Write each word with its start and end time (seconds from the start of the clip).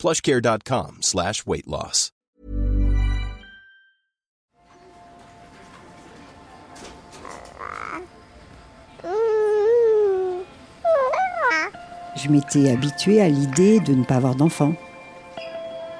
plushcare.com 0.00 0.96
slash 1.02 1.44
weight. 1.46 1.66
Je 12.16 12.28
m'étais 12.30 12.70
habituée 12.70 13.20
à 13.20 13.28
l'idée 13.28 13.80
de 13.80 13.94
ne 13.94 14.04
pas 14.04 14.16
avoir 14.16 14.34
d'enfant. 14.34 14.72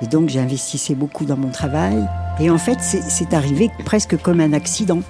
Et 0.00 0.06
donc 0.06 0.30
j'investissais 0.30 0.94
beaucoup 0.94 1.26
dans 1.26 1.36
mon 1.36 1.50
travail. 1.50 2.02
Et 2.40 2.48
en 2.48 2.56
fait, 2.56 2.80
c'est 2.80 3.34
arrivé 3.34 3.68
presque 3.84 4.16
comme 4.22 4.40
un 4.40 4.54
accident. 4.54 5.00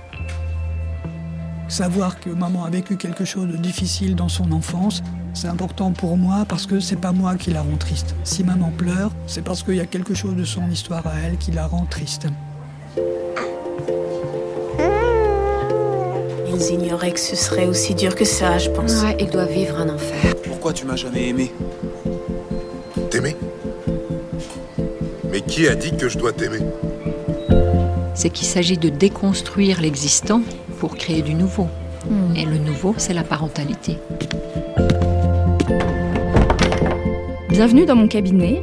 Savoir 1.70 2.19
que 2.19 2.30
maman 2.30 2.65
a 2.65 2.70
vécu 2.70 2.97
quelque 2.97 3.24
chose 3.24 3.47
de 3.47 3.56
difficile 3.56 4.16
dans 4.16 4.29
son 4.29 4.51
enfance, 4.51 5.05
c'est 5.34 5.47
important 5.47 5.93
pour 5.93 6.16
moi 6.16 6.45
parce 6.48 6.66
que 6.66 6.80
c'est 6.80 6.96
pas 6.96 7.12
moi 7.12 7.37
qui 7.37 7.52
la 7.52 7.62
rend 7.62 7.77
triste. 7.79 8.16
Si 8.24 8.43
maman 8.43 8.73
pleure, 8.77 9.12
c'est 9.29 9.43
parce 9.43 9.62
qu'il 9.62 9.77
y 9.77 9.80
a 9.80 9.87
quelque 9.87 10.12
chose 10.12 10.34
de 10.34 10.43
son 10.43 10.69
histoire 10.69 11.06
à 11.06 11.12
elle 11.24 11.38
qui 11.38 11.52
la 11.52 11.69
rend 11.69 11.87
triste. 11.88 12.27
Ils 16.52 16.74
ignoraient 16.74 17.12
que 17.12 17.21
ce 17.21 17.37
serait 17.37 17.66
aussi 17.66 17.95
dur 17.95 18.16
que 18.16 18.24
ça, 18.24 18.59
je 18.59 18.68
pense. 18.71 19.02
Ouais, 19.02 19.16
ils 19.21 19.30
doivent 19.30 19.52
vivre 19.52 19.79
un 19.79 19.90
enfer. 19.90 20.34
Pourquoi 20.43 20.73
tu 20.73 20.84
m'as 20.87 20.96
jamais 20.96 21.29
aimé? 21.29 21.52
T'aimer? 23.10 23.37
Mais 25.30 25.40
qui 25.40 25.68
a 25.68 25.77
dit 25.77 25.96
que 25.96 26.09
je 26.09 26.18
dois 26.18 26.32
t'aimer? 26.32 26.59
C'est 28.15 28.30
qu'il 28.30 28.49
s'agit 28.49 28.77
de 28.77 28.88
déconstruire 28.88 29.80
l'existant 29.80 30.43
pour 30.80 30.96
créer 30.96 31.20
du 31.23 31.34
nouveau. 31.34 31.68
Hmm. 32.09 32.34
Et 32.34 32.46
le 32.46 32.56
nouveau, 32.56 32.95
c'est 32.96 33.12
la 33.12 33.23
parentalité. 33.23 33.98
Bienvenue 37.50 37.84
dans 37.84 37.96
mon 37.96 38.09
cabinet. 38.09 38.62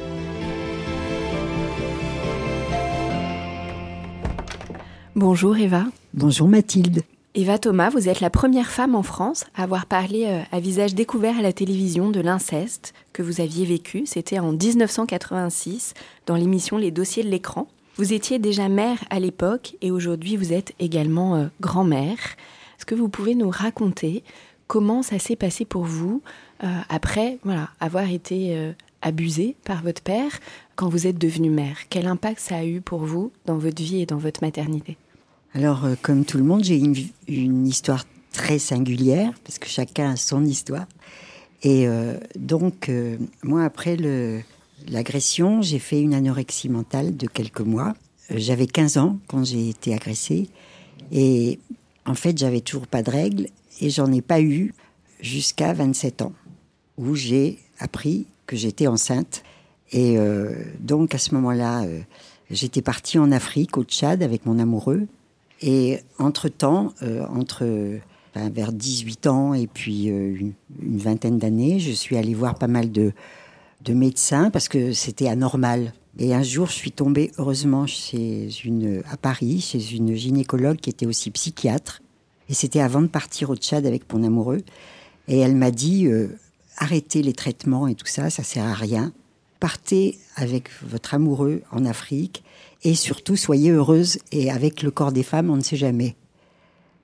Bonjour 5.15 5.57
Eva. 5.57 5.85
Bonjour 6.13 6.47
Mathilde. 6.47 7.01
Eva 7.35 7.57
Thomas, 7.57 7.89
vous 7.89 8.07
êtes 8.07 8.21
la 8.21 8.29
première 8.29 8.71
femme 8.71 8.95
en 8.95 9.03
France 9.03 9.45
à 9.55 9.63
avoir 9.63 9.85
parlé 9.85 10.25
euh, 10.25 10.41
à 10.53 10.61
visage 10.61 10.95
découvert 10.95 11.37
à 11.37 11.41
la 11.41 11.51
télévision 11.51 12.11
de 12.11 12.21
l'inceste 12.21 12.93
que 13.11 13.21
vous 13.21 13.41
aviez 13.41 13.65
vécu. 13.65 14.03
C'était 14.05 14.39
en 14.39 14.53
1986 14.53 15.95
dans 16.27 16.35
l'émission 16.35 16.77
Les 16.77 16.91
dossiers 16.91 17.23
de 17.23 17.29
l'écran. 17.29 17.67
Vous 17.97 18.13
étiez 18.13 18.39
déjà 18.39 18.69
mère 18.69 18.99
à 19.09 19.19
l'époque 19.19 19.75
et 19.81 19.91
aujourd'hui 19.91 20.37
vous 20.37 20.53
êtes 20.53 20.73
également 20.79 21.35
euh, 21.35 21.47
grand-mère. 21.59 22.17
Est-ce 22.77 22.85
que 22.85 22.95
vous 22.95 23.09
pouvez 23.09 23.35
nous 23.35 23.49
raconter 23.49 24.23
comment 24.67 25.03
ça 25.03 25.19
s'est 25.19 25.35
passé 25.35 25.65
pour 25.65 25.83
vous 25.83 26.21
euh, 26.63 26.67
après 26.89 27.39
voilà, 27.43 27.69
avoir 27.79 28.09
été 28.09 28.55
euh, 28.55 28.71
abusée 29.01 29.55
par 29.63 29.83
votre 29.83 30.01
père 30.01 30.39
quand 30.75 30.89
vous 30.89 31.07
êtes 31.07 31.17
devenue 31.17 31.49
mère? 31.49 31.77
Quel 31.89 32.07
impact 32.07 32.39
ça 32.39 32.57
a 32.57 32.65
eu 32.65 32.81
pour 32.81 32.99
vous 32.99 33.31
dans 33.45 33.57
votre 33.57 33.81
vie 33.81 34.01
et 34.01 34.05
dans 34.05 34.17
votre 34.17 34.41
maternité? 34.43 34.97
Alors, 35.53 35.85
euh, 35.85 35.95
comme 36.01 36.23
tout 36.23 36.37
le 36.37 36.43
monde, 36.43 36.63
j'ai 36.63 36.77
une, 36.77 37.67
histoire 37.67 38.05
très 38.31 38.59
singulière, 38.59 39.33
parce 39.43 39.59
que 39.59 39.67
chacun 39.67 40.11
a 40.11 40.15
son 40.15 40.45
histoire. 40.45 40.85
Et 41.63 41.87
euh, 41.87 42.15
donc, 42.37 42.89
euh, 42.89 43.17
moi, 43.43 43.63
après 43.63 43.97
l'agression, 44.87 45.61
j'ai 45.61 45.79
fait 45.79 46.01
une 46.01 46.13
anorexie 46.13 46.69
mentale 46.69 47.17
de 47.17 47.27
quelques 47.27 47.61
mois. 47.61 47.93
J'avais 48.29 48.67
15 48.67 48.97
ans 48.97 49.19
quand 49.27 49.43
j'ai 49.43 49.69
été 49.69 49.93
agressée. 49.93 50.47
Et 51.11 51.59
en 52.05 52.15
fait, 52.15 52.37
j'avais 52.37 52.61
toujours 52.61 52.87
pas 52.87 53.03
de 53.03 53.11
règles. 53.11 53.47
Et 53.81 53.89
j'en 53.89 54.11
ai 54.11 54.21
pas 54.21 54.41
eu 54.41 54.73
jusqu'à 55.19 55.73
27 55.73 56.21
ans, 56.21 56.33
où 56.97 57.15
j'ai 57.15 57.59
appris 57.79 58.25
que 58.51 58.57
j'étais 58.57 58.87
enceinte. 58.87 59.43
Et 59.93 60.17
euh, 60.17 60.51
donc, 60.81 61.15
à 61.15 61.17
ce 61.17 61.33
moment-là, 61.35 61.83
euh, 61.83 62.01
j'étais 62.49 62.81
partie 62.81 63.17
en 63.17 63.31
Afrique, 63.31 63.77
au 63.77 63.85
Tchad, 63.85 64.21
avec 64.21 64.45
mon 64.45 64.59
amoureux. 64.59 65.07
Et 65.61 65.99
entre-temps, 66.19 66.93
euh, 67.01 67.25
entre 67.27 67.63
enfin, 68.35 68.49
vers 68.49 68.73
18 68.73 69.27
ans 69.27 69.53
et 69.53 69.67
puis 69.67 70.07
une, 70.07 70.53
une 70.81 70.97
vingtaine 70.97 71.37
d'années, 71.37 71.79
je 71.79 71.91
suis 71.91 72.17
allée 72.17 72.33
voir 72.33 72.55
pas 72.55 72.67
mal 72.67 72.91
de, 72.91 73.13
de 73.85 73.93
médecins 73.93 74.49
parce 74.49 74.67
que 74.67 74.91
c'était 74.91 75.29
anormal. 75.29 75.93
Et 76.19 76.33
un 76.33 76.43
jour, 76.43 76.67
je 76.67 76.73
suis 76.73 76.91
tombée 76.91 77.31
heureusement 77.37 77.87
chez 77.87 78.49
une, 78.65 79.01
à 79.09 79.15
Paris, 79.15 79.61
chez 79.61 79.95
une 79.95 80.13
gynécologue 80.15 80.77
qui 80.77 80.89
était 80.89 81.05
aussi 81.05 81.31
psychiatre. 81.31 82.01
Et 82.49 82.53
c'était 82.53 82.81
avant 82.81 83.01
de 83.01 83.07
partir 83.07 83.49
au 83.49 83.55
Tchad 83.55 83.85
avec 83.85 84.11
mon 84.11 84.23
amoureux. 84.23 84.61
Et 85.29 85.39
elle 85.39 85.55
m'a 85.55 85.71
dit 85.71 86.09
arrêtez 86.77 87.21
les 87.21 87.33
traitements 87.33 87.87
et 87.87 87.95
tout 87.95 88.07
ça, 88.07 88.29
ça 88.29 88.43
sert 88.43 88.65
à 88.65 88.73
rien. 88.73 89.13
Partez 89.59 90.17
avec 90.35 90.69
votre 90.83 91.13
amoureux 91.13 91.61
en 91.71 91.85
Afrique 91.85 92.43
et 92.83 92.95
surtout 92.95 93.35
soyez 93.35 93.69
heureuse. 93.71 94.17
Et 94.31 94.49
avec 94.51 94.81
le 94.81 94.89
corps 94.91 95.11
des 95.11 95.23
femmes, 95.23 95.49
on 95.49 95.57
ne 95.57 95.61
sait 95.61 95.75
jamais. 95.77 96.15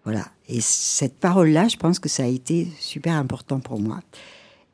Voilà. 0.03 0.25
Et 0.49 0.61
cette 0.61 1.15
parole-là, 1.17 1.67
je 1.67 1.75
pense 1.77 1.99
que 1.99 2.09
ça 2.09 2.23
a 2.23 2.27
été 2.27 2.67
super 2.79 3.13
important 3.15 3.59
pour 3.59 3.79
moi. 3.79 3.99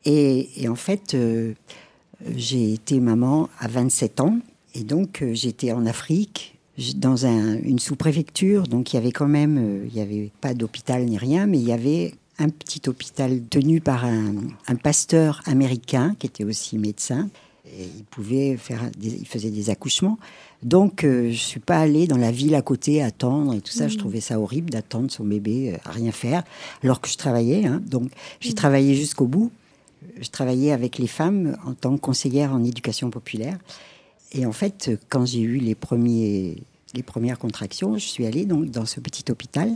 Et, 0.05 0.49
en 0.69 0.75
fait, 0.75 1.13
euh, 1.13 1.53
j'ai 2.35 2.73
été 2.73 2.99
maman 2.99 3.49
à 3.59 3.67
27 3.67 4.19
ans. 4.21 4.37
Et 4.75 4.83
donc, 4.83 5.21
euh, 5.21 5.33
j'étais 5.33 5.71
en 5.71 5.85
Afrique, 5.85 6.57
dans 6.95 7.25
un- 7.25 7.57
une 7.61 7.79
sous-préfecture. 7.79 8.63
Donc, 8.67 8.93
il 8.93 8.95
y 8.95 8.99
avait 8.99 9.11
quand 9.11 9.27
même, 9.27 9.57
euh, 9.57 9.85
il 9.87 9.93
n'y 9.93 10.01
avait 10.01 10.31
pas 10.41 10.53
d'hôpital 10.53 11.05
ni 11.05 11.17
rien, 11.17 11.47
mais 11.47 11.57
il 11.59 11.65
y 11.67 11.71
avait 11.73 12.13
un 12.39 12.49
petit 12.49 12.81
hôpital 12.87 13.41
tenu 13.49 13.81
par 13.81 14.05
un, 14.05 14.33
un 14.67 14.75
pasteur 14.75 15.41
américain 15.45 16.15
qui 16.19 16.27
était 16.27 16.43
aussi 16.43 16.77
médecin. 16.77 17.29
Et 17.65 17.85
il 17.85 18.03
pouvait 18.03 18.57
faire, 18.57 18.81
des, 18.97 19.15
il 19.15 19.27
faisait 19.27 19.49
des 19.49 19.69
accouchements. 19.69 20.19
Donc, 20.63 21.03
euh, 21.03 21.31
je 21.31 21.37
suis 21.37 21.59
pas 21.59 21.79
allée 21.79 22.07
dans 22.07 22.17
la 22.17 22.31
ville 22.31 22.55
à 22.55 22.61
côté 22.61 23.01
attendre 23.01 23.53
et 23.53 23.61
tout 23.61 23.71
ça. 23.71 23.87
Je 23.87 23.97
trouvais 23.97 24.19
ça 24.19 24.39
horrible 24.39 24.69
d'attendre 24.69 25.09
son 25.09 25.23
bébé 25.23 25.73
euh, 25.73 25.77
à 25.85 25.91
rien 25.91 26.11
faire, 26.11 26.43
alors 26.83 26.99
que 27.01 27.07
je 27.07 27.17
travaillais. 27.17 27.65
hein. 27.65 27.81
Donc, 27.85 28.11
j'ai 28.41 28.53
travaillé 28.53 28.95
jusqu'au 28.95 29.27
bout. 29.27 29.51
Je 30.19 30.29
travaillais 30.29 30.71
avec 30.71 30.97
les 30.97 31.07
femmes 31.07 31.57
en 31.65 31.73
tant 31.73 31.95
que 31.95 32.01
conseillère 32.01 32.53
en 32.53 32.63
éducation 32.63 33.09
populaire. 33.09 33.57
Et 34.33 34.45
en 34.45 34.51
fait, 34.51 34.89
euh, 34.89 34.97
quand 35.09 35.25
j'ai 35.25 35.41
eu 35.41 35.57
les 35.57 35.75
premiers, 35.75 36.57
les 36.93 37.03
premières 37.03 37.39
contractions, 37.39 37.97
je 37.97 38.05
suis 38.05 38.25
allée 38.25 38.45
donc 38.45 38.69
dans 38.71 38.85
ce 38.85 38.99
petit 38.99 39.31
hôpital 39.31 39.71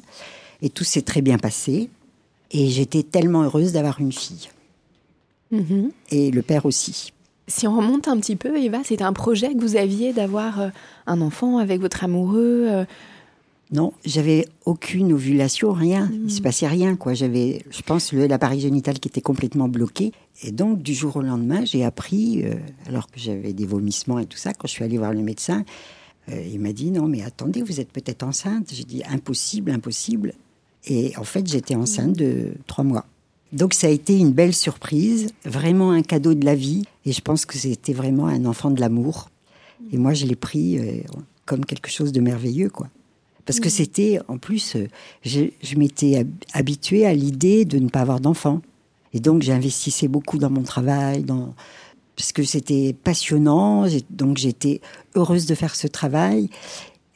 et 0.61 0.69
tout 0.69 0.83
s'est 0.83 1.03
très 1.03 1.21
bien 1.21 1.37
passé. 1.37 1.89
Et 2.51 2.69
j'étais 2.69 3.03
tellement 3.03 3.43
heureuse 3.43 3.73
d'avoir 3.73 3.99
une 3.99 4.11
fille. 4.11 4.49
Et 6.11 6.31
le 6.31 6.41
père 6.41 6.65
aussi. 6.65 7.13
Si 7.47 7.65
on 7.67 7.77
remonte 7.77 8.07
un 8.09 8.17
petit 8.19 8.35
peu, 8.35 8.57
Eva, 8.57 8.79
c'était 8.83 9.05
un 9.05 9.13
projet 9.13 9.53
que 9.53 9.61
vous 9.61 9.77
aviez 9.77 10.11
d'avoir 10.11 10.59
euh, 10.59 10.69
un 11.05 11.21
enfant 11.21 11.57
avec 11.59 11.79
votre 11.79 12.03
amoureux. 12.03 12.65
euh, 12.67 12.83
Non, 13.71 13.93
j'avais 14.05 14.45
aucune 14.65 15.13
ovulation, 15.13 15.71
rien. 15.71 16.09
Il 16.25 16.31
se 16.31 16.41
passait 16.41 16.67
rien, 16.67 16.97
quoi. 16.97 17.13
J'avais, 17.13 17.63
je 17.69 17.81
pense, 17.81 18.11
l'appareil 18.11 18.59
génital 18.59 18.99
qui 18.99 19.07
était 19.07 19.21
complètement 19.21 19.69
bloqué. 19.69 20.11
Et 20.43 20.51
donc, 20.51 20.81
du 20.81 20.93
jour 20.93 21.15
au 21.15 21.21
lendemain, 21.21 21.63
j'ai 21.63 21.85
appris, 21.85 22.43
euh, 22.43 22.55
alors 22.87 23.07
que 23.07 23.17
j'avais 23.19 23.53
des 23.53 23.65
vomissements 23.65 24.19
et 24.19 24.25
tout 24.25 24.37
ça, 24.37 24.53
quand 24.53 24.67
je 24.67 24.73
suis 24.73 24.83
allée 24.83 24.97
voir 24.97 25.13
le 25.13 25.21
médecin, 25.21 25.63
euh, 26.29 26.41
il 26.51 26.59
m'a 26.59 26.73
dit 26.73 26.91
non, 26.91 27.07
mais 27.07 27.23
attendez, 27.23 27.61
vous 27.61 27.79
êtes 27.79 27.91
peut-être 27.93 28.23
enceinte. 28.23 28.71
J'ai 28.73 28.83
dit 28.83 29.03
impossible, 29.09 29.71
impossible. 29.71 30.33
Et 30.85 31.15
en 31.17 31.23
fait, 31.23 31.47
j'étais 31.47 31.75
enceinte 31.75 32.13
de 32.13 32.53
trois 32.67 32.83
mois. 32.83 33.05
Donc, 33.53 33.73
ça 33.73 33.87
a 33.87 33.89
été 33.89 34.17
une 34.17 34.31
belle 34.31 34.53
surprise, 34.53 35.29
vraiment 35.45 35.91
un 35.91 36.01
cadeau 36.01 36.33
de 36.33 36.45
la 36.45 36.55
vie. 36.55 36.83
Et 37.05 37.11
je 37.13 37.21
pense 37.21 37.45
que 37.45 37.57
c'était 37.57 37.93
vraiment 37.93 38.27
un 38.27 38.45
enfant 38.45 38.71
de 38.71 38.79
l'amour. 38.79 39.29
Et 39.91 39.97
moi, 39.97 40.13
je 40.13 40.25
l'ai 40.25 40.35
pris 40.35 40.77
euh, 40.79 41.01
comme 41.45 41.65
quelque 41.65 41.89
chose 41.89 42.11
de 42.11 42.19
merveilleux, 42.19 42.69
quoi. 42.69 42.87
Parce 43.45 43.59
que 43.61 43.67
Mhm. 43.69 43.73
c'était, 43.73 44.19
en 44.27 44.37
plus, 44.37 44.75
euh, 44.75 44.87
je, 45.23 45.45
je 45.63 45.75
m'étais 45.77 46.17
hab- 46.17 46.29
habituée 46.53 47.05
à 47.05 47.13
l'idée 47.13 47.63
de 47.63 47.79
ne 47.79 47.87
pas 47.89 48.01
avoir 48.01 48.19
d'enfants. 48.19 48.61
Et 49.13 49.21
donc, 49.21 49.41
j'investissais 49.43 50.09
beaucoup 50.09 50.37
dans 50.37 50.49
mon 50.49 50.63
travail, 50.63 51.23
dans... 51.23 51.53
parce 52.17 52.33
que 52.33 52.43
c'était 52.43 52.93
passionnant. 53.03 53.85
Donc, 54.09 54.37
j'étais 54.37 54.81
heureuse 55.15 55.45
de 55.45 55.55
faire 55.55 55.75
ce 55.75 55.87
travail. 55.87 56.49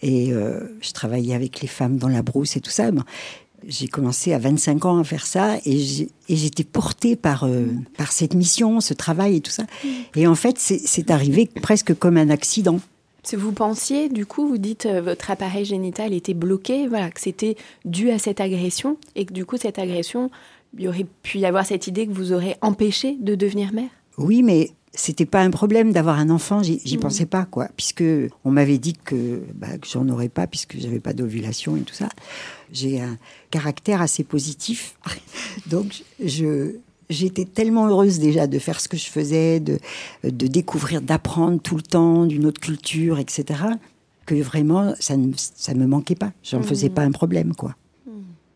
Et 0.02 0.32
euh, 0.32 0.62
je 0.82 0.92
travaillais 0.94 1.36
avec 1.36 1.60
les 1.62 1.68
femmes 1.68 1.98
dans 1.98 2.08
la 2.08 2.22
brousse 2.22 2.56
et 2.56 2.62
tout 2.62 2.72
ça. 2.72 2.90
J'ai 3.68 3.88
commencé 3.88 4.34
à 4.34 4.40
25 4.40 4.86
ans 4.86 4.98
à 5.00 5.04
faire 5.04 5.26
ça 5.26 5.58
et 5.66 6.08
j'étais 6.30 6.64
portée 6.64 7.16
par, 7.16 7.44
euh, 7.44 7.66
par 7.98 8.12
cette 8.12 8.34
mission, 8.34 8.82
ce 8.82 8.94
travail 8.94 9.38
et 9.38 9.42
tout 9.42 9.52
ça. 9.52 9.64
Et 10.16 10.26
en 10.28 10.36
fait, 10.36 10.58
c'est 10.58 11.12
arrivé 11.12 11.50
presque 11.62 11.94
comme 11.94 12.18
un 12.18 12.30
accident. 12.30 12.80
Si 13.24 13.36
vous 13.36 13.52
pensiez, 13.52 14.10
du 14.10 14.26
coup, 14.26 14.48
vous 14.48 14.58
dites 14.58 14.88
euh, 14.88 15.00
votre 15.02 15.30
appareil 15.30 15.64
génital 15.64 16.12
était 16.12 16.34
bloqué, 16.34 16.88
voilà, 16.88 17.12
que 17.12 17.22
c'était 17.22 17.56
dû 17.86 18.10
à 18.10 18.18
cette 18.18 18.42
agression, 18.42 18.98
et 19.16 19.26
que 19.26 19.34
du 19.34 19.46
coup, 19.46 19.58
cette 19.58 19.78
agression, 19.78 20.32
il 20.76 20.86
y 20.86 20.88
aurait 20.88 21.06
pu 21.22 21.38
y 21.38 21.46
avoir 21.46 21.64
cette 21.68 21.86
idée 21.86 22.08
que 22.08 22.14
vous 22.14 22.34
aurez 22.34 22.56
empêché 22.64 23.18
de 23.22 23.36
devenir 23.36 23.74
mère? 23.74 23.90
Oui, 24.18 24.42
mais 24.42 24.72
c'était 24.94 25.28
pas 25.28 25.42
un 25.42 25.52
problème 25.52 25.94
d'avoir 25.94 26.18
un 26.18 26.32
enfant, 26.32 26.64
j'y 26.64 26.82
Mhm. 26.96 27.00
pensais 27.00 27.26
pas, 27.28 27.46
quoi. 27.46 27.68
Puisque 27.78 28.04
on 28.44 28.50
m'avait 28.50 28.80
dit 28.80 28.94
que, 28.94 29.44
bah, 29.54 29.78
que 29.78 29.88
j'en 29.88 30.10
aurais 30.10 30.28
pas, 30.30 30.48
puisque 30.48 30.80
j'avais 30.80 31.00
pas 31.00 31.14
d'ovulation 31.14 31.78
et 31.78 31.82
tout 31.82 31.94
ça. 31.94 32.10
J'ai 32.72 33.02
un 33.02 33.18
caractère 33.50 34.02
assez 34.02 34.24
positif. 34.24 34.96
Donc, 35.68 36.04
je. 36.24 36.76
J'étais 37.10 37.44
tellement 37.44 37.88
heureuse 37.90 38.20
déjà 38.20 38.48
de 38.48 38.58
faire 38.58 38.80
ce 38.80 38.88
que 38.88 38.96
je 38.96 39.08
faisais, 39.08 39.60
de, 39.60 39.80
de 40.24 40.48
découvrir, 40.48 41.02
d'apprendre 41.02 41.60
tout 41.62 41.76
le 41.76 41.82
temps 41.82 42.26
d'une 42.26 42.46
autre 42.46 42.62
culture, 42.62 43.20
etc., 43.20 43.60
que 44.26 44.36
vraiment, 44.36 44.94
ça 44.98 45.18
ne 45.18 45.34
ça 45.36 45.74
me 45.74 45.86
manquait 45.88 46.16
pas. 46.16 46.32
J'en 46.42 46.60
Mhm. 46.60 46.64
faisais 46.64 46.90
pas 46.90 47.02
un 47.02 47.12
problème, 47.12 47.54
quoi. 47.54 47.76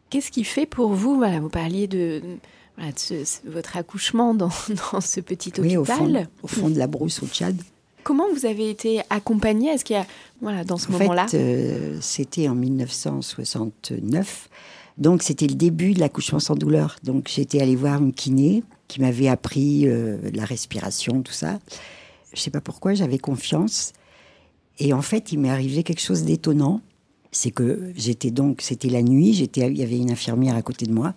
Qu'est-ce 0.10 0.32
qui 0.32 0.46
fait 0.46 0.66
pour 0.66 0.94
vous, 0.94 1.18
voilà, 1.18 1.42
vous 1.42 1.50
parliez 1.50 1.88
de, 1.88 2.22
voilà, 2.78 2.94
de 2.94 3.00
ce- 3.00 3.26
ce- 3.26 3.40
votre 3.50 3.76
accouchement 3.76 4.34
dans, 4.34 4.48
dans 4.94 5.02
ce 5.02 5.20
petit 5.20 5.52
Oui, 5.58 5.76
hôpital. 5.76 6.00
au 6.00 6.04
fond, 6.08 6.28
au 6.44 6.48
fond 6.48 6.70
de 6.70 6.78
la 6.78 6.88
brousse 6.88 7.22
au 7.24 7.28
Tchad. 7.28 7.58
Comment 8.06 8.32
vous 8.32 8.46
avez 8.46 8.70
été 8.70 9.02
accompagnée? 9.10 9.70
Est-ce 9.70 9.84
qu'il 9.84 9.96
y 9.96 10.00
a, 10.00 10.06
voilà, 10.40 10.64
dans 10.64 10.78
ce 10.78 10.90
En 10.90 10.92
moment-là? 10.92 11.26
euh, 11.34 11.98
c'était 12.02 12.48
en 12.48 12.54
1969. 12.54 14.48
Donc, 15.00 15.24
c'était 15.24 15.48
le 15.48 15.56
début 15.56 15.96
de 15.96 16.00
l'accouchement 16.00 16.40
sans 16.40 16.54
douleur. 16.54 16.98
Donc, 17.04 17.32
j'étais 17.34 17.60
allée 17.62 17.76
voir 17.76 18.00
une 18.00 18.14
kiné 18.14 18.64
qui 18.88 19.02
m'avait 19.02 19.28
appris 19.28 19.88
euh, 19.88 20.18
la 20.36 20.46
respiration, 20.46 21.24
tout 21.24 21.34
ça. 21.34 21.58
Je 22.32 22.40
sais 22.40 22.52
pas 22.52 22.62
pourquoi, 22.62 22.94
j'avais 22.94 23.18
confiance. 23.18 23.94
Et 24.78 24.94
en 24.94 25.02
fait, 25.02 25.32
il 25.32 25.40
m'est 25.40 25.50
arrivé 25.50 25.82
quelque 25.82 26.02
chose 26.02 26.26
d'étonnant. 26.26 26.82
C'est 27.32 27.50
que 27.50 27.92
j'étais 27.98 28.30
donc, 28.30 28.62
c'était 28.62 28.90
la 28.90 29.02
nuit, 29.02 29.34
j'étais, 29.34 29.62
il 29.62 29.78
y 29.80 29.82
avait 29.84 29.98
une 29.98 30.12
infirmière 30.12 30.56
à 30.56 30.62
côté 30.62 30.86
de 30.86 30.94
moi. 30.94 31.16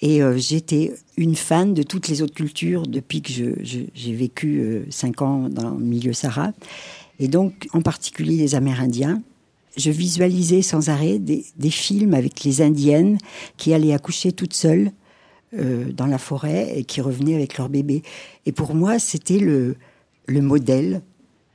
Et 0.00 0.22
euh, 0.22 0.36
j'étais 0.36 0.94
une 1.16 1.34
fan 1.34 1.74
de 1.74 1.82
toutes 1.82 2.08
les 2.08 2.22
autres 2.22 2.34
cultures 2.34 2.86
depuis 2.86 3.20
que 3.20 3.32
j'ai 3.64 4.12
vécu 4.14 4.60
euh, 4.60 4.84
cinq 4.90 5.22
ans 5.22 5.48
dans 5.48 5.70
le 5.70 5.84
milieu 5.84 6.12
Sahara. 6.12 6.52
Et 7.18 7.28
donc, 7.28 7.68
en 7.72 7.82
particulier 7.82 8.36
les 8.36 8.54
Amérindiens. 8.54 9.22
Je 9.76 9.90
visualisais 9.90 10.62
sans 10.62 10.88
arrêt 10.88 11.18
des, 11.18 11.44
des 11.56 11.70
films 11.70 12.14
avec 12.14 12.42
les 12.42 12.62
Indiennes 12.62 13.18
qui 13.56 13.72
allaient 13.72 13.92
accoucher 13.92 14.32
toutes 14.32 14.54
seules 14.54 14.90
euh, 15.54 15.92
dans 15.92 16.06
la 16.06 16.18
forêt 16.18 16.72
et 16.76 16.84
qui 16.84 17.00
revenaient 17.00 17.34
avec 17.34 17.58
leur 17.58 17.68
bébé. 17.68 18.02
Et 18.44 18.52
pour 18.52 18.74
moi, 18.74 18.98
c'était 18.98 19.38
le, 19.38 19.76
le 20.26 20.40
modèle. 20.40 21.02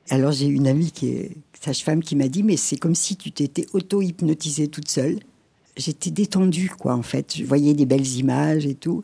Alors, 0.09 0.31
j'ai 0.31 0.47
une 0.47 0.67
amie 0.67 0.91
qui 0.91 1.09
est 1.09 1.31
sage-femme 1.61 2.01
qui 2.01 2.15
m'a 2.15 2.27
dit, 2.27 2.43
mais 2.43 2.57
c'est 2.57 2.77
comme 2.77 2.95
si 2.95 3.15
tu 3.15 3.31
t'étais 3.31 3.65
auto-hypnotisée 3.73 4.67
toute 4.67 4.89
seule. 4.89 5.19
J'étais 5.75 6.11
détendue, 6.11 6.71
quoi, 6.77 6.95
en 6.95 7.01
fait. 7.01 7.35
Je 7.37 7.43
voyais 7.45 7.73
des 7.73 7.85
belles 7.85 8.07
images 8.07 8.65
et 8.65 8.75
tout. 8.75 9.03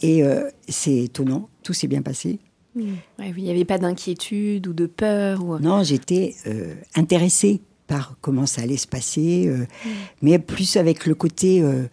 Et 0.00 0.22
euh, 0.22 0.48
c'est 0.68 0.96
étonnant, 0.96 1.48
tout 1.62 1.72
s'est 1.72 1.88
bien 1.88 2.02
passé. 2.02 2.38
Ouais, 2.76 2.84
oui, 3.18 3.34
Il 3.38 3.44
n'y 3.44 3.50
avait 3.50 3.64
pas 3.64 3.78
d'inquiétude 3.78 4.66
ou 4.66 4.72
de 4.74 4.86
peur 4.86 5.42
ou... 5.42 5.58
Non, 5.58 5.82
j'étais 5.82 6.34
euh, 6.46 6.74
intéressée 6.94 7.62
par 7.86 8.16
comment 8.20 8.46
ça 8.46 8.62
allait 8.62 8.76
se 8.76 8.86
passer, 8.86 9.46
euh, 9.46 9.64
mais 10.20 10.38
plus 10.38 10.76
avec 10.76 11.06
le 11.06 11.14
côté 11.14 11.62
euh, 11.62 11.84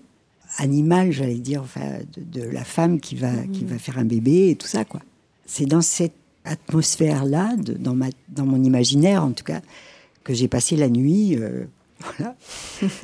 animal, 0.57 1.12
j'allais 1.12 1.36
dire, 1.36 1.62
enfin, 1.62 2.00
de, 2.18 2.42
de 2.42 2.45
la 2.50 2.63
femme 2.63 3.00
qui 3.00 3.15
va, 3.15 3.31
qui 3.54 3.63
va 3.63 3.77
faire 3.77 3.98
un 3.98 4.06
bébé 4.06 4.50
et 4.50 4.56
tout 4.56 4.68
ça, 4.68 4.83
quoi. 4.86 5.01
C'est 5.45 5.65
dans 5.65 5.81
cette 5.81 6.15
atmosphère-là, 6.45 7.56
dans, 7.57 7.95
ma, 7.95 8.07
dans 8.30 8.45
mon 8.45 8.62
imaginaire 8.63 9.24
en 9.24 9.31
tout 9.31 9.44
cas, 9.44 9.62
que 10.24 10.33
j'ai 10.33 10.48
passé 10.48 10.75
la 10.75 10.89
nuit, 10.89 11.38
euh, 11.38 11.65
voilà, 12.18 12.36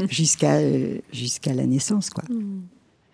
jusqu'à 0.10 0.56
euh, 0.56 0.98
jusqu'à 1.12 1.54
la 1.54 1.66
naissance, 1.66 2.10
quoi. 2.10 2.24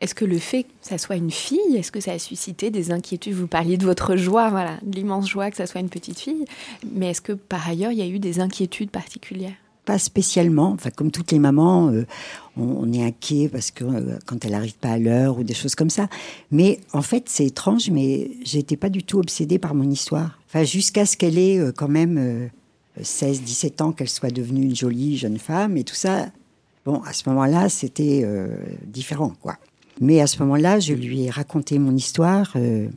Est-ce 0.01 0.13
que 0.13 0.25
le 0.25 0.39
fait 0.39 0.63
que 0.63 0.69
ça 0.81 0.97
soit 0.97 1.15
une 1.15 1.31
fille, 1.31 1.75
est-ce 1.75 1.91
que 1.91 2.01
ça 2.01 2.11
a 2.11 2.19
suscité 2.19 2.69
des 2.69 2.91
inquiétudes? 2.91 3.33
Vous 3.33 3.47
parliez 3.47 3.77
de 3.77 3.85
votre 3.85 4.17
joie, 4.17 4.49
voilà, 4.49 4.77
de 4.83 4.95
l'immense 4.95 5.29
joie 5.29 5.49
que 5.49 5.57
ça 5.57 5.67
soit 5.67 5.79
une 5.79 5.89
petite 5.89 6.19
fille. 6.19 6.45
Mais 6.93 7.11
est-ce 7.11 7.21
que 7.21 7.31
par 7.31 7.67
ailleurs, 7.67 7.91
il 7.91 7.99
y 7.99 8.01
a 8.01 8.07
eu 8.07 8.19
des 8.19 8.39
inquiétudes 8.39 8.91
particulières? 8.91 9.55
Pas 9.85 9.97
spécialement. 9.97 10.71
Enfin, 10.71 10.89
comme 10.89 11.11
toutes 11.11 11.31
les 11.31 11.39
mamans, 11.39 11.91
euh, 11.91 12.05
on, 12.57 12.63
on 12.63 12.91
est 12.91 13.03
inquiet 13.03 13.47
parce 13.49 13.71
que 13.71 13.85
euh, 13.85 14.19
quand 14.25 14.43
elle 14.43 14.51
n'arrive 14.51 14.75
pas 14.75 14.89
à 14.89 14.99
l'heure 14.99 15.39
ou 15.39 15.43
des 15.43 15.53
choses 15.53 15.75
comme 15.75 15.91
ça. 15.91 16.09
Mais 16.51 16.81
en 16.91 17.01
fait, 17.01 17.29
c'est 17.29 17.45
étrange, 17.45 17.89
mais 17.89 18.31
j'étais 18.43 18.77
pas 18.77 18.89
du 18.89 19.03
tout 19.03 19.19
obsédée 19.19 19.59
par 19.59 19.75
mon 19.75 19.89
histoire. 19.89 20.39
Enfin, 20.47 20.63
jusqu'à 20.63 21.05
ce 21.05 21.15
qu'elle 21.15 21.37
ait 21.37 21.57
euh, 21.57 21.71
quand 21.71 21.87
même 21.87 22.49
16, 23.01 23.41
17 23.41 23.81
ans, 23.81 23.91
qu'elle 23.91 24.09
soit 24.09 24.31
devenue 24.31 24.63
une 24.63 24.75
jolie 24.75 25.17
jeune 25.17 25.37
femme 25.37 25.77
et 25.77 25.83
tout 25.83 25.95
ça. 25.95 26.27
Bon, 26.85 27.01
à 27.03 27.13
ce 27.13 27.27
moment-là, 27.29 27.69
c'était 27.69 28.21
euh, 28.23 28.47
différent, 28.85 29.33
quoi. 29.41 29.57
Mais 30.01 30.21
à 30.21 30.27
ce 30.27 30.41
moment-là, 30.43 30.79
je 30.79 30.93
lui 30.93 31.23
ai 31.23 31.29
raconté 31.29 31.79
mon 31.79 31.95
histoire. 31.95 32.53
euh, 32.55 32.87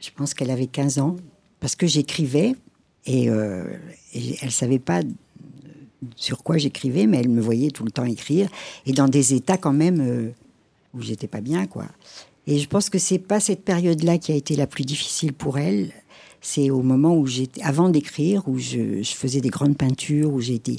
je 0.00 0.10
pense 0.14 0.34
qu'elle 0.34 0.50
avait 0.50 0.66
15 0.66 0.98
ans, 0.98 1.16
parce 1.60 1.74
que 1.74 1.86
j'écrivais 1.86 2.54
et, 3.06 3.28
euh, 3.28 3.64
et 4.14 4.36
elle 4.42 4.52
savait 4.52 4.78
pas 4.78 5.00
sur 6.14 6.42
quoi 6.42 6.58
j'écrivais, 6.58 7.06
mais 7.06 7.18
elle 7.18 7.28
me 7.28 7.40
voyait 7.40 7.70
tout 7.70 7.84
le 7.84 7.90
temps 7.90 8.04
écrire, 8.04 8.48
et 8.86 8.92
dans 8.92 9.08
des 9.08 9.34
états 9.34 9.56
quand 9.56 9.72
même 9.72 10.00
euh, 10.00 10.30
où 10.94 11.02
j'étais 11.02 11.26
pas 11.26 11.40
bien, 11.40 11.66
quoi. 11.66 11.86
Et 12.46 12.58
je 12.58 12.68
pense 12.68 12.88
que 12.88 12.98
c'est 12.98 13.18
pas 13.18 13.40
cette 13.40 13.62
période-là 13.62 14.18
qui 14.18 14.32
a 14.32 14.34
été 14.34 14.56
la 14.56 14.66
plus 14.66 14.84
difficile 14.84 15.32
pour 15.32 15.58
elle. 15.58 15.92
C'est 16.40 16.70
au 16.70 16.82
moment 16.82 17.16
où 17.16 17.26
j'étais, 17.26 17.62
avant 17.62 17.88
d'écrire, 17.88 18.48
où 18.48 18.58
je, 18.58 19.02
faisais 19.02 19.40
des 19.40 19.50
grandes 19.50 19.76
peintures, 19.76 20.32
où 20.32 20.40
j'étais 20.40 20.76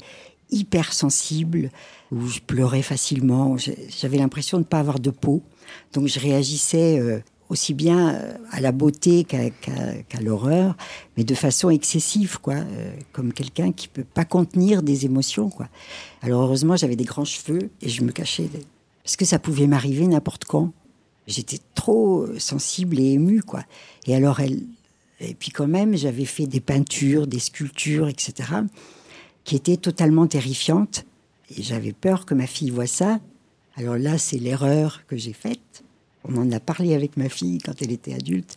hyper 0.50 0.92
sensible, 0.92 1.70
où 2.10 2.26
je 2.26 2.40
pleurais 2.40 2.82
facilement. 2.82 3.56
J'avais 3.56 4.18
l'impression 4.18 4.58
de 4.58 4.62
ne 4.62 4.68
pas 4.68 4.80
avoir 4.80 4.98
de 4.98 5.10
peau, 5.10 5.42
donc 5.92 6.06
je 6.06 6.18
réagissais 6.18 6.98
euh, 6.98 7.20
aussi 7.50 7.74
bien 7.74 8.14
euh, 8.14 8.34
à 8.50 8.60
la 8.60 8.72
beauté 8.72 9.24
qu'à 9.24 10.20
l'horreur, 10.20 10.76
mais 11.16 11.24
de 11.24 11.34
façon 11.34 11.70
excessive, 11.70 12.38
quoi, 12.40 12.54
euh, 12.54 12.92
comme 13.12 13.32
quelqu'un 13.32 13.72
qui 13.72 13.88
peut 13.88 14.04
pas 14.04 14.24
contenir 14.24 14.82
des 14.82 15.04
émotions, 15.04 15.50
quoi. 15.50 15.68
Alors 16.22 16.42
heureusement, 16.42 16.76
j'avais 16.76 16.96
des 16.96 17.04
grands 17.04 17.24
cheveux 17.24 17.70
et 17.82 17.88
je 17.88 18.02
me 18.02 18.12
cachais, 18.12 18.48
parce 19.04 19.16
que 19.16 19.24
ça 19.24 19.38
pouvait 19.38 19.66
m'arriver 19.66 20.06
n'importe 20.06 20.46
quand. 20.46 20.72
J'étais 21.26 21.58
trop 21.74 22.26
sensible 22.38 22.98
et 22.98 23.12
émue, 23.12 23.42
quoi. 23.42 23.62
Et 24.06 24.14
alors 24.14 24.40
elle, 24.40 24.62
et 25.20 25.34
puis 25.34 25.50
quand 25.50 25.66
même, 25.66 25.96
j'avais 25.96 26.24
fait 26.24 26.46
des 26.46 26.60
peintures, 26.60 27.26
des 27.26 27.38
sculptures, 27.38 28.08
etc., 28.08 28.32
qui 29.44 29.54
étaient 29.54 29.76
totalement 29.76 30.26
terrifiantes. 30.26 31.04
Et 31.56 31.62
j'avais 31.62 31.92
peur 31.92 32.24
que 32.24 32.34
ma 32.34 32.46
fille 32.46 32.70
voie 32.70 32.86
ça. 32.86 33.20
Alors 33.76 33.96
là, 33.96 34.18
c'est 34.18 34.38
l'erreur 34.38 35.02
que 35.06 35.16
j'ai 35.16 35.32
faite. 35.32 35.82
On 36.24 36.36
en 36.36 36.50
a 36.52 36.60
parlé 36.60 36.94
avec 36.94 37.16
ma 37.16 37.28
fille 37.28 37.58
quand 37.58 37.82
elle 37.82 37.92
était 37.92 38.14
adulte. 38.14 38.56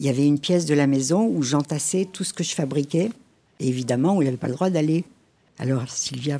Il 0.00 0.06
y 0.06 0.08
avait 0.08 0.26
une 0.26 0.38
pièce 0.38 0.64
de 0.66 0.74
la 0.74 0.86
maison 0.86 1.26
où 1.26 1.42
j'entassais 1.42 2.06
tout 2.10 2.24
ce 2.24 2.32
que 2.32 2.44
je 2.44 2.54
fabriquais. 2.54 3.10
Et 3.60 3.68
évidemment, 3.68 4.16
où 4.16 4.22
il 4.22 4.26
n'avait 4.26 4.36
pas 4.36 4.48
le 4.48 4.54
droit 4.54 4.70
d'aller. 4.70 5.04
Alors 5.58 5.88
Sylvia, 5.90 6.38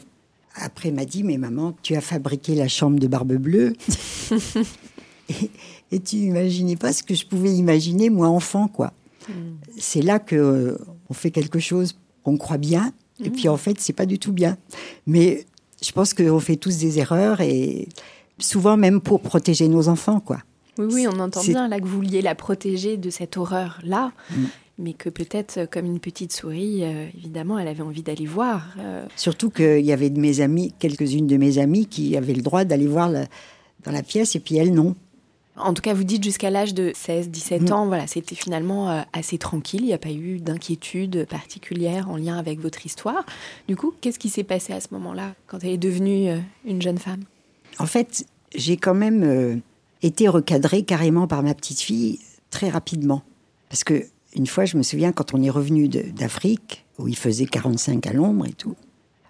après, 0.54 0.92
m'a 0.92 1.04
dit, 1.04 1.24
mais 1.24 1.36
maman, 1.36 1.74
tu 1.82 1.94
as 1.94 2.00
fabriqué 2.00 2.54
la 2.54 2.68
chambre 2.68 2.98
de 2.98 3.06
Barbe 3.06 3.34
Bleue. 3.34 3.74
et, 5.28 5.50
et 5.90 6.00
tu 6.00 6.16
imaginais 6.16 6.76
pas 6.76 6.92
ce 6.92 7.02
que 7.02 7.14
je 7.14 7.26
pouvais 7.26 7.52
imaginer, 7.52 8.10
moi, 8.10 8.28
enfant, 8.28 8.68
quoi. 8.68 8.92
C'est 9.76 10.02
là 10.02 10.18
que 10.18 10.36
euh, 10.36 10.78
on 11.10 11.14
fait 11.14 11.30
quelque 11.30 11.58
chose 11.58 11.98
qu'on 12.22 12.36
croit 12.36 12.58
bien, 12.58 12.92
et 13.24 13.30
puis 13.30 13.48
en 13.48 13.56
fait, 13.56 13.80
c'est 13.80 13.92
pas 13.92 14.06
du 14.06 14.18
tout 14.18 14.32
bien. 14.32 14.56
Mais 15.06 15.44
je 15.82 15.92
pense 15.92 16.14
qu'on 16.14 16.40
fait 16.40 16.56
tous 16.56 16.78
des 16.78 16.98
erreurs, 16.98 17.40
et 17.40 17.88
souvent 18.38 18.76
même 18.76 19.00
pour 19.00 19.20
protéger 19.20 19.68
nos 19.68 19.88
enfants, 19.88 20.20
quoi. 20.20 20.38
Oui, 20.78 20.86
oui, 20.92 21.06
on 21.12 21.18
entend 21.18 21.42
bien 21.42 21.66
là 21.68 21.80
que 21.80 21.84
vous 21.86 21.96
vouliez 21.96 22.22
la 22.22 22.34
protéger 22.36 22.96
de 22.96 23.10
cette 23.10 23.36
horreur-là, 23.36 24.12
Mm. 24.30 24.44
mais 24.78 24.92
que 24.92 25.08
peut-être, 25.08 25.58
euh, 25.58 25.66
comme 25.66 25.86
une 25.86 25.98
petite 25.98 26.32
souris, 26.32 26.84
euh, 26.84 27.08
évidemment, 27.16 27.58
elle 27.58 27.66
avait 27.66 27.82
envie 27.82 28.02
d'aller 28.02 28.26
voir. 28.26 28.62
euh, 28.78 29.04
Surtout 29.16 29.50
qu'il 29.50 29.84
y 29.84 29.90
avait 29.92 30.10
de 30.10 30.20
mes 30.20 30.40
amis, 30.40 30.72
quelques-unes 30.78 31.26
de 31.26 31.36
mes 31.36 31.58
amies 31.58 31.86
qui 31.86 32.16
avaient 32.16 32.34
le 32.34 32.42
droit 32.42 32.64
d'aller 32.64 32.86
voir 32.86 33.08
la- 33.10 33.26
dans 33.84 33.90
la 33.90 34.04
pièce, 34.04 34.36
et 34.36 34.40
puis 34.40 34.56
elles 34.56 34.72
non. 34.72 34.94
En 35.60 35.74
tout 35.74 35.82
cas, 35.82 35.94
vous 35.94 36.04
dites 36.04 36.22
jusqu'à 36.22 36.50
l'âge 36.50 36.74
de 36.74 36.92
16, 36.94 37.30
17 37.30 37.62
Mm. 37.70 37.72
ans, 37.72 37.86
voilà, 37.86 38.06
c'était 38.06 38.34
finalement 38.34 38.90
euh, 38.90 39.00
assez 39.12 39.38
tranquille. 39.38 39.80
Il 39.82 39.86
n'y 39.86 39.92
a 39.92 39.98
pas 39.98 40.10
eu 40.10 40.38
d'inquiétude 40.38 41.26
particulière 41.28 42.08
en 42.08 42.16
lien 42.16 42.38
avec 42.38 42.60
votre 42.60 42.84
histoire. 42.86 43.24
Du 43.66 43.76
coup, 43.76 43.92
qu'est-ce 44.00 44.18
qui 44.18 44.28
s'est 44.28 44.44
passé 44.44 44.72
à 44.72 44.80
ce 44.80 44.88
moment-là, 44.92 45.34
quand 45.46 45.58
elle 45.62 45.70
est 45.70 45.78
devenue 45.78 46.28
euh, 46.30 46.38
une 46.64 46.80
jeune 46.82 46.98
femme? 46.98 47.22
En 47.78 47.86
fait, 47.86 48.26
j'ai 48.54 48.76
quand 48.76 48.94
même 48.94 49.22
euh, 49.24 49.56
été 50.02 50.28
recadrée 50.28 50.82
carrément 50.84 51.26
par 51.26 51.42
ma 51.42 51.54
petite 51.54 51.80
fille 51.80 52.18
très 52.50 52.68
rapidement. 52.70 53.22
Parce 53.68 53.84
que 53.84 54.04
une 54.34 54.46
fois, 54.46 54.64
je 54.64 54.76
me 54.76 54.82
souviens, 54.82 55.12
quand 55.12 55.34
on 55.34 55.42
est 55.42 55.50
revenu 55.50 55.88
d'Afrique, 55.88 56.84
où 56.98 57.08
il 57.08 57.16
faisait 57.16 57.46
45 57.46 58.06
à 58.06 58.12
l'ombre 58.12 58.46
et 58.46 58.52
tout, 58.52 58.76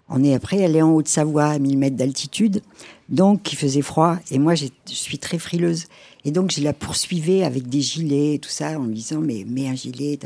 on 0.09 0.25
est 0.25 0.35
après 0.35 0.65
allé 0.65 0.81
en 0.83 0.91
Haute-Savoie 0.93 1.45
à 1.47 1.59
1000 1.59 1.77
mètres 1.79 1.97
d'altitude, 1.97 2.63
donc 3.09 3.53
il 3.53 3.57
faisait 3.57 3.83
froid. 3.83 4.17
Et 4.31 4.39
moi, 4.39 4.55
je 4.55 4.67
suis 4.87 5.19
très 5.19 5.39
frileuse. 5.39 5.87
Et 6.25 6.31
donc, 6.31 6.51
je 6.51 6.61
la 6.63 6.73
poursuivais 6.73 7.43
avec 7.45 7.69
des 7.69 7.81
gilets 7.81 8.35
et 8.35 8.39
tout 8.39 8.51
ça, 8.51 8.79
en 8.79 8.85
lui 8.85 8.95
disant, 8.95 9.21
mais 9.21 9.45
mets 9.49 9.69
un 9.69 9.75
gilet. 9.75 10.19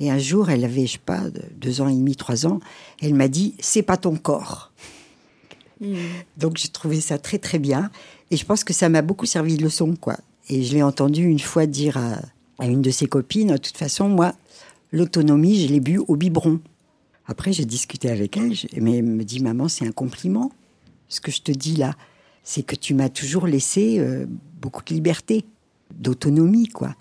Et 0.00 0.10
un 0.10 0.18
jour, 0.18 0.50
elle 0.50 0.64
avait, 0.64 0.86
je 0.86 0.92
sais 0.92 0.98
pas, 1.04 1.28
de- 1.30 1.42
deux 1.56 1.80
ans 1.80 1.88
et 1.88 1.94
demi, 1.94 2.16
trois 2.16 2.46
ans, 2.46 2.60
elle 3.02 3.14
m'a 3.14 3.28
dit, 3.28 3.54
c'est 3.60 3.82
pas 3.82 3.96
ton 3.96 4.16
corps. 4.16 4.72
Donc 6.38 6.56
j'ai 6.56 6.68
trouvé 6.68 7.00
ça 7.00 7.18
très 7.18 7.38
très 7.38 7.58
bien. 7.58 7.90
Et 8.30 8.36
je 8.36 8.44
pense 8.44 8.64
que 8.64 8.72
ça 8.72 8.88
m'a 8.88 9.02
beaucoup 9.02 9.26
servi 9.26 9.56
de 9.56 9.62
leçon, 9.62 9.94
quoi. 10.00 10.16
Et 10.48 10.62
je 10.62 10.74
l'ai 10.74 10.82
entendu 10.82 11.24
une 11.24 11.38
fois 11.38 11.66
dire 11.66 11.96
à, 11.98 12.18
à 12.58 12.66
une 12.66 12.82
de 12.82 12.90
ses 12.90 13.06
copines, 13.06 13.48
de 13.52 13.56
toute 13.56 13.76
façon, 13.76 14.08
moi, 14.08 14.32
l'autonomie, 14.92 15.60
je 15.60 15.68
l'ai 15.72 15.80
bu 15.80 15.98
au 15.98 16.16
biberon. 16.16 16.60
Après, 17.26 17.52
j'ai 17.52 17.64
discuté 17.64 18.10
avec 18.10 18.36
elle, 18.36 18.52
mais 18.80 18.98
elle 18.98 19.04
me 19.04 19.24
dit, 19.24 19.40
maman, 19.40 19.68
c'est 19.68 19.86
un 19.86 19.92
compliment. 19.92 20.52
Ce 21.08 21.20
que 21.20 21.30
je 21.30 21.42
te 21.42 21.52
dis 21.52 21.76
là, 21.76 21.94
c'est 22.42 22.62
que 22.62 22.76
tu 22.76 22.94
m'as 22.94 23.08
toujours 23.08 23.46
laissé 23.46 23.98
euh, 23.98 24.26
beaucoup 24.60 24.82
de 24.84 24.92
liberté, 24.92 25.44
d'autonomie, 25.96 26.68
quoi. 26.68 26.94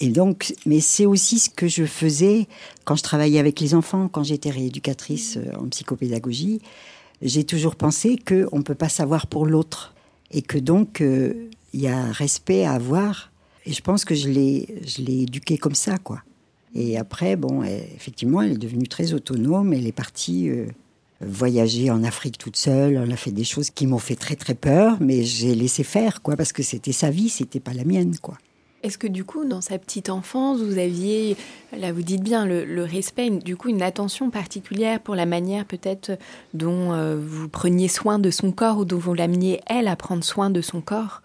Et 0.00 0.08
donc, 0.08 0.54
mais 0.64 0.80
c'est 0.80 1.06
aussi 1.06 1.38
ce 1.38 1.50
que 1.50 1.68
je 1.68 1.84
faisais 1.84 2.48
quand 2.84 2.96
je 2.96 3.02
travaillais 3.02 3.38
avec 3.38 3.60
les 3.60 3.74
enfants, 3.74 4.08
quand 4.08 4.22
j'étais 4.22 4.50
rééducatrice 4.50 5.36
euh, 5.36 5.52
en 5.58 5.68
psychopédagogie. 5.68 6.60
J'ai 7.22 7.44
toujours 7.44 7.76
pensé 7.76 8.16
qu'on 8.16 8.58
ne 8.58 8.62
peut 8.62 8.74
pas 8.74 8.88
savoir 8.88 9.26
pour 9.26 9.46
l'autre 9.46 9.94
et 10.30 10.40
que 10.40 10.56
donc 10.56 11.02
euh, 11.02 11.50
il 11.74 11.80
y 11.80 11.88
a 11.88 11.96
un 11.96 12.12
respect 12.12 12.64
à 12.64 12.72
avoir. 12.72 13.30
Et 13.66 13.72
je 13.74 13.82
pense 13.82 14.06
que 14.06 14.14
je 14.14 14.28
l'ai, 14.28 14.82
je 14.86 15.02
l'ai 15.02 15.22
éduquée 15.22 15.58
comme 15.58 15.74
ça, 15.74 15.98
quoi. 15.98 16.22
Et 16.74 16.98
après, 16.98 17.36
bon, 17.36 17.62
elle- 17.62 17.84
effectivement, 17.96 18.42
elle 18.42 18.52
est 18.52 18.58
devenue 18.58 18.88
très 18.88 19.12
autonome. 19.12 19.72
Elle 19.72 19.86
est 19.86 19.92
partie 19.92 20.48
euh, 20.48 20.66
voyager 21.20 21.90
en 21.90 22.04
Afrique 22.04 22.38
toute 22.38 22.56
seule. 22.56 22.94
Elle 23.02 23.12
a 23.12 23.16
fait 23.16 23.32
des 23.32 23.44
choses 23.44 23.70
qui 23.70 23.86
m'ont 23.86 23.98
fait 23.98 24.16
très 24.16 24.36
très 24.36 24.54
peur, 24.54 24.96
mais 25.00 25.22
j'ai 25.22 25.54
laissé 25.54 25.82
faire, 25.84 26.22
quoi, 26.22 26.36
parce 26.36 26.52
que 26.52 26.62
c'était 26.62 26.92
sa 26.92 27.10
vie, 27.10 27.28
c'était 27.28 27.60
pas 27.60 27.72
la 27.74 27.84
mienne, 27.84 28.16
quoi. 28.22 28.38
Est-ce 28.82 28.96
que 28.96 29.06
du 29.06 29.24
coup, 29.24 29.44
dans 29.44 29.60
sa 29.60 29.78
petite 29.78 30.08
enfance, 30.08 30.60
vous 30.60 30.78
aviez, 30.78 31.36
là 31.76 31.92
vous 31.92 32.00
dites 32.00 32.22
bien, 32.22 32.46
le, 32.46 32.64
le 32.64 32.82
respect, 32.82 33.28
du 33.28 33.54
coup 33.54 33.68
une 33.68 33.82
attention 33.82 34.30
particulière 34.30 35.00
pour 35.00 35.14
la 35.14 35.26
manière 35.26 35.66
peut-être 35.66 36.12
dont 36.54 36.94
euh, 36.94 37.20
vous 37.22 37.46
preniez 37.46 37.88
soin 37.88 38.18
de 38.18 38.30
son 38.30 38.52
corps 38.52 38.78
ou 38.78 38.84
dont 38.86 38.96
vous 38.96 39.12
l'ameniez 39.12 39.60
elle 39.66 39.86
à 39.86 39.96
prendre 39.96 40.24
soin 40.24 40.48
de 40.48 40.62
son 40.62 40.80
corps? 40.80 41.20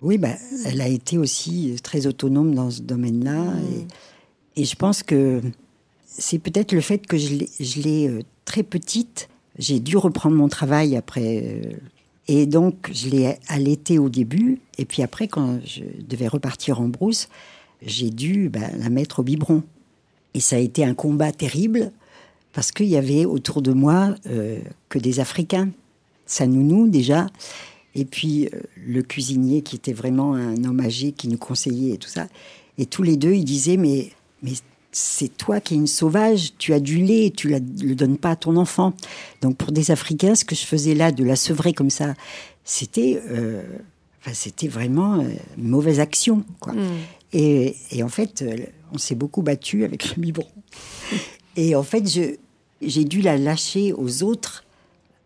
Oui, 0.00 0.16
bah, 0.16 0.30
elle 0.64 0.80
a 0.80 0.88
été 0.88 1.18
aussi 1.18 1.76
très 1.82 2.06
autonome 2.06 2.54
dans 2.54 2.70
ce 2.70 2.80
domaine-là. 2.80 3.52
Et, 3.70 3.86
et 4.56 4.64
je 4.64 4.76
pense 4.76 5.02
que 5.02 5.40
c'est 6.06 6.38
peut-être 6.38 6.72
le 6.72 6.80
fait 6.80 7.06
que 7.06 7.16
je 7.16 7.80
l'ai- 7.80 8.08
euh, 8.08 8.20
très 8.44 8.62
petite. 8.62 9.28
J'ai 9.58 9.80
dû 9.80 9.96
reprendre 9.96 10.36
mon 10.36 10.48
travail 10.48 10.96
après. 10.96 11.42
euh, 11.44 11.72
et 12.28 12.46
donc, 12.46 12.90
je 12.92 13.08
l'ai 13.08 13.36
allaitée 13.48 13.98
au 13.98 14.08
début. 14.08 14.60
Et 14.78 14.84
puis 14.84 15.02
après, 15.02 15.26
quand 15.28 15.58
je 15.64 15.82
devais 16.06 16.28
repartir 16.28 16.80
en 16.80 16.88
brousse, 16.88 17.28
j'ai 17.84 18.10
dû 18.10 18.48
bah, 18.48 18.60
la 18.78 18.90
mettre 18.90 19.20
au 19.20 19.22
biberon. 19.22 19.62
Et 20.34 20.40
ça 20.40 20.56
a 20.56 20.58
été 20.60 20.84
un 20.84 20.94
combat 20.94 21.32
terrible 21.32 21.92
parce 22.52 22.70
qu'il 22.72 22.86
y 22.86 22.96
avait 22.96 23.24
autour 23.24 23.62
de 23.62 23.72
moi 23.72 24.14
euh, 24.26 24.60
que 24.88 24.98
des 24.98 25.20
Africains. 25.20 25.70
Sa 26.26 26.46
nounou 26.46 26.88
déjà, 26.88 27.26
et 27.94 28.04
puis 28.04 28.48
le 28.86 29.02
cuisinier 29.02 29.62
qui 29.62 29.76
était 29.76 29.92
vraiment 29.92 30.34
un 30.34 30.62
homme 30.64 30.80
âgé 30.80 31.12
qui 31.12 31.28
nous 31.28 31.36
conseillait 31.36 31.94
et 31.94 31.98
tout 31.98 32.08
ça. 32.08 32.28
Et 32.78 32.86
tous 32.86 33.02
les 33.02 33.16
deux, 33.16 33.32
ils 33.34 33.44
disaient 33.44 33.76
mais 33.76 34.12
mais 34.42 34.52
c'est 34.92 35.34
toi 35.36 35.60
qui 35.60 35.74
es 35.74 35.76
une 35.76 35.86
sauvage, 35.86 36.52
tu 36.58 36.74
as 36.74 36.80
du 36.80 36.98
lait, 36.98 37.32
tu 37.34 37.48
ne 37.48 37.58
le 37.82 37.94
donnes 37.94 38.18
pas 38.18 38.32
à 38.32 38.36
ton 38.36 38.56
enfant. 38.56 38.92
Donc 39.40 39.56
pour 39.56 39.72
des 39.72 39.90
Africains, 39.90 40.34
ce 40.34 40.44
que 40.44 40.54
je 40.54 40.64
faisais 40.64 40.94
là, 40.94 41.12
de 41.12 41.24
la 41.24 41.36
sevrer 41.36 41.72
comme 41.72 41.90
ça, 41.90 42.14
c'était 42.64 43.20
euh, 43.30 43.62
enfin, 44.20 44.32
c'était 44.34 44.68
vraiment 44.68 45.20
euh, 45.20 45.24
une 45.56 45.68
mauvaise 45.68 45.98
action. 45.98 46.44
Quoi. 46.60 46.74
Et, 47.32 47.76
et 47.90 48.02
en 48.02 48.08
fait, 48.08 48.42
euh, 48.42 48.56
on 48.92 48.98
s'est 48.98 49.14
beaucoup 49.14 49.42
battu 49.42 49.84
avec 49.84 50.14
le 50.14 50.20
biberon. 50.22 50.48
Et 51.56 51.74
en 51.74 51.82
fait, 51.82 52.06
j'ai 52.80 53.04
dû 53.04 53.22
la 53.22 53.38
lâcher 53.38 53.92
aux 53.92 54.22
autres 54.22 54.64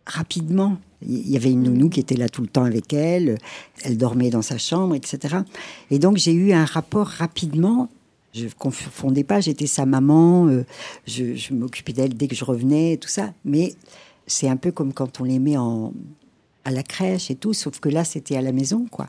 rapidement. 0.06 0.78
Il 1.02 1.28
y 1.28 1.36
avait 1.36 1.50
une 1.50 1.64
nounou 1.64 1.88
qui 1.88 2.00
était 2.00 2.16
là 2.16 2.28
tout 2.28 2.42
le 2.42 2.48
temps 2.48 2.64
avec 2.64 2.92
elle, 2.92 3.38
elle 3.82 3.98
dormait 3.98 4.30
dans 4.30 4.42
sa 4.42 4.58
chambre, 4.58 4.94
etc. 4.94 5.38
Et 5.90 5.98
donc 5.98 6.16
j'ai 6.16 6.32
eu 6.32 6.52
un 6.52 6.64
rapport 6.64 7.06
rapidement. 7.06 7.90
Je 8.36 8.44
ne 8.44 8.50
confondais 8.50 9.24
pas, 9.24 9.40
j'étais 9.40 9.66
sa 9.66 9.86
maman, 9.86 10.46
euh, 10.46 10.66
je, 11.06 11.34
je 11.34 11.54
m'occupais 11.54 11.94
d'elle 11.94 12.14
dès 12.14 12.28
que 12.28 12.36
je 12.36 12.44
revenais, 12.44 12.98
tout 12.98 13.08
ça. 13.08 13.32
Mais 13.44 13.74
c'est 14.26 14.48
un 14.48 14.56
peu 14.56 14.72
comme 14.72 14.92
quand 14.92 15.20
on 15.20 15.24
les 15.24 15.38
met 15.38 15.56
en, 15.56 15.94
à 16.64 16.70
la 16.70 16.82
crèche 16.82 17.30
et 17.30 17.34
tout, 17.34 17.54
sauf 17.54 17.80
que 17.80 17.88
là 17.88 18.04
c'était 18.04 18.36
à 18.36 18.42
la 18.42 18.52
maison, 18.52 18.86
quoi. 18.90 19.08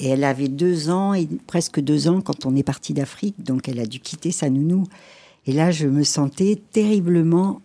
Et 0.00 0.08
elle 0.08 0.24
avait 0.24 0.48
deux 0.48 0.90
ans, 0.90 1.14
et 1.14 1.28
presque 1.46 1.78
deux 1.78 2.08
ans 2.08 2.20
quand 2.20 2.46
on 2.46 2.56
est 2.56 2.64
parti 2.64 2.92
d'Afrique, 2.92 3.42
donc 3.42 3.68
elle 3.68 3.78
a 3.78 3.86
dû 3.86 4.00
quitter 4.00 4.32
sa 4.32 4.50
nounou. 4.50 4.84
Et 5.46 5.52
là, 5.52 5.70
je 5.70 5.86
me 5.86 6.02
sentais 6.02 6.60
terriblement 6.72 7.60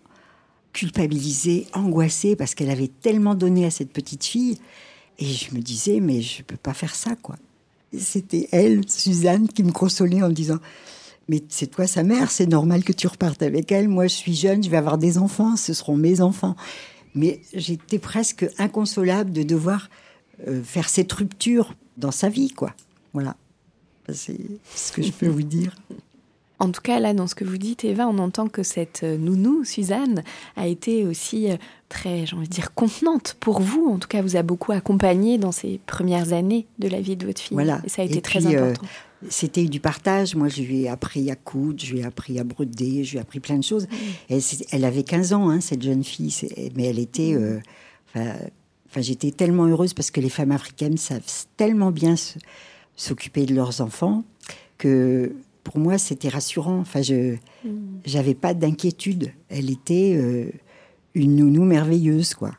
culpabilisée, 0.74 1.66
angoissée, 1.74 2.36
parce 2.36 2.54
qu'elle 2.54 2.70
avait 2.70 2.90
tellement 2.90 3.36
donné 3.36 3.66
à 3.66 3.72
cette 3.72 3.92
petite 3.92 4.24
fille. 4.24 4.58
Et 5.18 5.26
je 5.26 5.56
me 5.56 5.60
disais, 5.60 6.00
mais 6.00 6.22
je 6.22 6.44
peux 6.44 6.58
pas 6.58 6.74
faire 6.74 6.94
ça, 6.94 7.16
quoi. 7.16 7.36
C'était 7.98 8.48
elle, 8.52 8.88
Suzanne, 8.88 9.48
qui 9.48 9.64
me 9.64 9.72
consolait 9.72 10.22
en 10.22 10.30
me 10.30 10.34
disant, 10.34 10.60
mais 11.28 11.44
c'est 11.50 11.68
toi 11.68 11.88
sa 11.88 12.04
mère, 12.04 12.32
c'est 12.32 12.48
normal 12.48 12.84
que 12.84 12.92
tu 12.94 13.08
repartes 13.08 13.42
avec 13.42 13.72
elle. 13.72 13.88
Moi, 13.88 14.08
je 14.08 14.16
suis 14.16 14.36
jeune, 14.36 14.64
je 14.64 14.70
vais 14.70 14.78
avoir 14.78 14.98
des 14.98 15.18
enfants, 15.18 15.56
ce 15.56 15.74
seront 15.74 15.96
mes 15.96 16.22
enfants. 16.22 16.56
Mais 17.16 17.42
j'étais 17.54 18.00
presque 18.00 18.48
inconsolable 18.58 19.32
de 19.32 19.44
devoir 19.44 19.90
euh, 20.48 20.64
faire 20.64 20.90
cette 20.90 21.12
rupture 21.12 21.76
dans 21.98 22.12
sa 22.12 22.30
vie, 22.30 22.52
quoi. 22.52 22.74
Voilà. 23.14 23.36
C'est 24.12 24.40
ce 24.76 24.92
que 24.92 25.02
je 25.02 25.12
peux 25.12 25.28
vous 25.28 25.44
dire. 25.44 25.76
En 26.60 26.72
tout 26.72 26.82
cas, 26.82 27.00
là, 27.00 27.14
dans 27.14 27.28
ce 27.28 27.36
que 27.36 27.46
vous 27.46 27.58
dites, 27.58 27.86
Eva, 27.86 28.08
on 28.08 28.18
entend 28.18 28.48
que 28.48 28.64
cette 28.64 29.02
euh, 29.04 29.18
nounou, 29.18 29.64
Suzanne, 29.64 30.24
a 30.58 30.68
été 30.68 31.06
aussi 31.06 31.50
euh, 31.50 31.56
très, 31.88 32.26
j'ai 32.26 32.36
envie 32.36 32.48
de 32.48 32.54
dire, 32.54 32.74
contenante 32.74 33.38
pour 33.40 33.62
vous. 33.62 33.88
En 33.88 33.98
tout 33.98 34.08
cas, 34.08 34.22
vous 34.22 34.36
a 34.36 34.44
beaucoup 34.44 34.72
accompagné 34.72 35.38
dans 35.38 35.52
ces 35.52 35.80
premières 35.86 36.34
années 36.34 36.68
de 36.78 36.88
la 36.88 37.00
vie 37.00 37.16
de 37.16 37.26
votre 37.26 37.42
fille. 37.42 37.56
Voilà. 37.56 37.82
Et 37.86 37.90
ça 37.90 38.02
a 38.02 38.06
été 38.06 38.18
Et 38.18 38.22
très 38.22 38.40
puis, 38.40 38.56
euh, 38.56 38.72
important. 38.72 38.88
C'était 39.30 39.66
du 39.66 39.80
partage. 39.80 40.36
Moi, 40.36 40.48
je 40.48 40.62
lui 40.62 40.84
ai 40.84 40.90
appris 40.90 41.30
à 41.32 41.36
coudre, 41.36 41.80
je 41.84 41.94
lui 41.94 42.00
ai 42.00 42.06
appris 42.06 42.40
à 42.40 42.44
broder, 42.44 43.04
je 43.04 43.12
lui 43.12 43.18
ai 43.18 43.22
appris 43.22 43.40
plein 43.40 43.58
de 43.58 43.64
choses. 43.64 43.88
Elle, 44.30 44.86
avait 44.86 45.04
15 45.04 45.34
ans, 45.34 45.50
hein, 45.50 45.60
cette 45.62 45.82
jeune 45.82 46.04
fille, 46.04 46.34
mais 46.76 46.86
elle 46.86 47.00
était. 47.00 47.34
euh, 47.36 47.60
Enfin, 48.16 48.34
enfin, 48.90 49.02
j'étais 49.02 49.32
tellement 49.32 49.66
heureuse 49.66 49.94
parce 49.94 50.10
que 50.12 50.20
les 50.20 50.30
femmes 50.30 50.52
africaines 50.52 50.98
savent 50.98 51.22
tellement 51.58 51.92
bien 51.92 52.16
s'occuper 52.96 53.46
de 53.46 53.54
leurs 53.54 53.82
enfants 53.82 54.24
que 54.78 55.34
pour 55.64 55.78
moi, 55.80 55.98
c'était 55.98 56.30
rassurant. 56.30 56.80
Enfin, 56.80 57.02
je 57.02 57.36
j'avais 58.06 58.34
pas 58.36 58.54
d'inquiétude. 58.54 59.32
Elle 59.50 59.70
était 59.70 60.16
euh, 60.18 60.50
une 61.16 61.36
nounou 61.36 61.64
merveilleuse, 61.66 62.34
quoi. 62.34 62.52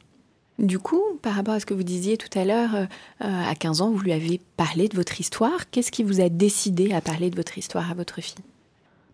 Du 0.59 0.78
coup, 0.78 1.02
par 1.23 1.35
rapport 1.35 1.54
à 1.54 1.61
ce 1.61 1.64
que 1.66 1.73
vous 1.73 1.83
disiez 1.83 2.19
tout 2.19 2.38
à 2.38 2.45
l'heure, 2.45 2.75
euh, 2.75 2.85
euh, 3.23 3.50
à 3.50 3.54
15 3.54 3.80
ans, 3.80 3.90
vous 3.90 4.00
lui 4.02 4.12
avez 4.12 4.40
parlé 4.59 4.88
de 4.88 4.97
votre 4.97 5.19
histoire. 5.19 5.71
Qu'est-ce 5.71 5.90
qui 5.90 6.02
vous 6.04 6.21
a 6.21 6.28
décidé 6.28 6.92
à 6.92 7.00
parler 7.00 7.30
de 7.30 7.37
votre 7.37 7.57
histoire 7.57 7.90
à 7.90 7.95
votre 7.95 8.21
fille? 8.21 8.35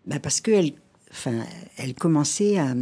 Bah 0.06 0.18
parce 0.20 0.40
qu'elle 0.40 0.72
enfin, 1.12 1.44
elle 1.76 1.94
commençait 1.94 2.58
à, 2.58 2.74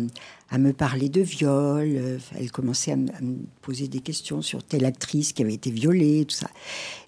à 0.50 0.56
me 0.58 0.72
parler 0.72 1.10
de 1.10 1.20
viol, 1.20 2.18
elle 2.38 2.50
commençait 2.50 2.92
à, 2.92 2.96
me- 2.96 3.10
à 3.14 3.20
me 3.20 3.36
poser 3.60 3.86
des 3.86 4.00
questions 4.00 4.40
sur 4.40 4.62
telle 4.64 4.86
actrice 4.86 5.32
qui 5.34 5.42
avait 5.42 5.54
été 5.54 5.70
violée, 5.70 6.24
tout 6.24 6.34
ça. 6.34 6.48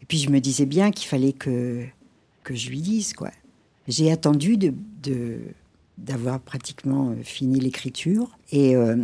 Et 0.03 0.05
puis 0.07 0.19
je 0.19 0.29
me 0.31 0.41
disais 0.41 0.67
bien 0.67 0.91
qu'il 0.91 1.09
fallait 1.09 1.33
que, 1.33 1.85
que 2.45 2.55
je 2.55 2.69
lui 2.69 2.83
dise, 2.83 3.15
quoi. 3.15 3.31
J'ai 3.89 4.11
attendu 4.11 4.57
de, 4.57 4.73
de- 5.03 5.39
d'avoir 5.99 6.41
pratiquement 6.41 7.11
euh, 7.11 7.23
fini 7.23 7.61
l'écriture 7.61 8.37
et, 8.53 8.77
euh, 8.77 8.97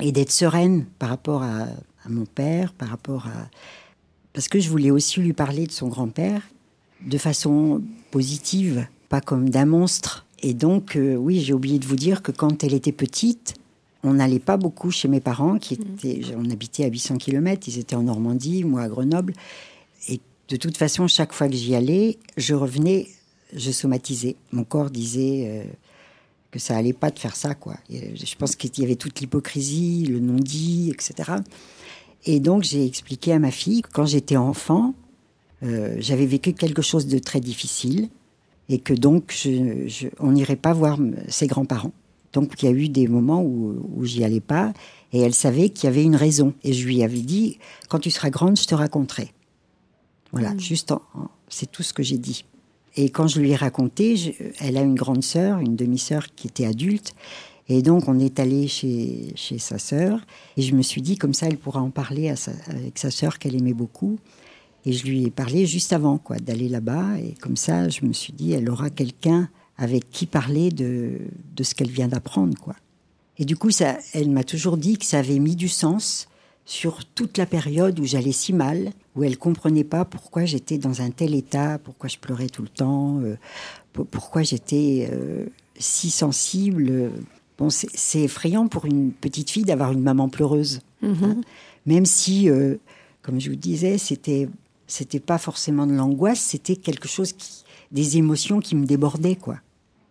et 0.00 0.12
d'être 0.12 0.30
sereine 0.30 0.86
par 0.98 1.08
rapport 1.10 1.42
à, 1.42 1.62
à 2.04 2.08
mon 2.08 2.24
père, 2.24 2.72
par 2.72 2.88
rapport 2.88 3.26
à... 3.26 3.48
Parce 4.32 4.48
que 4.48 4.58
je 4.60 4.70
voulais 4.70 4.90
aussi 4.90 5.20
lui 5.20 5.32
parler 5.34 5.66
de 5.66 5.72
son 5.72 5.88
grand-père 5.88 6.42
de 7.06 7.18
façon 7.18 7.82
positive, 8.10 8.86
pas 9.08 9.20
comme 9.20 9.50
d'un 9.50 9.66
monstre. 9.66 10.24
Et 10.42 10.54
donc, 10.54 10.96
euh, 10.96 11.16
oui, 11.16 11.40
j'ai 11.40 11.52
oublié 11.52 11.78
de 11.78 11.84
vous 11.84 11.96
dire 11.96 12.22
que 12.22 12.32
quand 12.32 12.64
elle 12.64 12.74
était 12.74 12.92
petite, 12.92 13.54
on 14.04 14.14
n'allait 14.14 14.38
pas 14.38 14.56
beaucoup 14.56 14.90
chez 14.90 15.06
mes 15.08 15.20
parents, 15.20 15.58
qui 15.58 15.74
étaient, 15.74 16.22
on 16.36 16.48
habitait 16.50 16.84
à 16.84 16.88
800 16.88 17.18
km, 17.18 17.68
ils 17.68 17.78
étaient 17.78 17.94
en 17.94 18.02
Normandie, 18.02 18.64
moi 18.64 18.82
à 18.82 18.88
Grenoble. 18.88 19.34
Et 20.08 20.20
de 20.48 20.56
toute 20.56 20.76
façon, 20.76 21.06
chaque 21.08 21.32
fois 21.32 21.48
que 21.48 21.54
j'y 21.54 21.74
allais, 21.74 22.18
je 22.36 22.54
revenais, 22.54 23.08
je 23.54 23.70
somatisais. 23.70 24.36
Mon 24.52 24.64
corps 24.64 24.90
disait 24.90 25.44
euh, 25.46 25.64
que 26.50 26.58
ça 26.58 26.76
allait 26.76 26.92
pas 26.92 27.10
de 27.10 27.18
faire 27.18 27.36
ça, 27.36 27.54
quoi. 27.54 27.74
je 27.90 28.36
pense 28.36 28.56
qu'il 28.56 28.70
y 28.78 28.84
avait 28.84 28.96
toute 28.96 29.20
l'hypocrisie, 29.20 30.06
le 30.06 30.20
non-dit, 30.20 30.90
etc. 30.90 31.32
Et 32.24 32.40
donc, 32.40 32.62
j'ai 32.62 32.84
expliqué 32.86 33.32
à 33.32 33.38
ma 33.38 33.50
fille 33.50 33.82
que 33.82 33.90
quand 33.90 34.06
j'étais 34.06 34.36
enfant, 34.36 34.94
euh, 35.62 35.96
j'avais 35.98 36.26
vécu 36.26 36.52
quelque 36.52 36.82
chose 36.82 37.06
de 37.06 37.18
très 37.18 37.40
difficile 37.40 38.08
et 38.68 38.78
que 38.78 38.94
donc 38.94 39.32
je, 39.32 40.08
on 40.18 40.32
n'irait 40.32 40.56
pas 40.56 40.72
voir 40.72 40.98
ses 41.28 41.46
grands-parents. 41.46 41.92
Donc 42.32 42.62
il 42.62 42.66
y 42.66 42.68
a 42.68 42.72
eu 42.72 42.88
des 42.88 43.06
moments 43.06 43.42
où, 43.42 43.74
où 43.94 44.04
j'y 44.04 44.24
allais 44.24 44.40
pas 44.40 44.72
et 45.12 45.20
elle 45.20 45.34
savait 45.34 45.68
qu'il 45.68 45.84
y 45.84 45.88
avait 45.88 46.02
une 46.02 46.16
raison. 46.16 46.54
Et 46.64 46.72
je 46.72 46.86
lui 46.86 47.02
avais 47.02 47.20
dit, 47.20 47.58
quand 47.88 47.98
tu 47.98 48.10
seras 48.10 48.30
grande, 48.30 48.58
je 48.58 48.66
te 48.66 48.74
raconterai. 48.74 49.32
Voilà, 50.32 50.54
mm. 50.54 50.60
juste, 50.60 50.94
c'est 51.48 51.70
tout 51.70 51.82
ce 51.82 51.92
que 51.92 52.02
j'ai 52.02 52.18
dit. 52.18 52.44
Et 52.96 53.10
quand 53.10 53.26
je 53.26 53.40
lui 53.40 53.52
ai 53.52 53.56
raconté, 53.56 54.36
elle 54.60 54.76
a 54.76 54.82
une 54.82 54.94
grande 54.94 55.24
sœur, 55.24 55.58
une 55.58 55.76
demi-sœur 55.76 56.26
qui 56.34 56.48
était 56.48 56.66
adulte. 56.66 57.14
Et 57.68 57.80
donc, 57.80 58.08
on 58.08 58.18
est 58.18 58.38
allé 58.38 58.68
chez, 58.68 59.32
chez 59.34 59.58
sa 59.58 59.78
sœur. 59.78 60.20
Et 60.56 60.62
je 60.62 60.74
me 60.74 60.82
suis 60.82 61.00
dit, 61.00 61.16
comme 61.16 61.32
ça, 61.32 61.46
elle 61.46 61.56
pourra 61.56 61.80
en 61.80 61.90
parler 61.90 62.28
avec 62.28 62.98
sa 62.98 63.10
sœur 63.10 63.38
qu'elle 63.38 63.56
aimait 63.56 63.72
beaucoup. 63.72 64.18
Et 64.84 64.92
je 64.92 65.06
lui 65.06 65.24
ai 65.24 65.30
parlé 65.30 65.64
juste 65.64 65.92
avant, 65.92 66.18
quoi, 66.18 66.36
d'aller 66.36 66.68
là-bas. 66.68 67.18
Et 67.18 67.34
comme 67.40 67.56
ça, 67.56 67.88
je 67.88 68.04
me 68.04 68.12
suis 68.12 68.32
dit, 68.32 68.52
elle 68.52 68.68
aura 68.68 68.90
quelqu'un 68.90 69.48
avec 69.78 70.10
qui 70.10 70.26
parler 70.26 70.70
de, 70.70 71.18
de 71.56 71.62
ce 71.62 71.74
qu'elle 71.74 71.90
vient 71.90 72.08
d'apprendre, 72.08 72.58
quoi. 72.58 72.74
Et 73.38 73.44
du 73.44 73.56
coup, 73.56 73.70
ça, 73.70 73.98
elle 74.12 74.30
m'a 74.30 74.44
toujours 74.44 74.76
dit 74.76 74.98
que 74.98 75.06
ça 75.06 75.20
avait 75.20 75.38
mis 75.38 75.56
du 75.56 75.68
sens 75.68 76.28
sur 76.64 77.04
toute 77.04 77.38
la 77.38 77.46
période 77.46 77.98
où 77.98 78.04
j'allais 78.04 78.32
si 78.32 78.52
mal, 78.52 78.92
où 79.16 79.24
elle 79.24 79.36
comprenait 79.36 79.84
pas 79.84 80.04
pourquoi 80.04 80.44
j'étais 80.44 80.78
dans 80.78 81.02
un 81.02 81.10
tel 81.10 81.34
état, 81.34 81.78
pourquoi 81.78 82.08
je 82.08 82.18
pleurais 82.18 82.48
tout 82.48 82.62
le 82.62 82.68
temps, 82.68 83.20
euh, 83.20 83.36
pourquoi 83.92 84.42
j'étais 84.42 85.08
euh, 85.12 85.46
si 85.76 86.10
sensible. 86.10 87.10
Bon, 87.58 87.68
c'est 87.70 88.20
effrayant 88.20 88.68
pour 88.68 88.86
une 88.86 89.12
petite 89.12 89.50
fille 89.50 89.64
d'avoir 89.64 89.92
une 89.92 90.02
maman 90.02 90.28
pleureuse, 90.28 90.80
mm-hmm. 91.02 91.24
hein. 91.24 91.40
même 91.86 92.06
si, 92.06 92.48
euh, 92.48 92.76
comme 93.22 93.40
je 93.40 93.50
vous 93.50 93.56
disais, 93.56 93.98
c'était 93.98 94.48
c'était 94.86 95.20
pas 95.20 95.38
forcément 95.38 95.86
de 95.86 95.94
l'angoisse, 95.94 96.40
c'était 96.40 96.76
quelque 96.76 97.08
chose 97.08 97.32
qui, 97.32 97.64
des 97.92 98.18
émotions 98.18 98.60
qui 98.60 98.76
me 98.76 98.84
débordaient, 98.84 99.36
quoi. 99.36 99.56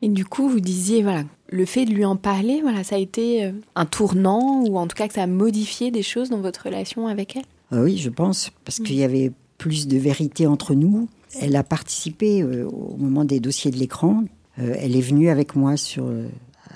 Et 0.02 0.10
du 0.10 0.26
coup, 0.26 0.50
vous 0.50 0.60
disiez, 0.60 1.04
voilà, 1.04 1.24
le 1.52 1.66
fait 1.66 1.86
de 1.86 1.92
lui 1.92 2.06
en 2.06 2.16
parler, 2.16 2.62
voilà, 2.62 2.84
ça 2.84 2.96
a 2.96 3.00
été 3.00 3.46
euh, 3.46 3.52
un 3.76 3.86
tournant, 3.86 4.64
ou 4.66 4.78
en 4.78 4.88
tout 4.88 4.96
cas 4.96 5.08
que 5.08 5.14
ça 5.14 5.24
a 5.24 5.28
modifié 5.28 5.92
des 5.92 6.02
choses 6.02 6.30
dans 6.30 6.40
votre 6.40 6.66
relation 6.66 7.08
avec 7.08 7.36
elle? 7.36 7.44
Ah 7.72 7.82
Oui, 7.82 7.98
je 7.98 8.10
pense, 8.10 8.52
parce 8.66 8.80
mm. 8.80 8.84
qu'il 8.84 8.96
y 8.96 9.04
avait 9.04 9.32
plus 9.58 9.88
de 9.88 9.98
vérité 9.98 10.48
entre 10.48 10.74
nous. 10.74 11.08
Elle 11.40 11.56
a 11.56 11.64
participé 11.64 12.42
euh, 12.42 12.66
au 12.68 12.96
moment 12.98 13.26
des 13.26 13.40
dossiers 13.40 13.70
de 13.70 13.78
l'écran. 13.78 14.24
Euh, 14.60 14.76
elle 14.80 14.96
est 14.96 15.02
venue 15.02 15.30
avec 15.30 15.56
moi 15.56 15.78
sur, 15.78 16.06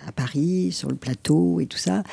à 0.05 0.11
Paris, 0.11 0.71
sur 0.71 0.89
le 0.89 0.95
plateau 0.95 1.59
et 1.61 1.65
tout 1.65 1.77
ça. 1.77 2.03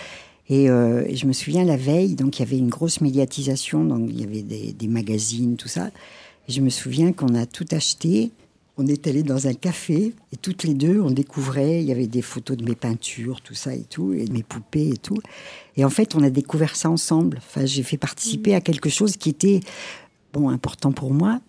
Et, 0.49 0.67
je 0.67 1.27
me 1.27 1.33
souviens 1.33 1.65
la 1.65 1.79
veille, 1.79 2.15
donc 2.15 2.39
il 2.39 2.43
y 2.43 2.45
avait 2.45 2.59
une 2.59 2.69
grosse 2.69 3.01
médiatisation, 3.01 3.85
donc 3.85 4.11
il 4.11 4.21
y 4.21 4.25
avait 4.25 4.43
des, 4.43 4.73
des 4.73 4.87
magazines, 4.87 5.57
tout 5.57 5.69
ça. 5.69 5.91
Et 6.47 6.53
je 6.53 6.61
me 6.61 6.69
souviens 6.69 7.13
qu'on 7.13 7.35
a 7.35 7.47
tout 7.47 7.65
acheté 7.71 8.33
on 8.79 8.87
est 8.87 9.07
allé 9.07 9.23
dans 9.23 9.47
un 9.47 9.55
café 9.55 10.15
et 10.33 10.37
toutes 10.37 10.65
les 10.65 10.75
deux, 10.75 11.01
on 11.01 11.11
découvrait, 11.11 11.83
il 11.83 11.87
y 11.87 11.93
avait 11.93 12.07
des 12.07 12.23
photos 12.23 12.57
de 12.57 12.65
mes 12.65 12.75
peintures, 12.75 13.41
tout 13.43 13.55
ça 13.55 13.75
et 13.75 13.83
tout, 13.83 14.13
et 14.15 14.25
de 14.25 14.33
mes 14.33 14.43
poupées 14.43 14.89
et 14.89 14.97
tout. 14.97 15.19
Et 15.77 15.85
en 15.85 15.91
fait, 15.91 16.15
on 16.15 16.23
a 16.23 16.31
découvert 16.31 16.75
ça 16.75 16.89
ensemble. 16.89 17.39
Enfin, 17.39 17.67
j'ai 17.67 17.83
fait 17.83 17.99
participer 17.99 18.55
à 18.55 18.61
quelque 18.61 18.89
chose 18.89 19.17
qui 19.17 19.29
était, 19.29 19.61
bon, 20.33 20.49
important 20.49 20.93
pour 20.93 21.13
moi, 21.13 21.41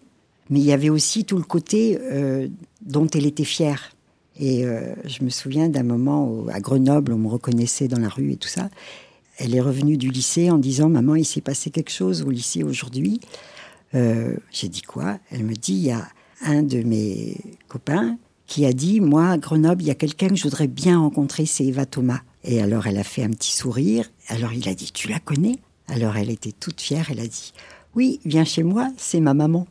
mais 0.49 0.59
il 0.59 0.65
y 0.65 0.73
avait 0.73 0.89
aussi 0.89 1.23
tout 1.23 1.37
le 1.37 1.43
côté 1.43 1.97
euh, 2.01 2.47
dont 2.81 3.07
elle 3.07 3.25
était 3.25 3.45
fière. 3.45 3.95
Et 4.37 4.65
euh, 4.65 4.93
je 5.05 5.23
me 5.23 5.29
souviens 5.29 5.69
d'un 5.69 5.83
moment 5.83 6.27
où, 6.27 6.49
à 6.49 6.59
Grenoble, 6.59 7.13
on 7.13 7.17
me 7.17 7.27
reconnaissait 7.29 7.87
dans 7.87 7.99
la 7.99 8.09
rue 8.09 8.31
et 8.31 8.35
tout 8.35 8.49
ça. 8.49 8.69
Elle 9.37 9.55
est 9.55 9.61
revenue 9.61 9.97
du 9.97 10.09
lycée 10.09 10.51
en 10.51 10.57
disant 10.57 10.89
Maman, 10.89 11.15
il 11.15 11.25
s'est 11.25 11.41
passé 11.41 11.69
quelque 11.69 11.91
chose 11.91 12.21
au 12.23 12.29
lycée 12.29 12.63
aujourd'hui. 12.63 13.21
Euh, 13.95 14.35
j'ai 14.51 14.69
dit 14.69 14.81
quoi? 14.81 15.19
Elle 15.31 15.43
me 15.43 15.53
dit 15.53 15.73
Il 15.73 15.85
y 15.85 15.91
a 15.91 16.07
un 16.43 16.63
de 16.63 16.83
mes 16.83 17.37
copains 17.67 18.17
qui 18.47 18.65
a 18.65 18.73
dit 18.73 19.01
Moi, 19.01 19.27
à 19.27 19.37
Grenoble, 19.37 19.81
il 19.81 19.87
y 19.87 19.91
a 19.91 19.95
quelqu'un 19.95 20.29
que 20.29 20.35
je 20.35 20.43
voudrais 20.43 20.67
bien 20.67 20.99
rencontrer, 20.99 21.45
c'est 21.45 21.65
Eva 21.65 21.85
Thomas. 21.85 22.21
Et 22.43 22.61
alors, 22.61 22.87
elle 22.87 22.97
a 22.97 23.03
fait 23.03 23.23
un 23.23 23.29
petit 23.29 23.53
sourire. 23.53 24.11
Alors, 24.27 24.53
il 24.53 24.67
a 24.67 24.73
dit 24.73 24.91
Tu 24.93 25.07
la 25.07 25.19
connais? 25.19 25.57
Alors, 25.87 26.17
elle 26.17 26.29
était 26.29 26.51
toute 26.51 26.81
fière. 26.81 27.07
Elle 27.09 27.19
a 27.19 27.27
dit 27.27 27.53
Oui, 27.95 28.19
viens 28.25 28.45
chez 28.45 28.63
moi, 28.63 28.89
c'est 28.97 29.21
ma 29.21 29.33
maman. 29.33 29.65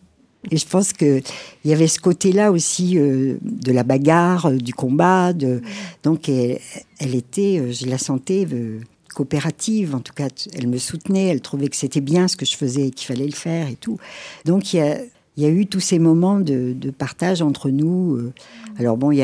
Et 0.50 0.56
je 0.56 0.66
pense 0.66 0.92
qu'il 0.92 1.22
y 1.64 1.72
avait 1.72 1.86
ce 1.86 2.00
côté-là 2.00 2.50
aussi 2.50 2.98
euh, 2.98 3.36
de 3.42 3.70
la 3.70 3.84
bagarre, 3.84 4.46
euh, 4.46 4.56
du 4.56 4.74
combat. 4.74 5.32
De... 5.32 5.62
Donc, 6.02 6.28
elle, 6.28 6.58
était, 7.14 7.60
euh, 7.60 7.72
je 7.72 7.86
la 7.86 7.98
sentais 7.98 8.46
coopérative. 9.14 9.94
En 9.94 10.00
tout 10.00 10.14
cas, 10.14 10.28
elle 10.54 10.66
me 10.66 10.78
soutenait. 10.78 11.28
Elle 11.28 11.40
trouvait 11.40 11.68
que 11.68 11.76
c'était 11.76 12.00
bien 12.00 12.26
ce 12.26 12.36
que 12.36 12.44
je 12.44 12.56
faisais 12.56 12.88
et 12.88 12.90
qu'il 12.90 13.06
fallait 13.06 13.26
le 13.26 13.32
faire 13.32 13.68
et 13.68 13.76
tout. 13.76 13.98
Donc, 14.44 14.72
il 14.72 14.78
y 14.78 14.80
a 14.80 14.98
il 15.36 15.42
y 15.42 15.46
a 15.46 15.48
eu 15.48 15.66
tous 15.66 15.80
ces 15.80 15.98
moments 15.98 16.40
de, 16.40 16.74
partage 16.96 17.42
entre 17.42 17.70
nous. 17.70 18.16
Euh. 18.16 18.32
Alors 18.78 18.96
bon, 18.96 19.12
il 19.12 19.18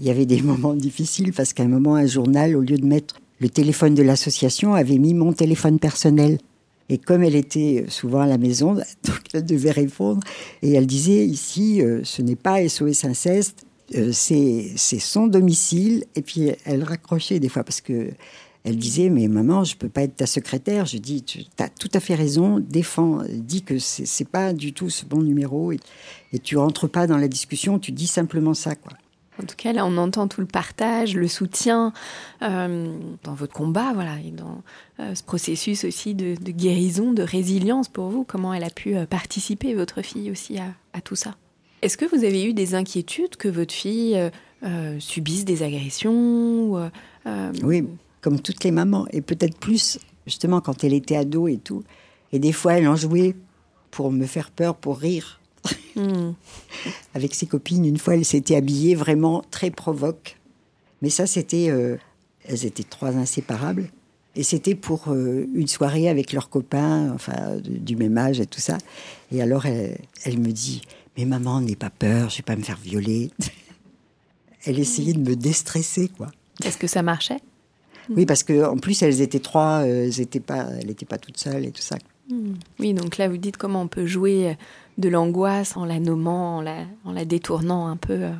y, 0.00 0.10
avait 0.10 0.26
des 0.26 0.42
moments 0.42 0.74
difficiles 0.74 1.32
parce 1.32 1.52
qu'à 1.52 1.62
un 1.62 1.68
moment, 1.68 1.94
un 1.94 2.06
journal, 2.06 2.56
au 2.56 2.60
lieu 2.60 2.76
de 2.76 2.86
mettre 2.86 3.16
le 3.40 3.48
téléphone 3.48 3.94
de 3.94 4.02
l'association, 4.02 4.74
avait 4.74 4.98
mis 4.98 5.14
mon 5.14 5.32
téléphone 5.32 5.78
personnel. 5.78 6.38
Et 6.88 6.98
comme 6.98 7.22
elle 7.22 7.34
était 7.34 7.84
souvent 7.88 8.20
à 8.20 8.26
la 8.26 8.38
maison, 8.38 8.74
donc 9.04 9.20
elle 9.32 9.44
devait 9.44 9.70
répondre. 9.70 10.20
Et 10.62 10.72
elle 10.72 10.86
disait 10.86 11.26
ici, 11.26 11.82
euh, 11.82 12.00
ce 12.04 12.22
n'est 12.22 12.36
pas 12.36 12.66
SOS 12.68 13.04
Inceste, 13.04 13.66
euh, 13.94 14.10
c'est 14.12 14.76
son 14.76 15.26
domicile. 15.26 16.04
Et 16.16 16.22
puis 16.22 16.50
elle 16.64 16.84
raccrochait 16.84 17.40
des 17.40 17.48
fois 17.48 17.64
parce 17.64 17.80
que 17.80 18.10
elle 18.66 18.76
disait, 18.76 19.10
mais 19.10 19.28
maman, 19.28 19.62
je 19.62 19.76
peux 19.76 19.88
pas 19.88 20.02
être 20.02 20.16
ta 20.16 20.26
secrétaire. 20.26 20.86
Je 20.86 20.98
dis, 20.98 21.22
tu 21.22 21.44
as 21.58 21.68
tout 21.68 21.90
à 21.94 22.00
fait 22.00 22.16
raison, 22.16 22.58
défends, 22.58 23.22
dis 23.30 23.62
que 23.62 23.78
c'est 23.78 24.28
pas 24.28 24.52
du 24.52 24.72
tout 24.72 24.90
ce 24.90 25.04
bon 25.04 25.22
numéro 25.22 25.70
et, 25.70 25.78
et 26.32 26.40
tu 26.40 26.56
rentres 26.56 26.88
pas 26.88 27.06
dans 27.06 27.16
la 27.16 27.28
discussion, 27.28 27.78
tu 27.78 27.92
dis 27.92 28.08
simplement 28.08 28.54
ça, 28.54 28.74
quoi. 28.74 28.92
En 29.40 29.44
tout 29.46 29.54
cas, 29.56 29.72
là, 29.72 29.86
on 29.86 29.96
entend 29.98 30.26
tout 30.26 30.40
le 30.40 30.46
partage, 30.46 31.14
le 31.14 31.28
soutien 31.28 31.92
euh, 32.42 32.98
dans 33.22 33.34
votre 33.34 33.52
combat, 33.52 33.92
voilà, 33.94 34.18
et 34.26 34.30
dans 34.30 34.62
euh, 34.98 35.14
ce 35.14 35.22
processus 35.22 35.84
aussi 35.84 36.14
de, 36.14 36.34
guérison, 36.50 37.12
de 37.12 37.22
résilience 37.22 37.88
pour 37.88 38.08
vous. 38.08 38.24
Comment 38.24 38.52
elle 38.54 38.64
a 38.64 38.70
pu 38.70 38.96
euh, 38.96 39.04
participer, 39.06 39.74
votre 39.74 40.02
fille 40.02 40.30
aussi, 40.30 40.58
à, 40.58 40.72
à 40.92 41.00
tout 41.02 41.16
ça? 41.16 41.34
Est-ce 41.82 41.98
que 41.98 42.06
vous 42.06 42.24
avez 42.24 42.46
eu 42.46 42.54
des 42.54 42.74
inquiétudes 42.74 43.36
que 43.36 43.48
votre 43.48 43.74
fille 43.74 44.18
subisse 44.98 45.44
des 45.44 45.62
agressions 45.62 46.90
Oui, 47.62 47.84
comme 48.26 48.40
toutes 48.40 48.64
les 48.64 48.72
mamans, 48.72 49.06
et 49.12 49.20
peut-être 49.20 49.56
plus, 49.56 50.00
justement, 50.26 50.60
quand 50.60 50.82
elle 50.82 50.94
était 50.94 51.14
ado 51.14 51.46
et 51.46 51.58
tout. 51.58 51.84
Et 52.32 52.40
des 52.40 52.50
fois, 52.50 52.72
elle 52.72 52.88
en 52.88 52.96
jouait 52.96 53.36
pour 53.92 54.10
me 54.10 54.26
faire 54.26 54.50
peur, 54.50 54.74
pour 54.74 54.98
rire. 54.98 55.40
Hmm. 55.94 56.32
Avec 57.14 57.36
ses 57.36 57.46
copines, 57.46 57.84
une 57.84 57.98
fois, 57.98 58.16
elle 58.16 58.24
s'était 58.24 58.56
habillée 58.56 58.96
vraiment 58.96 59.44
très 59.52 59.70
provoque. 59.70 60.38
Mais 61.02 61.08
ça, 61.08 61.28
c'était. 61.28 61.68
Euh, 61.70 61.98
elles 62.46 62.66
étaient 62.66 62.82
trois 62.82 63.10
inséparables. 63.10 63.90
Et 64.34 64.42
c'était 64.42 64.74
pour 64.74 65.04
euh, 65.06 65.46
une 65.54 65.68
soirée 65.68 66.08
avec 66.08 66.32
leurs 66.32 66.48
copains, 66.48 67.12
enfin, 67.12 67.58
du 67.64 67.94
même 67.94 68.18
âge 68.18 68.40
et 68.40 68.46
tout 68.46 68.60
ça. 68.60 68.78
Et 69.30 69.40
alors, 69.40 69.66
elle, 69.66 70.00
elle 70.24 70.40
me 70.40 70.50
dit 70.50 70.82
Mais 71.16 71.26
maman, 71.26 71.60
n'aie 71.60 71.76
pas 71.76 71.90
peur, 71.90 72.28
je 72.30 72.38
vais 72.38 72.42
pas 72.42 72.56
me 72.56 72.64
faire 72.64 72.80
violer. 72.82 73.30
elle 74.64 74.80
essayait 74.80 75.12
de 75.12 75.30
me 75.30 75.36
déstresser, 75.36 76.08
quoi. 76.08 76.26
Est-ce 76.64 76.76
que 76.76 76.88
ça 76.88 77.02
marchait? 77.02 77.38
Oui, 78.10 78.26
parce 78.26 78.42
qu'en 78.42 78.76
plus, 78.76 79.02
elles 79.02 79.20
étaient 79.20 79.40
trois, 79.40 79.82
euh, 79.84 80.10
elles 80.16 80.40
pas, 80.40 80.66
elle 80.80 80.86
n'était 80.86 81.06
pas 81.06 81.18
toute 81.18 81.38
seule 81.38 81.64
et 81.64 81.70
tout 81.70 81.82
ça. 81.82 81.96
Hmm. 82.28 82.54
Oui, 82.78 82.94
donc 82.94 83.16
là, 83.16 83.28
vous 83.28 83.36
dites 83.36 83.56
comment 83.56 83.82
on 83.82 83.88
peut 83.88 84.06
jouer 84.06 84.56
de 84.98 85.08
l'angoisse 85.08 85.76
en 85.76 85.84
la 85.84 86.00
nommant, 86.00 86.58
en 86.58 86.60
la, 86.60 86.84
en 87.04 87.12
la 87.12 87.24
détournant 87.24 87.86
un 87.86 87.96
peu. 87.96 88.14
Euh. 88.14 88.32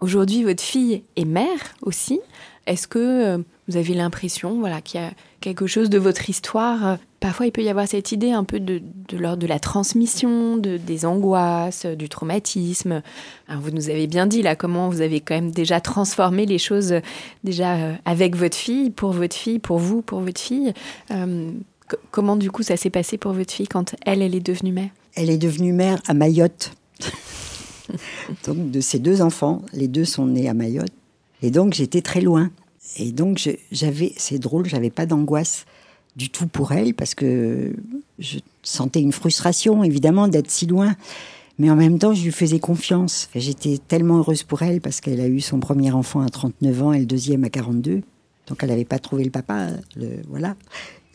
Aujourd'hui, 0.00 0.44
votre 0.44 0.62
fille 0.62 1.02
est 1.16 1.24
mère 1.24 1.74
aussi. 1.82 2.20
Est-ce 2.66 2.86
que 2.86 2.98
euh, 2.98 3.38
vous 3.66 3.76
avez 3.76 3.94
l'impression 3.94 4.60
voilà, 4.60 4.80
qu'il 4.80 5.00
y 5.00 5.04
a 5.04 5.10
quelque 5.40 5.66
chose 5.66 5.90
de 5.90 5.98
votre 5.98 6.28
histoire 6.30 6.98
Parfois, 7.20 7.46
il 7.46 7.52
peut 7.52 7.62
y 7.62 7.68
avoir 7.68 7.88
cette 7.88 8.12
idée 8.12 8.30
un 8.30 8.44
peu 8.44 8.60
de, 8.60 8.80
de 9.08 9.16
l'ordre 9.16 9.42
de 9.42 9.46
la 9.48 9.58
transmission, 9.58 10.56
de, 10.56 10.76
des 10.76 11.04
angoisses, 11.04 11.84
du 11.84 12.08
traumatisme. 12.08 13.02
vous 13.48 13.70
nous 13.72 13.90
avez 13.90 14.06
bien 14.06 14.26
dit 14.26 14.40
là 14.42 14.54
comment 14.54 14.88
vous 14.88 15.00
avez 15.00 15.20
quand 15.20 15.34
même 15.34 15.50
déjà 15.50 15.80
transformé 15.80 16.46
les 16.46 16.58
choses 16.58 16.94
déjà 17.42 17.74
euh, 17.74 17.94
avec 18.04 18.36
votre 18.36 18.56
fille, 18.56 18.90
pour 18.90 19.10
votre 19.12 19.34
fille, 19.34 19.58
pour 19.58 19.78
vous, 19.78 20.00
pour 20.00 20.20
votre 20.20 20.40
fille. 20.40 20.72
Euh, 21.10 21.50
comment 22.12 22.36
du 22.36 22.52
coup 22.52 22.62
ça 22.62 22.76
s'est 22.76 22.90
passé 22.90 23.18
pour 23.18 23.32
votre 23.32 23.52
fille 23.52 23.68
quand 23.68 23.96
elle, 24.06 24.22
elle 24.22 24.36
est 24.36 24.40
devenue 24.40 24.72
mère? 24.72 24.90
Elle 25.14 25.30
est 25.30 25.38
devenue 25.38 25.72
mère 25.72 26.00
à 26.06 26.14
Mayotte. 26.14 26.72
donc 28.46 28.70
de 28.70 28.80
ses 28.80 29.00
deux 29.00 29.22
enfants, 29.22 29.62
les 29.72 29.88
deux 29.88 30.04
sont 30.04 30.26
nés 30.26 30.48
à 30.48 30.54
Mayotte. 30.54 30.92
Et 31.42 31.50
donc 31.50 31.74
j'étais 31.74 32.02
très 32.02 32.20
loin. 32.20 32.50
Et 32.96 33.10
donc 33.10 33.48
j'avais, 33.72 34.12
c'est 34.16 34.38
drôle, 34.38 34.66
j'avais 34.66 34.90
pas 34.90 35.06
d'angoisse 35.06 35.66
du 36.18 36.30
tout 36.30 36.48
pour 36.48 36.72
elle 36.72 36.94
parce 36.94 37.14
que 37.14 37.72
je 38.18 38.40
sentais 38.62 39.00
une 39.00 39.12
frustration 39.12 39.84
évidemment 39.84 40.28
d'être 40.28 40.50
si 40.50 40.66
loin. 40.66 40.96
Mais 41.60 41.70
en 41.70 41.76
même 41.76 41.98
temps, 41.98 42.14
je 42.14 42.22
lui 42.22 42.30
faisais 42.30 42.60
confiance. 42.60 43.28
J'étais 43.34 43.78
tellement 43.78 44.18
heureuse 44.18 44.42
pour 44.42 44.62
elle 44.62 44.80
parce 44.80 45.00
qu'elle 45.00 45.20
a 45.20 45.26
eu 45.26 45.40
son 45.40 45.58
premier 45.58 45.90
enfant 45.90 46.20
à 46.20 46.28
39 46.28 46.82
ans 46.82 46.92
et 46.92 47.00
le 47.00 47.06
deuxième 47.06 47.44
à 47.44 47.50
42. 47.50 48.02
Donc 48.46 48.58
elle 48.62 48.68
n'avait 48.68 48.84
pas 48.84 48.98
trouvé 48.98 49.24
le 49.24 49.30
papa. 49.30 49.68
Le, 49.96 50.22
voilà. 50.28 50.56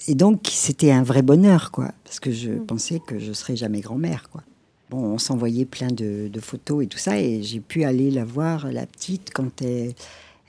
Et 0.08 0.16
donc 0.16 0.48
c'était 0.52 0.92
un 0.92 1.04
vrai 1.04 1.22
bonheur, 1.22 1.72
quoi. 1.72 1.92
Parce 2.04 2.20
que 2.20 2.32
je 2.32 2.52
mm. 2.52 2.66
pensais 2.66 3.00
que 3.06 3.20
je 3.20 3.32
serais 3.32 3.56
jamais 3.56 3.80
grand-mère, 3.80 4.30
quoi. 4.30 4.42
Bon, 4.89 4.98
on 4.98 5.18
s'envoyait 5.18 5.66
plein 5.66 5.88
de, 5.88 6.30
photos 6.39 6.84
et 6.84 6.88
tout 6.88 6.98
ça. 6.98 7.20
Et 7.20 7.42
j'ai 7.42 7.60
pu 7.60 7.84
aller 7.84 8.12
la 8.12 8.26
voir, 8.26 8.72
la 8.72 8.86
petite, 8.86 9.32
quand 9.34 9.62
elle 9.62 9.94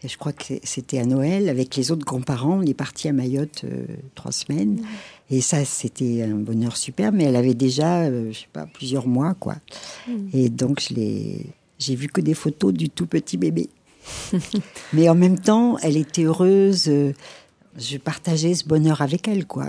je 0.07 0.17
crois 0.19 0.33
que 0.33 0.55
c'était 0.63 0.99
à 0.99 1.07
Noël 1.07 1.49
avec 1.49 1.77
les 1.77 1.91
autres 1.91 2.05
grands-parents. 2.05 2.59
On 2.59 2.63
est 2.63 2.75
parti 2.75 3.09
à 3.09 3.13
Mayotte 3.13 3.63
euh, 3.65 3.87
trois 4.15 4.33
semaines. 4.33 4.83
Et 5.31 5.41
ça, 5.41 5.65
c'était 5.65 6.23
un 6.23 6.35
bonheur 6.35 6.77
super. 6.77 7.13
Mais 7.13 7.25
elle 7.25 7.37
avait 7.37 7.55
déjà, 7.55 8.03
euh, 8.03 8.33
je 8.33 8.41
sais 8.41 8.49
pas, 8.53 8.67
plusieurs 8.67 9.07
mois, 9.07 9.35
quoi. 9.35 9.57
Mm. 10.07 10.13
Et 10.33 10.49
donc, 10.49 10.81
je 10.81 10.95
l'ai, 10.95 11.47
j'ai 11.79 11.95
vu 11.95 12.09
que 12.09 12.21
des 12.21 12.35
photos 12.35 12.73
du 12.73 12.91
tout 12.91 13.07
petit 13.07 13.37
bébé. 13.37 13.69
mais 14.93 15.09
en 15.09 15.15
même 15.15 15.39
temps, 15.39 15.79
elle 15.79 15.97
était 15.97 16.25
heureuse. 16.25 16.85
Euh, 16.89 17.13
je 17.79 17.97
partageais 17.97 18.55
ce 18.55 18.65
bonheur 18.65 19.01
avec 19.01 19.27
elle, 19.29 19.47
quoi. 19.47 19.67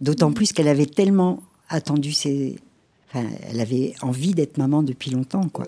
D'autant 0.00 0.32
plus 0.32 0.52
qu'elle 0.52 0.68
avait 0.68 0.86
tellement 0.86 1.42
attendu 1.68 2.12
ses. 2.12 2.56
Enfin, 3.08 3.26
elle 3.48 3.60
avait 3.60 3.94
envie 4.02 4.34
d'être 4.34 4.58
maman 4.58 4.82
depuis 4.82 5.10
longtemps, 5.10 5.48
quoi. 5.48 5.66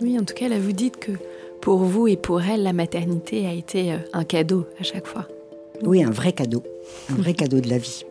Oui, 0.00 0.18
en 0.18 0.24
tout 0.24 0.34
cas, 0.34 0.48
là, 0.48 0.58
vous 0.58 0.72
dites 0.72 0.96
que 0.96 1.12
pour 1.60 1.78
vous 1.78 2.08
et 2.08 2.16
pour 2.16 2.42
elle, 2.42 2.62
la 2.62 2.72
maternité 2.72 3.46
a 3.46 3.52
été 3.52 3.92
euh, 3.92 3.98
un 4.12 4.24
cadeau 4.24 4.66
à 4.78 4.82
chaque 4.82 5.06
fois. 5.06 5.28
Oui, 5.82 6.02
un 6.02 6.10
vrai 6.10 6.32
cadeau. 6.32 6.62
Un 7.10 7.14
vrai 7.14 7.34
cadeau 7.34 7.60
de 7.60 7.68
la 7.68 7.78
vie. 7.78 8.04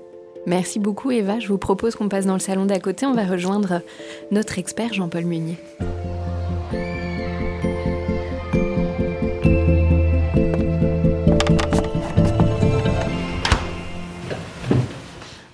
Merci 0.46 0.80
beaucoup 0.80 1.12
Eva. 1.12 1.40
Je 1.40 1.48
vous 1.48 1.58
propose 1.58 1.96
qu'on 1.96 2.10
passe 2.10 2.26
dans 2.26 2.34
le 2.34 2.40
salon 2.40 2.66
d'à 2.66 2.80
côté. 2.80 3.06
On 3.06 3.14
va 3.14 3.26
rejoindre 3.26 3.82
notre 4.32 4.58
expert 4.58 4.94
Jean-Paul 4.94 5.26
Munier. 5.26 5.58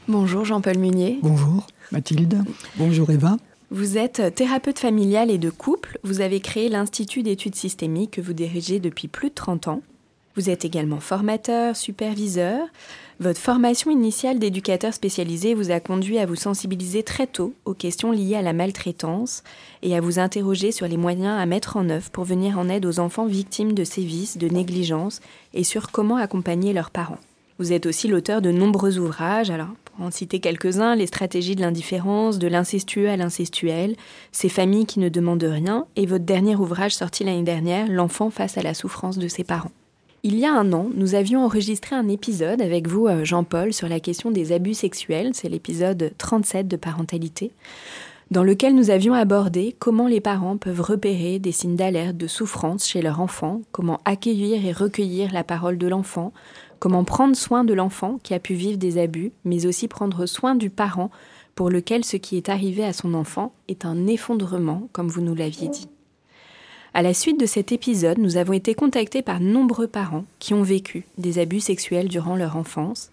Bonjour 0.08 0.45
Jean-Paul 0.45 0.77
Munier. 0.77 1.19
Bonjour 1.21 1.67
Mathilde. 1.91 2.43
Bonjour 2.77 3.10
Eva. 3.10 3.38
Vous 3.71 3.97
êtes 3.97 4.36
thérapeute 4.36 4.78
familial 4.78 5.32
et 5.32 5.39
de 5.39 5.49
couple. 5.49 5.97
Vous 6.04 6.21
avez 6.21 6.39
créé 6.39 6.69
l'Institut 6.69 7.23
d'études 7.23 7.56
systémiques 7.56 8.12
que 8.12 8.21
vous 8.21 8.34
dirigez 8.34 8.80
depuis 8.80 9.08
plus 9.08 9.30
de 9.30 9.36
30 9.36 9.67
ans. 9.67 9.82
Vous 10.36 10.49
êtes 10.49 10.65
également 10.65 10.99
formateur, 10.99 11.75
superviseur. 11.75 12.67
Votre 13.19 13.39
formation 13.39 13.89
initiale 13.89 14.38
d'éducateur 14.38 14.93
spécialisé 14.93 15.56
vous 15.56 15.71
a 15.71 15.80
conduit 15.80 16.19
à 16.19 16.25
vous 16.25 16.36
sensibiliser 16.36 17.01
très 17.01 17.25
tôt 17.25 17.54
aux 17.63 17.73
questions 17.73 18.12
liées 18.12 18.36
à 18.36 18.41
la 18.41 18.54
maltraitance 18.54 19.43
et 19.82 19.95
à 19.95 20.01
vous 20.01 20.19
interroger 20.19 20.71
sur 20.71 20.88
les 20.88 20.97
moyens 20.97 21.39
à 21.39 21.45
mettre 21.45 21.78
en 21.78 21.89
œuvre 21.89 22.12
pour 22.12 22.25
venir 22.25 22.60
en 22.60 22.69
aide 22.69 22.86
aux 22.86 22.99
enfants 22.99 23.25
victimes 23.25 23.73
de 23.73 23.84
sévices, 23.86 24.38
de 24.38 24.49
négligence 24.49 25.21
et 25.54 25.63
sur 25.63 25.91
comment 25.91 26.17
accompagner 26.17 26.73
leurs 26.73 26.91
parents. 26.91 27.19
Vous 27.58 27.71
êtes 27.71 27.86
aussi 27.86 28.10
l'auteur 28.10 28.41
de 28.41 28.51
nombreux 28.51 28.99
ouvrages, 28.99 29.49
en 29.99 30.12
citer 30.12 30.39
quelques-uns, 30.39 30.95
les 30.95 31.08
stratégies 31.08 31.55
de 31.55 31.62
l'indifférence, 31.62 32.39
de 32.39 32.47
l'incestueux 32.47 33.10
à 33.10 33.17
l'incestuel, 33.17 33.95
ces 34.31 34.49
familles 34.49 34.86
qui 34.86 34.99
ne 34.99 35.10
demandent 35.10 35.43
rien, 35.43 35.86
et 35.95 36.05
votre 36.05 36.25
dernier 36.25 36.55
ouvrage 36.55 36.95
sorti 36.95 37.23
l'année 37.23 37.43
dernière, 37.43 37.88
L'enfant 37.88 38.29
face 38.29 38.58
à 38.58 38.62
la 38.62 38.73
souffrance 38.73 39.17
de 39.17 39.27
ses 39.27 39.43
parents. 39.43 39.71
Il 40.23 40.39
y 40.39 40.45
a 40.45 40.53
un 40.53 40.73
an, 40.73 40.89
nous 40.95 41.13
avions 41.13 41.45
enregistré 41.45 41.95
un 41.95 42.08
épisode 42.08 42.62
avec 42.62 42.88
vous, 42.88 43.08
euh, 43.08 43.23
Jean-Paul, 43.23 43.73
sur 43.73 43.88
la 43.88 43.99
question 43.99 44.31
des 44.31 44.51
abus 44.51 44.73
sexuels, 44.73 45.31
c'est 45.34 45.49
l'épisode 45.49 46.13
37 46.17 46.67
de 46.67 46.77
parentalité, 46.77 47.51
dans 48.31 48.43
lequel 48.43 48.73
nous 48.73 48.89
avions 48.89 49.13
abordé 49.13 49.75
comment 49.77 50.08
les 50.08 50.21
parents 50.21 50.58
peuvent 50.58 50.81
repérer 50.81 51.38
des 51.38 51.51
signes 51.51 51.75
d'alerte 51.75 52.17
de 52.17 52.25
souffrance 52.25 52.88
chez 52.88 53.03
leur 53.03 53.21
enfant, 53.21 53.62
comment 53.71 53.99
accueillir 54.03 54.65
et 54.65 54.71
recueillir 54.71 55.31
la 55.31 55.43
parole 55.43 55.77
de 55.77 55.88
l'enfant, 55.88 56.34
Comment 56.86 57.04
prendre 57.04 57.36
soin 57.36 57.63
de 57.63 57.74
l'enfant 57.74 58.19
qui 58.21 58.36
a 58.36 58.39
pu 58.39 58.54
vivre 58.54 58.78
des 58.78 59.00
abus, 59.00 59.32
mais 59.43 59.65
aussi 59.65 59.88
prendre 59.88 60.28
soin 60.28 60.54
du 60.54 60.69
parent 60.69 61.10
pour 61.56 61.71
lequel 61.71 62.06
ce 62.06 62.15
qui 62.15 62.38
est 62.38 62.48
arrivé 62.48 62.86
à 62.86 62.93
son 62.93 63.15
enfant 63.15 63.54
est 63.67 63.86
un 63.86 64.06
effondrement, 64.06 64.88
comme 64.91 65.08
vous 65.08 65.21
nous 65.21 65.34
l'aviez 65.34 65.67
dit. 65.67 65.88
À 66.93 67.02
la 67.02 67.15
suite 67.15 67.39
de 67.39 67.48
cet 67.48 67.71
épisode, 67.71 68.19
nous 68.19 68.38
avons 68.38 68.54
été 68.54 68.76
contactés 68.76 69.24
par 69.24 69.39
nombreux 69.39 69.88
parents 69.88 70.26
qui 70.38 70.54
ont 70.54 70.62
vécu 70.62 71.08
des 71.17 71.39
abus 71.39 71.60
sexuels 71.60 72.08
durant 72.08 72.36
leur 72.36 72.56
enfance. 72.56 73.10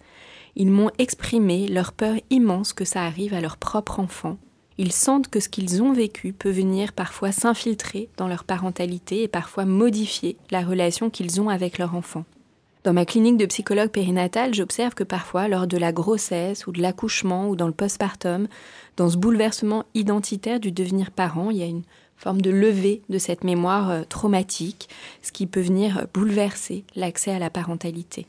Ils 0.55 0.69
m'ont 0.69 0.91
exprimé 0.99 1.67
leur 1.67 1.93
peur 1.93 2.17
immense 2.29 2.73
que 2.73 2.85
ça 2.85 3.01
arrive 3.01 3.33
à 3.33 3.41
leur 3.41 3.57
propre 3.57 3.99
enfant. 3.99 4.37
Ils 4.77 4.91
sentent 4.91 5.29
que 5.29 5.39
ce 5.39 5.49
qu'ils 5.49 5.81
ont 5.81 5.93
vécu 5.93 6.31
peut 6.31 6.51
venir 6.51 6.93
parfois 6.93 7.31
s'infiltrer 7.31 8.07
dans 8.17 8.27
leur 8.27 8.43
parentalité 8.43 9.23
et 9.23 9.27
parfois 9.27 9.65
modifier 9.65 10.37
la 10.51 10.61
relation 10.61 11.09
qu'ils 11.09 11.41
ont 11.41 11.49
avec 11.49 11.79
leur 11.79 11.95
enfant. 11.95 12.23
Dans 12.83 12.91
ma 12.91 13.05
clinique 13.05 13.37
de 13.37 13.45
psychologue 13.45 13.91
périnatal, 13.91 14.53
j'observe 14.53 14.93
que 14.93 15.05
parfois, 15.05 15.47
lors 15.47 15.67
de 15.67 15.77
la 15.77 15.93
grossesse 15.93 16.67
ou 16.67 16.73
de 16.73 16.81
l'accouchement 16.81 17.47
ou 17.47 17.55
dans 17.55 17.67
le 17.67 17.73
postpartum, 17.73 18.49
dans 18.97 19.09
ce 19.09 19.15
bouleversement 19.15 19.85
identitaire 19.93 20.59
du 20.59 20.73
devenir 20.73 21.11
parent, 21.11 21.49
il 21.49 21.57
y 21.57 21.63
a 21.63 21.67
une 21.67 21.83
forme 22.17 22.41
de 22.41 22.51
levée 22.51 23.01
de 23.07 23.17
cette 23.17 23.45
mémoire 23.45 23.89
euh, 23.89 24.03
traumatique, 24.03 24.89
ce 25.21 25.31
qui 25.31 25.47
peut 25.47 25.61
venir 25.61 26.07
bouleverser 26.13 26.83
l'accès 26.97 27.31
à 27.31 27.39
la 27.39 27.49
parentalité. 27.49 28.27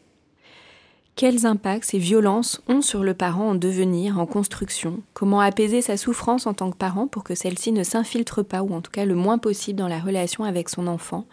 Quels 1.16 1.46
impacts 1.46 1.90
ces 1.90 1.98
violences 1.98 2.60
ont 2.68 2.80
sur 2.80 3.02
le 3.02 3.14
parent 3.14 3.50
en 3.50 3.54
devenir, 3.56 4.20
en 4.20 4.26
construction? 4.26 5.00
Comment 5.14 5.40
apaiser 5.40 5.80
sa 5.80 5.96
souffrance 5.96 6.46
en 6.46 6.54
tant 6.54 6.70
que 6.70 6.76
parent 6.76 7.08
pour 7.08 7.24
que 7.24 7.34
celle-ci 7.34 7.72
ne 7.72 7.82
s'infiltre 7.82 8.44
pas, 8.44 8.62
ou 8.62 8.72
en 8.72 8.80
tout 8.80 8.92
cas 8.92 9.04
le 9.04 9.14
moins 9.16 9.38
possible, 9.38 9.78
dans 9.80 9.88
la 9.88 10.00
relation 10.00 10.44
avec 10.44 10.68
son 10.68 10.86
enfant? 10.86 11.24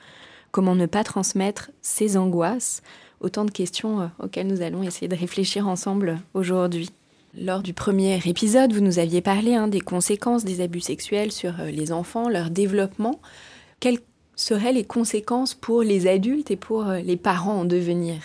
Comment 0.51 0.75
ne 0.75 0.85
pas 0.87 1.03
transmettre 1.03 1.71
ses 1.81 2.17
angoisses? 2.17 2.81
Autant 3.21 3.45
de 3.45 3.51
questions 3.51 4.01
euh, 4.01 4.07
auxquelles 4.19 4.47
nous 4.47 4.61
allons 4.61 4.83
essayer 4.83 5.07
de 5.07 5.15
réfléchir 5.15 5.67
ensemble 5.67 6.19
aujourd'hui. 6.33 6.89
Lors 7.39 7.61
du 7.61 7.73
premier 7.73 8.19
épisode, 8.25 8.73
vous 8.73 8.81
nous 8.81 8.99
aviez 8.99 9.21
parlé 9.21 9.55
hein, 9.55 9.67
des 9.67 9.79
conséquences 9.79 10.43
des 10.43 10.61
abus 10.61 10.81
sexuels 10.81 11.31
sur 11.31 11.59
euh, 11.59 11.71
les 11.71 11.91
enfants, 11.91 12.27
leur 12.27 12.49
développement. 12.49 13.21
Quelles 13.79 13.99
seraient 14.35 14.73
les 14.73 14.83
conséquences 14.83 15.53
pour 15.53 15.81
les 15.83 16.07
adultes 16.07 16.51
et 16.51 16.57
pour 16.57 16.87
euh, 16.87 16.99
les 16.99 17.17
parents 17.17 17.59
en 17.61 17.65
devenir? 17.65 18.17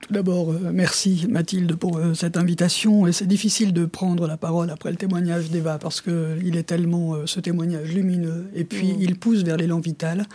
Tout 0.00 0.14
d'abord, 0.14 0.52
merci 0.72 1.26
Mathilde 1.28 1.76
pour 1.76 2.00
cette 2.14 2.38
invitation. 2.38 3.06
Et 3.06 3.12
c'est 3.12 3.26
difficile 3.26 3.74
de 3.74 3.84
prendre 3.84 4.26
la 4.26 4.38
parole 4.38 4.70
après 4.70 4.90
le 4.90 4.96
témoignage 4.96 5.50
d'Eva 5.50 5.78
parce 5.78 6.00
qu'il 6.00 6.56
est 6.56 6.62
tellement 6.62 7.26
ce 7.26 7.38
témoignage 7.38 7.92
lumineux 7.92 8.50
et 8.54 8.64
puis 8.64 8.94
mm. 8.94 8.96
il 8.98 9.18
pousse 9.18 9.44
vers 9.44 9.58
l'élan 9.58 9.78
vital. 9.78 10.26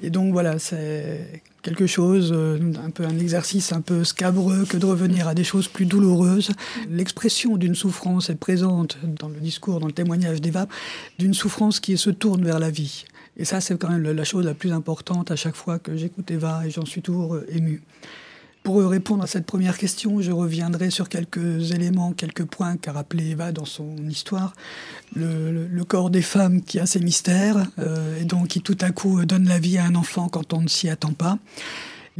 Et 0.00 0.10
donc 0.10 0.32
voilà, 0.32 0.58
c'est 0.58 1.42
quelque 1.62 1.86
chose, 1.86 2.30
euh, 2.32 2.72
un 2.84 2.90
peu 2.90 3.04
un 3.04 3.18
exercice 3.18 3.72
un 3.72 3.80
peu 3.80 4.04
scabreux 4.04 4.64
que 4.64 4.76
de 4.76 4.86
revenir 4.86 5.26
à 5.26 5.34
des 5.34 5.44
choses 5.44 5.68
plus 5.68 5.86
douloureuses. 5.86 6.52
L'expression 6.88 7.56
d'une 7.56 7.74
souffrance 7.74 8.30
est 8.30 8.36
présente 8.36 8.98
dans 9.02 9.28
le 9.28 9.40
discours, 9.40 9.80
dans 9.80 9.86
le 9.86 9.92
témoignage 9.92 10.40
d'Eva, 10.40 10.68
d'une 11.18 11.34
souffrance 11.34 11.80
qui 11.80 11.98
se 11.98 12.10
tourne 12.10 12.44
vers 12.44 12.60
la 12.60 12.70
vie. 12.70 13.04
Et 13.36 13.44
ça, 13.44 13.60
c'est 13.60 13.78
quand 13.78 13.90
même 13.90 14.02
la 14.02 14.24
chose 14.24 14.44
la 14.44 14.54
plus 14.54 14.72
importante 14.72 15.30
à 15.30 15.36
chaque 15.36 15.56
fois 15.56 15.78
que 15.78 15.96
j'écoute 15.96 16.30
Eva 16.30 16.62
et 16.66 16.70
j'en 16.70 16.84
suis 16.84 17.02
toujours 17.02 17.34
euh, 17.34 17.46
ému. 17.50 17.82
Pour 18.62 18.82
répondre 18.82 19.24
à 19.24 19.26
cette 19.26 19.46
première 19.46 19.78
question, 19.78 20.20
je 20.20 20.30
reviendrai 20.30 20.90
sur 20.90 21.08
quelques 21.08 21.72
éléments, 21.72 22.12
quelques 22.12 22.44
points 22.44 22.76
qu'a 22.76 22.92
rappelé 22.92 23.30
Eva 23.30 23.50
dans 23.50 23.64
son 23.64 23.96
histoire. 24.08 24.52
Le, 25.16 25.82
corps 25.84 26.10
des 26.10 26.22
femmes 26.22 26.60
qui 26.60 26.78
a 26.78 26.84
ses 26.84 27.00
mystères, 27.00 27.66
euh, 27.78 28.20
et 28.20 28.24
donc 28.24 28.48
qui 28.48 28.60
tout 28.60 28.76
à 28.82 28.90
coup 28.90 29.24
donne 29.24 29.48
la 29.48 29.58
vie 29.58 29.78
à 29.78 29.84
un 29.84 29.94
enfant 29.94 30.28
quand 30.28 30.52
on 30.52 30.60
ne 30.60 30.68
s'y 30.68 30.90
attend 30.90 31.14
pas. 31.14 31.38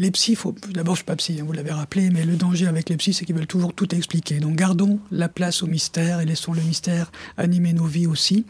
Les 0.00 0.12
psys, 0.12 0.38
d'abord 0.70 0.94
je 0.94 0.98
suis 0.98 1.04
pas 1.04 1.16
psy, 1.16 1.38
hein, 1.40 1.44
vous 1.44 1.52
l'avez 1.52 1.72
rappelé, 1.72 2.10
mais 2.10 2.24
le 2.24 2.36
danger 2.36 2.68
avec 2.68 2.88
les 2.88 2.96
psys, 2.96 3.14
c'est 3.14 3.24
qu'ils 3.24 3.34
veulent 3.34 3.48
toujours 3.48 3.74
tout 3.74 3.92
expliquer. 3.96 4.38
Donc 4.38 4.54
gardons 4.54 5.00
la 5.10 5.28
place 5.28 5.64
au 5.64 5.66
mystère 5.66 6.20
et 6.20 6.24
laissons 6.24 6.52
le 6.52 6.60
mystère 6.62 7.10
animer 7.36 7.72
nos 7.72 7.86
vies 7.86 8.06
aussi. 8.06 8.46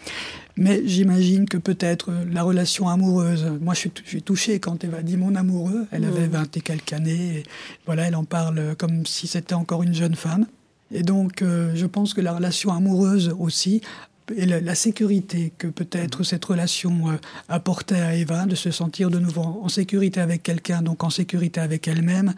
Mais 0.59 0.83
j'imagine 0.85 1.49
que 1.49 1.57
peut-être 1.57 2.13
la 2.31 2.43
relation 2.43 2.91
amoureuse, 2.91 3.47
moi 3.63 3.73
je 3.73 3.89
suis, 4.05 4.21
touchée 4.21 4.61
quand 4.61 4.85
Eva 4.85 5.03
dit 5.03 5.17
mon 5.17 5.37
amoureux, 5.37 5.87
elle 5.91 6.05
avait 6.05 6.27
20 6.27 6.55
et 6.59 6.61
quelques 6.61 6.93
années, 6.93 7.39
et 7.39 7.43
voilà, 7.87 8.09
elle 8.09 8.17
en 8.17 8.25
parle 8.25 8.77
comme 8.77 9.07
si 9.07 9.27
c'était 9.27 9.55
encore 9.55 9.83
une 9.83 9.95
jeune 9.95 10.17
femme. 10.17 10.45
Et 10.93 11.03
donc, 11.03 11.41
euh, 11.41 11.73
je 11.75 11.87
pense 11.87 12.13
que 12.13 12.21
la 12.21 12.35
relation 12.35 12.73
amoureuse 12.75 13.35
aussi 13.39 13.81
et 14.37 14.47
la, 14.47 14.75
sécurité 14.75 15.53
que 15.59 15.67
peut-être 15.67 16.23
cette 16.23 16.45
relation 16.45 17.11
euh, 17.11 17.17
apportait 17.49 18.01
à 18.01 18.15
Eva, 18.15 18.47
de 18.47 18.55
se 18.55 18.71
sentir 18.71 19.11
de 19.11 19.19
nouveau 19.19 19.43
en, 19.43 19.69
sécurité 19.69 20.21
avec 20.21 20.43
quelqu'un, 20.43 20.83
donc 20.83 21.05
en 21.05 21.11
sécurité 21.11 21.61
avec 21.61 21.89
elle-même, 21.89 22.35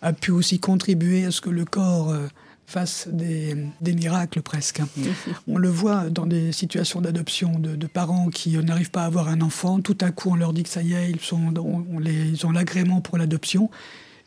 a 0.00 0.12
pu 0.12 0.30
aussi 0.30 0.58
contribuer 0.58 1.24
à 1.24 1.30
ce 1.30 1.40
que 1.40 1.50
le 1.50 1.64
corps 1.64 2.10
euh, 2.10 2.26
fasse 2.66 3.08
des, 3.10 3.56
miracles 3.80 4.42
presque. 4.42 4.80
On 5.48 5.58
le 5.58 5.68
voit 5.68 6.10
dans 6.10 6.26
des 6.26 6.52
situations 6.52 7.00
d'adoption 7.00 7.58
de, 7.58 7.86
parents 7.86 8.28
qui 8.30 8.56
n'arrivent 8.56 8.90
pas 8.90 9.02
à 9.02 9.06
avoir 9.06 9.28
un 9.28 9.40
enfant. 9.40 9.80
Tout 9.80 9.98
à 10.00 10.10
coup, 10.10 10.30
on 10.30 10.36
leur 10.36 10.54
dit 10.54 10.62
que 10.62 10.70
ça 10.70 10.82
y 10.82 10.94
est, 10.94 11.10
ils, 11.10 11.20
sont, 11.20 11.52
les, 12.00 12.28
ils 12.28 12.46
ont 12.46 12.52
l'agrément 12.52 13.02
pour 13.02 13.18
l'adoption. 13.18 13.68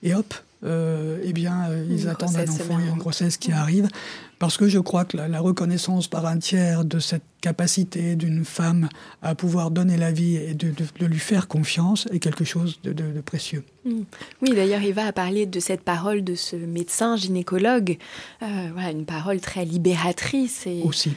Et 0.04 0.14
hop, 0.14 0.36
euh, 0.64 1.20
eh 1.24 1.34
bien, 1.34 1.70
euh, 1.70 1.86
ils 1.90 2.08
attendent 2.08 2.36
un 2.38 2.44
enfant, 2.44 2.78
a 2.78 2.82
une 2.82 2.98
grossesse 2.98 3.38
qui 3.38 3.52
arrive. 3.52 3.88
Parce 4.40 4.58
que 4.58 4.68
je 4.68 4.80
crois 4.80 5.06
que 5.06 5.16
la, 5.16 5.40
reconnaissance 5.40 6.08
par 6.08 6.26
un 6.26 6.40
tiers 6.40 6.84
de 6.84 7.00
cette 7.00 7.24
capacité 7.40 8.18
d'une 8.18 8.44
femme 8.44 8.90
à 9.22 9.34
pouvoir 9.34 9.72
donner 9.72 9.96
la 9.96 10.12
vie 10.12 10.36
et 10.36 10.54
de, 10.54 10.74
lui 11.06 11.20
faire 11.20 11.48
confiance 11.48 12.08
est 12.12 12.20
quelque 12.20 12.44
chose 12.44 12.80
de, 12.84 12.94
précieux. 13.22 13.64
Mm. 13.86 14.02
Oui, 14.42 14.50
d'ailleurs, 14.54 14.82
il 14.82 14.94
va 14.94 15.12
parler 15.14 15.46
de 15.46 15.60
cette 15.62 15.82
parole 15.82 16.24
de 16.24 16.36
ce 16.36 16.58
médecin 16.58 17.16
gynécologue, 17.16 17.98
euh, 18.44 18.70
voilà, 18.74 18.92
une 18.92 19.06
parole 19.06 19.40
très 19.40 19.64
libératrice. 19.64 20.68
Et, 20.68 20.82
Aussi, 20.84 21.14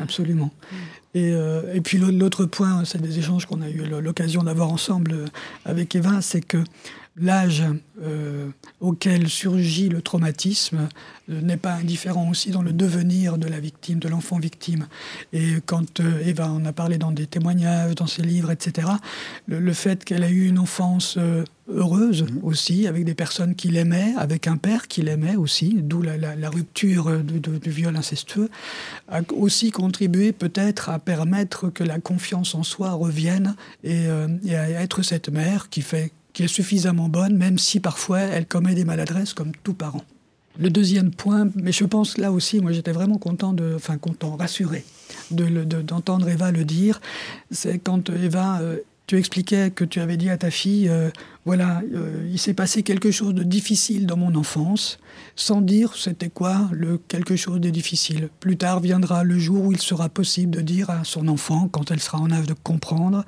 absolument. 0.00 0.50
Mm. 0.70 0.76
Et, 1.18 1.32
et, 1.74 1.80
puis 1.80 1.98
l'autre 1.98 2.44
point, 2.44 2.84
c'est 2.84 3.00
des 3.00 3.18
échanges 3.18 3.46
qu'on 3.46 3.62
a 3.62 3.70
eu 3.70 3.86
l'occasion 4.00 4.44
d'avoir 4.44 4.70
ensemble 4.70 5.24
avec 5.64 5.96
Eva, 5.96 6.20
c'est 6.20 6.42
que 6.42 6.62
l'âge 7.18 7.64
euh, 8.02 8.50
auquel 8.80 9.28
surgit 9.28 9.88
le 9.88 10.02
traumatisme 10.02 10.88
euh, 11.30 11.40
n'est 11.40 11.56
pas 11.56 11.72
indifférent 11.72 12.28
aussi 12.28 12.50
dans 12.50 12.60
le 12.60 12.72
devenir 12.72 13.38
de 13.38 13.48
la 13.48 13.58
victime, 13.58 13.98
de 13.98 14.08
l'enfant 14.08 14.38
victime. 14.38 14.86
Et 15.32 15.54
quand 15.64 16.00
euh, 16.00 16.20
Eva 16.26 16.50
en 16.50 16.64
a 16.66 16.72
parlé 16.72 16.98
dans 16.98 17.12
des 17.12 17.26
témoignages, 17.26 17.94
dans 17.94 18.06
ses 18.06 18.22
livres, 18.22 18.50
etc., 18.50 18.88
le, 19.46 19.72
fait 19.72 20.04
qu'elle 20.04 20.24
a 20.24 20.30
eu 20.30 20.46
une 20.46 20.58
enfance 20.58 21.18
heureuse 21.68 22.22
mmh. 22.22 22.44
aussi, 22.44 22.86
avec 22.86 23.04
des 23.04 23.14
personnes 23.14 23.54
qui 23.54 23.68
l'aimaient, 23.68 24.14
avec 24.18 24.46
un 24.46 24.56
père 24.56 24.86
qui 24.86 25.02
l'aimait 25.02 25.36
aussi, 25.36 25.76
d'où 25.80 26.02
la, 26.02 26.50
rupture 26.50 27.18
du 27.22 27.70
viol 27.70 27.96
incestueux, 27.96 28.50
a 29.08 29.20
aussi 29.34 29.70
contribué 29.70 30.32
peut-être 30.32 30.90
à 30.90 30.98
permettre 30.98 31.70
que 31.70 31.84
la 31.84 31.98
confiance 31.98 32.54
en 32.54 32.62
soi 32.62 32.92
revienne 32.92 33.56
et, 33.84 34.04
et 34.44 34.56
à 34.56 34.82
être 34.82 35.02
cette 35.02 35.28
mère 35.28 35.68
qui 35.68 35.82
fait 35.82 36.12
qui 36.36 36.42
est 36.42 36.48
suffisamment 36.48 37.08
bonne, 37.08 37.34
même 37.34 37.56
si 37.56 37.80
parfois 37.80 38.20
elle 38.20 38.44
commet 38.44 38.74
des 38.74 38.84
maladresses 38.84 39.32
comme 39.32 39.52
tout 39.64 39.72
parent. 39.72 40.04
Le 40.58 40.68
deuxième 40.68 41.10
point, 41.10 41.48
mais 41.54 41.72
je 41.72 41.86
pense 41.86 42.18
là 42.18 42.30
aussi, 42.30 42.60
moi 42.60 42.72
j'étais 42.72 42.92
vraiment 42.92 43.16
content, 43.16 43.54
de, 43.54 43.72
enfin 43.74 43.96
content, 43.96 44.36
rassuré 44.36 44.84
d'entendre 45.30 46.28
Eva 46.28 46.52
le 46.52 46.66
dire, 46.66 47.00
c'est 47.50 47.78
quand 47.78 48.10
Eva 48.10 48.60
euh, 48.60 48.80
tu 49.06 49.16
expliquais 49.16 49.70
que 49.70 49.84
tu 49.84 50.00
avais 50.00 50.18
dit 50.18 50.28
à 50.28 50.36
ta 50.36 50.50
fille, 50.50 50.88
euh, 50.90 51.10
voilà, 51.46 51.80
euh, 51.94 52.28
il 52.30 52.38
s'est 52.38 52.54
passé 52.54 52.82
quelque 52.82 53.10
chose 53.10 53.32
de 53.34 53.42
difficile 53.42 54.04
dans 54.04 54.16
mon 54.16 54.34
enfance, 54.34 54.98
sans 55.36 55.62
dire 55.62 55.94
c'était 55.96 56.28
quoi 56.28 56.68
le 56.72 56.98
quelque 56.98 57.36
chose 57.36 57.60
de 57.60 57.70
difficile. 57.70 58.28
Plus 58.40 58.58
tard 58.58 58.80
viendra 58.80 59.24
le 59.24 59.38
jour 59.38 59.64
où 59.64 59.72
il 59.72 59.80
sera 59.80 60.10
possible 60.10 60.50
de 60.54 60.60
dire 60.60 60.90
à 60.90 61.04
son 61.04 61.28
enfant, 61.28 61.68
quand 61.68 61.90
elle 61.90 62.00
sera 62.00 62.18
en 62.18 62.30
âge 62.30 62.46
de 62.46 62.54
comprendre, 62.54 63.24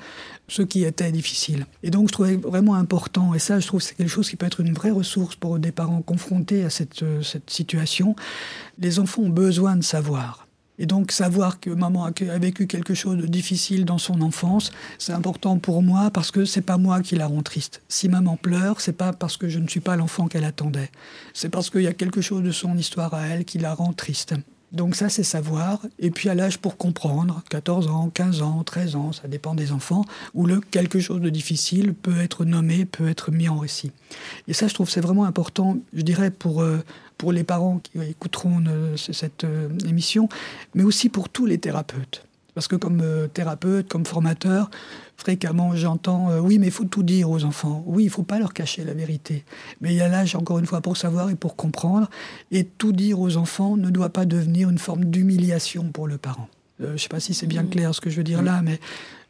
ce 0.48 0.62
qui 0.62 0.84
était 0.84 1.12
difficile. 1.12 1.66
Et 1.82 1.90
donc 1.90 2.08
je 2.08 2.12
trouvais 2.12 2.36
vraiment 2.36 2.74
important, 2.74 3.34
et 3.34 3.38
ça 3.38 3.60
je 3.60 3.66
trouve 3.66 3.80
c'est 3.80 3.94
quelque 3.94 4.08
chose 4.08 4.28
qui 4.28 4.36
peut 4.36 4.46
être 4.46 4.60
une 4.60 4.74
vraie 4.74 4.90
ressource 4.90 5.36
pour 5.36 5.58
des 5.58 5.72
parents 5.72 6.02
confrontés 6.02 6.64
à 6.64 6.70
cette, 6.70 7.02
euh, 7.02 7.22
cette 7.22 7.50
situation, 7.50 8.16
les 8.78 8.98
enfants 8.98 9.22
ont 9.22 9.28
besoin 9.28 9.76
de 9.76 9.84
savoir. 9.84 10.48
Et 10.78 10.86
donc 10.86 11.10
savoir 11.10 11.58
que 11.58 11.70
maman 11.70 12.04
a 12.04 12.38
vécu 12.38 12.66
quelque 12.66 12.94
chose 12.94 13.16
de 13.16 13.26
difficile 13.26 13.84
dans 13.84 13.98
son 13.98 14.20
enfance, 14.22 14.70
c'est 14.98 15.12
important 15.12 15.58
pour 15.58 15.82
moi 15.82 16.10
parce 16.10 16.30
que 16.30 16.44
c'est 16.44 16.62
pas 16.62 16.78
moi 16.78 17.02
qui 17.02 17.16
la 17.16 17.26
rend 17.26 17.42
triste. 17.42 17.82
Si 17.88 18.08
maman 18.08 18.36
pleure, 18.36 18.80
c'est 18.80 18.92
pas 18.92 19.12
parce 19.12 19.36
que 19.36 19.48
je 19.48 19.58
ne 19.58 19.66
suis 19.66 19.80
pas 19.80 19.96
l'enfant 19.96 20.28
qu'elle 20.28 20.44
attendait. 20.44 20.90
C'est 21.34 21.48
parce 21.48 21.68
qu'il 21.68 21.82
y 21.82 21.88
a 21.88 21.94
quelque 21.94 22.20
chose 22.20 22.44
de 22.44 22.52
son 22.52 22.76
histoire 22.76 23.12
à 23.12 23.26
elle 23.26 23.44
qui 23.44 23.58
la 23.58 23.74
rend 23.74 23.92
triste. 23.92 24.34
Donc 24.72 24.96
ça, 24.96 25.08
c'est 25.08 25.22
savoir. 25.22 25.80
Et 25.98 26.10
puis 26.10 26.28
à 26.28 26.34
l'âge 26.34 26.58
pour 26.58 26.76
comprendre, 26.76 27.42
14 27.48 27.88
ans, 27.88 28.10
15 28.12 28.42
ans, 28.42 28.62
13 28.64 28.96
ans, 28.96 29.12
ça 29.12 29.26
dépend 29.26 29.54
des 29.54 29.72
enfants, 29.72 30.04
où 30.34 30.46
le 30.46 30.60
quelque 30.60 31.00
chose 31.00 31.20
de 31.20 31.30
difficile 31.30 31.94
peut 31.94 32.20
être 32.20 32.44
nommé, 32.44 32.84
peut 32.84 33.08
être 33.08 33.30
mis 33.30 33.48
en 33.48 33.58
récit. 33.58 33.92
Et 34.46 34.52
ça, 34.52 34.68
je 34.68 34.74
trouve, 34.74 34.90
c'est 34.90 35.00
vraiment 35.00 35.24
important, 35.24 35.78
je 35.94 36.02
dirais, 36.02 36.30
pour, 36.30 36.60
euh, 36.60 36.78
pour 37.16 37.32
les 37.32 37.44
parents 37.44 37.78
qui 37.78 37.98
écouteront 38.02 38.62
euh, 38.68 38.96
cette 38.96 39.44
euh, 39.44 39.68
émission, 39.88 40.28
mais 40.74 40.82
aussi 40.82 41.08
pour 41.08 41.28
tous 41.28 41.46
les 41.46 41.58
thérapeutes. 41.58 42.24
Parce 42.54 42.68
que 42.68 42.76
comme 42.76 43.02
thérapeute, 43.32 43.88
comme 43.88 44.04
formateur, 44.04 44.68
fréquemment 45.18 45.74
j'entends 45.74 46.38
oui 46.38 46.58
mais 46.58 46.68
il 46.68 46.72
faut 46.72 46.84
tout 46.84 47.02
dire 47.02 47.28
aux 47.30 47.44
enfants. 47.44 47.82
Oui, 47.86 48.04
il 48.04 48.06
ne 48.06 48.12
faut 48.12 48.22
pas 48.22 48.38
leur 48.38 48.54
cacher 48.54 48.84
la 48.84 48.94
vérité. 48.94 49.44
Mais 49.80 49.92
il 49.92 49.96
y 49.96 50.00
a 50.00 50.08
l'âge 50.08 50.34
encore 50.34 50.58
une 50.58 50.66
fois 50.66 50.80
pour 50.80 50.96
savoir 50.96 51.28
et 51.30 51.34
pour 51.34 51.56
comprendre. 51.56 52.08
Et 52.50 52.64
tout 52.64 52.92
dire 52.92 53.20
aux 53.20 53.36
enfants 53.36 53.76
ne 53.76 53.90
doit 53.90 54.10
pas 54.10 54.24
devenir 54.24 54.70
une 54.70 54.78
forme 54.78 55.04
d'humiliation 55.04 55.90
pour 55.92 56.06
le 56.06 56.18
parent. 56.18 56.48
je 56.80 56.86
ne 56.86 56.96
sais 56.96 57.08
pas 57.08 57.20
si 57.20 57.34
c'est 57.34 57.46
bien 57.46 57.64
mmh. 57.64 57.70
clair 57.70 57.94
ce 57.94 58.00
que 58.00 58.10
je 58.10 58.16
veux 58.16 58.24
dire 58.24 58.42
là, 58.42 58.62
mais 58.62 58.80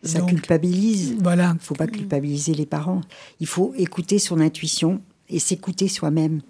ça 0.02 0.20
culpabilise. 0.20 1.16
Voilà. 1.20 1.50
Il 1.50 1.54
ne 1.54 1.60
faut 1.60 1.74
pas 1.74 1.86
culpabiliser 1.86 2.54
les 2.54 2.66
parents. 2.66 3.00
Il 3.40 3.46
faut 3.46 3.72
écouter 3.76 4.18
son 4.18 4.40
intuition 4.40 5.00
et 5.28 5.38
s'écouter 5.38 5.88
soi-même 5.88 6.40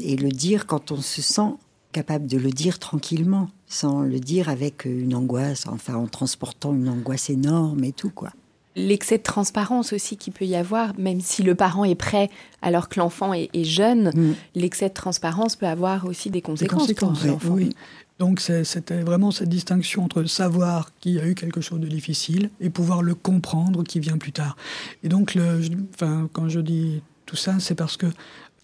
et 0.00 0.16
le 0.16 0.30
dire 0.30 0.66
quand 0.66 0.90
on 0.92 1.00
se 1.00 1.22
sent 1.22 1.54
capable 1.92 2.26
de 2.26 2.38
le 2.38 2.50
dire 2.50 2.80
tranquillement, 2.80 3.48
sans 3.68 4.02
le 4.02 4.18
dire 4.18 4.48
avec 4.48 4.84
une 4.84 5.14
angoisse, 5.14 5.66
enfin 5.68 5.94
en 5.94 6.08
transportant 6.08 6.74
une 6.74 6.88
angoisse 6.88 7.30
énorme 7.30 7.84
et 7.84 7.92
tout 7.92 8.10
quoi. 8.10 8.30
L'excès 8.76 9.18
de 9.18 9.22
transparence 9.22 9.92
aussi 9.92 10.16
qu'il 10.16 10.32
peut 10.32 10.44
y 10.44 10.56
avoir, 10.56 10.98
même 10.98 11.20
si 11.20 11.42
le 11.42 11.54
parent 11.54 11.84
est 11.84 11.94
prêt 11.94 12.30
alors 12.60 12.88
que 12.88 12.98
l'enfant 12.98 13.32
est, 13.32 13.64
jeune, 13.64 14.10
mm. 14.14 14.34
l'excès 14.56 14.88
de 14.88 14.94
transparence 14.94 15.56
peut 15.56 15.66
avoir 15.66 16.06
aussi 16.06 16.30
des 16.30 16.42
conséquences, 16.42 16.92
pour 16.92 17.10
l'enfant. 17.10 17.38
Oui. 17.50 17.74
Donc 18.18 18.40
c'était 18.40 19.02
vraiment 19.02 19.30
cette 19.32 19.48
distinction 19.48 20.04
entre 20.04 20.24
savoir 20.24 20.92
qu'il 21.00 21.12
y 21.12 21.20
a 21.20 21.26
eu 21.26 21.34
quelque 21.34 21.60
chose 21.60 21.80
de 21.80 21.88
difficile 21.88 22.50
et 22.60 22.70
pouvoir 22.70 23.02
le 23.02 23.14
comprendre 23.14 23.82
qui 23.82 23.98
vient 23.98 24.18
plus 24.18 24.32
tard. 24.32 24.56
Et 25.02 25.08
donc, 25.08 25.34
le, 25.34 25.60
enfin, 25.94 26.28
quand 26.32 26.48
je 26.48 26.60
dis 26.60 27.02
tout 27.26 27.36
ça, 27.36 27.56
c'est 27.58 27.74
parce 27.74 27.96
que 27.96 28.06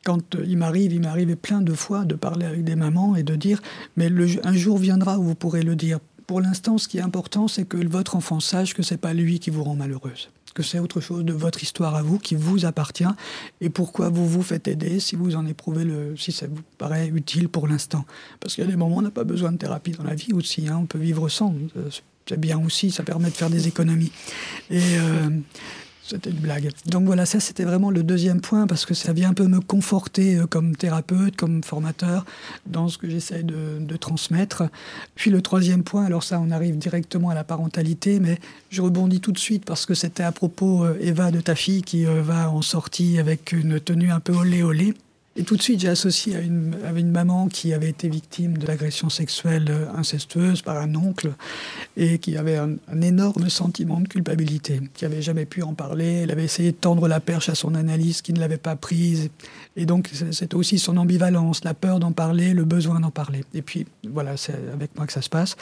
quand 0.04 0.36
il 0.46 0.56
m'arrive, 0.56 0.92
il 0.92 1.00
m'arrivait 1.00 1.36
plein 1.36 1.60
de 1.60 1.72
fois 1.74 2.04
de 2.04 2.14
parler 2.14 2.46
avec 2.46 2.64
des 2.64 2.76
mamans 2.76 3.16
et 3.16 3.22
de 3.22 3.34
dire, 3.34 3.60
mais 3.96 4.08
le, 4.08 4.26
un 4.44 4.54
jour 4.54 4.78
viendra 4.78 5.18
où 5.18 5.24
vous 5.24 5.34
pourrez 5.34 5.62
le 5.62 5.76
dire. 5.76 5.98
Pour 6.30 6.40
l'instant, 6.40 6.78
ce 6.78 6.86
qui 6.86 6.98
est 6.98 7.00
important, 7.00 7.48
c'est 7.48 7.64
que 7.64 7.76
votre 7.88 8.14
enfant 8.14 8.38
sache 8.38 8.72
que 8.72 8.84
c'est 8.84 8.98
pas 8.98 9.14
lui 9.14 9.40
qui 9.40 9.50
vous 9.50 9.64
rend 9.64 9.74
malheureuse, 9.74 10.30
que 10.54 10.62
c'est 10.62 10.78
autre 10.78 11.00
chose 11.00 11.24
de 11.24 11.32
votre 11.32 11.60
histoire 11.60 11.96
à 11.96 12.04
vous 12.04 12.20
qui 12.20 12.36
vous 12.36 12.66
appartient 12.66 13.02
et 13.60 13.68
pourquoi 13.68 14.10
vous 14.10 14.28
vous 14.28 14.42
faites 14.44 14.68
aider 14.68 15.00
si 15.00 15.16
vous 15.16 15.34
en 15.34 15.44
éprouvez 15.44 15.82
le, 15.82 16.16
si 16.16 16.30
ça 16.30 16.46
vous 16.46 16.62
paraît 16.78 17.08
utile 17.08 17.48
pour 17.48 17.66
l'instant. 17.66 18.04
Parce 18.38 18.54
qu'il 18.54 18.62
y 18.62 18.66
a 18.68 18.70
des 18.70 18.76
moments 18.76 18.94
où 18.94 18.98
on 19.00 19.02
n'a 19.02 19.10
pas 19.10 19.24
besoin 19.24 19.50
de 19.50 19.56
thérapie 19.56 19.90
dans 19.90 20.04
la 20.04 20.14
vie 20.14 20.32
aussi, 20.32 20.68
hein, 20.68 20.78
on 20.80 20.86
peut 20.86 21.00
vivre 21.00 21.28
sans. 21.28 21.52
C'est 22.28 22.38
bien 22.38 22.64
aussi, 22.64 22.92
ça 22.92 23.02
permet 23.02 23.30
de 23.30 23.34
faire 23.34 23.50
des 23.50 23.66
économies. 23.66 24.12
Et 24.70 24.98
euh, 25.00 25.30
c'était 26.10 26.30
une 26.30 26.36
blague. 26.36 26.70
Donc 26.86 27.04
voilà, 27.04 27.26
ça 27.26 27.40
c'était 27.40 27.64
vraiment 27.64 27.90
le 27.90 28.02
deuxième 28.02 28.40
point 28.40 28.66
parce 28.66 28.86
que 28.86 28.94
ça 28.94 29.12
vient 29.12 29.30
un 29.30 29.34
peu 29.34 29.46
me 29.46 29.60
conforter 29.60 30.36
euh, 30.36 30.46
comme 30.46 30.76
thérapeute, 30.76 31.36
comme 31.36 31.62
formateur 31.62 32.24
dans 32.66 32.88
ce 32.88 32.98
que 32.98 33.08
j'essaie 33.08 33.42
de, 33.42 33.96
transmettre. 33.96 34.64
Puis 35.14 35.30
le 35.30 35.42
troisième 35.42 35.82
point, 35.82 36.04
alors 36.04 36.22
ça 36.22 36.40
on 36.40 36.50
arrive 36.50 36.78
directement 36.78 37.30
à 37.30 37.34
la 37.34 37.44
parentalité, 37.44 38.18
mais 38.18 38.38
je 38.70 38.80
rebondis 38.82 39.20
tout 39.20 39.32
de 39.32 39.38
suite 39.38 39.64
parce 39.64 39.84
que 39.84 39.94
c'était 39.94 40.22
à 40.22 40.32
propos, 40.32 40.84
euh, 40.84 40.98
Eva, 41.00 41.30
de 41.30 41.40
ta 41.40 41.54
fille 41.54 41.82
qui 41.82 42.06
euh, 42.06 42.22
va 42.22 42.50
en 42.50 42.62
sortie 42.62 43.18
avec 43.18 43.52
une 43.52 43.80
tenue 43.80 44.10
un 44.10 44.20
peu 44.20 44.32
olé 44.32 44.62
olé. 44.62 44.94
Et 45.36 45.44
tout 45.44 45.56
de 45.56 45.62
suite, 45.62 45.78
j'ai 45.78 45.88
associé 45.88 46.34
à 46.34 46.40
une, 46.40 47.10
maman 47.12 47.46
qui 47.46 47.72
avait 47.72 47.88
été 47.88 48.08
victime 48.08 48.58
de 48.58 48.66
l'agression 48.66 49.08
sexuelle 49.08 49.66
euh, 49.70 49.86
incestueuse 49.94 50.60
par 50.60 50.76
un 50.76 50.94
oncle 50.96 51.32
et 51.96 52.18
qui 52.18 52.36
avait 52.36 52.56
un, 52.56 52.76
énorme 53.00 53.48
sentiment 53.48 54.00
de 54.00 54.08
culpabilité, 54.08 54.80
qui 54.94 55.04
n'avait 55.04 55.22
jamais 55.22 55.46
pu 55.46 55.62
en 55.62 55.74
parler. 55.74 56.22
Elle 56.24 56.32
avait 56.32 56.44
essayé 56.44 56.72
de 56.72 56.76
tendre 56.76 57.06
la 57.06 57.20
perche 57.20 57.48
à 57.48 57.54
son 57.54 57.76
analyse 57.76 58.22
qui 58.22 58.32
ne 58.32 58.40
l'avait 58.40 58.58
pas 58.58 58.74
prise. 58.74 59.30
Et 59.76 59.87
donc, 59.87 60.11
c'était 60.33 60.56
aussi 60.56 60.78
son 60.78 60.96
ambivalence, 60.96 61.64
la 61.64 61.74
peur 61.74 62.00
d'en 62.00 62.12
parler, 62.12 62.54
le 62.54 62.64
besoin 62.64 63.00
d'en 63.00 63.11
parler. 63.11 63.44
Et 63.54 63.62
puis, 63.62 63.87
voilà, 64.09 64.37
c'est 64.37 64.54
avec 64.72 64.96
moi 64.96 65.06
que 65.06 65.12
ça 65.12 65.22
se 65.22 65.28
passe. 65.28 65.56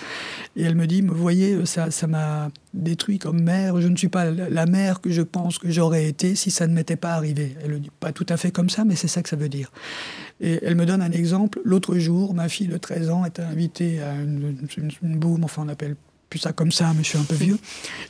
Et 0.56 0.62
elle 0.62 0.74
me 0.74 0.86
dit, 0.86 1.02
vous 1.02 1.14
voyez, 1.14 1.66
ça 1.66 2.06
m'a 2.06 2.48
détruit 2.74 3.18
comme 3.18 3.42
mère. 3.42 3.80
Je 3.80 3.88
ne 3.88 3.96
suis 3.96 4.08
pas 4.08 4.30
la 4.30 4.66
mère 4.66 5.00
que 5.00 5.10
je 5.10 5.22
pense 5.22 5.58
que 5.58 5.70
j'aurais 5.70 6.06
été 6.06 6.34
si 6.34 6.50
ça 6.50 6.66
ne 6.66 6.74
m'était 6.74 6.96
pas 6.96 7.12
arrivé. 7.12 7.54
Elle 7.62 7.70
le 7.72 7.78
dit 7.80 7.90
pas 8.00 8.12
tout 8.12 8.26
à 8.28 8.36
fait 8.36 8.50
comme 8.50 8.70
ça, 8.70 8.84
mais 8.84 8.96
c'est 8.96 9.08
ça 9.08 9.22
que 9.22 9.28
ça 9.28 9.36
veut 9.36 9.48
dire. 9.48 9.70
Et 10.40 10.60
elle 10.62 10.76
me 10.76 10.86
donne 10.86 11.02
un 11.02 11.10
exemple. 11.10 11.60
L'autre 11.64 11.96
jour, 11.98 12.34
ma 12.34 12.48
fille 12.48 12.68
de 12.68 12.76
13 12.78 13.10
ans 13.10 13.24
était 13.24 13.42
invitée 13.42 14.00
à 14.02 14.14
une, 14.14 14.56
une, 15.02 15.18
boum, 15.18 15.44
enfin 15.44 15.62
on 15.64 15.68
appelle 15.68 15.96
plus 16.28 16.38
ça 16.38 16.52
comme 16.52 16.72
ça, 16.72 16.92
mais 16.96 17.02
je 17.02 17.08
suis 17.08 17.18
un 17.18 17.24
peu 17.24 17.34
vieux. 17.34 17.58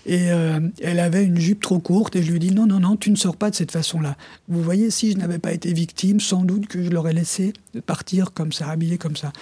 Et 0.06 0.30
euh, 0.30 0.60
elle 0.82 1.00
avait 1.00 1.24
une 1.24 1.38
jupe 1.38 1.60
trop 1.60 1.78
courte 1.78 2.16
et 2.16 2.22
je 2.22 2.32
lui 2.32 2.38
dis 2.38 2.50
non, 2.52 2.66
non, 2.66 2.80
non, 2.80 2.96
tu 2.96 3.10
ne 3.10 3.16
sors 3.16 3.36
pas 3.36 3.50
de 3.50 3.54
cette 3.54 3.72
façon-là. 3.72 4.16
Vous 4.48 4.62
voyez, 4.62 4.90
si 4.90 5.12
je 5.12 5.16
n'avais 5.16 5.38
pas 5.38 5.52
été 5.52 5.72
victime, 5.72 6.20
sans 6.20 6.42
doute 6.42 6.66
que 6.66 6.82
je 6.82 6.90
l'aurais 6.90 7.12
laissé 7.12 7.52
partir 7.86 8.32
comme 8.32 8.52
ça, 8.52 8.68
habillée 8.68 8.98
comme 8.98 9.16
ça. 9.16 9.32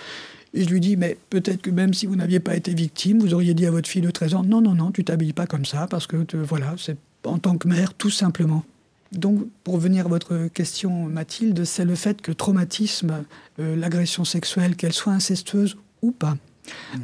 Et 0.55 0.65
je 0.65 0.71
lui 0.71 0.81
dis, 0.81 0.97
mais 0.97 1.19
peut-être 1.31 1.61
que 1.63 1.71
même 1.71 1.93
si 1.93 2.07
vous 2.07 2.17
n'aviez 2.17 2.41
pas 2.41 2.57
été 2.57 2.73
victime, 2.73 3.21
vous 3.21 3.35
auriez 3.35 3.53
dit 3.53 3.67
à 3.67 3.71
votre 3.71 3.89
fille 3.89 4.03
de 4.03 4.11
13 4.11 4.35
ans, 4.35 4.43
non, 4.43 4.61
non, 4.61 4.75
non, 4.75 4.91
tu 4.91 5.05
t'habilles 5.05 5.35
pas 5.35 5.47
comme 5.47 5.67
ça, 5.67 5.87
parce 5.87 6.07
que 6.07 6.17
voilà, 6.37 6.75
c'est 6.79 6.97
en 7.25 7.39
tant 7.39 7.59
que 7.59 7.69
mère, 7.69 7.93
tout 7.95 8.11
simplement. 8.11 8.65
Donc, 9.13 9.47
pour 9.65 9.79
venir 9.79 10.07
à 10.07 10.09
votre 10.09 10.49
question, 10.49 11.07
Mathilde, 11.07 11.65
c'est 11.65 11.85
le 11.85 11.95
fait 11.95 12.21
que 12.21 12.33
traumatisme, 12.33 13.25
euh, 13.61 13.77
l'agression 13.77 14.25
sexuelle, 14.25 14.77
qu'elle 14.77 14.93
soit 14.93 15.13
incestueuse 15.13 15.77
ou 16.03 16.11
pas, 16.11 16.37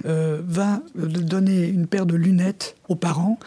euh, 0.07 0.41
va 0.45 0.81
donner 0.95 1.67
une 1.67 1.87
paire 1.87 2.07
de 2.07 2.15
lunettes 2.15 2.77
aux 2.89 2.97
parents 2.97 3.39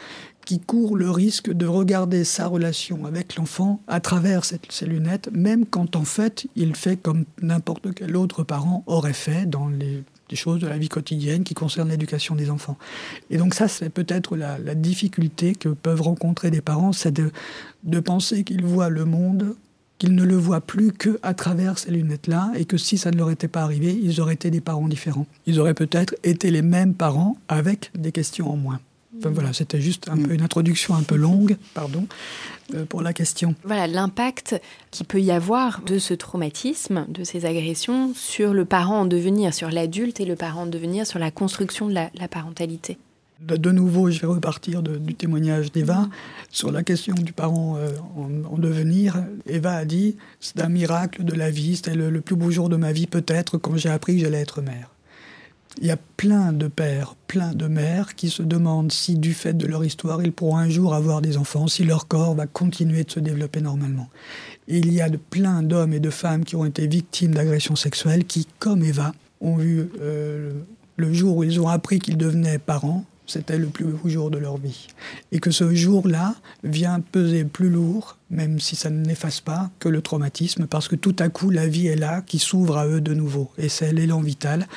qui 0.46 0.60
court 0.60 0.96
le 0.96 1.10
risque 1.10 1.52
de 1.52 1.66
regarder 1.66 2.24
sa 2.24 2.48
relation 2.48 3.06
avec 3.06 3.36
l'enfant 3.36 3.82
à 3.88 4.00
travers 4.00 4.44
ces 4.46 4.86
lunettes, 4.86 5.30
même 5.34 5.66
quand 5.66 5.96
en 5.96 6.06
fait 6.06 6.48
il 6.56 6.76
fait 6.76 6.98
comme 6.98 7.26
n'importe 7.42 7.94
quel 7.96 8.16
autre 8.16 8.44
parent 8.44 8.84
aurait 8.86 9.14
fait 9.14 9.50
dans 9.50 9.68
les, 9.68 10.04
choses 10.34 10.60
de 10.60 10.68
la 10.68 10.78
vie 10.78 10.90
quotidienne 10.90 11.44
qui 11.44 11.54
concernent 11.54 11.90
l'éducation 11.90 12.36
des 12.36 12.50
enfants. 12.50 12.78
Et 13.30 13.38
donc 13.38 13.54
ça, 13.54 13.68
c'est 13.68 13.90
peut-être 13.90 14.38
la, 14.38 14.58
difficulté 14.76 15.56
que 15.56 15.70
peuvent 15.70 16.02
rencontrer 16.02 16.52
des 16.52 16.62
parents, 16.62 16.94
c'est 16.94 17.14
de 17.14 18.00
penser 18.00 18.44
qu'ils 18.44 18.66
voient 18.66 18.90
le 18.90 19.06
monde 19.06 19.56
qu'ils 19.98 20.16
ne 20.16 20.24
le 20.24 20.36
voient 20.36 20.62
plus 20.62 20.92
que 20.92 21.20
à 21.24 21.34
travers 21.34 21.78
ces 21.78 21.92
lunettes-là, 21.92 22.52
et 22.56 22.66
que 22.66 22.78
si 22.78 22.98
ça 22.98 23.12
ne 23.12 23.18
leur 23.18 23.32
était 23.32 23.48
pas 23.48 23.62
arrivé, 23.62 23.98
ils 24.02 24.20
auraient 24.22 24.34
été 24.34 24.52
des 24.52 24.62
parents 24.62 24.88
différents. 24.88 25.28
Ils 25.46 25.60
auraient 25.60 25.74
peut-être 25.74 26.16
été 26.24 26.52
les 26.52 26.62
mêmes 26.62 26.94
parents 26.94 27.38
avec 27.48 27.92
des 27.96 28.12
questions 28.12 28.52
en 28.52 28.58
moins. 28.58 28.80
Enfin, 29.18 29.30
voilà, 29.30 29.54
c'était 29.54 29.80
juste 29.80 30.10
un 30.10 30.18
peu 30.18 30.34
une 30.34 30.42
introduction 30.42 30.94
un 30.94 31.04
peu 31.04 31.16
longue, 31.16 31.56
pardon, 31.74 32.06
euh, 32.74 32.84
pour 32.84 33.02
la 33.02 33.14
question. 33.14 33.56
Voilà 33.64 33.88
l'impact 33.88 34.62
qu'il 34.92 35.06
peut 35.06 35.22
y 35.22 35.32
avoir 35.32 35.82
de 35.84 36.00
ce 36.00 36.14
traumatisme, 36.14 37.06
de 37.08 37.24
ces 37.24 37.46
agressions 37.46 38.14
sur 38.14 38.54
le 38.54 38.66
parent 38.66 39.02
en 39.02 39.06
devenir, 39.06 39.54
sur 39.54 39.70
l'adulte 39.72 40.20
et 40.20 40.26
le 40.26 40.36
parent 40.36 40.64
en 40.64 40.68
devenir, 40.68 41.08
sur 41.08 41.20
la 41.20 41.32
construction 41.32 41.88
de 41.88 41.94
la 41.94 42.28
parentalité. 42.28 42.98
De, 43.42 43.72
nouveau, 43.72 44.10
je 44.10 44.22
vais 44.22 44.28
repartir 44.28 44.82
du 44.82 45.14
témoignage 45.14 45.72
d'Eva 45.72 46.08
sur 46.50 46.72
la 46.72 46.84
question 46.84 47.14
du 47.14 47.34
parent 47.34 47.76
euh, 47.78 47.92
en, 48.50 48.58
devenir. 48.58 49.26
Eva 49.46 49.74
a 49.74 49.86
dit 49.86 50.16
C'est 50.40 50.62
un 50.62 50.70
miracle 50.70 51.24
de 51.26 51.34
la 51.34 51.52
vie, 51.52 51.76
c'était 51.76 51.96
le, 51.96 52.22
plus 52.22 52.38
beau 52.38 52.50
jour 52.50 52.70
de 52.70 52.78
ma 52.78 52.94
vie, 52.94 53.08
peut-être, 53.08 53.58
quand 53.58 53.76
j'ai 53.76 53.90
appris 53.90 54.16
que 54.16 54.22
j'allais 54.22 54.40
être 54.40 54.62
mère. 54.62 54.90
Il 55.82 55.88
y 55.88 55.92
a 55.92 55.98
plein 56.16 56.54
de 56.54 56.68
pères, 56.70 57.16
plein 57.28 57.54
de 57.54 57.68
mères 57.68 58.16
qui 58.16 58.30
se 58.30 58.42
demandent 58.42 58.94
si, 58.94 59.18
du 59.18 59.34
fait 59.34 59.54
de 59.54 59.68
leur 59.68 59.84
histoire, 59.84 60.24
ils 60.24 60.32
pourront 60.32 60.58
un 60.58 60.70
jour 60.70 60.94
avoir 60.94 61.22
des 61.22 61.36
enfants, 61.36 61.68
si 61.68 61.84
leur 61.84 62.08
corps 62.08 62.36
va 62.36 62.48
continuer 62.48 63.04
de 63.04 63.12
se 63.12 63.20
développer 63.20 63.60
normalement. 63.60 64.10
il 64.70 64.94
y 64.94 65.02
a 65.02 65.10
de 65.10 65.18
plein 65.18 65.62
d'hommes 65.62 65.92
et 65.92 66.00
de 66.00 66.10
femmes 66.10 66.46
qui 66.46 66.56
ont 66.56 66.64
été 66.64 66.88
victimes 66.88 67.34
d'agressions 67.34 67.76
sexuelles 67.76 68.24
qui, 68.24 68.48
comme 68.60 68.84
Eva, 68.84 69.12
ont 69.42 69.58
vu 69.58 69.90
euh, 70.00 70.54
le 70.96 71.14
jour 71.14 71.38
où 71.38 71.44
ils 71.44 71.60
ont 71.60 71.68
appris 71.68 72.00
qu'ils 72.00 72.18
devenaient 72.18 72.58
parents, 72.58 73.04
c'était 73.28 73.58
le 73.58 73.68
plus 73.68 73.86
beau 73.86 74.10
jour 74.10 74.32
de 74.32 74.38
leur 74.38 74.58
vie. 74.58 74.88
Et 75.32 75.40
que 75.40 75.52
ce 75.52 75.74
jour-là 75.74 76.36
vient 76.64 77.00
peser 77.00 77.44
plus 77.44 77.70
lourd, 77.70 78.18
même 78.30 78.60
si 78.60 78.76
ça 78.76 78.90
ne 78.90 79.04
n'efface 79.06 79.42
pas, 79.42 79.70
que 79.80 79.90
le 79.90 80.02
traumatisme, 80.02 80.68
parce 80.68 80.88
que 80.88 80.96
tout 80.96 81.16
à 81.20 81.30
coup, 81.30 81.50
la 81.50 81.68
vie 81.68 81.88
est 81.88 81.96
là, 81.96 82.22
qui 82.22 82.40
s'ouvre 82.40 82.78
à 82.78 82.88
eux 82.88 83.02
de 83.02 83.14
nouveau. 83.14 83.50
Et 83.58 83.70
c'est 83.70 83.92
l'élan 83.94 84.22
vital. 84.22 84.68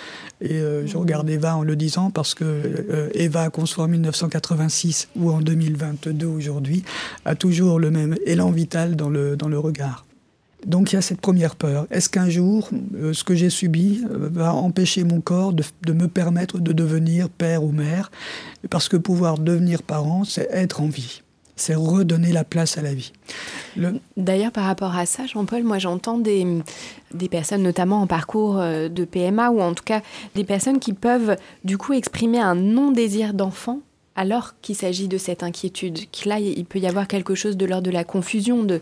Et 0.40 0.54
euh, 0.54 0.86
je 0.86 0.96
regarde 0.96 1.28
Eva 1.30 1.56
en 1.56 1.62
le 1.62 1.76
disant, 1.76 2.10
parce 2.10 2.34
que 2.34 2.44
euh, 2.44 3.10
Eva, 3.14 3.50
qu'on 3.50 3.66
soit 3.66 3.84
en 3.84 3.88
1986 3.88 5.08
ou 5.16 5.30
en 5.30 5.40
2022 5.40 6.26
aujourd'hui, 6.26 6.82
a 7.24 7.34
toujours 7.34 7.78
le 7.78 7.90
même 7.90 8.16
élan 8.26 8.50
vital 8.50 8.96
dans 8.96 9.10
le, 9.10 9.36
dans 9.36 9.48
le 9.48 9.58
regard. 9.58 10.07
Donc 10.68 10.92
il 10.92 10.96
y 10.96 10.98
a 10.98 11.02
cette 11.02 11.20
première 11.20 11.56
peur. 11.56 11.86
Est-ce 11.90 12.10
qu'un 12.10 12.28
jour, 12.28 12.68
euh, 12.94 13.14
ce 13.14 13.24
que 13.24 13.34
j'ai 13.34 13.48
subi 13.48 14.02
euh, 14.04 14.28
va 14.30 14.52
empêcher 14.52 15.02
mon 15.02 15.22
corps 15.22 15.54
de, 15.54 15.92
me 15.92 16.08
permettre 16.08 16.58
de 16.58 16.72
devenir 16.72 17.30
père 17.30 17.64
ou 17.64 17.72
mère? 17.72 18.10
Parce 18.68 18.88
que 18.88 18.98
pouvoir 18.98 19.38
devenir 19.38 19.82
parent, 19.82 20.24
c'est 20.24 20.46
être 20.52 20.82
en 20.82 20.88
vie. 20.88 21.22
C'est 21.56 21.74
redonner 21.74 22.32
la 22.32 22.44
place 22.44 22.76
à 22.76 22.82
la 22.82 22.94
vie. 22.94 23.12
D'ailleurs, 24.16 24.52
par 24.52 24.64
rapport 24.64 24.94
à 24.94 25.06
ça, 25.06 25.26
Jean-Paul, 25.26 25.64
moi 25.64 25.78
j'entends 25.78 26.18
des, 26.18 26.46
des 27.14 27.28
personnes, 27.28 27.62
notamment 27.62 28.02
en 28.02 28.06
parcours 28.06 28.58
euh, 28.58 28.88
de 28.90 29.04
PMA, 29.06 29.50
ou 29.50 29.60
en 29.62 29.72
tout 29.72 29.84
cas 29.84 30.02
des 30.34 30.44
personnes 30.44 30.80
qui 30.80 30.92
peuvent 30.92 31.36
du 31.64 31.78
coup 31.78 31.94
exprimer 31.94 32.40
un 32.40 32.54
non-désir 32.54 33.32
d'enfant 33.32 33.80
alors 34.16 34.54
qu'il 34.60 34.74
s'agit 34.74 35.08
de 35.08 35.16
cette 35.16 35.42
inquiétude. 35.42 36.00
Là, 36.26 36.40
il 36.40 36.64
peut 36.64 36.80
y 36.80 36.86
avoir 36.86 37.06
quelque 37.08 37.34
chose 37.36 37.56
de 37.56 37.64
l'ordre 37.64 37.86
de 37.86 37.92
la 37.92 38.04
confusion, 38.04 38.64
de 38.64 38.80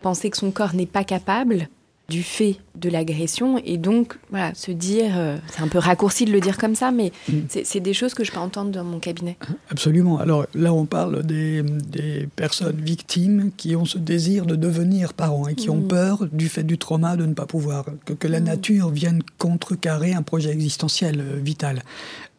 penser 0.00 0.30
que 0.30 0.36
son 0.36 0.50
corps 0.50 0.74
n'est 0.74 0.86
pas 0.86 1.04
capable 1.04 1.68
du 2.08 2.22
fait 2.22 2.56
de 2.78 2.88
l'agression 2.88 3.58
et 3.64 3.76
donc 3.76 4.18
voilà 4.30 4.54
se 4.54 4.70
dire 4.70 5.12
euh, 5.16 5.36
c'est 5.52 5.62
un 5.62 5.68
peu 5.68 5.78
raccourci 5.78 6.24
de 6.24 6.32
le 6.32 6.40
dire 6.40 6.58
comme 6.58 6.74
ça 6.74 6.90
mais 6.90 7.12
mm. 7.28 7.32
c'est 7.64 7.80
des 7.80 7.94
choses 7.94 8.14
que 8.14 8.24
je 8.24 8.32
peux 8.32 8.38
entendre 8.38 8.70
dans 8.70 8.84
mon 8.84 8.98
cabinet 8.98 9.36
absolument 9.70 10.18
alors 10.18 10.46
là 10.54 10.72
on 10.72 10.86
parle 10.86 11.24
des, 11.24 11.62
des 11.62 12.28
personnes 12.36 12.80
victimes 12.80 13.50
qui 13.56 13.76
ont 13.76 13.84
ce 13.84 13.98
désir 13.98 14.46
de 14.46 14.56
devenir 14.56 15.14
parents 15.14 15.48
et 15.48 15.54
qui 15.54 15.70
ont 15.70 15.80
mm. 15.80 15.88
peur 15.88 16.26
du 16.32 16.48
fait 16.48 16.64
du 16.64 16.78
trauma 16.78 17.16
de 17.16 17.26
ne 17.26 17.34
pas 17.34 17.46
pouvoir 17.46 17.86
que, 18.04 18.12
que 18.12 18.28
la 18.28 18.40
mm. 18.40 18.44
nature 18.44 18.90
vienne 18.90 19.22
contrecarrer 19.38 20.14
un 20.14 20.22
projet 20.22 20.50
existentiel 20.50 21.20
euh, 21.20 21.38
vital 21.42 21.82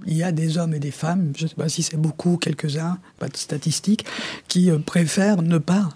il 0.05 0.15
y 0.15 0.23
a 0.23 0.31
des 0.31 0.57
hommes 0.57 0.73
et 0.73 0.79
des 0.79 0.91
femmes, 0.91 1.33
je 1.35 1.43
ne 1.43 1.49
sais 1.49 1.55
pas 1.55 1.67
si 1.67 1.83
c'est 1.83 1.97
beaucoup, 1.97 2.37
quelques-uns, 2.37 2.99
pas 3.19 3.27
de 3.27 3.35
statistiques, 3.35 4.05
qui 4.47 4.71
euh, 4.71 4.79
préfèrent 4.79 5.41
ne 5.41 5.57
pas 5.57 5.89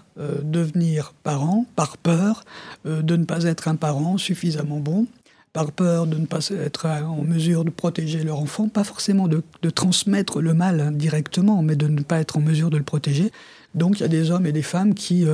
devenir 0.44 1.12
parents 1.24 1.66
par 1.74 1.96
peur 1.96 2.44
de 2.84 3.16
ne 3.16 3.24
pas 3.24 3.42
être 3.42 3.66
un 3.66 3.74
parent 3.74 4.16
suffisamment 4.34 4.80
bon, 4.80 5.06
par 5.52 5.70
peur 5.70 6.06
de 6.06 6.18
ne 6.18 6.26
pas 6.26 6.48
être 6.48 6.86
en 6.86 7.22
mesure 7.22 7.64
de 7.64 7.70
protéger 7.70 8.24
leur 8.24 8.40
enfant, 8.40 8.68
pas 8.68 8.82
forcément 8.82 9.28
de, 9.28 9.42
transmettre 9.70 10.40
le 10.40 10.54
mal 10.54 10.96
directement, 10.96 11.62
mais 11.62 11.76
de 11.76 11.86
ne 11.86 12.02
pas 12.02 12.18
être 12.18 12.36
en 12.36 12.40
mesure 12.40 12.70
de 12.70 12.76
le 12.76 12.82
protéger. 12.82 13.30
Donc 13.74 13.98
il 13.98 14.02
y 14.02 14.04
a 14.04 14.08
des 14.08 14.30
hommes 14.32 14.46
et 14.46 14.52
des 14.52 14.62
femmes 14.62 14.94
qui, 14.94 15.24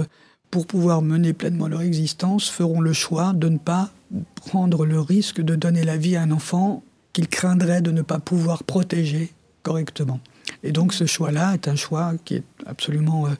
pour 0.51 0.67
pouvoir 0.67 1.01
mener 1.01 1.33
pleinement 1.33 1.69
leur 1.69 1.81
existence, 1.81 2.51
feront 2.51 2.83
le 2.83 2.93
choix 2.93 3.33
de 3.33 3.49
ne 3.49 3.59
pas 3.59 3.91
prendre 4.35 4.85
le 4.85 5.01
risque 5.01 5.41
de 5.41 5.55
donner 5.55 5.85
la 5.85 5.97
vie 5.97 6.17
à 6.17 6.23
un 6.23 6.31
enfant 6.31 6.83
qu'il 7.15 7.29
craindrait 7.29 7.81
de 7.81 7.91
ne 7.91 8.03
pas 8.03 8.19
pouvoir 8.19 8.65
protéger 8.65 9.33
correctement. 9.63 10.21
Et 10.63 10.73
donc 10.73 10.93
ce 10.93 11.07
choix-là 11.07 11.55
est 11.55 11.69
un 11.69 11.77
choix 11.77 12.13
qui 12.25 12.37
est 12.37 12.43
absolument 12.67 13.27
euh, 13.27 13.31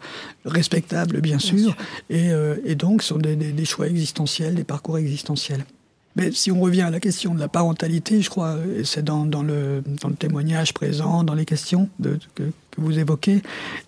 respectable, 0.45 1.21
bien, 1.21 1.39
sûr, 1.39 1.77
Et, 2.09 2.31
euh, 2.31 2.57
et, 2.65 2.75
donc 2.75 3.03
ce 3.03 3.09
sont 3.09 3.19
des, 3.19 3.65
choix 3.65 3.89
existentiels, 3.89 4.55
des 4.55 4.65
parcours 4.65 4.99
existentiels. 4.99 5.65
Mais 6.17 6.33
si 6.33 6.51
on 6.51 6.61
revient 6.61 6.83
à 6.83 6.91
la 6.91 6.99
question 6.99 7.35
de 7.35 7.41
la 7.41 7.49
parentalité, 7.49 8.21
je 8.21 8.31
crois, 8.31 8.57
et 8.77 8.85
c'est 8.85 9.05
dans, 9.05 9.27
dans, 9.27 9.43
le, 9.43 9.83
dans, 10.03 10.09
le, 10.09 10.15
témoignage 10.15 10.75
présent, 10.75 11.23
dans 11.23 11.35
les 11.35 11.45
questions 11.45 11.89
de, 11.99 12.19
que, 12.35 12.43
vous 12.79 12.99
évoquez, 12.99 13.43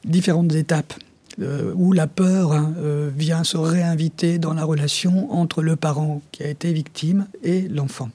différentes 0.04 0.52
étapes. 0.54 0.94
Euh, 1.40 1.72
où 1.76 1.94
la 1.94 2.06
peur 2.06 2.52
hein, 2.52 2.74
vient 3.16 3.42
se 3.42 3.56
réinviter 3.56 4.38
dans 4.38 4.52
la 4.52 4.64
relation 4.64 5.32
entre 5.32 5.62
le 5.62 5.76
parent 5.76 6.20
qui 6.30 6.42
a 6.42 6.48
été 6.48 6.74
victime 6.74 7.26
et 7.42 7.62
l'enfant. 7.68 8.10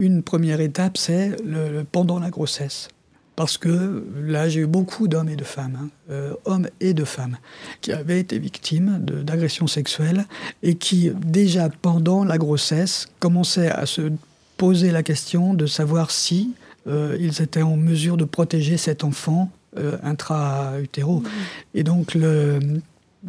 Une 0.00 0.24
première 0.24 0.60
étape, 0.60 0.98
c'est 0.98 1.36
le, 1.44 1.84
pendant 1.84 2.18
la 2.18 2.30
grossesse. 2.30 2.88
Parce 3.36 3.58
que 3.58 4.04
là, 4.18 4.48
j'ai 4.48 4.60
eu 4.60 4.66
beaucoup 4.66 5.08
d'hommes 5.08 5.28
et 5.28 5.36
de 5.36 5.44
femmes, 5.44 5.78
hein, 5.80 5.88
euh, 6.10 6.32
hommes 6.46 6.68
et 6.80 6.94
de 6.94 7.04
femmes, 7.04 7.36
qui 7.82 7.92
avaient 7.92 8.18
été 8.18 8.38
victimes 8.38 8.98
d'agressions 8.98 9.66
sexuelles 9.66 10.24
et 10.62 10.76
qui, 10.76 11.10
déjà 11.14 11.68
pendant 11.68 12.24
la 12.24 12.38
grossesse, 12.38 13.08
commençaient 13.20 13.70
à 13.70 13.84
se 13.84 14.10
poser 14.56 14.90
la 14.90 15.02
question 15.02 15.52
de 15.52 15.66
savoir 15.66 16.10
si 16.10 16.54
euh, 16.86 17.16
ils 17.20 17.42
étaient 17.42 17.62
en 17.62 17.76
mesure 17.76 18.16
de 18.16 18.24
protéger 18.24 18.78
cet 18.78 19.04
enfant 19.04 19.50
euh, 19.76 19.98
intra-utéro. 20.02 21.20
Mmh. 21.20 21.26
Et 21.74 21.82
donc, 21.82 22.14
le, 22.14 22.58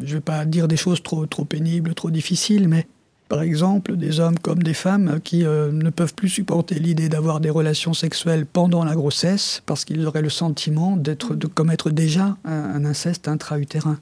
je 0.02 0.06
ne 0.06 0.13
vais 0.13 0.22
pas 0.22 0.46
dire 0.46 0.70
des 0.70 0.78
choses 0.78 1.04
trop, 1.04 1.26
trop 1.26 1.43
pénibles, 1.43 1.93
trop 1.93 2.12
difficiles, 2.12 2.70
mais 2.70 2.88
par 3.30 3.42
exemple, 3.42 3.98
des 3.98 4.22
hommes 4.22 4.40
comme 4.40 4.63
des 4.63 4.74
femmes 4.74 5.20
qui 5.22 5.46
euh, 5.46 5.72
ne 5.72 5.90
peuvent 5.90 6.13
plus 6.13 6.30
supporter 6.30 6.76
l'idée 6.76 7.10
d'avoir 7.10 7.42
des 7.42 7.50
relations 7.50 7.94
sexuelles 7.94 8.46
pendant 8.46 8.86
la 8.86 8.96
grossesse 8.96 9.62
parce 9.66 9.84
qu'ils 9.84 10.06
auraient 10.08 10.22
le 10.22 10.30
sentiment 10.30 10.96
d'être, 10.96 11.36
de 11.36 11.48
commettre 11.48 11.90
déjà 11.90 12.38
un, 12.46 12.86
inceste 12.86 13.28
intra-utérin. 13.28 13.98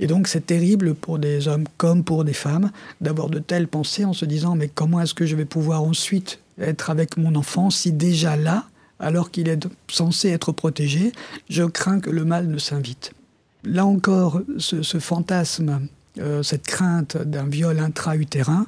Et 0.00 0.06
donc 0.06 0.28
c'est 0.28 0.44
terrible 0.44 0.94
pour 0.94 1.18
des 1.18 1.48
hommes 1.48 1.64
comme 1.78 2.04
pour 2.04 2.24
des 2.24 2.34
femmes 2.34 2.70
d'avoir 3.00 3.30
de 3.30 3.38
telles 3.38 3.68
pensées 3.68 4.04
en 4.04 4.12
se 4.12 4.26
disant 4.26 4.54
mais 4.54 4.68
comment 4.68 5.00
est-ce 5.00 5.14
que 5.14 5.24
je 5.24 5.36
vais 5.36 5.46
pouvoir 5.46 5.82
ensuite 5.82 6.40
être 6.60 6.90
avec 6.90 7.16
mon 7.16 7.36
enfant 7.36 7.70
si 7.70 7.92
déjà 7.92 8.36
là, 8.36 8.64
alors 9.00 9.30
qu'il 9.30 9.48
est 9.48 9.66
censé 9.90 10.28
être 10.28 10.52
protégé, 10.52 11.12
je 11.48 11.62
crains 11.62 12.00
que 12.00 12.10
le 12.10 12.24
mal 12.24 12.48
ne 12.48 12.58
s'invite? 12.58 13.12
Là 13.64 13.86
encore, 13.86 14.42
ce 14.58 14.98
fantasme 14.98 15.88
euh, 16.18 16.42
cette 16.42 16.66
crainte 16.66 17.16
d'un 17.16 17.46
viol 17.46 17.78
intra-utérin, 17.78 18.66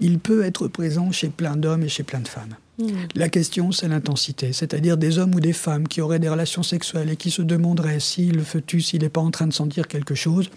il 0.00 0.18
peut 0.18 0.44
être 0.44 0.68
présent 0.68 1.12
chez 1.12 1.28
plein 1.28 1.56
d'hommes 1.56 1.82
et 1.82 1.88
chez 1.88 2.02
plein 2.02 2.20
de 2.20 2.28
femmes. 2.28 2.56
Hmm. 2.78 2.88
La 3.14 3.28
question, 3.28 3.72
c'est 3.72 3.88
l'intensité, 3.88 4.52
c'est-à-dire 4.52 4.96
des 4.96 5.18
hommes 5.18 5.34
ou 5.34 5.40
des 5.40 5.52
femmes 5.52 5.86
qui 5.86 6.00
auraient 6.00 6.18
des 6.18 6.28
relations 6.28 6.62
sexuelles 6.62 7.10
et 7.10 7.16
qui 7.16 7.30
se 7.30 7.42
demanderaient 7.42 8.00
si 8.00 8.26
le 8.26 8.42
fœtus, 8.42 8.92
il 8.92 9.02
n'est 9.02 9.08
pas 9.08 9.20
en 9.20 9.30
train 9.30 9.46
de 9.46 9.52
sentir 9.52 9.86
quelque 9.86 10.14
chose. 10.14 10.50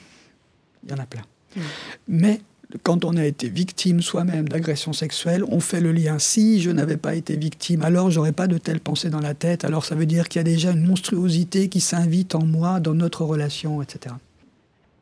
Il 0.84 0.92
y 0.92 0.94
en 0.94 0.98
a 0.98 1.06
plein. 1.06 1.24
Hmm. 1.56 1.62
Mais 2.08 2.42
quand 2.84 3.06
on 3.06 3.16
a 3.16 3.26
été 3.26 3.50
victime 3.50 4.02
soi-même 4.02 4.50
d'agression 4.50 4.94
sexuelle, 4.94 5.44
on 5.50 5.60
fait 5.60 5.80
le 5.80 5.92
lien. 5.92 6.20
Si 6.20 6.62
je 6.62 6.70
n'avais 6.70 6.98
pas 6.98 7.16
été 7.16 7.38
victime, 7.38 7.82
alors 7.82 8.12
j'aurais 8.12 8.34
pas 8.34 8.48
de 8.48 8.58
telles 8.58 8.82
pensées 8.82 9.10
dans 9.10 9.22
la 9.22 9.34
tête. 9.34 9.64
Alors 9.64 9.86
ça 9.86 9.96
veut 9.96 10.06
dire 10.06 10.28
qu'il 10.28 10.40
y 10.40 10.42
a 10.42 10.44
déjà 10.44 10.72
une 10.72 10.86
monstruosité 10.86 11.70
qui 11.70 11.80
s'invite 11.80 12.36
en 12.36 12.46
moi, 12.46 12.80
dans 12.80 12.94
notre 12.94 13.24
relation, 13.24 13.82
etc. 13.82 14.16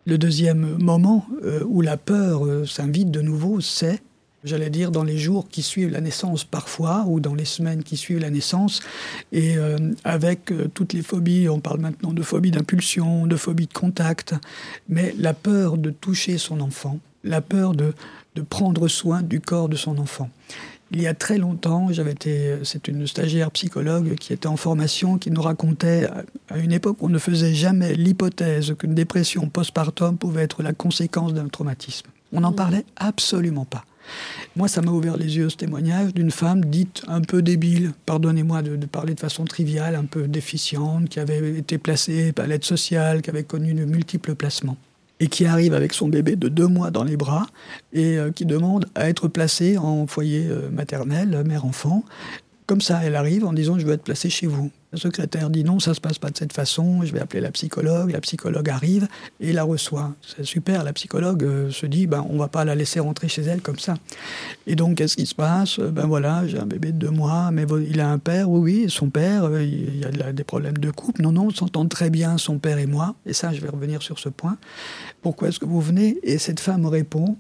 Le 0.08 0.20
deuxième 0.20 0.78
moment 0.78 1.26
euh, 1.44 1.62
où 1.66 1.82
la 1.82 1.98
peur 1.98 2.46
euh, 2.46 2.64
s'invite 2.66 3.10
de 3.10 3.22
nouveau, 3.22 3.60
c'est 3.60 4.04
j'allais 4.44 4.70
dire, 4.70 4.92
dans 4.92 5.04
les 5.04 5.18
jours 5.18 5.50
qui 5.50 5.64
suivent 5.64 5.90
la 5.90 6.02
naissance 6.02 6.44
parfois, 6.44 7.06
ou 7.08 7.20
dans 7.20 7.34
les 7.34 7.46
semaines 7.46 7.82
qui 7.82 7.98
suivent 7.98 8.20
la 8.20 8.30
naissance, 8.30 8.80
et 9.32 9.58
euh, 9.58 9.80
avec 10.04 10.54
toutes 10.76 10.94
les 10.94 11.02
phobies, 11.02 11.50
on 11.50 11.60
parle 11.60 11.80
maintenant 11.80 12.14
de 12.14 12.22
phobie 12.22 12.52
d'impulsion, 12.52 13.26
de 13.26 13.36
phobie 13.38 13.66
de 13.66 13.74
contact, 13.74 14.36
mais 14.88 15.16
la 15.18 15.34
peur 15.34 15.80
de 15.80 15.90
toucher 15.90 16.38
son 16.38 16.62
enfant, 16.62 17.00
la 17.24 17.42
peur 17.42 17.74
de, 17.74 17.96
de 18.36 18.42
prendre 18.44 18.88
soin 18.88 19.24
du 19.24 19.42
corps 19.42 19.68
de 19.68 19.76
son 19.76 19.98
enfant. 19.98 20.30
Il 20.96 21.02
y 21.02 21.08
a 21.08 21.14
très 21.14 21.38
longtemps, 21.38 21.92
j'avais 21.92 22.14
été, 22.14 22.56
c'est 22.64 22.88
une 22.88 23.06
stagiaire 23.06 23.52
psychologue 23.52 24.16
qui 24.16 24.32
était 24.32 24.48
en 24.48 24.56
formation, 24.56 25.18
qui 25.18 25.30
nous 25.30 25.42
racontait 25.42 26.08
à 26.50 26.58
une 26.58 26.72
époque 26.72 27.02
où 27.02 27.08
on 27.08 27.10
ne 27.10 27.18
faisait 27.18 27.54
jamais 27.54 27.96
l'hypothèse 27.96 28.74
qu'une 28.80 28.96
dépression 28.96 29.50
postpartum 29.50 30.18
pouvait 30.18 30.44
être 30.44 30.64
la 30.64 30.72
conséquence 30.72 31.34
d'un 31.34 31.50
traumatisme. 31.50 32.08
On 32.32 32.40
n'en 32.40 32.52
mmh. 32.52 32.56
parlait 32.56 32.86
absolument 32.96 33.66
pas. 33.66 33.84
Moi, 34.56 34.70
ça 34.70 34.82
m'a 34.82 34.92
ouvert 34.92 35.18
les 35.18 35.36
yeux 35.36 35.50
ce 35.50 35.58
témoignage 35.58 36.14
d'une 36.14 36.32
femme 36.32 36.64
dite 36.64 37.04
un 37.10 37.20
peu 37.20 37.42
débile, 37.42 37.92
pardonnez-moi 38.06 38.62
de, 38.62 38.86
parler 38.86 39.16
de 39.16 39.20
façon 39.20 39.44
triviale, 39.44 39.96
un 39.96 40.06
peu 40.06 40.30
déficiente, 40.30 41.10
qui 41.10 41.20
avait 41.20 41.58
été 41.58 41.78
placée 41.78 42.32
à 42.38 42.48
l'aide 42.48 42.64
sociale, 42.64 43.22
qui 43.22 43.30
avait 43.30 43.44
connu 43.44 43.74
de 43.74 43.84
multiples 43.84 44.34
placements 44.34 44.78
et 45.20 45.28
qui 45.28 45.46
arrive 45.46 45.74
avec 45.74 45.94
son 45.94 46.08
bébé 46.08 46.36
de 46.36 46.50
deux 46.50 46.68
mois 46.68 46.92
dans 46.92 47.04
les 47.04 47.18
bras 47.18 47.48
et 47.94 48.18
euh, 48.18 48.32
qui 48.32 48.46
demande 48.46 48.86
à 48.96 49.10
être 49.10 49.28
placée 49.28 49.78
en 49.78 50.08
foyer 50.08 50.48
euh, 50.50 50.70
maternel, 50.70 51.44
mère-enfant. 51.46 52.04
Comme 52.68 52.82
ça, 52.82 53.02
elle 53.04 53.16
arrive 53.16 53.46
en 53.46 53.54
disant 53.54 53.78
je 53.78 53.86
veux 53.86 53.94
être 53.94 54.04
placée 54.04 54.30
chez 54.30 54.48
vous. 54.48 54.72
Le 54.92 54.98
secrétaire 54.98 55.50
dit 55.50 55.64
non, 55.64 55.80
ça 55.80 55.94
se 55.94 56.02
passe 56.02 56.18
pas 56.18 56.30
de 56.30 56.38
cette 56.38 56.54
façon, 56.54 57.04
je 57.04 57.12
vais 57.12 57.20
appeler 57.20 57.42
la 57.42 57.52
psychologue, 57.52 58.12
la 58.12 58.22
psychologue 58.22 58.70
arrive 58.70 59.08
et 59.40 59.52
la 59.54 59.64
reçoit. 59.64 60.16
C'est 60.26 60.46
super, 60.46 60.84
la 60.84 60.94
psychologue 60.94 61.44
euh, 61.44 61.70
se 61.70 61.86
dit, 61.86 62.08
ben, 62.08 62.26
on 62.30 62.38
va 62.38 62.48
pas 62.48 62.66
la 62.66 62.74
laisser 62.74 63.00
rentrer 63.00 63.28
chez 63.28 63.44
elle 63.44 63.62
comme 63.62 63.78
ça. 63.78 63.96
Et 64.66 64.76
donc, 64.76 64.96
qu'est-ce 64.96 65.16
qui 65.16 65.26
se 65.26 65.36
passe? 65.36 65.80
Ben 65.80 66.08
voilà, 66.08 66.48
j'ai 66.48 66.58
un 66.58 66.66
bébé 66.66 66.92
de 66.92 66.98
deux 66.98 67.10
mois, 67.10 67.52
mais 67.52 67.66
il 67.88 68.00
a 68.00 68.10
un 68.10 68.18
père, 68.20 68.50
oui, 68.50 68.62
oui, 68.62 68.90
son 68.90 69.10
père, 69.10 69.44
euh, 69.44 69.62
il 69.62 70.00
y 70.00 70.06
a 70.06 70.34
des 70.34 70.44
problèmes 70.46 70.78
de 70.78 70.90
couple. 70.92 71.22
Non, 71.22 71.34
non, 71.34 71.48
on 71.48 71.52
s'entend 71.52 71.86
très 71.88 72.10
bien, 72.10 72.38
son 72.38 72.58
père 72.58 72.80
et 72.80 72.88
moi. 72.88 73.16
Et 73.26 73.34
ça, 73.34 73.52
je 73.54 73.62
vais 73.62 73.70
revenir 73.70 74.02
sur 74.02 74.18
ce 74.18 74.30
point. 74.30 74.58
Pourquoi 75.22 75.50
est-ce 75.50 75.60
que 75.60 75.66
vous 75.66 75.82
venez? 75.82 76.18
Et 76.24 76.38
cette 76.38 76.62
femme 76.62 76.86
répond, 76.86 77.36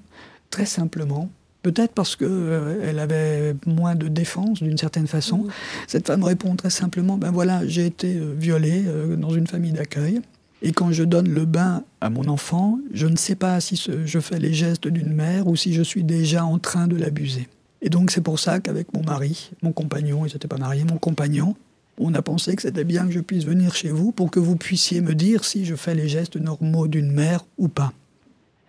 très 0.49 0.65
simplement, 0.65 1.29
Peut-être 1.65 1.93
parce 1.93 2.15
qu'elle 2.15 2.27
euh, 2.29 2.99
avait 2.99 3.55
moins 3.65 3.95
de 3.95 4.07
défense 4.07 4.61
d'une 4.61 4.77
certaine 4.77 5.07
façon. 5.07 5.37
Mmh. 5.37 5.49
Cette 5.87 6.05
femme 6.05 6.23
répond 6.23 6.55
très 6.55 6.69
simplement, 6.69 7.17
ben 7.17 7.31
voilà, 7.31 7.65
j'ai 7.65 7.87
été 7.87 8.17
euh, 8.17 8.35
violée 8.37 8.83
euh, 8.85 9.15
dans 9.15 9.31
une 9.31 9.47
famille 9.47 9.71
d'accueil. 9.71 10.21
Et 10.61 10.73
quand 10.73 10.91
je 10.91 11.03
donne 11.03 11.27
le 11.27 11.45
bain 11.45 11.81
à 12.01 12.11
mon 12.11 12.27
enfant, 12.27 12.77
je 12.93 13.07
ne 13.07 13.15
sais 13.15 13.33
pas 13.33 13.59
si 13.61 13.83
je 14.05 14.19
fais 14.19 14.37
les 14.37 14.53
gestes 14.53 14.87
d'une 14.87 15.11
mère 15.11 15.47
ou 15.47 15.55
si 15.55 15.73
je 15.73 15.81
suis 15.81 16.03
déjà 16.03 16.45
en 16.45 16.59
train 16.59 16.85
de 16.85 16.97
l'abuser. 16.97 17.47
Et 17.81 17.89
donc 17.89 18.11
c'est 18.11 18.21
pour 18.21 18.37
ça 18.37 18.59
qu'avec 18.59 18.93
mon 18.93 19.01
mari, 19.01 19.49
mon 19.63 19.71
compagnon, 19.71 20.23
il 20.27 20.33
n'était 20.33 20.47
pas 20.47 20.57
marié, 20.57 20.83
mon 20.83 20.99
compagnon, 20.99 21.55
on 21.97 22.13
a 22.13 22.21
pensé 22.21 22.55
que 22.55 22.61
c'était 22.61 22.83
bien 22.83 23.07
que 23.07 23.11
je 23.11 23.21
puisse 23.21 23.43
venir 23.43 23.73
chez 23.73 23.89
vous 23.89 24.11
pour 24.11 24.29
que 24.29 24.39
vous 24.39 24.55
puissiez 24.55 25.01
me 25.01 25.15
dire 25.15 25.43
si 25.43 25.65
je 25.65 25.73
fais 25.73 25.95
les 25.95 26.09
gestes 26.09 26.35
normaux 26.35 26.87
d'une 26.87 27.11
mère 27.11 27.43
ou 27.57 27.69
pas. 27.69 27.91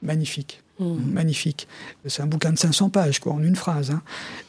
Magnifique. 0.00 0.62
Mmh. 0.78 1.10
Magnifique. 1.12 1.68
C'est 2.06 2.22
un 2.22 2.26
bouquin 2.26 2.52
de 2.52 2.58
500 2.58 2.90
pages, 2.90 3.18
quoi, 3.18 3.32
en 3.32 3.42
une 3.42 3.56
phrase. 3.56 3.90
Hein. 3.90 4.02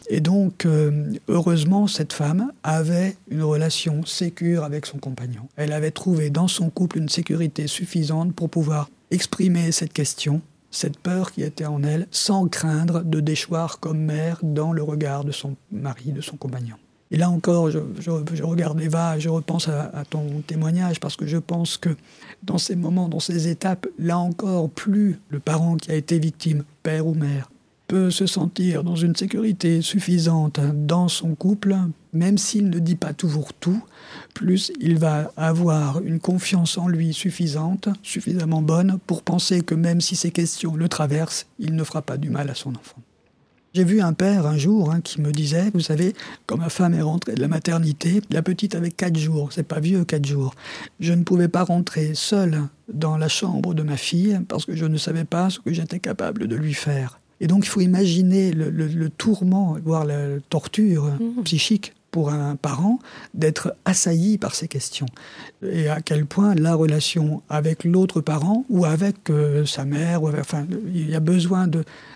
Et 0.09 0.19
donc, 0.19 0.65
euh, 0.65 1.13
heureusement, 1.29 1.87
cette 1.87 2.11
femme 2.11 2.51
avait 2.63 3.15
une 3.29 3.43
relation 3.43 4.05
sécure 4.05 4.63
avec 4.63 4.85
son 4.85 4.97
compagnon. 4.97 5.47
Elle 5.55 5.71
avait 5.71 5.91
trouvé 5.91 6.29
dans 6.29 6.47
son 6.47 6.69
couple 6.69 6.97
une 6.97 7.09
sécurité 7.09 7.67
suffisante 7.67 8.33
pour 8.33 8.49
pouvoir 8.49 8.89
exprimer 9.09 9.71
cette 9.71 9.93
question, 9.93 10.41
cette 10.69 10.99
peur 10.99 11.31
qui 11.31 11.43
était 11.43 11.65
en 11.65 11.81
elle, 11.83 12.07
sans 12.11 12.47
craindre 12.47 13.03
de 13.03 13.21
déchoir 13.21 13.79
comme 13.79 13.99
mère 13.99 14.39
dans 14.43 14.73
le 14.73 14.83
regard 14.83 15.23
de 15.23 15.31
son 15.31 15.55
mari, 15.71 16.11
de 16.11 16.21
son 16.21 16.35
compagnon. 16.35 16.75
Et 17.11 17.17
là 17.17 17.29
encore, 17.29 17.69
je, 17.71 17.79
regarde 18.41 18.81
Eva, 18.81 19.17
je 19.17 19.29
repense 19.29 19.69
à, 19.69 20.03
ton 20.09 20.41
témoignage, 20.45 20.99
parce 20.99 21.15
que 21.15 21.25
je 21.25 21.37
pense 21.37 21.77
que 21.77 21.95
dans 22.43 22.57
ces 22.57 22.75
moments, 22.75 23.07
dans 23.07 23.19
ces 23.19 23.47
étapes, 23.47 23.87
là 23.97 24.17
encore, 24.17 24.69
plus 24.69 25.19
le 25.29 25.39
parent 25.39 25.77
qui 25.77 25.91
a 25.91 25.95
été 25.95 26.19
victime, 26.19 26.63
père 26.83 27.07
ou 27.07 27.13
mère, 27.13 27.49
peut 27.87 28.11
se 28.11 28.25
sentir 28.25 28.83
dans 28.83 28.97
une 28.97 29.15
sécurité 29.15 29.81
suffisante 29.81 30.59
dans 30.59 31.07
son 31.07 31.35
couple, 31.35 31.77
même 32.11 32.37
s'il 32.37 32.69
ne 32.69 32.79
dit 32.79 32.95
pas 32.95 33.13
toujours 33.13 33.53
tout, 33.53 33.81
plus 34.33 34.73
il 34.81 34.97
va 34.97 35.31
avoir 35.37 36.01
une 36.01 36.19
confiance 36.19 36.77
en 36.77 36.89
lui 36.89 37.13
suffisante, 37.13 37.87
suffisamment 38.03 38.61
bonne, 38.61 38.99
pour 39.07 39.23
penser 39.23 39.61
que 39.61 39.75
même 39.75 40.01
si 40.01 40.17
ces 40.17 40.31
questions 40.31 40.75
le 40.75 40.89
traversent, 40.89 41.47
il 41.59 41.75
ne 41.75 41.83
fera 41.85 42.01
pas 42.01 42.17
du 42.17 42.29
mal 42.29 42.49
à 42.49 42.55
son 42.55 42.71
enfant. 42.71 43.01
J'ai 43.77 43.83
vu 43.83 44.01
un 44.01 44.13
père 44.13 44.47
un 44.47 44.57
jour 44.57 44.89
hein, 44.89 45.01
qui 45.01 45.21
me 45.21 45.31
disait, 45.31 45.69
vous 45.71 45.81
savez, 45.81 46.15
quand 46.47 46.57
ma 46.57 46.69
femme 46.69 46.95
est 46.95 47.03
rentrée 47.03 47.35
de 47.35 47.41
la 47.41 47.47
maternité, 47.47 48.21
la 48.31 48.41
petite 48.41 48.73
avait 48.73 48.89
quatre 48.89 49.19
jours, 49.19 49.53
c'est 49.53 49.67
pas 49.67 49.79
vieux 49.79 50.03
quatre 50.03 50.25
jours. 50.25 50.55
Je 50.99 51.13
ne 51.13 51.21
pouvais 51.21 51.47
pas 51.47 51.63
rentrer 51.63 52.15
seul 52.15 52.63
dans 52.91 53.17
la 53.17 53.27
chambre 53.27 53.75
de 53.75 53.83
ma 53.83 53.95
fille 53.95 54.39
parce 54.47 54.65
que 54.65 54.75
je 54.75 54.85
ne 54.85 54.97
savais 54.97 55.25
pas 55.25 55.51
ce 55.51 55.59
que 55.59 55.73
j'étais 55.73 55.99
capable 55.99 56.47
de 56.47 56.55
lui 56.55 56.73
faire. 56.73 57.19
Et 57.39 57.45
donc 57.45 57.65
il 57.65 57.69
faut 57.69 57.81
imaginer 57.81 58.51
le, 58.51 59.09
tourment, 59.09 59.77
voire 59.85 60.05
la 60.05 60.39
torture 60.49 61.11
mmh. 61.19 61.43
psychique 61.43 61.93
pour 62.17 62.31
un 62.31 62.55
parent 62.55 62.97
d'être 63.35 63.75
assailli 63.85 64.39
par 64.39 64.55
ces 64.55 64.67
questions. 64.67 65.05
Et 65.61 65.87
à 65.87 66.01
quel 66.01 66.25
point 66.25 66.55
la 66.55 66.73
relation 66.73 67.43
avec 67.47 67.83
l'autre 67.83 68.21
parent 68.21 68.65
ou 68.71 68.85
avec 68.85 69.29
euh, 69.29 69.67
sa 69.67 69.85
mère, 69.85 70.23
enfin, 70.23 70.65
il 70.91 71.11
y 71.11 71.13
a 71.13 71.19
besoin 71.19 71.69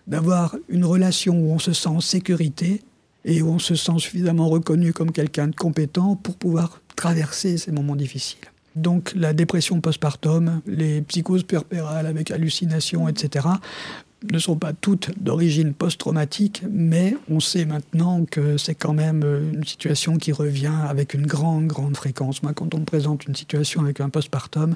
d'avoir 0.07 0.55
une 0.69 0.85
relation 0.85 1.39
où 1.39 1.51
on 1.51 1.59
se 1.59 1.71
sent 1.71 1.89
en 1.89 1.99
sécurité 1.99 2.81
et 3.25 3.43
où 3.43 3.49
on 3.49 3.59
se 3.59 3.75
sent 3.75 3.99
suffisamment 3.99 4.49
reconnu 4.49 4.91
comme 4.91 5.11
quelqu'un 5.11 5.49
de 5.49 5.55
compétent 5.55 6.15
pour 6.15 6.35
pouvoir 6.35 6.81
traverser 6.95 7.59
ces 7.59 7.71
moments 7.71 7.95
difficiles. 7.95 8.39
Donc 8.75 9.11
la 9.13 9.33
dépression 9.33 9.81
postpartum, 9.81 10.61
les 10.65 11.03
psychoses 11.03 11.43
puerpérales 11.43 12.07
avec 12.07 12.31
hallucinations, 12.31 13.07
etc., 13.07 13.45
ne 14.29 14.39
sont 14.39 14.55
pas 14.55 14.73
toutes 14.73 15.11
d'origine 15.19 15.73
post-traumatique, 15.73 16.63
mais 16.69 17.15
on 17.29 17.39
sait 17.39 17.65
maintenant 17.65 18.25
que 18.25 18.57
c'est 18.57 18.75
quand 18.75 18.93
même 18.93 19.23
euh, 19.23 19.51
une 19.53 19.63
situation 19.63 20.17
qui 20.17 20.31
revient 20.31 20.73
avec 20.87 21.13
une 21.13 21.25
grande, 21.25 21.67
grande 21.67 21.95
fréquence. 21.95 22.43
Moi, 22.43 22.53
quand 22.53 22.75
on 22.75 22.79
me 22.79 22.85
présente 22.85 23.25
une 23.25 23.35
situation 23.35 23.81
avec 23.81 23.99
un 23.99 24.09
postpartum, 24.09 24.75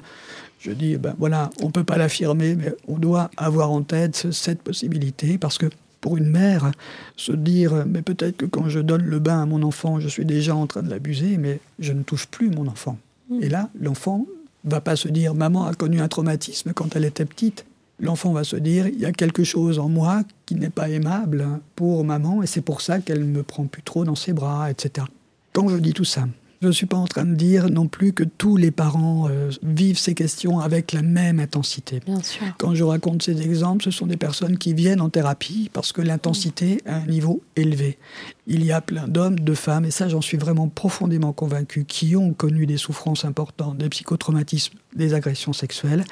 je 0.58 0.72
dis, 0.72 0.96
ben 0.96 1.14
voilà, 1.18 1.50
on 1.62 1.66
ne 1.66 1.72
peut 1.72 1.84
pas 1.84 1.96
l'affirmer, 1.96 2.56
mais 2.56 2.74
on 2.88 2.98
doit 2.98 3.30
avoir 3.36 3.70
en 3.70 3.82
tête 3.82 4.32
cette 4.32 4.62
possibilité, 4.62 5.38
parce 5.38 5.58
que 5.58 5.66
pour 6.00 6.16
une 6.16 6.28
mère, 6.28 6.70
se 7.16 7.32
dire, 7.32 7.84
mais 7.86 8.02
peut-être 8.02 8.36
que 8.36 8.46
quand 8.46 8.68
je 8.68 8.80
donne 8.80 9.02
le 9.02 9.18
bain 9.18 9.42
à 9.42 9.46
mon 9.46 9.62
enfant, 9.62 10.00
je 10.00 10.08
suis 10.08 10.24
déjà 10.24 10.54
en 10.54 10.66
train 10.66 10.82
de 10.82 10.90
l'abuser, 10.90 11.36
mais 11.36 11.60
je 11.78 11.92
ne 11.92 12.02
touche 12.02 12.26
plus 12.26 12.50
mon 12.50 12.66
enfant. 12.66 12.98
Mmh. 13.30 13.42
Et 13.42 13.48
là, 13.48 13.70
l'enfant 13.80 14.26
va 14.64 14.80
pas 14.80 14.96
se 14.96 15.08
dire, 15.08 15.34
maman 15.34 15.66
a 15.66 15.74
connu 15.74 16.00
un 16.00 16.08
traumatisme 16.08 16.72
quand 16.74 16.96
elle 16.96 17.04
était 17.04 17.24
petite, 17.24 17.64
l'enfant 17.98 18.32
va 18.32 18.44
se 18.44 18.56
dire 18.56 18.86
il 18.88 18.98
y 18.98 19.06
a 19.06 19.12
quelque 19.12 19.44
chose 19.44 19.78
en 19.78 19.88
moi 19.88 20.22
qui 20.44 20.54
n'est 20.54 20.70
pas 20.70 20.88
aimable 20.88 21.46
pour 21.74 22.04
maman 22.04 22.42
et 22.42 22.46
c'est 22.46 22.60
pour 22.60 22.80
ça 22.80 23.00
qu'elle 23.00 23.20
ne 23.20 23.38
me 23.38 23.42
prend 23.42 23.64
plus 23.64 23.82
trop 23.82 24.04
dans 24.04 24.14
ses 24.14 24.32
bras, 24.32 24.70
etc. 24.70 25.06
Quand 25.52 25.68
je 25.68 25.76
dis 25.76 25.92
tout 25.92 26.04
ça, 26.04 26.26
je 26.62 26.68
ne 26.68 26.72
suis 26.72 26.86
pas 26.86 26.96
en 26.96 27.06
train 27.06 27.24
de 27.24 27.34
dire 27.34 27.68
non 27.70 27.86
plus 27.86 28.12
que 28.12 28.24
tous 28.24 28.56
les 28.56 28.70
parents 28.70 29.28
euh, 29.28 29.50
vivent 29.62 29.98
ces 29.98 30.14
questions 30.14 30.58
avec 30.58 30.92
la 30.92 31.02
même 31.02 31.38
intensité. 31.38 32.00
Bien 32.04 32.22
sûr. 32.22 32.42
Quand 32.58 32.74
je 32.74 32.82
raconte 32.82 33.22
ces 33.22 33.42
exemples, 33.42 33.84
ce 33.84 33.90
sont 33.90 34.06
des 34.06 34.16
personnes 34.16 34.56
qui 34.56 34.72
viennent 34.72 35.00
en 35.00 35.10
thérapie 35.10 35.70
parce 35.72 35.92
que 35.92 36.00
l'intensité 36.00 36.80
a 36.86 36.96
un 36.96 37.06
niveau 37.06 37.42
élevé. 37.56 37.98
Il 38.46 38.64
y 38.64 38.72
a 38.72 38.80
plein 38.80 39.06
d'hommes, 39.06 39.38
de 39.38 39.54
femmes, 39.54 39.84
et 39.84 39.90
ça 39.90 40.08
j'en 40.08 40.20
suis 40.20 40.38
vraiment 40.38 40.68
profondément 40.68 41.32
convaincu, 41.32 41.84
qui 41.84 42.16
ont 42.16 42.32
connu 42.32 42.66
des 42.66 42.78
souffrances 42.78 43.24
importantes, 43.24 43.76
des 43.78 43.88
psychotraumatismes, 43.88 44.78
des 44.94 45.14
agressions 45.14 45.52
sexuelles, 45.52 46.04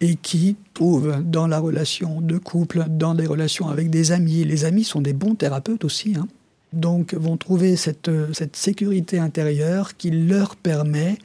et 0.00 0.16
qui 0.16 0.56
trouvent 0.74 1.22
dans 1.24 1.46
la 1.46 1.58
relation 1.58 2.20
de 2.20 2.38
couple, 2.38 2.84
dans 2.88 3.14
des 3.14 3.26
relations 3.26 3.68
avec 3.68 3.90
des 3.90 4.12
amis, 4.12 4.44
les 4.44 4.64
amis 4.64 4.84
sont 4.84 5.00
des 5.00 5.12
bons 5.12 5.34
thérapeutes 5.34 5.84
aussi, 5.84 6.14
hein, 6.16 6.26
donc 6.72 7.14
vont 7.14 7.36
trouver 7.36 7.76
cette, 7.76 8.10
cette 8.32 8.56
sécurité 8.56 9.18
intérieure 9.18 9.96
qui 9.96 10.10
leur 10.10 10.56
permet 10.56 11.18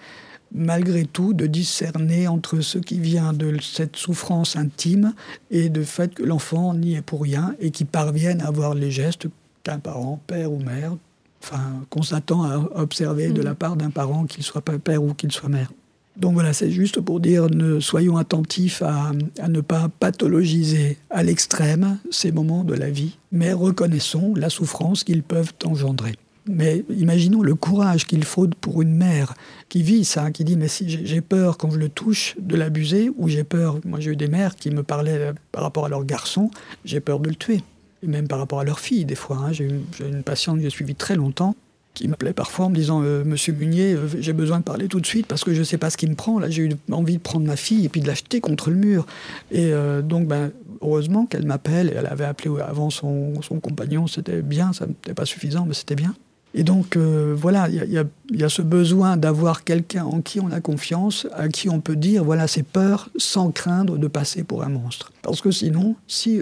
malgré 0.52 1.06
tout 1.06 1.34
de 1.34 1.46
discerner 1.46 2.28
entre 2.28 2.62
ce 2.62 2.78
qui 2.78 3.00
vient 3.00 3.34
de 3.34 3.58
cette 3.62 3.96
souffrance 3.96 4.56
intime 4.56 5.14
et 5.52 5.70
du 5.70 5.84
fait 5.84 6.16
que 6.16 6.24
l'enfant 6.24 6.74
n'y 6.74 6.96
est 6.96 7.02
pour 7.02 7.22
rien 7.22 7.56
et 7.60 7.72
qui 7.72 7.86
parviennent 7.86 8.42
à 8.42 8.48
avoir 8.48 8.74
les 8.74 8.92
gestes 8.92 9.28
qu'un 9.64 9.80
parent, 9.80 10.20
père 10.26 10.52
ou 10.52 10.60
mère, 10.60 10.96
enfin 11.44 11.86
qu'on 11.90 12.02
s'attend 12.02 12.44
à 12.44 12.58
observer 12.76 13.30
de 13.30 13.42
la 13.42 13.52
mm. 13.52 13.56
part 13.56 13.76
d'un 13.76 13.90
parent, 13.90 14.26
qu'il 14.26 14.44
soit 14.44 14.62
père 14.62 15.04
ou 15.04 15.14
qu'il 15.14 15.32
soit 15.32 15.50
mère. 15.50 15.72
Donc 16.20 16.34
voilà, 16.34 16.52
c'est 16.52 16.70
juste 16.70 17.00
pour 17.00 17.22
dire, 17.22 17.50
ne, 17.50 17.80
soyons 17.80 18.18
attentifs 18.18 18.82
à, 18.82 19.12
ne 19.48 19.62
pas 19.62 19.88
pathologiser 20.00 20.98
à 21.10 21.24
l'extrême 21.24 21.98
ces 22.12 22.34
moments 22.34 22.66
de 22.66 22.74
la 22.74 22.90
vie, 22.90 23.18
mais 23.32 23.54
reconnaissons 23.54 24.34
la 24.36 24.50
souffrance 24.50 25.06
qu'ils 25.06 25.24
peuvent 25.24 25.54
engendrer. 25.64 26.14
Mais 26.46 26.84
imaginons 26.90 27.42
le 27.42 27.56
courage 27.56 28.06
qu'il 28.06 28.24
faut 28.26 28.48
pour 28.60 28.82
une 28.82 28.96
mère 28.96 29.34
qui 29.70 29.82
vit 29.82 30.04
ça, 30.04 30.32
qui 30.32 30.44
dit 30.44 30.58
mais 30.58 30.68
si 30.68 30.90
j'ai 30.90 31.22
peur 31.22 31.58
quand 31.58 31.70
je 31.70 31.78
le 31.78 31.90
touche 31.90 32.36
de 32.40 32.58
l'abuser, 32.58 33.12
ou 33.18 33.30
j'ai 33.30 33.44
peur, 33.44 33.80
moi 33.86 34.00
j'ai 34.00 34.12
eu 34.12 34.16
des 34.16 34.28
mères 34.28 34.56
qui 34.56 34.72
me 34.72 34.84
parlaient 34.84 35.34
par 35.52 35.64
rapport 35.64 35.86
à 35.86 35.90
leur 35.90 36.04
garçon, 36.04 36.52
j'ai 36.84 37.00
peur 37.00 37.20
de 37.20 37.30
le 37.30 37.36
tuer. 37.36 37.62
et 38.04 38.08
même 38.08 38.28
par 38.28 38.40
rapport 38.40 38.60
à 38.60 38.64
leur 38.64 38.80
fille, 38.80 39.06
des 39.06 39.16
fois. 39.16 39.38
Hein. 39.38 39.54
J'ai 39.54 39.70
une, 40.00 40.24
patiente 40.24 40.58
que 40.58 40.64
j'ai 40.64 40.70
suivie 40.70 40.96
très 40.96 41.16
longtemps 41.16 41.56
qui 42.00 42.08
m'appelait 42.08 42.34
parfois 42.34 42.68
en 42.68 42.70
me 42.70 42.76
disant 42.76 43.02
euh, 43.04 43.24
Monsieur 43.26 43.54
Munier, 43.54 43.94
euh, 43.94 44.08
j'ai 44.20 44.32
besoin 44.32 44.60
de 44.60 44.64
parler 44.64 44.88
tout 44.88 45.02
de 45.02 45.06
suite 45.06 45.28
parce 45.28 45.44
que 45.44 45.54
je 45.54 45.60
ne 45.60 45.64
sais 45.66 45.78
pas 45.78 45.90
ce 45.90 45.98
qui 45.98 46.08
me 46.08 46.16
prend. 46.16 46.40
Là, 46.40 46.50
j'ai 46.50 46.64
eu 46.64 46.72
envie 46.92 47.18
de 47.18 47.22
prendre 47.22 47.46
ma 47.46 47.58
fille 47.58 47.86
et 47.86 47.90
puis 47.90 48.00
de 48.00 48.08
l'acheter 48.08 48.40
contre 48.40 48.70
le 48.70 48.78
mur. 48.78 49.06
Et 49.52 49.74
euh, 49.74 50.02
donc, 50.02 50.28
ben, 50.28 50.52
heureusement 50.82 51.26
qu'elle 51.26 51.46
m'appelle. 51.46 51.94
Elle 51.96 52.06
avait 52.06 52.26
appelé 52.26 52.50
avant 52.62 52.90
son, 52.90 53.42
son 53.42 53.60
compagnon. 53.60 54.08
C'était 54.08 54.42
bien, 54.42 54.72
ça 54.72 54.88
n'était 54.88 55.14
pas 55.14 55.26
suffisant, 55.26 55.66
mais 55.68 55.74
c'était 55.74 55.96
bien. 55.96 56.16
Et 56.56 56.64
donc, 56.64 56.98
voilà, 56.98 57.70
il 57.70 57.76
y, 57.76 58.38
y, 58.40 58.44
a 58.44 58.50
ce 58.50 58.64
besoin 58.64 59.18
d'avoir 59.18 59.64
quelqu'un 59.64 60.06
en 60.06 60.22
qui 60.22 60.40
on 60.40 60.52
a 60.52 60.60
confiance, 60.60 61.28
à 61.36 61.48
qui 61.48 61.70
on 61.70 61.80
peut 61.80 61.96
dire, 61.96 62.24
voilà, 62.24 62.48
ses 62.48 62.64
peurs, 62.64 63.10
sans 63.18 63.52
craindre 63.52 64.00
de 64.00 64.08
passer 64.08 64.44
pour 64.44 64.64
un 64.64 64.70
monstre. 64.70 65.12
Parce 65.22 65.42
que 65.42 65.52
sinon, 65.52 65.96
si 66.08 66.42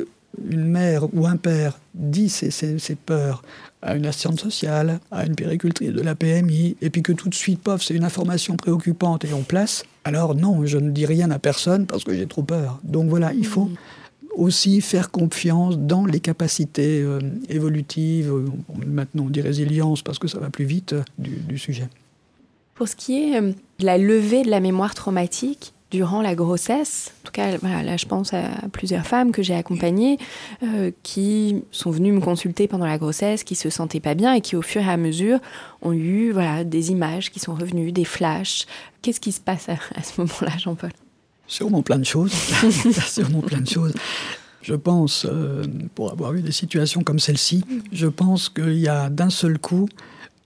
une 0.50 0.66
mère 0.66 1.14
ou 1.14 1.26
un 1.26 1.38
père 1.38 1.80
dit 1.94 2.30
ses, 2.30 2.52
ses, 2.52 2.96
peurs 2.96 3.44
à 3.82 3.96
une 3.96 4.06
assistante 4.06 4.40
sociale, 4.40 5.00
à 5.12 5.26
une 5.26 5.36
péricultrice 5.36 5.92
de 5.92 6.02
la 6.02 6.16
PMI, 6.16 6.78
et 6.82 6.90
puis 6.90 7.04
que 7.04 7.12
tout 7.12 7.30
de 7.30 7.36
suite, 7.36 7.62
pof, 7.62 7.84
c'est 7.84 7.94
une 7.94 8.04
information 8.04 8.56
préoccupante 8.56 9.26
et 9.26 9.34
on 9.34 9.44
place, 9.44 9.84
alors 10.04 10.36
non, 10.36 10.66
je 10.66 10.78
ne 10.78 10.92
dis 10.92 11.06
rien 11.06 11.32
à 11.32 11.40
personne 11.40 11.86
parce 11.86 12.04
que 12.04 12.14
j'ai 12.14 12.28
trop 12.28 12.44
peur. 12.44 12.80
Donc 12.84 13.10
voilà, 13.10 13.34
il 13.34 13.46
faut 13.46 13.70
aussi 14.36 14.82
faire 14.82 15.12
confiance 15.12 15.78
dans 15.78 16.06
les 16.06 16.20
capacités 16.20 17.02
euh, 17.02 17.20
évolutives, 17.50 18.32
euh, 18.32 18.46
maintenant 18.86 19.26
on 19.26 19.30
dit 19.30 19.42
résilience 19.42 20.02
parce 20.02 20.20
que 20.20 20.28
ça 20.28 20.40
va 20.40 20.50
plus 20.50 20.66
vite, 20.66 20.94
euh, 20.94 21.04
du, 21.18 21.32
du, 21.32 21.58
sujet. 21.58 21.90
Pour 22.76 22.88
ce 22.88 22.96
qui 22.96 23.34
est 23.34 23.42
de 23.42 23.56
la 23.80 23.98
levée 23.98 24.44
de 24.44 24.52
la 24.52 24.60
mémoire 24.60 24.94
traumatique, 24.94 25.74
durant 25.92 26.22
la 26.22 26.36
grossesse. 26.36 27.14
En 27.22 27.28
tout 27.28 27.32
cas, 27.32 27.58
voilà, 27.58 27.84
là, 27.84 27.98
je 27.98 28.06
pense 28.06 28.34
à 28.34 28.50
plusieurs 28.72 29.06
femmes 29.06 29.32
que 29.32 29.42
j'ai 29.42 29.56
accompagnées 29.56 30.18
euh, 30.64 30.92
qui 31.04 31.64
sont 31.72 31.92
venues 31.92 32.12
me 32.12 32.20
consulter 32.20 32.68
pendant 32.68 32.86
la 32.86 32.98
grossesse, 32.98 33.44
qui 33.44 33.56
se 33.56 33.70
sentaient 33.70 34.00
pas 34.00 34.16
bien 34.16 34.34
et 34.34 34.42
qui, 34.42 34.56
au 34.56 34.62
fur 34.62 34.82
et 34.82 34.90
à 34.90 34.98
mesure, 34.98 35.40
ont 35.82 35.94
eu 35.94 36.32
voilà, 36.32 36.64
des 36.64 36.92
images 36.92 37.32
qui 37.32 37.40
sont 37.40 37.56
revenues, 37.56 37.92
des 37.92 38.06
flashs. 38.06 38.66
Qu'est-ce 39.02 39.20
qui 39.20 39.32
se 39.32 39.42
passe 39.42 39.70
à, 39.70 40.04
ce 40.04 40.22
moment-là, 40.22 40.58
Jean-Paul? 40.58 40.92
Sûrement 41.48 41.82
plein 41.82 42.00
de 42.00 42.06
choses. 42.06 42.34
Sûrement 43.08 43.42
plein 43.42 43.62
de 43.62 43.70
choses. 43.70 43.94
Je 44.62 44.76
pense, 44.76 45.26
euh, 45.26 45.64
pour 45.96 46.12
avoir 46.12 46.34
eu 46.34 46.42
des 46.42 46.52
situations 46.52 47.02
comme 47.02 47.20
celle-ci, 47.20 47.64
je 47.94 48.08
pense 48.08 48.50
qu'il 48.50 48.80
y 48.80 48.90
a 48.90 49.10
d'un 49.10 49.30
seul 49.30 49.58
coup 49.58 49.88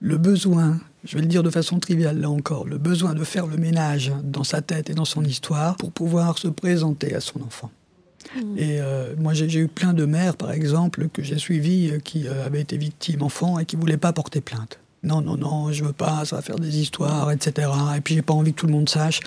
le 0.02 0.18
besoin 0.18 0.78
je 1.04 1.16
vais 1.16 1.22
le 1.22 1.28
dire 1.28 1.42
de 1.42 1.50
façon 1.50 1.80
triviale 1.80 2.20
là 2.20 2.30
encore, 2.30 2.66
le 2.66 2.78
besoin 2.78 3.14
de 3.14 3.24
faire 3.24 3.46
le 3.46 3.56
ménage 3.56 4.12
dans 4.22 4.44
sa 4.44 4.62
tête 4.62 4.88
et 4.90 4.94
dans 4.94 5.04
son 5.04 5.24
histoire 5.24 5.76
pour 5.76 5.90
pouvoir 5.90 6.38
se 6.38 6.48
présenter 6.48 7.14
à 7.14 7.20
son 7.20 7.42
enfant. 7.42 7.70
Mmh. 8.36 8.58
Et 8.58 8.80
euh, 8.80 9.14
moi, 9.18 9.34
j'ai 9.34 9.58
eu 9.58 9.66
plein 9.66 9.94
de 9.94 10.04
mères, 10.04 10.36
par 10.36 10.52
exemple, 10.52 11.08
que 11.08 11.22
j'ai 11.22 11.38
suivies 11.38 11.90
euh, 11.90 11.98
qui 11.98 12.28
euh, 12.28 12.46
avaient 12.46 12.60
été 12.60 12.76
victimes 12.76 13.22
enfants 13.22 13.58
et 13.58 13.64
qui 13.64 13.76
ne 13.76 13.80
voulaient 13.80 13.96
pas 13.96 14.12
porter 14.12 14.40
plainte 14.40 14.78
non, 15.04 15.20
non, 15.20 15.36
non, 15.36 15.72
je 15.72 15.84
veux 15.84 15.92
pas, 15.92 16.24
ça 16.24 16.36
va 16.36 16.42
faire 16.42 16.60
des 16.60 16.78
histoires, 16.78 17.32
etc. 17.32 17.68
Et 17.96 18.00
puis 18.00 18.14
j'ai 18.14 18.22
pas 18.22 18.34
envie 18.34 18.52
que 18.52 18.60
tout 18.60 18.66
le 18.66 18.72
monde 18.72 18.88
sache. 18.88 19.18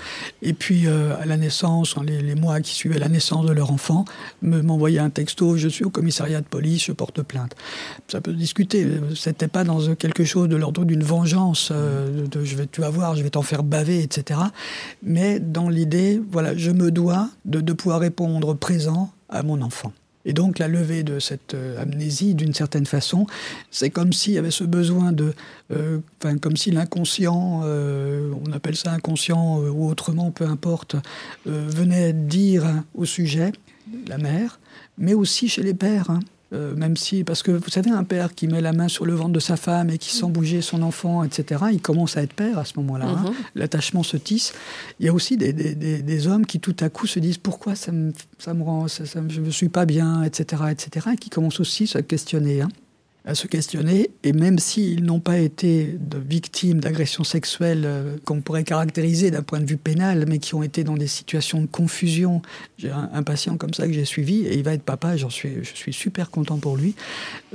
Et 0.42 0.54
puis 0.54 0.88
euh, 0.88 1.20
à 1.20 1.26
la 1.26 1.36
naissance, 1.36 1.96
les, 1.98 2.36
mois 2.36 2.62
qui 2.62 2.74
suivaient 2.74 2.98
la 2.98 3.10
naissance 3.10 3.46
de 3.46 3.52
leur 3.52 3.72
enfant, 3.72 4.06
m'envoyer 4.42 5.00
un 5.00 5.10
texto, 5.10 5.58
je 5.58 5.68
suis 5.68 5.84
au 5.84 5.90
commissariat 5.90 6.40
de 6.40 6.46
police, 6.46 6.86
je 6.86 6.94
porte 6.94 7.22
plainte. 7.24 7.56
Ça 8.08 8.22
peut 8.22 8.34
discuter, 8.34 8.88
c'était 9.16 9.50
pas 9.50 9.66
dans 9.66 9.96
quelque 9.96 10.24
chose 10.24 10.48
de 10.48 10.56
l'ordre 10.56 10.86
d'une 10.86 11.04
vengeance, 11.04 11.70
euh, 11.74 12.26
de, 12.26 12.46
je 12.46 12.56
vais, 12.56 12.68
tu 12.68 12.80
vas 12.80 12.92
je 13.16 13.24
vais 13.24 13.32
t'en 13.32 13.42
faire 13.42 13.64
baver, 13.64 14.02
etc. 14.02 14.40
Mais 15.04 15.42
dans 15.42 15.68
l'idée, 15.68 16.22
voilà, 16.32 16.56
je 16.56 16.72
me 16.72 16.90
dois 16.90 17.30
de, 17.44 17.60
de 17.60 17.74
pouvoir 17.74 18.00
répondre 18.00 18.54
présent 18.54 19.12
à 19.28 19.44
mon 19.44 19.62
enfant. 19.62 19.92
Et 20.26 20.34
donc 20.34 20.60
la 20.60 20.68
levée 20.68 21.04
de 21.04 21.20
cette 21.20 21.54
euh, 21.54 21.82
amnésie, 21.82 22.34
d'une 22.34 22.54
certaine 22.54 22.86
façon, 22.86 23.28
c'est 23.72 23.90
comme 23.90 24.12
s'il 24.12 24.34
y 24.34 24.38
avait 24.38 24.52
ce 24.52 24.64
besoin 24.64 25.12
de, 25.12 25.34
euh, 25.72 26.00
enfin 26.20 26.38
comme 26.38 26.58
si 26.58 26.72
l'inconscient, 26.72 27.62
euh, 27.64 28.32
on 28.46 28.52
appelle 28.52 28.76
ça 28.76 28.92
inconscient 28.92 29.60
ou 29.60 29.88
autrement, 29.88 30.32
peu 30.32 30.46
importe, 30.46 30.96
venait 31.46 32.14
dire 32.14 32.66
au 32.96 33.06
sujet, 33.06 33.52
la 34.08 34.18
mère, 34.18 34.60
mais 34.98 35.14
aussi 35.14 35.48
chez 35.48 35.62
les 35.62 35.74
pères. 35.74 36.10
Hein. 36.10 36.20
Euh, 36.54 36.76
même 36.76 36.96
si, 36.96 37.24
parce 37.24 37.42
que 37.42 37.52
vous 37.52 37.70
savez, 37.70 37.90
un 37.90 38.04
père 38.04 38.36
qui 38.36 38.48
met 38.48 38.62
la 38.62 38.72
main 38.72 38.88
sur 38.88 39.06
le 39.06 39.14
ventre 39.14 39.32
de 39.32 39.40
sa 39.40 39.58
femme 39.58 39.90
et 39.90 39.98
qui 39.98 40.12
sent 40.12 40.28
bouger 40.28 40.62
son 40.62 40.84
enfant, 40.84 41.24
etc., 41.24 41.66
il 41.72 41.82
commence 41.82 42.18
à 42.18 42.22
être 42.22 42.34
père 42.34 42.60
à 42.60 42.66
ce 42.66 42.74
moment-là. 42.78 43.08
Hein. 43.08 43.24
Mhm. 43.26 43.34
L'attachement 43.56 44.04
se 44.04 44.16
tisse. 44.16 44.54
Il 45.00 45.06
y 45.08 45.10
a 45.10 45.14
aussi 45.14 45.38
des, 45.38 45.54
des, 45.54 45.74
des, 45.74 46.28
hommes 46.28 46.46
qui 46.46 46.60
tout 46.60 46.76
à 46.82 46.90
coup 46.90 47.08
se 47.08 47.20
disent 47.20 47.40
pourquoi 47.40 47.76
ça 47.76 47.92
me, 47.92 48.14
ça 48.38 48.54
me 48.54 48.64
rend, 48.64 48.88
ça, 48.88 49.04
je 49.28 49.42
ne 49.42 49.50
suis 49.50 49.70
pas 49.70 49.86
bien, 49.86 50.24
etc., 50.24 50.64
etc., 50.70 51.08
et 51.14 51.18
qui 51.18 51.30
commencent 51.30 51.60
aussi 51.60 51.84
à 51.86 51.88
se 51.88 51.98
questionner. 52.00 52.62
Hein 52.62 52.70
à 53.26 53.34
se 53.34 53.48
questionner, 53.48 54.12
et 54.24 54.34
même 54.34 54.60
s'ils 54.60 55.04
n'ont 55.04 55.20
pas 55.20 55.40
été 55.40 55.98
victimes 56.28 56.80
d'agressions 56.80 57.24
sexuelles 57.24 57.84
euh, 57.86 58.18
qu'on 58.24 58.42
pourrait 58.42 58.64
caractériser 58.64 59.32
d'un 59.32 59.42
point 59.42 59.60
de 59.60 59.66
vue 59.66 59.78
pénal, 59.78 60.26
mais 60.28 60.38
qui 60.38 60.54
ont 60.54 60.62
été 60.62 60.84
dans 60.84 60.96
des 60.96 61.08
situations 61.08 61.62
de 61.62 61.66
confusion. 61.66 62.44
J'ai 62.78 62.92
un, 62.92 63.24
patient 63.24 63.58
comme 63.58 63.74
ça 63.74 63.88
que 63.88 63.94
j'ai 63.94 64.06
suivi, 64.06 64.46
et 64.46 64.56
il 64.56 64.64
va 64.64 64.74
être 64.74 64.84
papa, 64.84 65.18
j'en 65.18 65.32
suis, 65.32 65.64
je 65.64 65.76
suis 65.76 65.94
super 65.94 66.30
content 66.30 66.60
pour 66.60 66.78
lui, 66.78 66.94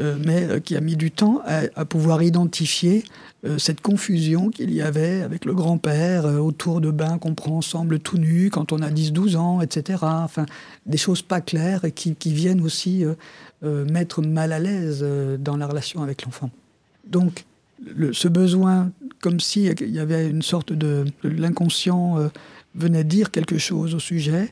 euh, 0.00 0.16
mais 0.24 0.42
euh, 0.42 0.58
qui 0.58 0.74
a 0.76 0.80
mis 0.80 0.96
du 0.96 1.12
temps 1.12 1.40
à, 1.46 1.84
pouvoir 1.84 2.22
identifier 2.22 3.04
cette 3.56 3.80
confusion 3.80 4.50
qu'il 4.50 4.70
y 4.70 4.82
avait 4.82 5.22
avec 5.22 5.46
le 5.46 5.54
grand-père 5.54 6.26
autour 6.26 6.82
de 6.82 6.90
bains 6.90 7.16
qu'on 7.16 7.34
prend 7.34 7.56
ensemble 7.56 7.98
tout 7.98 8.18
nu 8.18 8.50
quand 8.50 8.72
on 8.72 8.82
a 8.82 8.90
10-12 8.90 9.36
ans, 9.36 9.62
etc. 9.62 10.00
Enfin, 10.02 10.44
des 10.84 10.98
choses 10.98 11.22
pas 11.22 11.40
claires 11.40 11.86
et 11.86 11.92
qui, 11.92 12.14
viennent 12.32 12.60
aussi 12.60 13.06
euh, 13.62 13.84
mettre 13.84 14.22
mal 14.22 14.52
à 14.54 14.58
l'aise 14.58 15.00
euh, 15.02 15.36
dans 15.36 15.58
la 15.58 15.66
relation 15.66 16.02
avec 16.02 16.24
l'enfant. 16.24 16.50
Donc, 17.06 17.44
ce 18.12 18.26
besoin, 18.26 18.90
comme 19.20 19.38
s'il 19.38 19.78
y 19.90 19.98
avait 19.98 20.30
une 20.30 20.40
sorte 20.40 20.72
de, 20.72 21.04
l'inconscient 21.22 22.18
euh, 22.18 22.28
venait 22.74 23.04
dire 23.04 23.30
quelque 23.30 23.58
chose 23.58 23.94
au 23.94 23.98
sujet, 23.98 24.50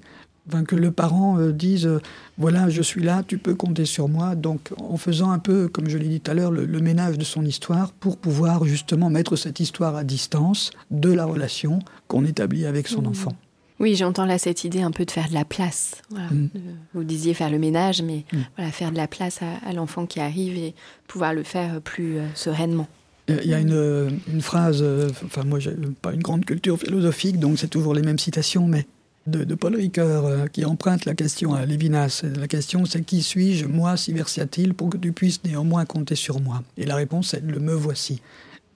que 0.67 0.77
le 0.77 0.91
parent 0.91 1.39
dise 1.51 1.89
voilà, 2.37 2.69
je 2.69 2.83
suis 2.83 3.03
là, 3.03 3.23
tu 3.27 3.39
peux 3.39 3.55
compter 3.55 3.85
sur 3.85 4.09
moi. 4.09 4.35
Donc, 4.35 4.71
en 4.79 4.97
faisant 4.97 5.31
un 5.31 5.39
peu, 5.39 5.69
comme 5.69 5.89
je 5.89 5.99
l'ai 5.99 6.09
dit 6.09 6.21
tout 6.21 6.31
à 6.31 6.35
l'heure, 6.35 6.51
le, 6.51 6.67
ménage 6.81 7.19
de 7.19 7.25
son 7.25 7.45
histoire 7.45 7.93
pour 7.93 8.17
pouvoir 8.17 8.65
justement 8.65 9.11
mettre 9.11 9.37
cette 9.37 9.61
histoire 9.61 9.97
à 9.97 10.05
distance 10.05 10.71
de 10.91 11.13
la 11.13 11.25
relation 11.25 11.81
qu'on 12.07 12.25
établit 12.25 12.67
avec 12.67 12.89
son 12.89 13.03
mmh. 13.03 13.07
enfant. 13.09 13.33
Oui, 13.81 13.95
j'entends 13.95 14.25
là 14.25 14.39
cette 14.39 14.65
idée 14.65 14.83
un 14.83 14.91
peu 14.91 15.05
de 15.05 15.11
faire 15.11 15.29
de 15.29 15.35
la 15.35 15.45
place. 15.45 16.03
Mm. 16.11 16.47
Vous 16.95 17.05
disiez 17.05 17.33
faire 17.33 17.51
le 17.51 17.59
ménage, 17.59 18.03
mais 18.03 18.25
mm. 18.33 18.39
voilà, 18.57 18.73
faire 18.73 18.91
de 18.91 18.97
la 18.97 19.07
place 19.07 19.41
à, 19.43 19.73
l'enfant 19.73 20.07
qui 20.07 20.21
arrive 20.21 20.57
et 20.57 20.75
pouvoir 21.07 21.33
le 21.33 21.45
faire 21.45 21.81
plus 21.81 22.19
euh, 22.19 22.27
sereinement. 22.35 22.89
Il 23.29 23.47
y 23.47 23.55
a 23.55 23.61
une, 23.61 24.21
une 24.33 24.41
phrase, 24.41 24.79
euh, 24.81 25.11
enfin 25.25 25.45
moi 25.45 25.59
j'ai 25.59 25.73
pas 26.01 26.15
une 26.15 26.23
grande 26.23 26.47
culture 26.47 26.79
philosophique, 26.79 27.39
donc 27.39 27.59
c'est 27.59 27.69
toujours 27.69 27.93
les 27.93 28.01
mêmes 28.01 28.19
citations, 28.19 28.67
mais 28.67 28.87
de, 29.31 29.55
Paul 29.55 29.77
Ricoeur 29.77 30.27
euh, 30.27 30.47
qui 30.47 30.65
emprunte 30.65 31.05
la 31.05 31.15
question 31.15 31.55
à 31.55 31.65
Lévinas. 31.67 32.25
La 32.37 32.49
question 32.49 32.85
c'est 32.85 33.03
qui 33.03 33.23
suis-je, 33.23 33.67
moi, 33.67 33.97
si 33.97 34.13
versatile, 34.13 34.75
pour 34.75 34.91
que 34.91 34.97
tu 34.97 35.13
puisses 35.13 35.43
néanmoins 35.45 35.85
compter 35.85 36.15
sur 36.15 36.41
moi? 36.41 36.63
Et 36.77 36.87
la 36.87 36.97
réponse 36.97 37.29
c'est 37.29 37.45
le 37.45 37.59
me 37.61 37.75
voici. 37.75 38.21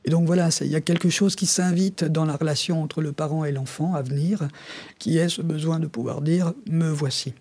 Et 0.04 0.10
donc 0.10 0.26
voilà, 0.26 0.48
il 0.60 0.66
y 0.66 0.76
a 0.76 0.80
quelque 0.80 1.10
chose 1.10 1.36
qui 1.36 1.46
s'invite 1.46 2.04
dans 2.04 2.24
la 2.24 2.36
relation 2.36 2.82
entre 2.82 3.02
le 3.02 3.12
parent 3.12 3.44
et 3.44 3.52
l'enfant 3.52 3.94
à 3.94 4.02
venir, 4.02 4.48
qui 4.98 5.18
est 5.18 5.28
ce 5.28 5.42
besoin 5.42 5.78
de 5.78 5.86
pouvoir 5.86 6.22
dire 6.22 6.52
me 6.68 6.90
voici. 6.90 7.34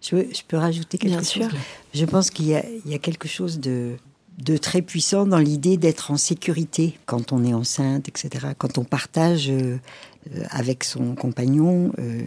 Je, 0.00 0.16
peux 0.46 0.56
rajouter 0.56 0.98
quelque 0.98 1.24
chose? 1.24 1.48
Je 1.92 2.04
pense 2.04 2.30
qu'il 2.30 2.46
y, 2.46 2.54
a 2.54 2.98
quelque 2.98 3.26
chose 3.26 3.58
de, 3.58 3.96
de 4.38 4.56
très 4.56 4.82
puissant 4.82 5.26
dans 5.26 5.38
l'idée 5.38 5.76
d'être 5.76 6.10
en 6.10 6.16
sécurité 6.16 6.98
quand 7.06 7.32
on 7.32 7.44
est 7.44 7.54
enceinte, 7.54 8.08
etc. 8.08 8.48
Quand 8.58 8.78
on 8.78 8.84
partage 8.84 9.48
euh, 9.50 9.78
avec 10.50 10.84
son 10.84 11.14
compagnon, 11.14 11.92
euh, 11.98 12.22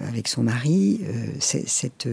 avec 0.00 0.28
son 0.28 0.42
mari, 0.42 1.00
euh, 1.04 1.26
cette. 1.40 2.08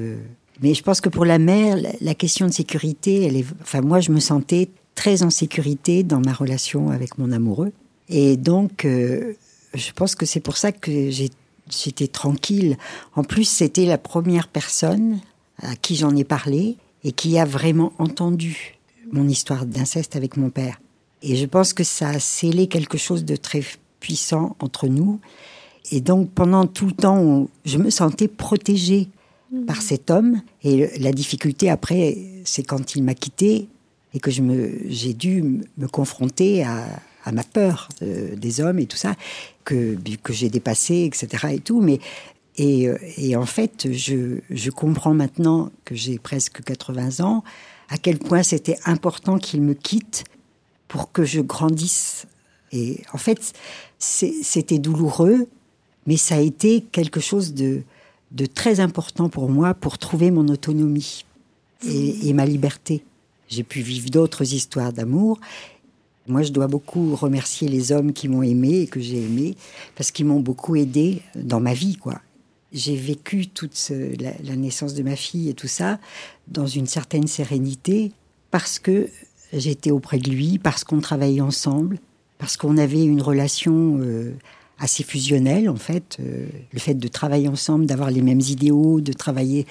mais 0.62 0.74
je 0.74 0.84
pense 0.84 1.02
que 1.02 1.10
pour 1.10 1.26
la 1.26 1.40
mère, 1.40 1.78
la, 1.78 1.90
la, 2.02 2.16
question 2.16 2.46
de 2.46 2.52
sécurité, 2.52 3.24
elle 3.24 3.36
est. 3.36 3.46
Enfin, 3.62 3.82
moi, 3.82 4.00
je 4.00 4.12
me 4.12 4.20
sentais 4.20 4.70
très 4.96 5.24
en 5.24 5.30
sécurité 5.30 6.04
dans 6.04 6.20
ma 6.20 6.34
relation 6.34 6.90
avec 6.90 7.18
mon 7.18 7.32
amoureux. 7.32 7.72
Et 8.10 8.38
donc, 8.38 8.86
euh, 8.86 9.34
je 9.74 9.92
pense 9.92 10.16
que 10.16 10.26
c'est 10.26 10.40
pour 10.40 10.58
ça 10.58 10.72
que 10.72 11.10
j'étais 11.70 12.08
tranquille. 12.08 12.78
En 13.16 13.24
plus, 13.24 13.44
c'était 13.44 13.86
la 13.86 13.98
première 13.98 14.48
personne 14.48 15.20
à 15.62 15.76
qui 15.76 15.96
j'en 15.96 16.16
ai 16.16 16.24
parlé 16.24 16.78
et 17.04 17.12
qui 17.12 17.38
a 17.38 17.46
vraiment 17.46 17.94
entendu 18.00 18.75
mon 19.16 19.28
histoire 19.28 19.66
d'inceste 19.66 20.16
avec 20.16 20.38
mon 20.38 20.50
père. 20.50 20.80
Et 21.24 21.36
je 21.36 21.46
pense 21.46 21.74
que 21.74 21.84
ça 21.84 22.10
a 22.10 22.20
scellé 22.20 22.68
quelque 22.68 22.98
chose 22.98 23.26
de 23.26 23.36
très 23.36 23.64
puissant 24.00 24.56
entre 24.60 24.88
nous. 24.88 25.20
Et 25.92 26.02
donc, 26.02 26.30
pendant 26.32 26.68
tout 26.68 26.86
le 26.86 26.92
temps, 26.92 27.48
je 27.64 27.78
me 27.78 27.90
sentais 27.90 28.28
protégée 28.28 29.08
par 29.66 29.82
cet 29.82 30.12
homme. 30.12 30.42
Et 30.64 31.00
la 31.00 31.12
difficulté 31.12 31.70
après, 31.70 32.18
c'est 32.44 32.64
quand 32.64 32.96
il 32.96 33.04
m'a 33.04 33.16
quittée, 33.16 33.70
et 34.14 34.20
que 34.20 34.32
j'ai 34.32 35.14
dû 35.14 35.62
me 35.78 35.88
confronter 35.88 36.64
à, 36.64 36.88
à 37.26 37.32
ma 37.32 37.44
peur 37.44 37.90
euh, 38.02 38.36
des 38.36 38.62
hommes 38.62 38.80
et 38.80 38.86
tout 38.86 38.98
ça, 38.98 39.16
que, 39.66 39.98
que 40.24 40.32
j'ai 40.32 40.50
dépassé, 40.50 41.04
etc. 41.04 41.48
et 41.54 41.60
tout. 41.60 41.82
Mais, 41.82 42.00
et, 42.58 42.88
et 43.18 43.36
en 43.36 43.46
fait, 43.46 43.92
je, 43.92 44.40
je 44.50 44.70
comprends 44.72 45.14
maintenant 45.14 45.70
que 45.84 45.96
j'ai 45.96 46.18
presque 46.18 46.64
80 46.64 47.24
ans, 47.26 47.44
à 47.90 47.98
quel 47.98 48.18
point 48.18 48.44
c'était 48.44 48.78
important 48.86 49.38
qu'il 49.38 49.62
me 49.62 49.74
quitte 49.74 50.24
pour 50.88 51.12
que 51.12 51.24
je 51.24 51.42
grandisse. 51.42 52.28
Et 52.72 53.02
en 53.14 53.18
fait, 53.18 53.54
c'était 54.00 54.80
douloureux, 54.80 55.48
mais 56.06 56.18
ça 56.18 56.36
a 56.36 56.40
été 56.40 56.82
quelque 56.82 57.20
chose 57.20 57.54
de, 57.54 57.84
très 58.54 58.80
important 58.80 59.30
pour 59.30 59.50
moi 59.50 59.74
pour 59.74 59.98
trouver 59.98 60.32
mon 60.32 60.48
autonomie 60.48 61.26
et, 61.88 62.34
ma 62.34 62.46
liberté. 62.46 63.04
J'ai 63.48 63.64
pu 63.64 63.82
vivre 63.82 64.10
d'autres 64.10 64.54
histoires 64.54 64.92
d'amour. 64.92 65.40
Moi, 66.28 66.42
je 66.42 66.52
dois 66.52 66.68
beaucoup 66.68 67.16
remercier 67.16 67.68
les 67.68 67.92
hommes 67.92 68.12
qui 68.12 68.28
m'ont 68.28 68.42
aimé 68.42 68.82
et 68.82 68.88
que 68.88 69.00
j'ai 69.00 69.22
aimé, 69.22 69.56
parce 69.96 70.10
qu'ils 70.10 70.26
m'ont 70.26 70.40
beaucoup 70.40 70.76
aidé 70.76 71.22
dans 71.36 71.60
ma 71.60 71.76
vie, 71.76 71.98
quoi. 71.98 72.20
J'ai 72.76 72.98
vécu 72.98 73.48
toute 73.48 73.74
la, 74.20 74.56
naissance 74.58 74.94
de 74.96 75.02
ma 75.02 75.16
fille 75.16 75.48
et 75.48 75.54
tout 75.54 75.70
ça 75.70 75.98
dans 76.50 76.68
une 76.68 76.88
certaine 76.88 77.26
sérénité, 77.26 78.12
parce 78.52 78.80
que 78.80 79.08
j'étais 79.54 79.92
auprès 79.92 80.18
de 80.18 80.30
lui, 80.30 80.60
parce 80.60 80.84
qu'on 80.84 81.00
travaillait 81.00 81.40
ensemble, 81.40 82.00
parce 82.38 82.58
qu'on 82.58 82.78
avait 82.78 83.06
une 83.06 83.22
relation 83.22 84.00
euh, 84.02 84.34
assez 84.78 85.04
fusionnelle, 85.04 85.70
en 85.70 85.78
fait. 85.78 86.18
Euh, 86.20 86.48
le 86.74 86.80
fait 86.80 86.96
de 86.96 87.08
travailler 87.08 87.48
ensemble, 87.48 87.86
d'avoir 87.86 88.12
les 88.12 88.22
mêmes 88.22 88.42
idéaux, 88.42 89.00
de 89.00 89.14
travailler 89.14 89.66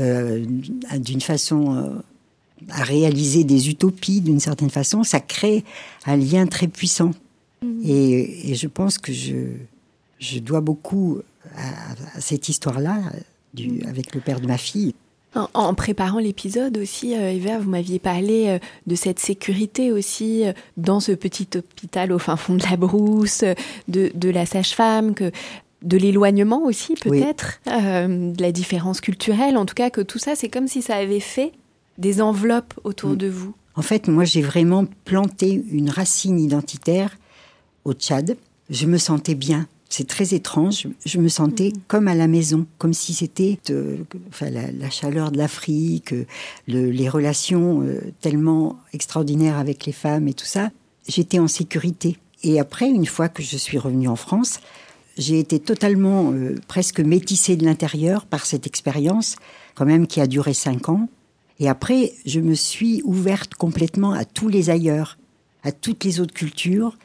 euh, 0.00 0.42
d'une 0.98 1.20
façon 1.20 2.00
à 2.70 2.82
réaliser 2.82 3.44
des 3.44 3.68
utopies, 3.68 4.22
d'une 4.22 4.40
certaine 4.40 4.70
façon, 4.70 5.04
ça 5.04 5.20
crée 5.20 5.64
un 6.06 6.16
lien 6.16 6.46
très 6.46 6.66
puissant. 6.66 7.10
Mmh. 7.60 7.66
Et, 7.84 8.54
je 8.54 8.66
pense 8.68 8.96
que 8.96 9.12
je, 9.12 9.34
je 10.18 10.38
dois 10.38 10.62
beaucoup 10.62 11.20
à, 11.56 12.20
cette 12.20 12.48
histoire-là, 12.48 12.98
avec 13.86 14.14
le 14.14 14.20
père 14.20 14.40
de 14.40 14.46
ma 14.46 14.58
fille. 14.58 14.94
En, 15.34 15.74
préparant 15.74 16.18
l'épisode 16.18 16.78
aussi, 16.78 17.14
euh, 17.14 17.30
Eva, 17.30 17.58
vous 17.58 17.68
m'aviez 17.68 17.98
parlé 17.98 18.46
euh, 18.48 18.58
de 18.86 18.94
cette 18.94 19.18
sécurité 19.18 19.92
aussi 19.92 20.46
euh, 20.46 20.52
dans 20.78 21.00
ce 21.00 21.12
petit 21.12 21.46
hôpital 21.54 22.12
au 22.12 22.18
fin 22.18 22.36
fond 22.36 22.54
de 22.54 22.62
la 22.62 22.76
brousse, 22.76 23.44
de, 23.88 24.30
la 24.30 24.46
sage-femme, 24.46 25.14
que 25.14 25.30
de 25.82 25.96
l'éloignement 25.96 26.64
aussi 26.64 26.94
peut-être, 26.94 27.60
de 27.66 28.42
la 28.42 28.52
différence 28.52 29.00
culturelle, 29.00 29.56
en 29.56 29.66
tout 29.66 29.74
cas 29.74 29.90
que 29.90 30.00
tout 30.00 30.18
ça, 30.18 30.34
c'est 30.34 30.48
comme 30.48 30.66
si 30.66 30.82
ça 30.82 30.96
avait 30.96 31.20
fait 31.20 31.52
des 31.98 32.20
enveloppes 32.22 32.74
autour 32.84 33.10
mm. 33.10 33.16
de 33.16 33.28
vous. 33.28 33.54
En 33.76 33.82
fait, 33.82 34.08
moi, 34.08 34.24
j'ai 34.24 34.42
vraiment 34.42 34.86
planté 35.04 35.62
une 35.70 35.90
racine 35.90 36.40
identitaire 36.40 37.16
au 37.84 37.92
Tchad. 37.92 38.36
Je 38.70 38.86
me 38.86 38.98
sentais 38.98 39.36
bien 39.36 39.68
c'est 39.88 40.06
très 40.06 40.34
étrange. 40.34 40.86
Je 41.04 41.18
me 41.18 41.28
sentais 41.28 41.72
mhm. 41.74 41.82
comme 41.88 42.08
à 42.08 42.14
la 42.14 42.28
maison, 42.28 42.66
comme 42.78 42.92
si 42.92 43.14
c'était 43.14 43.58
euh, 43.70 43.98
la, 44.40 44.90
chaleur 44.90 45.30
de 45.32 45.38
l'Afrique, 45.38 46.14
les 46.66 47.08
relations 47.08 47.82
euh, 47.82 48.00
tellement 48.20 48.78
extraordinaires 48.92 49.58
avec 49.58 49.86
les 49.86 49.92
femmes 49.92 50.28
et 50.28 50.34
tout 50.34 50.44
ça. 50.46 50.70
J'étais 51.08 51.38
en 51.38 51.48
sécurité. 51.48 52.18
Et 52.42 52.60
après, 52.60 52.88
une 52.88 53.06
fois 53.06 53.28
que 53.28 53.42
je 53.42 53.56
suis 53.56 53.78
revenue 53.78 54.08
en 54.08 54.16
France, 54.16 54.60
j'ai 55.16 55.40
été 55.40 55.58
totalement 55.58 56.32
euh, 56.32 56.54
presque 56.68 57.00
métissée 57.00 57.56
de 57.56 57.64
l'intérieur 57.64 58.26
par 58.26 58.46
cette 58.46 58.66
expérience, 58.66 59.36
quand 59.74 59.86
même 59.86 60.06
qui 60.06 60.20
a 60.20 60.26
duré 60.26 60.54
cinq 60.54 60.88
ans. 60.88 61.08
Et 61.58 61.68
après, 61.68 62.12
je 62.24 62.40
me 62.40 62.54
suis 62.54 63.02
ouverte 63.04 63.54
complètement 63.54 64.12
à 64.12 64.24
tous 64.24 64.48
les 64.48 64.70
ailleurs, 64.70 65.18
à 65.64 65.72
toutes 65.72 66.04
les 66.04 66.20
autres 66.20 66.34
cultures 66.34 66.96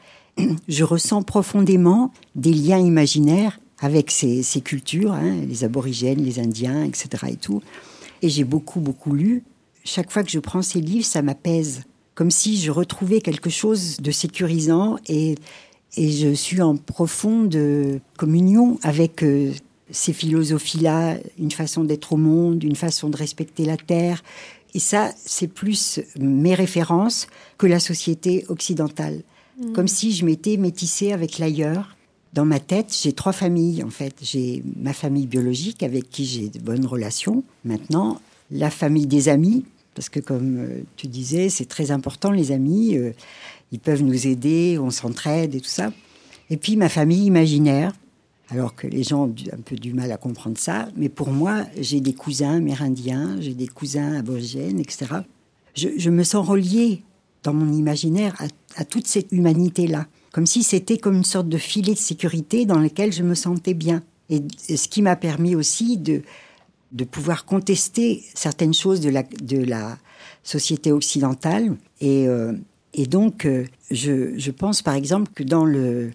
je 0.68 0.84
ressens 0.84 1.22
profondément 1.22 2.12
des 2.34 2.52
liens 2.52 2.78
imaginaires 2.78 3.58
avec 3.80 4.10
ces, 4.10 4.42
cultures, 4.62 5.12
hein, 5.12 5.36
les 5.46 5.64
aborigènes, 5.64 6.24
les 6.24 6.38
Indiens, 6.38 6.84
etc. 6.84 7.08
Et 7.28 7.36
tout. 7.36 7.62
Et 8.22 8.28
j'ai 8.28 8.44
beaucoup, 8.44 8.80
beaucoup 8.80 9.14
lu. 9.14 9.42
Chaque 9.84 10.10
fois 10.10 10.22
que 10.22 10.30
je 10.30 10.38
prends 10.38 10.62
ces 10.62 10.80
livres, 10.80 11.04
ça 11.04 11.20
m'apaise, 11.20 11.82
comme 12.14 12.30
si 12.30 12.56
je 12.56 12.70
retrouvais 12.70 13.20
quelque 13.20 13.50
chose 13.50 13.98
de 13.98 14.10
sécurisant 14.10 14.96
et, 15.08 15.34
je 15.96 16.34
suis 16.34 16.60
en 16.60 16.76
profonde 16.76 17.56
communion 18.16 18.80
avec 18.82 19.22
euh, 19.22 19.52
ces 19.92 20.12
philosophies-là, 20.12 21.18
une 21.38 21.52
façon 21.52 21.84
d'être 21.84 22.14
au 22.14 22.16
monde, 22.16 22.64
une 22.64 22.74
façon 22.74 23.10
de 23.10 23.16
respecter 23.16 23.64
la 23.64 23.76
terre. 23.76 24.24
Et 24.74 24.80
ça, 24.80 25.12
c'est 25.24 25.46
plus 25.46 26.00
mes 26.18 26.56
références 26.56 27.28
que 27.58 27.68
la 27.68 27.78
société 27.78 28.44
occidentale. 28.48 29.22
Mm. 29.58 29.72
comme 29.72 29.88
si 29.88 30.12
je 30.12 30.24
m'étais 30.24 30.56
métissée 30.56 31.12
avec 31.12 31.38
l'ailleurs. 31.38 31.96
Dans 32.32 32.44
ma 32.44 32.58
tête, 32.58 32.96
j'ai 33.00 33.12
trois 33.12 33.32
familles 33.32 33.84
en 33.84 33.90
fait. 33.90 34.16
J'ai 34.22 34.64
ma 34.76 34.92
famille 34.92 35.26
biologique 35.26 35.82
avec 35.82 36.10
qui 36.10 36.24
j'ai 36.24 36.48
de 36.48 36.58
bonnes 36.58 36.86
relations. 36.86 37.44
Maintenant, 37.64 38.20
la 38.50 38.70
famille 38.70 39.06
des 39.06 39.28
amis, 39.28 39.64
parce 39.94 40.08
que 40.08 40.18
comme 40.18 40.58
euh, 40.58 40.82
tu 40.96 41.06
disais, 41.06 41.48
c'est 41.48 41.66
très 41.66 41.92
important 41.92 42.32
les 42.32 42.50
amis. 42.50 42.96
Euh, 42.96 43.12
ils 43.70 43.78
peuvent 43.78 44.02
nous 44.02 44.26
aider, 44.26 44.78
on 44.80 44.90
s'entraide 44.90 45.54
et 45.54 45.60
tout 45.60 45.68
ça. 45.68 45.92
Et 46.50 46.56
puis 46.56 46.76
ma 46.76 46.88
famille 46.88 47.24
imaginaire, 47.24 47.92
alors 48.50 48.74
que 48.74 48.88
les 48.88 49.04
gens 49.04 49.26
ont 49.26 49.34
un 49.52 49.60
peu 49.64 49.76
du 49.76 49.94
mal 49.94 50.10
à 50.10 50.16
comprendre 50.16 50.58
ça. 50.58 50.88
Mais 50.96 51.08
pour 51.08 51.30
moi, 51.30 51.64
j'ai 51.80 52.00
des 52.00 52.12
cousins 52.14 52.56
amérindiens, 52.56 53.36
j'ai 53.40 53.54
des 53.54 53.68
cousins 53.68 54.14
aborigènes, 54.14 54.80
etc. 54.80 55.06
Je, 55.74 55.88
je 55.96 56.10
me 56.10 56.24
sens 56.24 56.46
reliée 56.46 57.02
dans 57.44 57.52
mon 57.52 57.72
imaginaire 57.72 58.34
à, 58.76 58.84
toute 58.84 59.06
cette 59.06 59.30
humanité-là. 59.30 60.06
Comme 60.32 60.46
si 60.46 60.64
c'était 60.64 60.98
comme 60.98 61.14
une 61.14 61.24
sorte 61.24 61.48
de 61.48 61.58
filet 61.58 61.94
de 61.94 61.98
sécurité 61.98 62.66
dans 62.66 62.80
lequel 62.80 63.12
je 63.12 63.22
me 63.22 63.36
sentais 63.36 63.74
bien. 63.74 64.02
Et, 64.30 64.42
ce 64.76 64.88
qui 64.88 65.02
m'a 65.02 65.14
permis 65.14 65.54
aussi 65.54 65.96
de, 65.96 66.22
de 66.90 67.04
pouvoir 67.04 67.44
contester 67.44 68.24
certaines 68.34 68.74
choses 68.74 69.00
de 69.00 69.10
la, 69.10 69.22
de 69.22 69.58
la 69.58 69.98
société 70.42 70.90
occidentale. 70.90 71.76
Et, 72.00 72.26
euh, 72.26 72.52
et 72.94 73.06
donc, 73.06 73.44
euh, 73.44 73.66
je, 73.90 74.36
je, 74.36 74.50
pense 74.50 74.82
par 74.82 74.94
exemple 74.94 75.30
que 75.34 75.44
dans 75.44 75.64
le, 75.64 76.10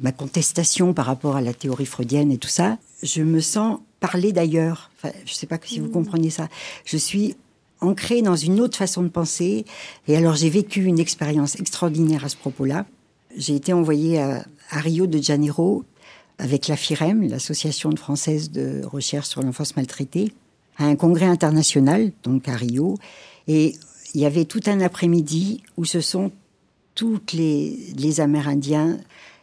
ma 0.00 0.12
contestation 0.12 0.92
par 0.92 1.06
rapport 1.06 1.36
à 1.36 1.40
la 1.40 1.54
théorie 1.54 1.86
freudienne 1.86 2.32
et 2.32 2.38
tout 2.38 2.48
ça, 2.48 2.78
je 3.02 3.22
me 3.22 3.40
sens 3.40 3.78
parler 4.00 4.32
d'ailleurs. 4.32 4.90
Enfin, 4.96 5.14
je 5.24 5.32
ne 5.32 5.36
sais 5.36 5.46
pas 5.46 5.58
si 5.62 5.80
vous 5.80 5.88
mmh. 5.88 5.92
comprenez 5.92 6.30
ça. 6.30 6.48
Je 6.84 6.96
suis 6.96 7.36
ancré 7.84 8.22
dans 8.22 8.36
une 8.36 8.60
autre 8.60 8.76
façon 8.76 9.02
de 9.02 9.08
penser. 9.08 9.64
Et 10.08 10.16
alors 10.16 10.34
j'ai 10.34 10.50
vécu 10.50 10.84
une 10.84 10.98
expérience 10.98 11.58
extraordinaire 11.60 12.24
à 12.24 12.28
ce 12.28 12.36
propos-là. 12.36 12.86
J'ai 13.36 13.54
été 13.54 13.72
envoyée 13.72 14.20
à, 14.20 14.44
Rio 14.70 15.06
de 15.06 15.22
Janeiro 15.22 15.84
avec 16.38 16.66
la 16.68 16.76
FIREM, 16.76 17.28
l'Association 17.28 17.94
française 17.96 18.50
de 18.50 18.82
recherche 18.84 19.28
sur 19.28 19.42
l'enfance 19.42 19.76
maltraitée, 19.76 20.32
à 20.78 20.86
un 20.86 20.96
congrès 20.96 21.26
international, 21.26 22.10
donc 22.24 22.48
à 22.48 22.56
Rio. 22.56 22.96
Et 23.46 23.74
il 24.14 24.20
y 24.20 24.26
avait 24.26 24.44
tout 24.44 24.62
un 24.66 24.80
après-midi 24.80 25.62
où 25.76 25.84
ce 25.84 26.00
sont 26.00 26.32
toutes 26.94 27.32
les, 27.32 27.76
les 27.96 28.20
Amérindiens, 28.20 28.98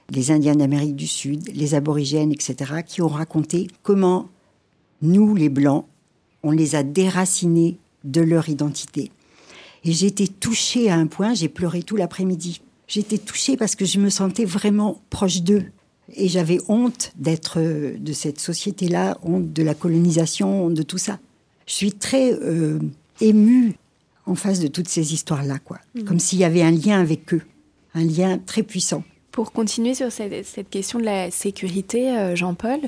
les 0.10 0.32
Indiens 0.32 0.56
d'Amérique 0.56 0.96
du 0.96 1.08
Sud, 1.08 1.50
les 1.54 1.76
aborigènes, 1.76 2.32
etc., 2.32 2.82
qui 2.86 3.02
ont 3.02 3.08
raconté 3.08 3.68
comment 3.84 4.30
nous, 5.02 5.36
les 5.36 5.50
Blancs, 5.50 5.86
on 6.44 6.52
les 6.52 6.76
a 6.76 6.84
déracinés 6.84 7.78
de 8.04 8.22
leur 8.22 8.50
identité. 8.50 9.12
Et 9.84 9.94
j'étais 9.94 10.28
touchée 10.28 10.90
à 10.90 10.96
un 10.96 11.08
point, 11.08 11.34
j'ai 11.34 11.50
pleuré 11.50 11.82
tout 11.84 11.96
l'après-midi. 11.96 12.62
J'étais 12.88 13.18
touchée 13.18 13.58
parce 13.58 13.76
que 13.76 13.86
je 13.86 14.00
me 14.00 14.10
sentais 14.10 14.46
vraiment 14.46 15.02
proche 15.10 15.42
d'eux. 15.42 15.64
Et 16.14 16.28
j'avais 16.28 16.60
honte 16.68 17.14
d'être 17.16 17.60
euh, 17.60 17.96
de 17.98 18.12
cette 18.12 18.40
société-là, 18.40 19.18
honte 19.24 19.54
de 19.54 19.64
la 19.64 19.74
colonisation, 19.74 20.66
honte 20.66 20.74
de 20.74 20.84
tout 20.84 20.98
ça. 20.98 21.20
Je 21.66 21.74
suis 21.74 21.94
très 21.94 22.34
euh, 22.34 22.80
émue 23.22 23.76
en 24.26 24.36
face 24.36 24.60
de 24.60 24.68
toutes 24.68 24.90
ces 24.90 25.14
histoires-là, 25.14 25.60
quoi. 25.60 25.80
Mmh. 25.96 26.04
Comme 26.04 26.20
s'il 26.20 26.40
y 26.40 26.44
avait 26.44 26.64
un 26.64 26.72
lien 26.72 27.00
avec 27.00 27.34
eux, 27.34 27.42
un 27.94 28.04
lien 28.04 28.38
très 28.38 28.64
puissant. 28.64 29.04
Pour 29.32 29.54
continuer 29.54 29.94
sur 29.94 30.12
cette, 30.12 30.70
question 30.70 31.00
de 31.00 31.06
la 31.06 31.32
sécurité, 31.32 32.10
euh, 32.10 32.36
Jean-Paul, 32.36 32.80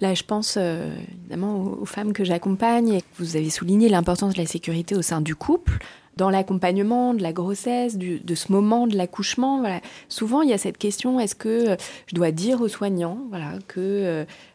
là 0.00 0.14
je 0.14 0.22
pense 0.22 0.54
euh, 0.56 0.90
évidemment 1.20 1.76
aux, 1.78 1.84
femmes 1.84 2.14
que 2.14 2.24
j'accompagne. 2.24 3.00
Vous 3.18 3.36
avez 3.36 3.50
souligné 3.50 3.90
l'importance 3.90 4.32
de 4.32 4.40
la 4.40 4.46
sécurité 4.46 4.96
au 4.96 5.02
sein 5.02 5.20
du 5.20 5.34
couple, 5.34 5.76
dans 6.16 6.30
l'accompagnement 6.30 7.12
de 7.12 7.22
la 7.22 7.34
grossesse, 7.34 7.98
de 7.98 8.34
ce 8.34 8.50
moment 8.50 8.86
de 8.86 8.96
l'accouchement. 8.96 9.62
Souvent 10.08 10.40
il 10.40 10.48
y 10.48 10.54
a 10.54 10.58
cette 10.58 10.78
question 10.78 11.20
est-ce 11.20 11.34
que 11.34 11.76
je 12.06 12.14
dois 12.14 12.30
dire 12.30 12.62
aux 12.62 12.68
soignants 12.68 13.18
voilà, 13.28 13.52
que 13.68 13.80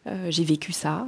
euh, 0.06 0.30
j'ai 0.30 0.44
vécu 0.44 0.72
ça 0.72 1.06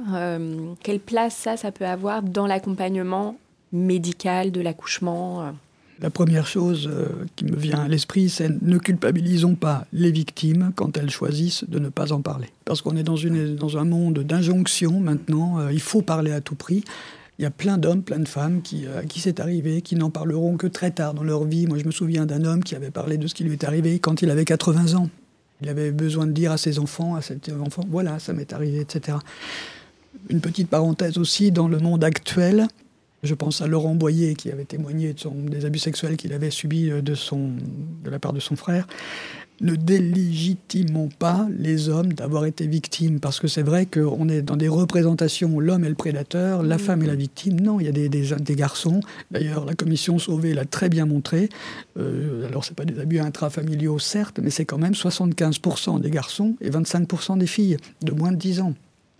Quelle 0.83 1.01
place 1.01 1.35
ça, 1.35 1.57
ça 1.57 1.73
peut 1.73 1.85
avoir 1.85 2.23
dans 2.23 2.47
l'accompagnement 2.47 3.35
médical 3.73 4.51
de 4.51 4.61
l'accouchement 4.61 5.53
la 6.01 6.09
première 6.09 6.47
chose 6.47 6.89
euh, 6.91 7.07
qui 7.35 7.45
me 7.45 7.55
vient 7.55 7.79
à 7.79 7.87
l'esprit, 7.87 8.29
c'est 8.29 8.49
ne 8.61 8.77
culpabilisons 8.77 9.55
pas 9.55 9.85
les 9.91 10.11
victimes 10.11 10.71
quand 10.75 10.97
elles 10.97 11.09
choisissent 11.09 11.65
de 11.67 11.79
ne 11.79 11.89
pas 11.89 12.13
en 12.13 12.21
parler. 12.21 12.47
Parce 12.65 12.81
qu'on 12.81 12.95
est 12.95 13.03
dans, 13.03 13.77
un 13.77 13.85
monde 13.85 14.19
d'injonction 14.19 14.99
maintenant, 14.99 15.59
euh, 15.59 15.73
il 15.73 15.81
faut 15.81 16.01
parler 16.01 16.31
à 16.31 16.39
tout 16.39 16.55
prix. 16.55 16.83
Il 17.37 17.43
y 17.43 17.45
a 17.45 17.51
plein 17.51 17.77
d'hommes, 17.77 18.01
plein 18.01 18.19
de 18.19 18.27
femmes 18.27 18.61
qui, 18.61 18.85
euh, 18.85 19.03
qui 19.03 19.19
c'est 19.19 19.39
arrivé, 19.39 19.81
qui 19.81 19.95
n'en 19.95 20.09
parleront 20.09 20.55
que 20.57 20.67
très 20.67 20.91
tard 20.91 21.13
dans 21.13 21.23
leur 21.23 21.43
vie. 21.43 21.67
Moi, 21.67 21.77
je 21.77 21.85
me 21.85 21.91
souviens 21.91 22.25
d'un 22.25 22.45
homme 22.45 22.63
qui 22.63 22.75
avait 22.75 22.91
parlé 22.91 23.17
de 23.17 23.27
ce 23.27 23.35
qui 23.35 23.43
lui 23.43 23.53
est 23.53 23.63
arrivé 23.65 23.99
quand 23.99 24.21
il 24.21 24.29
avait 24.29 24.45
80 24.45 24.95
ans. 24.95 25.09
Il 25.61 25.67
avait 25.67 25.91
besoin 25.91 26.27
de 26.27 26.31
dire 26.31 26.53
à 26.53 26.57
ses 26.57 26.79
enfants, 26.79 27.15
à 27.15 27.21
ses 27.21 27.37
enfants, 27.59 27.83
voilà, 27.89 28.19
ça 28.19 28.31
m'est 28.31 28.53
arrivé, 28.53 28.79
etc. 28.79 29.17
Une 30.29 30.39
petite 30.39 30.69
parenthèse 30.69 31.17
aussi, 31.17 31.51
dans 31.51 31.67
le 31.67 31.79
monde 31.79 32.05
actuel, 32.05 32.67
Je 33.23 33.33
pense 33.33 33.61
à 33.61 33.67
Laurent 33.67 33.95
Boyer 33.95 34.35
qui 34.35 34.51
avait 34.51 34.65
témoigné 34.65 35.13
de 35.13 35.49
des 35.49 35.65
abus 35.65 35.79
sexuels 35.79 36.17
qu'il 36.17 36.33
avait 36.33 36.51
subis 36.51 36.89
de, 36.89 37.15
son, 37.15 37.49
de 38.03 38.09
la 38.09 38.19
part 38.19 38.33
de 38.33 38.39
son 38.39 38.55
frère 38.55 38.87
ne 39.61 39.75
délégitimons 39.75 41.09
pas 41.19 41.47
les 41.57 41.89
hommes 41.89 42.13
d'avoir 42.13 42.45
été 42.45 42.67
victimes. 42.67 43.19
Parce 43.19 43.39
que 43.39 43.47
c'est 43.47 43.61
vrai 43.61 43.85
qu'on 43.85 44.29
est 44.29 44.41
dans 44.41 44.55
des 44.55 44.67
représentations 44.67 45.53
où 45.53 45.59
l'homme 45.59 45.83
est 45.83 45.89
le 45.89 45.95
prédateur, 45.95 46.63
la 46.63 46.77
femme 46.77 47.03
est 47.03 47.07
la 47.07 47.15
victime. 47.15 47.59
Non, 47.59 47.79
il 47.79 47.85
y 47.85 47.89
a 47.89 47.91
des, 47.91 48.09
des, 48.09 48.55
garçons. 48.55 49.01
D'ailleurs, 49.31 49.65
la 49.65 49.75
commission 49.75 50.19
Sauvé 50.19 50.53
l'a 50.53 50.65
très 50.65 50.89
bien 50.89 51.05
montré. 51.05 51.49
Euh, 51.97 52.47
alors, 52.47 52.63
ce 52.63 52.73
pas 52.73 52.85
des 52.85 52.99
abus 52.99 53.19
intrafamiliaux, 53.19 53.99
certes, 53.99 54.39
mais 54.41 54.49
c'est 54.49 54.65
quand 54.65 54.77
même 54.77 54.93
75% 54.93 55.99
des 56.01 56.09
garçons 56.09 56.55
et 56.61 56.69
25% 56.69 57.37
des 57.37 57.47
filles 57.47 57.77
de 58.01 58.11
moins 58.11 58.31
de 58.31 58.37
10 58.37 58.61
ans. 58.61 58.73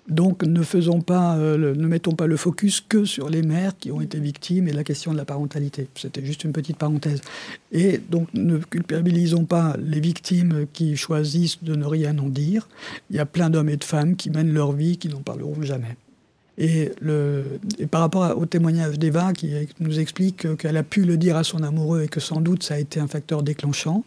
Donc 0.09 0.43
euh, 0.43 0.47
ne 0.47 1.87
mettons 1.87 2.13
pas 2.13 2.27
le 2.27 2.35
focus 2.35 2.81
que 2.81 3.05
sur 3.05 3.29
les 3.29 3.43
mères 3.43 3.77
qui 3.77 3.91
ont 3.91 4.01
été 4.01 4.19
victimes 4.19 4.67
et 4.67 4.73
la 4.73 4.83
question 4.83 5.11
de 5.11 5.17
la 5.17 5.25
parentalité. 5.25 5.87
C'était 5.95 6.25
juste 6.25 6.43
une 6.43 6.51
petite 6.51 6.77
parenthèse. 6.77 7.21
Et 7.71 7.99
donc 8.09 8.27
ne 8.33 8.57
culpabilisons 8.57 9.45
pas 9.45 9.75
les 9.79 9.99
victimes 9.99 10.65
qui 10.73 10.97
choisissent 10.97 11.63
de 11.63 11.75
ne 11.75 11.85
rien 11.85 12.17
en 12.17 12.27
dire. 12.27 12.67
Il 13.09 13.15
y 13.15 13.19
a 13.19 13.25
plein 13.25 13.49
d'hommes 13.49 13.69
et 13.69 13.77
de 13.77 13.83
femmes 13.83 14.15
qui 14.15 14.29
mènent 14.29 14.53
leur 14.53 14.71
vie, 14.71 14.97
qui 14.97 15.09
n'en 15.09 15.21
parleront 15.21 15.61
jamais. 15.61 15.95
Et, 16.57 16.91
et, 17.77 17.87
par 17.87 18.01
rapport 18.01 18.37
au 18.37 18.45
témoignage 18.45 18.99
d'Eva, 18.99 19.31
qui 19.31 19.53
nous 19.79 19.97
explique 19.97 20.57
qu'elle 20.57 20.75
a 20.75 20.83
pu 20.83 21.05
le 21.05 21.15
dire 21.15 21.37
à 21.37 21.45
son 21.45 21.63
amoureux 21.63 22.03
et 22.03 22.07
que 22.09 22.19
sans 22.19 22.41
doute 22.41 22.63
ça 22.63 22.73
a 22.73 22.79
été 22.79 22.99
un 22.99 23.07
facteur 23.07 23.43
déclenchant, 23.43 24.03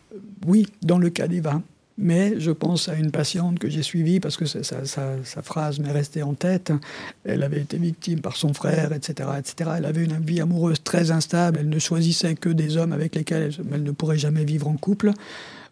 oui, 0.47 0.67
dans 0.83 0.99
le 0.99 1.09
cas 1.09 1.29
d'Eva, 1.29 1.63
mais 1.99 2.40
je 2.40 2.51
pense 2.51 2.88
à 2.88 2.95
une 2.95 3.11
patiente 3.11 3.59
que 3.59 3.68
j'ai 3.68 3.82
suivie 3.82 4.20
parce 4.20 4.36
que 4.36 4.47
sa, 4.47 5.43
phrase 5.43 5.78
m'est 5.78 5.93
restée 5.93 6.22
en 6.22 6.34
tête. 6.34 6.72
Elle 7.24 7.43
avait 7.43 7.61
été 7.61 7.78
victime 7.78 8.20
par 8.20 8.36
son 8.36 8.55
frère, 8.55 8.93
etc., 8.93 9.30
etc. 9.38 9.70
Elle 9.78 9.84
avait 9.84 10.05
une 10.05 10.18
vie 10.18 10.40
amoureuse 10.40 10.82
très 10.82 11.11
instable. 11.11 11.59
Elle 11.61 11.68
ne 11.68 11.78
choisissait 11.78 12.34
que 12.34 12.49
des 12.49 12.76
hommes 12.76 12.93
avec 12.93 13.14
lesquels 13.14 13.53
elle, 13.72 13.82
ne 13.82 13.90
pourrait 13.90 14.18
jamais 14.18 14.45
vivre 14.45 14.68
en 14.68 14.76
couple. 14.76 15.12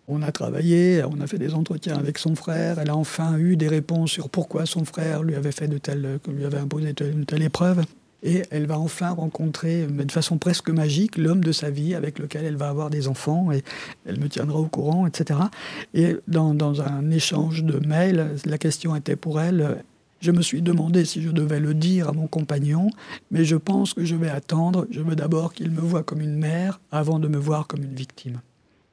On 0.09 0.23
a 0.23 0.33
travaillé, 0.33 1.03
on 1.05 1.21
a 1.21 1.27
fait 1.27 1.39
des 1.39 1.55
entretiens 1.55 1.97
avec 1.97 2.19
son 2.19 2.35
frère. 2.35 2.79
Elle 2.81 2.91
a 2.91 2.97
enfin 2.97 3.39
eu 3.39 3.57
des 3.57 3.69
réponses 3.69 4.11
sur 4.11 4.29
pourquoi 4.29 4.67
son 4.67 4.85
frère 4.85 5.23
lui 5.23 5.37
avait 5.37 5.53
fait 5.53 5.69
de 5.69 5.79
telles, 5.79 6.19
lui 6.29 6.45
avait 6.45 6.59
imposé 6.59 6.95
une 7.01 7.25
telle 7.25 7.43
épreuve 7.43 7.85
et 8.23 8.43
elle 8.51 8.67
va 8.67 8.79
enfin 8.79 9.11
rencontrer, 9.11 9.87
de 9.87 10.13
façon 10.13 10.39
presque 10.39 10.71
magique, 10.71 11.17
l'homme 11.17 11.43
de 11.43 11.53
sa 11.53 11.71
vie 11.71 11.95
avec 11.95 12.19
lequel 12.19 12.45
elle 12.45 12.57
va 12.57 12.69
avoir 12.69 12.91
des 12.91 13.09
enfants 13.09 13.51
et 13.53 13.63
elle 14.07 14.21
me 14.21 14.29
tiendra 14.29 14.59
au 14.59 14.67
courant, 14.67 15.07
etc. 15.07 15.41
Et 15.95 16.17
dans, 16.29 16.55
dans 16.55 16.83
un 16.83 17.11
échange 17.11 17.65
de 17.65 17.85
mails, 17.87 18.37
la 18.45 18.59
question 18.59 18.95
était 18.95 19.17
pour 19.17 19.41
elle, 19.41 19.83
je 20.21 20.33
me 20.33 20.43
suis 20.43 20.61
demandé 20.61 21.05
si 21.05 21.23
je 21.23 21.31
devais 21.31 21.61
le 21.61 21.73
dire 21.73 22.09
à 22.09 22.13
mon 22.13 22.27
compagnon, 22.27 22.91
mais 23.31 23.45
je 23.45 23.57
pense 23.57 23.95
que 23.95 24.05
je 24.05 24.15
vais 24.15 24.29
attendre, 24.29 24.87
je 24.91 25.01
veux 25.01 25.17
d'abord 25.17 25.55
qu'il 25.55 25.71
me 25.71 25.81
voie 25.81 26.03
comme 26.03 26.21
une 26.21 26.37
mère 26.37 26.81
avant 26.93 27.19
de 27.19 27.29
me 27.29 27.39
voir 27.39 27.67
comme 27.67 27.83
une 27.83 27.95
victime. 27.95 28.41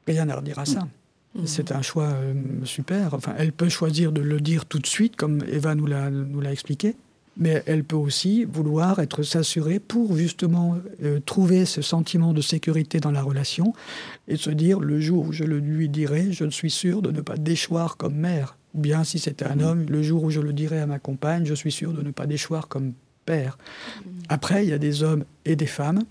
Rien 0.08 0.30
à 0.30 0.38
redire 0.38 0.60
à 0.60 0.66
ça. 0.66 0.88
Mmh. 1.36 1.42
C'est 1.46 1.74
un 1.74 1.82
choix 1.82 2.06
euh, 2.08 2.34
super. 2.64 3.14
Enfin, 3.14 3.34
elle 3.38 3.52
peut 3.52 3.68
choisir 3.68 4.14
de 4.14 4.22
le 4.22 4.40
dire 4.40 4.66
tout 4.66 4.80
de 4.80 4.88
suite, 4.88 5.18
comme 5.18 5.44
Eva 5.52 5.76
nous 5.76 5.86
l'a 5.86 6.52
expliqué 6.52 6.96
mais 7.38 7.64
elle 7.66 7.84
peut 7.84 7.96
aussi 7.96 8.46
vouloir 8.46 9.00
être 9.00 9.24
s'assurer 9.24 9.80
pour 9.80 10.16
justement 10.18 10.78
euh, 11.04 11.20
trouver 11.20 11.66
ce 11.66 11.82
sentiment 11.82 12.34
de 12.34 12.42
sécurité 12.42 13.00
dans 13.00 13.12
la 13.12 13.22
relation 13.22 13.74
et 14.28 14.38
se 14.38 14.50
dire 14.50 14.80
le 14.80 15.00
jour 15.00 15.28
où 15.28 15.32
je 15.32 15.44
le 15.44 15.60
lui 15.60 15.90
dirai, 15.90 16.32
je 16.32 16.50
suis 16.50 16.72
sûr 16.72 17.02
de 17.02 17.12
ne 17.12 17.22
pas 17.22 17.38
déchoir 17.38 17.98
comme 17.98 18.16
mère. 18.16 18.58
Ou 18.74 18.80
bien 18.80 19.04
si 19.04 19.20
c'était 19.20 19.46
un 19.46 19.60
homme, 19.60 19.86
le 19.90 20.04
jour 20.04 20.24
où 20.24 20.30
je 20.30 20.42
le 20.42 20.54
dirai 20.54 20.80
à 20.80 20.86
ma 20.86 21.00
compagne, 21.00 21.46
je 21.46 21.54
suis 21.54 21.72
sûr 21.72 21.94
de 21.94 22.02
ne 22.02 22.12
pas 22.12 22.26
déchoir 22.26 22.68
comme 22.68 22.94
père. 23.26 23.58
Après, 24.30 24.66
il 24.66 24.70
y 24.70 24.74
a 24.74 24.78
des 24.78 25.04
hommes 25.04 25.26
et 25.46 25.56
des 25.56 25.68
femmes 25.68 26.04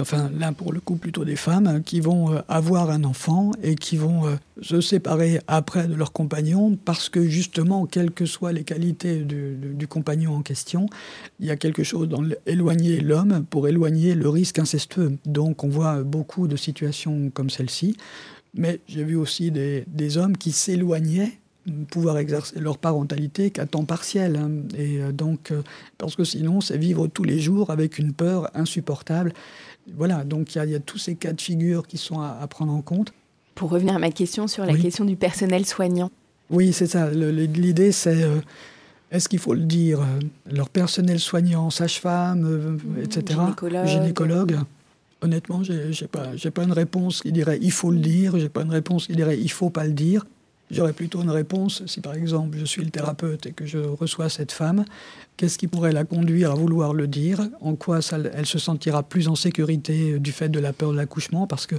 enfin 0.00 0.30
l'un 0.38 0.52
pour 0.52 0.72
le 0.72 0.80
coup 0.80 0.96
plutôt 0.96 1.24
des 1.24 1.36
femmes, 1.36 1.66
hein, 1.66 1.80
qui 1.82 2.00
vont 2.00 2.32
euh, 2.32 2.40
avoir 2.48 2.90
un 2.90 3.04
enfant 3.04 3.52
et 3.62 3.74
qui 3.74 3.96
vont 3.96 4.26
euh, 4.26 4.36
se 4.62 4.80
séparer 4.80 5.40
après 5.46 5.86
de 5.86 5.94
leur 5.94 6.12
compagnon 6.12 6.76
parce 6.84 7.08
que 7.08 7.24
justement, 7.26 7.86
quelles 7.86 8.10
que 8.10 8.26
soient 8.26 8.52
les 8.52 8.64
qualités 8.64 9.18
du 9.18 9.86
compagnon 9.86 10.34
en 10.34 10.42
question, 10.42 10.86
il 11.40 11.46
y 11.46 11.50
a 11.50 11.56
quelque 11.56 11.82
chose 11.82 12.08
dans 12.08 12.22
éloigner 12.46 13.00
l'homme 13.00 13.44
pour 13.50 13.68
éloigner 13.68 14.14
le 14.14 14.28
risque 14.28 14.58
incestueux. 14.58 15.18
Donc 15.26 15.64
on 15.64 15.68
voit 15.68 16.02
beaucoup 16.02 16.48
de 16.48 16.56
situations 16.56 17.30
comme 17.32 17.50
celle-ci. 17.50 17.96
Mais 18.54 18.80
j'ai 18.86 19.04
vu 19.04 19.16
aussi 19.16 19.50
des, 19.50 20.16
hommes 20.16 20.36
qui 20.36 20.52
s'éloignaient 20.52 21.32
pouvoir 21.90 22.18
exercer 22.18 22.60
leur 22.60 22.78
parentalité 22.78 23.50
qu'à 23.50 23.66
temps 23.66 23.86
partiel. 23.86 24.36
Hein. 24.36 24.50
Et 24.76 25.00
euh, 25.00 25.12
donc, 25.12 25.52
parce 25.98 26.14
que 26.14 26.22
sinon, 26.22 26.60
c'est 26.60 26.76
vivre 26.76 27.06
tous 27.06 27.24
les 27.24 27.40
jours 27.40 27.70
avec 27.70 27.98
une 27.98 28.12
peur 28.12 28.50
insupportable 28.54 29.32
voilà, 29.92 30.24
donc 30.24 30.54
il 30.54 30.70
y, 30.70 30.74
a 30.74 30.80
tous 30.80 30.98
ces 30.98 31.14
cas 31.14 31.32
de 31.32 31.40
figure 31.40 31.86
qui 31.86 31.98
sont 31.98 32.20
à, 32.20 32.46
prendre 32.48 32.72
en 32.72 32.80
compte. 32.80 33.12
Pour 33.54 33.70
revenir 33.70 33.94
à 33.94 33.98
ma 33.98 34.10
question 34.10 34.46
sur 34.46 34.64
la 34.64 34.76
question 34.76 35.04
du 35.04 35.16
personnel 35.16 35.66
soignant. 35.66 36.10
Oui, 36.50 36.72
c'est 36.72 36.86
ça. 36.86 37.10
L'idée, 37.10 37.92
c'est 37.92 38.22
euh, 38.22 38.40
est-ce 39.10 39.28
qu'il 39.28 39.38
faut 39.38 39.54
le 39.54 39.62
dire 39.62 40.00
euh, 40.00 40.20
Leur 40.50 40.68
personnel 40.68 41.20
soignant, 41.20 41.70
sage-femme, 41.70 42.44
euh, 42.44 43.02
etc. 43.02 43.38
Gynécologue. 43.40 43.86
Gynécologue. 43.86 44.58
Honnêtement, 45.22 45.62
je 45.62 45.72
n'ai 45.72 46.08
pas, 46.08 46.32
pas 46.52 46.64
une 46.64 46.72
réponse 46.72 47.22
qui 47.22 47.32
dirait 47.32 47.58
il 47.62 47.70
faut 47.70 47.90
le 47.90 47.98
dire, 47.98 48.38
j'ai 48.38 48.50
pas 48.50 48.62
une 48.62 48.70
réponse 48.70 49.06
qui 49.06 49.14
dirait 49.14 49.38
il 49.38 49.50
faut 49.50 49.70
pas 49.70 49.84
le 49.84 49.92
dire. 49.92 50.26
J'aurais 50.70 50.92
plutôt 50.92 51.22
une 51.22 51.30
réponse 51.30 51.82
si 51.86 52.00
par 52.00 52.14
exemple 52.14 52.56
je 52.58 52.64
suis 52.64 52.82
le 52.82 52.90
thérapeute 52.90 53.46
et 53.46 53.52
que 53.52 53.66
je 53.66 53.78
reçois 53.78 54.28
cette 54.28 54.52
femme, 54.52 54.84
qu'est-ce 55.36 55.58
qui 55.58 55.66
pourrait 55.66 55.92
la 55.92 56.04
conduire 56.04 56.52
à 56.52 56.54
vouloir 56.54 56.94
le 56.94 57.06
dire? 57.06 57.48
En 57.60 57.74
quoi 57.74 58.00
elle 58.34 58.46
se 58.46 58.58
sentira 58.58 59.02
plus 59.02 59.28
en 59.28 59.34
sécurité 59.34 60.18
du 60.18 60.32
fait 60.32 60.48
de 60.48 60.58
la 60.58 60.72
peur 60.72 60.92
de 60.92 60.96
l'accouchement? 60.96 61.46
Parce 61.46 61.66
que 61.66 61.76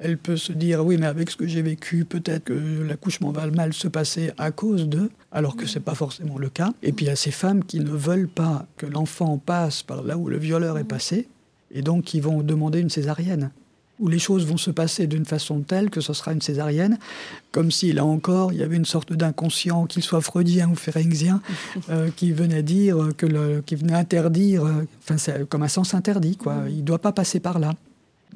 elle 0.00 0.16
peut 0.16 0.36
se 0.36 0.52
dire 0.52 0.84
oui 0.84 0.96
mais 0.96 1.06
avec 1.06 1.28
ce 1.28 1.36
que 1.36 1.46
j'ai 1.46 1.60
vécu 1.60 2.04
peut-être 2.04 2.44
que 2.44 2.82
l'accouchement 2.82 3.32
va 3.32 3.46
mal 3.48 3.72
se 3.72 3.88
passer 3.88 4.30
à 4.38 4.52
cause 4.52 4.88
de 4.88 5.10
alors 5.32 5.56
que 5.56 5.66
c'est 5.66 5.80
pas 5.80 5.94
forcément 5.94 6.38
le 6.38 6.48
cas. 6.48 6.72
Et 6.82 6.92
puis 6.92 7.04
il 7.04 7.08
y 7.08 7.12
a 7.12 7.16
ces 7.16 7.30
femmes 7.30 7.64
qui 7.64 7.80
ne 7.80 7.90
veulent 7.90 8.28
pas 8.28 8.66
que 8.76 8.86
l'enfant 8.86 9.38
passe 9.38 9.82
par 9.82 10.02
là 10.02 10.16
où 10.16 10.28
le 10.28 10.38
violeur 10.38 10.78
est 10.78 10.84
passé 10.84 11.28
et 11.70 11.82
donc 11.82 12.04
qui 12.04 12.20
vont 12.20 12.42
demander 12.42 12.80
une 12.80 12.90
césarienne 12.90 13.50
où 14.00 14.08
les 14.08 14.18
choses 14.18 14.46
vont 14.46 14.56
se 14.56 14.70
passer 14.70 15.06
d'une 15.06 15.24
façon 15.24 15.60
telle 15.60 15.90
que 15.90 16.00
ce 16.00 16.12
sera 16.12 16.32
une 16.32 16.42
césarienne, 16.42 16.98
comme 17.52 17.70
si, 17.70 17.92
là 17.92 18.04
encore, 18.04 18.52
il 18.52 18.58
y 18.58 18.62
avait 18.62 18.76
une 18.76 18.84
sorte 18.84 19.12
d'inconscient, 19.12 19.86
qu'il 19.86 20.02
soit 20.02 20.20
freudien 20.20 20.70
ou 20.70 20.74
phérénxien, 20.74 21.40
euh, 21.90 22.10
qui 22.14 22.32
venait 22.32 22.62
dire, 22.62 23.10
que 23.16 23.26
le, 23.26 23.62
qui 23.64 23.74
venait 23.74 23.94
interdire, 23.94 24.64
euh, 24.64 24.86
enfin, 25.02 25.18
c'est 25.18 25.48
comme 25.48 25.62
un 25.62 25.68
sens 25.68 25.94
interdit, 25.94 26.36
quoi. 26.36 26.54
Mm. 26.54 26.68
Il 26.70 26.76
ne 26.78 26.82
doit 26.82 26.98
pas 26.98 27.12
passer 27.12 27.40
par 27.40 27.58
là. 27.58 27.74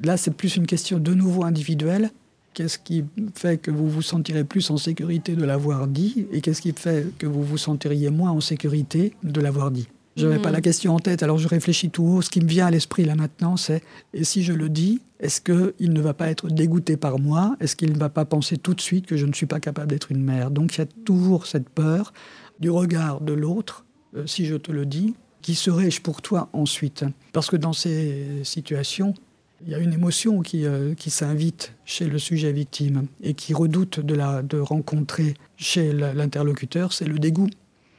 Là, 0.01 0.17
c'est 0.17 0.31
plus 0.31 0.55
une 0.55 0.65
question 0.65 0.99
de 0.99 1.13
nouveau 1.13 1.43
individuelle. 1.43 2.11
Qu'est-ce 2.53 2.77
qui 2.77 3.03
fait 3.35 3.57
que 3.57 3.71
vous 3.71 3.89
vous 3.89 4.01
sentirez 4.01 4.43
plus 4.43 4.69
en 4.69 4.77
sécurité 4.77 5.35
de 5.35 5.43
l'avoir 5.43 5.87
dit 5.87 6.27
et 6.31 6.41
qu'est-ce 6.41 6.61
qui 6.61 6.71
fait 6.71 7.07
que 7.17 7.25
vous 7.25 7.43
vous 7.43 7.57
sentiriez 7.57 8.09
moins 8.09 8.31
en 8.31 8.41
sécurité 8.41 9.13
de 9.23 9.41
l'avoir 9.41 9.71
dit? 9.71 9.87
Je 10.15 10.27
n'avais 10.27 10.41
pas 10.41 10.49
mm. 10.49 10.53
la 10.53 10.61
question 10.61 10.95
en 10.95 10.99
tête, 10.99 11.23
alors 11.23 11.37
je 11.37 11.47
réfléchis 11.47 11.89
tout 11.89 12.03
haut. 12.03 12.21
Ce 12.21 12.29
qui 12.29 12.41
me 12.41 12.47
vient 12.47 12.67
à 12.67 12.71
l'esprit 12.71 13.05
là 13.05 13.15
maintenant, 13.15 13.57
c'est 13.57 13.81
et 14.13 14.23
si 14.23 14.43
je 14.43 14.53
le 14.53 14.69
dis, 14.69 15.01
est-ce 15.19 15.41
qu'il 15.41 15.93
ne 15.93 16.01
va 16.01 16.13
pas 16.13 16.29
être 16.29 16.49
dégoûté 16.49 16.97
par 16.97 17.19
moi? 17.19 17.55
Est-ce 17.59 17.75
qu'il 17.75 17.93
ne 17.93 17.97
va 17.97 18.09
pas 18.09 18.25
penser 18.25 18.57
tout 18.57 18.73
de 18.73 18.81
suite 18.81 19.05
que 19.05 19.17
je 19.17 19.25
ne 19.25 19.33
suis 19.33 19.45
pas 19.45 19.59
capable 19.59 19.87
d'être 19.87 20.11
une 20.11 20.23
mère? 20.23 20.51
Donc 20.51 20.75
il 20.75 20.79
y 20.79 20.83
a 20.83 20.87
toujours 21.05 21.47
cette 21.47 21.69
peur 21.69 22.13
du 22.59 22.69
regard 22.69 23.21
de 23.21 23.33
l'autre, 23.33 23.85
euh, 24.15 24.27
si 24.27 24.45
je 24.45 24.55
te 24.55 24.71
le 24.71 24.85
dis, 24.85 25.15
qui 25.41 25.55
serais-je 25.55 26.01
pour 26.01 26.21
toi 26.21 26.49
ensuite? 26.53 27.05
Parce 27.33 27.49
que 27.49 27.57
dans 27.57 27.73
ces 27.73 28.41
situations, 28.43 29.13
il 29.65 29.71
y 29.71 29.75
a 29.75 29.79
une 29.79 29.93
émotion 29.93 30.41
qui, 30.41 30.65
euh, 30.65 30.93
qui 30.93 31.09
s'invite 31.09 31.73
chez 31.85 32.05
le 32.05 32.19
sujet 32.19 32.51
victime 32.51 33.07
et 33.21 33.33
qui 33.33 33.53
redoute 33.53 33.99
de, 33.99 34.13
la, 34.13 34.41
de 34.41 34.59
rencontrer 34.59 35.35
chez 35.57 35.93
l'interlocuteur, 35.93 36.93
c'est 36.93 37.05
le 37.05 37.17
dégoût 37.17 37.49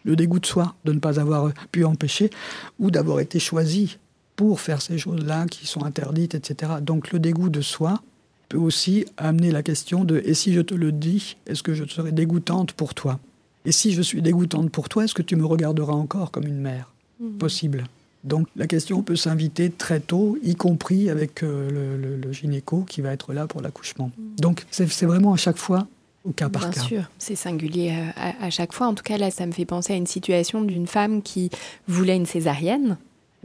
le 0.05 0.17
dégoût 0.17 0.39
de 0.39 0.47
soi, 0.47 0.75
de 0.85 0.93
ne 0.93 0.99
pas 0.99 1.19
avoir 1.19 1.53
pu 1.73 1.85
empêcher, 1.85 2.31
ou 2.79 2.91
d'avoir 2.91 3.21
été 3.21 3.39
choisi 3.39 3.99
pour 4.37 4.61
faire 4.61 4.83
ces 4.83 4.99
choses-là 4.99 5.47
qui 5.47 5.67
sont 5.67 5.85
interdites, 5.85 6.35
etc. 6.35 6.73
Donc 6.83 7.13
le 7.13 7.19
dégoût 7.19 7.49
de 7.49 7.61
soi 7.61 8.03
peut 8.49 8.59
aussi 8.59 9.07
amener 9.17 9.51
la 9.51 9.63
question 9.63 10.05
de 10.05 10.23
et 10.25 10.35
si 10.35 10.53
je 10.53 10.61
te 10.61 10.75
le 10.75 10.93
dis, 10.93 11.37
est-ce 11.47 11.63
que 11.63 11.75
je 11.75 11.85
serai 11.85 12.13
dégoûtante 12.13 12.73
pour 12.73 12.95
toi? 12.95 13.19
Et 13.65 13.73
si 13.73 13.93
je 13.93 14.03
suis 14.03 14.21
dégoûtante 14.21 14.71
pour 14.71 14.89
toi, 14.89 15.05
est-ce 15.05 15.15
que 15.15 15.23
tu 15.23 15.37
me 15.37 15.47
regarderas 15.47 15.95
encore 15.95 16.31
comme 16.31 16.47
une 16.47 16.61
mère? 16.61 16.93
Mmh. 17.21 17.39
Possible. 17.39 17.85
Donc 18.25 18.49
la 18.57 18.67
question 18.67 19.03
peut 19.03 19.17
s'inviter 19.17 19.71
très 19.71 20.01
tôt, 20.01 20.39
y 20.43 20.55
compris 20.55 21.11
avec 21.11 21.43
euh, 21.43 22.19
le, 22.23 22.33
gynéco 22.33 22.83
qui 22.83 23.01
va 23.01 23.13
être 23.13 23.33
là 23.33 23.47
pour 23.47 23.61
l'accouchement. 23.61 24.11
Mmh. 24.17 24.41
Donc 24.41 24.67
c'est 24.71 25.07
vraiment 25.07 25.33
à 25.33 25.37
chaque 25.37 25.59
fois 25.59 25.87
cas 26.33 26.49
par 26.49 26.71
Bien 26.71 26.83
sûr, 26.83 27.11
c'est 27.19 27.37
singulier 27.37 27.93
euh, 27.93 28.27
à, 28.41 28.51
chaque 28.51 28.73
fois. 28.73 28.87
En 28.87 28.95
tout 28.95 29.03
cas, 29.03 29.19
là, 29.19 29.31
ça 29.31 29.47
me 29.47 29.53
fait 29.53 29.67
penser 29.67 29.93
à 29.93 29.97
une 29.97 30.07
situation 30.07 30.63
d'une 30.63 30.87
femme 30.87 31.23
qui 31.23 31.51
voulait 31.87 32.17
une 32.17 32.27
césarienne, 32.27 32.97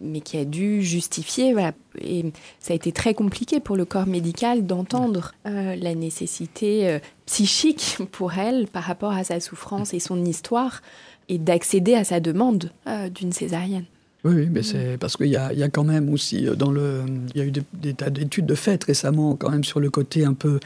mais 0.02 0.22
qui 0.22 0.38
a 0.38 0.46
dû 0.46 0.82
justifier. 0.82 1.52
Voilà. 1.52 1.74
Et 2.00 2.26
ça 2.60 2.72
a 2.74 2.76
été 2.76 2.92
très 2.92 3.14
compliqué 3.14 3.60
pour 3.60 3.76
le 3.76 3.84
corps 3.84 4.08
médical 4.08 4.66
d'entendre 4.66 5.34
euh, 5.46 5.76
la 5.76 5.94
nécessité 5.94 6.88
euh, 6.88 7.00
psychique 7.26 7.98
pour 8.12 8.34
elle 8.34 8.68
par 8.68 8.84
rapport 8.84 9.12
à 9.12 9.26
sa 9.26 9.40
souffrance 9.42 9.94
et 9.94 10.00
son 10.00 10.24
histoire, 10.24 10.82
et 11.28 11.38
d'accéder 11.38 11.94
à 11.94 12.04
sa 12.04 12.20
demande 12.20 12.72
d'une 13.14 13.32
césarienne. 13.34 13.86
Oui, 14.24 14.48
mais 14.50 14.64
c'est 14.64 14.98
parce 14.98 15.16
qu'il 15.16 15.28
y, 15.28 15.34
y 15.34 15.36
a, 15.38 15.70
quand 15.70 15.84
même 15.84 16.12
aussi 16.12 16.48
dans 16.58 16.72
le, 16.72 17.04
il 17.36 17.40
y 17.40 17.44
a 17.44 17.46
eu 17.46 17.52
des, 17.52 17.94
tas 17.94 18.10
d'études 18.10 18.48
de 18.48 18.56
fait 18.56 18.84
récemment 18.84 19.36
quand 19.36 19.52
même 19.52 19.64
sur 19.64 19.80
le 19.80 19.92
côté 19.92 20.26
un 20.26 20.34
peu 20.34 20.60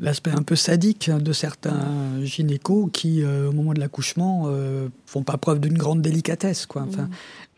l'aspect 0.00 0.30
un 0.30 0.42
peu 0.42 0.56
sadique 0.56 1.10
de 1.10 1.32
certains 1.32 2.24
gynécos 2.24 2.88
qui, 2.92 3.22
au 3.24 3.52
moment 3.52 3.74
de 3.74 3.80
l'accouchement, 3.80 4.44
euh, 4.46 4.88
font 5.06 5.22
pas 5.22 5.36
preuve 5.36 5.60
d'une 5.60 5.76
grande 5.76 6.00
délicatesse. 6.00 6.66
Quoi. 6.66 6.86
Enfin, 6.88 7.02
mm. 7.02 7.10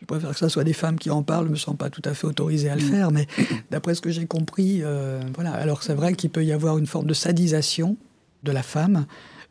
Je 0.03 0.05
préfère 0.05 0.31
que 0.31 0.35
ce 0.35 0.49
soit 0.49 0.65
des 0.65 0.73
femmes 0.73 0.99
qui 0.99 1.09
en 1.09 1.23
parlent, 1.23 1.45
ne 1.45 1.51
me 1.51 1.55
sens 1.55 1.77
pas 1.77 1.89
tout 1.89 2.01
à 2.03 2.13
fait 2.13 2.27
autorisée 2.27 2.69
à 2.69 2.75
le 2.75 2.83
mm. 2.83 2.89
faire, 2.89 3.11
mais 3.11 3.25
d'après 3.71 3.95
ce 3.95 4.01
que 4.01 4.09
j'ai 4.09 4.25
compris, 4.25 4.79
euh, 4.83 5.21
voilà. 5.33 5.53
Alors 5.53 5.81
c'est 5.81 5.93
vrai 5.93 6.13
qu'il 6.13 6.29
peut 6.29 6.43
y 6.43 6.51
avoir 6.51 6.77
une 6.77 6.87
forme 6.87 7.05
de 7.05 7.13
sadisation 7.13 7.95
de 8.43 8.51
la 8.51 8.63
femme, 8.63 9.05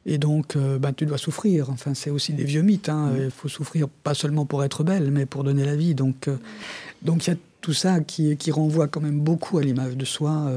et 0.05 0.18
donc 0.18 0.57
euh, 0.57 0.78
bah, 0.78 0.93
tu 0.93 1.07
dois 1.07 1.16
souffrir. 1.16 1.70
Enfin, 1.70 1.95
c'est 1.95 2.11
aussi 2.11 2.34
des 2.34 2.45
vieux 2.45 2.61
mythes. 2.61 2.90
Hein. 2.90 3.12
Mm. 3.12 3.22
Il 3.24 3.30
faut 3.30 3.49
souffrir 3.49 3.88
pas 3.88 4.12
seulement 4.12 4.45
pour 4.45 4.62
être 4.62 4.84
belle, 4.84 5.11
mais 5.11 5.24
pour 5.24 5.43
donner 5.43 5.64
la 5.64 5.74
vie. 5.74 5.95
Donc, 5.95 6.28
euh, 6.28 6.36
donc 7.01 7.26
il 7.26 7.30
y 7.30 7.32
a 7.32 7.36
tout 7.62 7.72
ça 7.72 8.01
qui, 8.01 8.36
qui 8.36 8.51
renvoie 8.51 8.88
quand 8.88 9.01
même 9.01 9.20
beaucoup 9.20 9.57
à 9.57 9.62
l'image 9.62 9.97
de 9.97 10.05
soi 10.05 10.53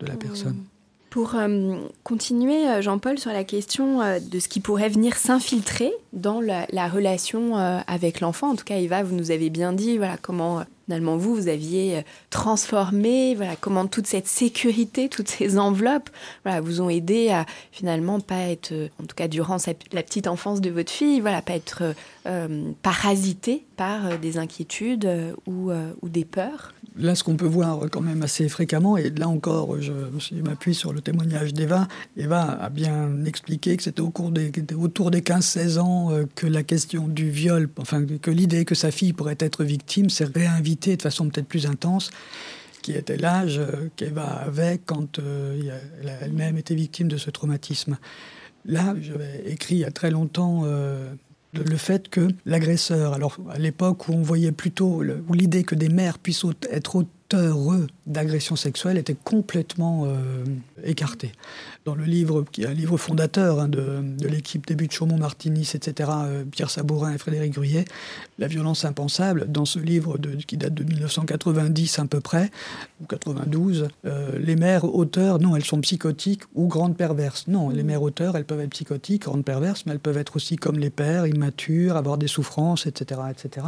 de 0.00 0.06
la 0.06 0.14
personne. 0.14 0.62
Pour 1.14 1.36
euh, 1.36 1.76
continuer, 2.02 2.68
euh, 2.68 2.82
Jean-Paul, 2.82 3.20
sur 3.20 3.30
la 3.30 3.44
question 3.44 4.02
euh, 4.02 4.18
de 4.18 4.40
ce 4.40 4.48
qui 4.48 4.58
pourrait 4.58 4.88
venir 4.88 5.14
s'infiltrer 5.14 5.92
dans 6.12 6.40
la, 6.40 6.88
relation 6.88 7.54
avec 7.54 8.18
l'enfant, 8.18 8.50
en 8.50 8.56
tout 8.56 8.64
cas, 8.64 8.78
Eva, 8.78 9.04
vous 9.04 9.14
nous 9.14 9.30
avez 9.30 9.48
bien 9.48 9.72
dit 9.72 9.96
voilà, 9.96 10.16
comment 10.16 10.64
finalement 10.86 11.16
vous, 11.16 11.36
vous 11.36 11.48
aviez 11.48 12.04
transformé, 12.30 13.36
voilà, 13.36 13.54
comment 13.54 13.86
toute 13.86 14.08
cette 14.08 14.26
sécurité, 14.26 15.08
toutes 15.08 15.28
ces 15.28 15.56
enveloppes 15.56 16.10
voilà, 16.44 16.60
vous 16.60 16.80
ont 16.80 16.90
aidé 16.90 17.30
à 17.30 17.46
finalement 17.70 18.18
pas 18.20 18.48
être, 18.48 18.72
en 19.00 19.06
tout 19.06 19.16
cas 19.16 19.28
durant 19.28 19.56
la 19.92 20.02
petite 20.02 20.26
enfance 20.26 20.60
de 20.60 20.70
votre 20.70 20.90
fille, 20.90 21.20
voilà, 21.20 21.42
pas 21.42 21.54
être 21.54 21.94
parasité 22.82 23.64
par 23.76 24.18
des 24.18 24.38
inquiétudes 24.38 25.34
ou, 25.46 25.70
ou 25.72 26.08
des 26.08 26.24
peurs 26.24 26.73
là, 26.96 27.14
ce 27.14 27.24
qu'on 27.24 27.36
peut 27.36 27.46
voir 27.46 27.80
quand 27.90 28.00
même 28.00 28.22
assez 28.22 28.48
fréquemment, 28.48 28.96
et 28.96 29.10
là 29.10 29.28
encore, 29.28 29.80
je, 29.80 29.92
m'appuie 30.42 30.74
sur 30.74 30.92
le 30.92 31.00
témoignage 31.00 31.52
d'Eva, 31.52 31.88
Eva 32.16 32.42
a 32.42 32.70
bien 32.70 33.24
expliqué 33.24 33.76
que 33.76 33.82
c'était 33.82 34.00
au 34.00 34.12
autour 34.78 35.10
des 35.10 35.20
15-16 35.20 35.78
ans 35.78 36.12
euh, 36.12 36.24
que 36.34 36.46
la 36.46 36.62
question 36.62 37.08
du 37.08 37.30
viol, 37.30 37.68
enfin, 37.78 38.04
que 38.04 38.30
l'idée 38.30 38.64
que 38.64 38.74
sa 38.74 38.90
fille 38.90 39.12
pourrait 39.12 39.36
être 39.40 39.64
victime 39.64 40.08
s'est 40.08 40.24
réinvitée 40.24 40.96
de 40.96 41.02
façon 41.02 41.28
peut-être 41.28 41.48
plus 41.48 41.66
intense 41.66 42.10
qui 42.82 42.92
était 42.92 43.16
l'âge 43.16 43.58
euh, 43.58 43.88
qu'Eva 43.96 44.24
avait 44.24 44.78
quand 44.84 45.18
euh, 45.18 45.78
elle-même 46.20 46.58
était 46.58 46.74
victime 46.74 47.08
de 47.08 47.16
ce 47.16 47.30
traumatisme. 47.30 47.96
Là, 48.66 48.94
j'avais 49.00 49.42
écrit 49.46 49.76
il 49.76 49.80
y 49.80 49.84
a 49.84 49.90
très 49.90 50.10
longtemps 50.10 50.64
le 51.62 51.76
fait 51.76 52.08
que 52.08 52.28
l'agresseur, 52.46 53.12
alors 53.12 53.38
à 53.50 53.58
l'époque 53.58 54.08
où 54.08 54.12
on 54.12 54.22
voyait 54.22 54.52
plutôt, 54.52 55.02
l'idée 55.32 55.64
que 55.64 55.74
des 55.74 55.88
mères 55.88 56.18
puissent 56.18 56.46
être 56.70 57.04
auteurs 57.24 57.58
d'agressions 58.06 58.56
sexuelles 58.56 58.98
était 58.98 59.16
complètement 59.24 60.04
euh, 60.06 60.44
écartée 60.84 61.32
dans 61.84 61.94
le 61.94 62.04
livre, 62.04 62.44
qui 62.50 62.62
est 62.62 62.66
un 62.66 62.74
livre 62.74 62.96
fondateur 62.96 63.60
hein, 63.60 63.68
de, 63.68 64.02
l'équipe 64.26 64.66
début 64.66 64.86
de 64.86 64.92
Chaumont, 64.92 65.18
Martinis, 65.18 65.70
etc., 65.74 66.10
euh, 66.12 66.44
Pierre 66.44 66.70
Sabourin 66.70 67.14
et 67.14 67.18
Frédéric 67.18 67.54
Gruyet, 67.54 67.84
La 68.38 68.46
violence 68.46 68.84
impensable, 68.84 69.46
dans 69.48 69.64
ce 69.64 69.78
livre 69.78 70.18
de, 70.18 70.30
qui 70.30 70.56
date 70.56 70.74
de 70.74 70.84
1990 70.84 71.98
à 71.98 72.04
peu 72.06 72.20
près, 72.20 72.50
ou 73.02 73.06
92, 73.06 73.88
euh, 74.06 74.38
les 74.38 74.56
mères 74.56 74.84
auteurs, 74.84 75.38
non, 75.38 75.56
elles 75.56 75.64
sont 75.64 75.80
psychotiques 75.80 76.42
ou 76.54 76.68
grandes 76.68 76.96
perverses. 76.96 77.46
Non, 77.48 77.70
les 77.70 77.82
mères 77.82 78.02
auteurs, 78.02 78.36
elles 78.36 78.44
peuvent 78.44 78.60
être 78.60 78.70
psychotiques, 78.70 79.22
grandes 79.22 79.44
perverses, 79.44 79.84
mais 79.86 79.92
elles 79.92 79.98
peuvent 79.98 80.18
être 80.18 80.36
aussi 80.36 80.56
comme 80.56 80.78
les 80.78 80.90
pères, 80.90 81.26
immatures, 81.26 81.96
avoir 81.96 82.18
des 82.18 82.28
souffrances, 82.28 82.86
etc., 82.86 83.20
etc. 83.30 83.66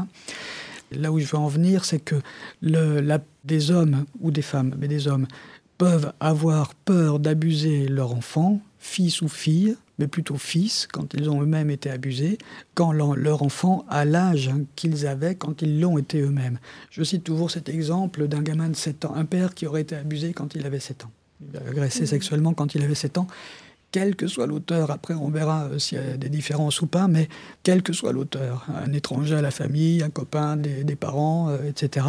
Là 0.93 1.13
où 1.13 1.19
je 1.19 1.27
veux 1.27 1.39
en 1.39 1.49
venir, 1.49 1.85
c'est 1.85 1.99
que 1.99 2.17
le, 2.61 3.01
la, 3.01 3.21
des 3.45 3.71
hommes 3.71 4.05
ou 4.21 4.31
des 4.31 4.43
femmes, 4.43 4.75
mais 4.79 4.89
des 4.89 5.09
hommes, 5.09 5.27
peuvent 5.79 6.13
avoir 6.21 6.75
peur 6.75 7.19
d'abuser 7.19 7.89
leur 7.89 8.15
enfant, 8.15 8.61
fils 8.79 9.21
ou 9.21 9.29
fille, 9.29 9.77
mais 9.99 10.07
plutôt 10.07 10.37
fils, 10.37 10.87
quand 10.91 11.15
ils 11.15 11.29
ont 11.31 11.43
eux-mêmes 11.43 11.71
été 11.71 11.91
abusés, 11.91 12.39
quand 12.75 12.93
leur 12.93 13.43
enfant 13.43 13.85
a 13.89 14.05
l'âge 14.05 14.51
qu'ils 14.75 15.07
avaient 15.07 15.35
quand 15.35 15.63
ils 15.63 15.81
l'ont 15.81 15.99
été 15.99 16.21
eux-mêmes. 16.21 16.59
Je 16.91 17.03
cite 17.03 17.25
toujours 17.25 17.51
cet 17.51 17.69
exemple 17.69 18.29
d'un 18.29 18.43
gamin 18.43 18.69
de 18.69 18.77
7 18.77 19.07
ans, 19.07 19.15
un 19.15 19.25
père 19.25 19.55
qui 19.55 19.67
aurait 19.67 19.83
été 19.83 19.97
abusé 19.97 20.33
quand 20.33 20.55
il 20.55 20.67
avait 20.67 20.81
7 20.81 21.05
ans. 21.05 21.11
Agressé 21.69 22.07
sexuellement 22.07 22.55
quand 22.55 22.75
il 22.75 22.83
avait 22.83 22.95
7 22.95 23.19
ans 23.19 23.27
quel 23.97 24.15
que 24.15 24.27
soit 24.27 24.47
l'auteur, 24.47 24.91
après 24.91 25.15
on 25.15 25.31
verra 25.31 25.71
euh, 25.73 25.79
s'il 25.79 25.97
y 25.97 26.01
a 26.03 26.19
des 26.19 26.29
différences 26.29 26.83
ou 26.83 26.87
pas, 26.87 27.09
mais 27.09 27.31
quel 27.63 27.83
que 27.83 27.95
soit 27.95 28.13
l'auteur, 28.13 28.67
un 28.85 28.93
étranger 28.93 29.37
à 29.37 29.41
la 29.41 29.51
famille, 29.51 30.03
un 30.03 30.11
copain 30.11 30.59
des, 30.59 30.97
parents, 30.97 31.49
euh, 31.49 31.67
etc., 31.67 32.05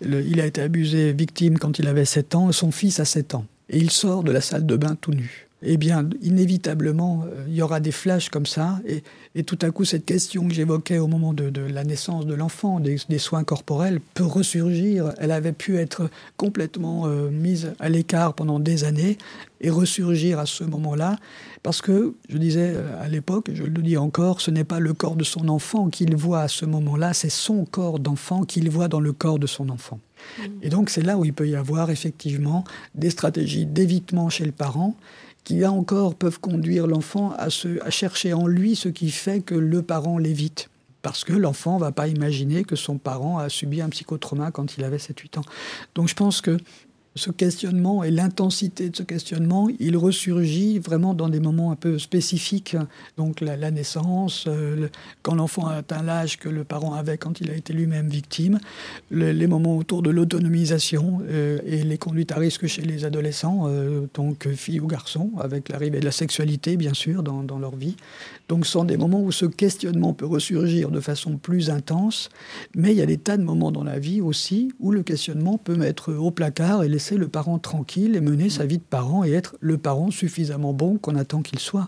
il 0.00 0.40
a 0.40 0.46
été 0.46 0.60
abusé, 0.60 1.12
victime 1.12 1.58
quand 1.58 1.80
il 1.80 1.88
avait 1.88 2.04
7 2.04 2.36
ans, 2.36 2.52
son 2.52 2.70
fils 2.70 3.00
a 3.00 3.04
7 3.04 3.34
ans. 3.34 3.46
Et 3.68 3.78
il 3.78 3.90
sort 3.90 4.22
de 4.22 4.30
la 4.30 4.40
salle 4.40 4.64
de 4.64 4.76
bain 4.76 4.96
tout 5.00 5.10
nu 5.10 5.48
eh 5.66 5.76
bien, 5.76 6.08
inévitablement, 6.20 7.24
euh, 7.26 7.44
il 7.48 7.54
y 7.54 7.62
aura 7.62 7.80
des 7.80 7.92
flashs 7.92 8.28
comme 8.28 8.46
ça. 8.46 8.80
Et, 8.86 9.42
tout 9.42 9.58
à 9.62 9.70
coup, 9.70 9.84
cette 9.84 10.04
question 10.04 10.46
que 10.46 10.54
j'évoquais 10.54 10.98
au 10.98 11.08
moment 11.08 11.32
de, 11.32 11.60
la 11.60 11.84
naissance 11.84 12.26
de 12.26 12.34
l'enfant, 12.34 12.80
des, 12.80 13.18
soins 13.18 13.44
corporels, 13.44 14.00
peut 14.14 14.24
ressurgir. 14.24 15.12
Elle 15.18 15.32
avait 15.32 15.52
pu 15.52 15.76
être 15.78 16.08
complètement 16.36 17.06
euh, 17.06 17.30
mise 17.30 17.72
à 17.80 17.88
l'écart 17.88 18.34
pendant 18.34 18.60
des 18.60 18.84
années 18.84 19.18
et 19.60 19.70
ressurgir 19.70 20.38
à 20.38 20.46
ce 20.46 20.62
moment-là. 20.64 21.16
Parce 21.62 21.80
que, 21.80 22.14
je 22.28 22.38
disais 22.38 22.74
euh, 22.74 23.02
à 23.02 23.08
l'époque, 23.08 23.50
je 23.52 23.64
le 23.64 23.82
dis 23.82 23.96
encore, 23.96 24.40
ce 24.40 24.50
n'est 24.50 24.64
pas 24.64 24.80
le 24.80 24.92
corps 24.92 25.16
de 25.16 25.24
son 25.24 25.48
enfant 25.48 25.88
qu'il 25.88 26.14
voit 26.14 26.42
à 26.42 26.48
ce 26.48 26.66
moment-là, 26.66 27.14
c'est 27.14 27.30
son 27.30 27.64
corps 27.64 27.98
d'enfant 27.98 28.42
qu'il 28.44 28.70
voit 28.70 28.88
dans 28.88 29.00
le 29.00 29.12
corps 29.12 29.38
de 29.38 29.46
son 29.46 29.70
enfant. 29.70 29.98
Mmh. 30.38 30.42
Et 30.62 30.68
donc, 30.68 30.90
c'est 30.90 31.02
là 31.02 31.16
où 31.16 31.24
il 31.24 31.32
peut 31.32 31.48
y 31.48 31.56
avoir 31.56 31.90
effectivement 31.90 32.64
des 32.94 33.10
stratégies 33.10 33.66
d'évitement 33.66 34.28
chez 34.28 34.44
le 34.44 34.52
parent 34.52 34.94
qui 35.44 35.58
là 35.58 35.70
encore 35.70 36.14
peuvent 36.14 36.40
conduire 36.40 36.86
l'enfant 36.86 37.34
à, 37.36 37.48
chercher 37.50 38.32
en 38.32 38.46
lui 38.46 38.76
ce 38.76 38.88
qui 38.88 39.10
fait 39.10 39.40
que 39.40 39.54
le 39.54 39.82
parent 39.82 40.18
l'évite. 40.18 40.70
Parce 41.02 41.22
que 41.22 41.34
l'enfant 41.34 41.74
ne 41.74 41.80
va 41.80 41.92
pas 41.92 42.08
imaginer 42.08 42.64
que 42.64 42.76
son 42.76 42.96
parent 42.96 43.38
a 43.38 43.50
subi 43.50 43.82
un 43.82 43.90
psychotrauma 43.90 44.50
quand 44.50 44.78
il 44.78 44.84
avait 44.84 44.96
7-8 44.96 45.38
ans. 45.38 45.44
Donc 45.94 46.08
je 46.08 46.14
pense 46.14 46.40
que 46.40 46.56
ce 47.16 47.30
questionnement 47.30 48.02
et 48.02 48.10
l'intensité 48.10 48.90
de 48.90 48.96
ce 48.96 49.02
questionnement, 49.04 49.68
il 49.78 49.96
ressurgit 49.96 50.80
vraiment 50.80 51.14
dans 51.14 51.28
des 51.28 51.38
moments 51.38 51.70
un 51.70 51.76
peu 51.76 51.98
spécifiques. 51.98 52.76
Donc 53.16 53.40
la, 53.40 53.70
naissance, 53.70 54.46
euh, 54.48 54.88
quand 55.22 55.36
l'enfant 55.36 55.66
a 55.66 55.74
atteint 55.74 56.02
l'âge 56.02 56.38
que 56.38 56.48
le 56.48 56.64
parent 56.64 56.94
avait 56.94 57.16
quand 57.16 57.40
il 57.40 57.50
a 57.50 57.54
été 57.54 57.72
lui-même 57.72 58.08
victime, 58.08 58.58
les 59.10 59.46
moments 59.46 59.76
autour 59.76 60.02
de 60.02 60.10
l'autonomisation 60.10 61.20
euh, 61.28 61.58
et 61.64 61.84
les 61.84 61.98
conduites 61.98 62.32
à 62.32 62.36
risque 62.36 62.66
chez 62.66 62.82
les 62.82 63.04
adolescents, 63.04 63.64
euh, 63.66 64.06
donc 64.14 64.48
filles 64.52 64.80
ou 64.80 64.88
garçons, 64.88 65.30
avec 65.38 65.68
l'arrivée 65.68 66.00
de 66.00 66.04
la 66.04 66.12
sexualité 66.12 66.76
bien 66.76 66.94
sûr 66.94 67.22
dans, 67.22 67.44
dans 67.44 67.58
leur 67.58 67.76
vie. 67.76 67.96
Donc 68.48 68.66
ce 68.66 68.72
sont 68.72 68.84
des 68.84 68.96
moments 68.96 69.22
où 69.22 69.32
ce 69.32 69.46
questionnement 69.46 70.12
peut 70.12 70.26
ressurgir 70.26 70.90
de 70.90 71.00
façon 71.00 71.38
plus 71.38 71.70
intense, 71.70 72.28
mais 72.74 72.92
il 72.92 72.98
y 72.98 73.02
a 73.02 73.06
des 73.06 73.16
tas 73.16 73.36
de 73.36 73.42
moments 73.42 73.72
dans 73.72 73.84
la 73.84 73.98
vie 73.98 74.20
aussi 74.20 74.72
où 74.80 74.90
le 74.90 75.02
questionnement 75.02 75.56
peut 75.56 75.76
mettre 75.76 76.12
au 76.12 76.30
placard 76.30 76.82
et 76.82 76.88
laisser 76.88 77.16
le 77.16 77.28
parent 77.28 77.58
tranquille 77.58 78.16
et 78.16 78.20
mener 78.20 78.50
sa 78.50 78.66
vie 78.66 78.78
de 78.78 78.82
parent 78.82 79.24
et 79.24 79.32
être 79.32 79.56
le 79.60 79.78
parent 79.78 80.10
suffisamment 80.10 80.72
bon 80.72 80.98
qu'on 80.98 81.16
attend 81.16 81.42
qu'il 81.42 81.58
soit. 81.58 81.86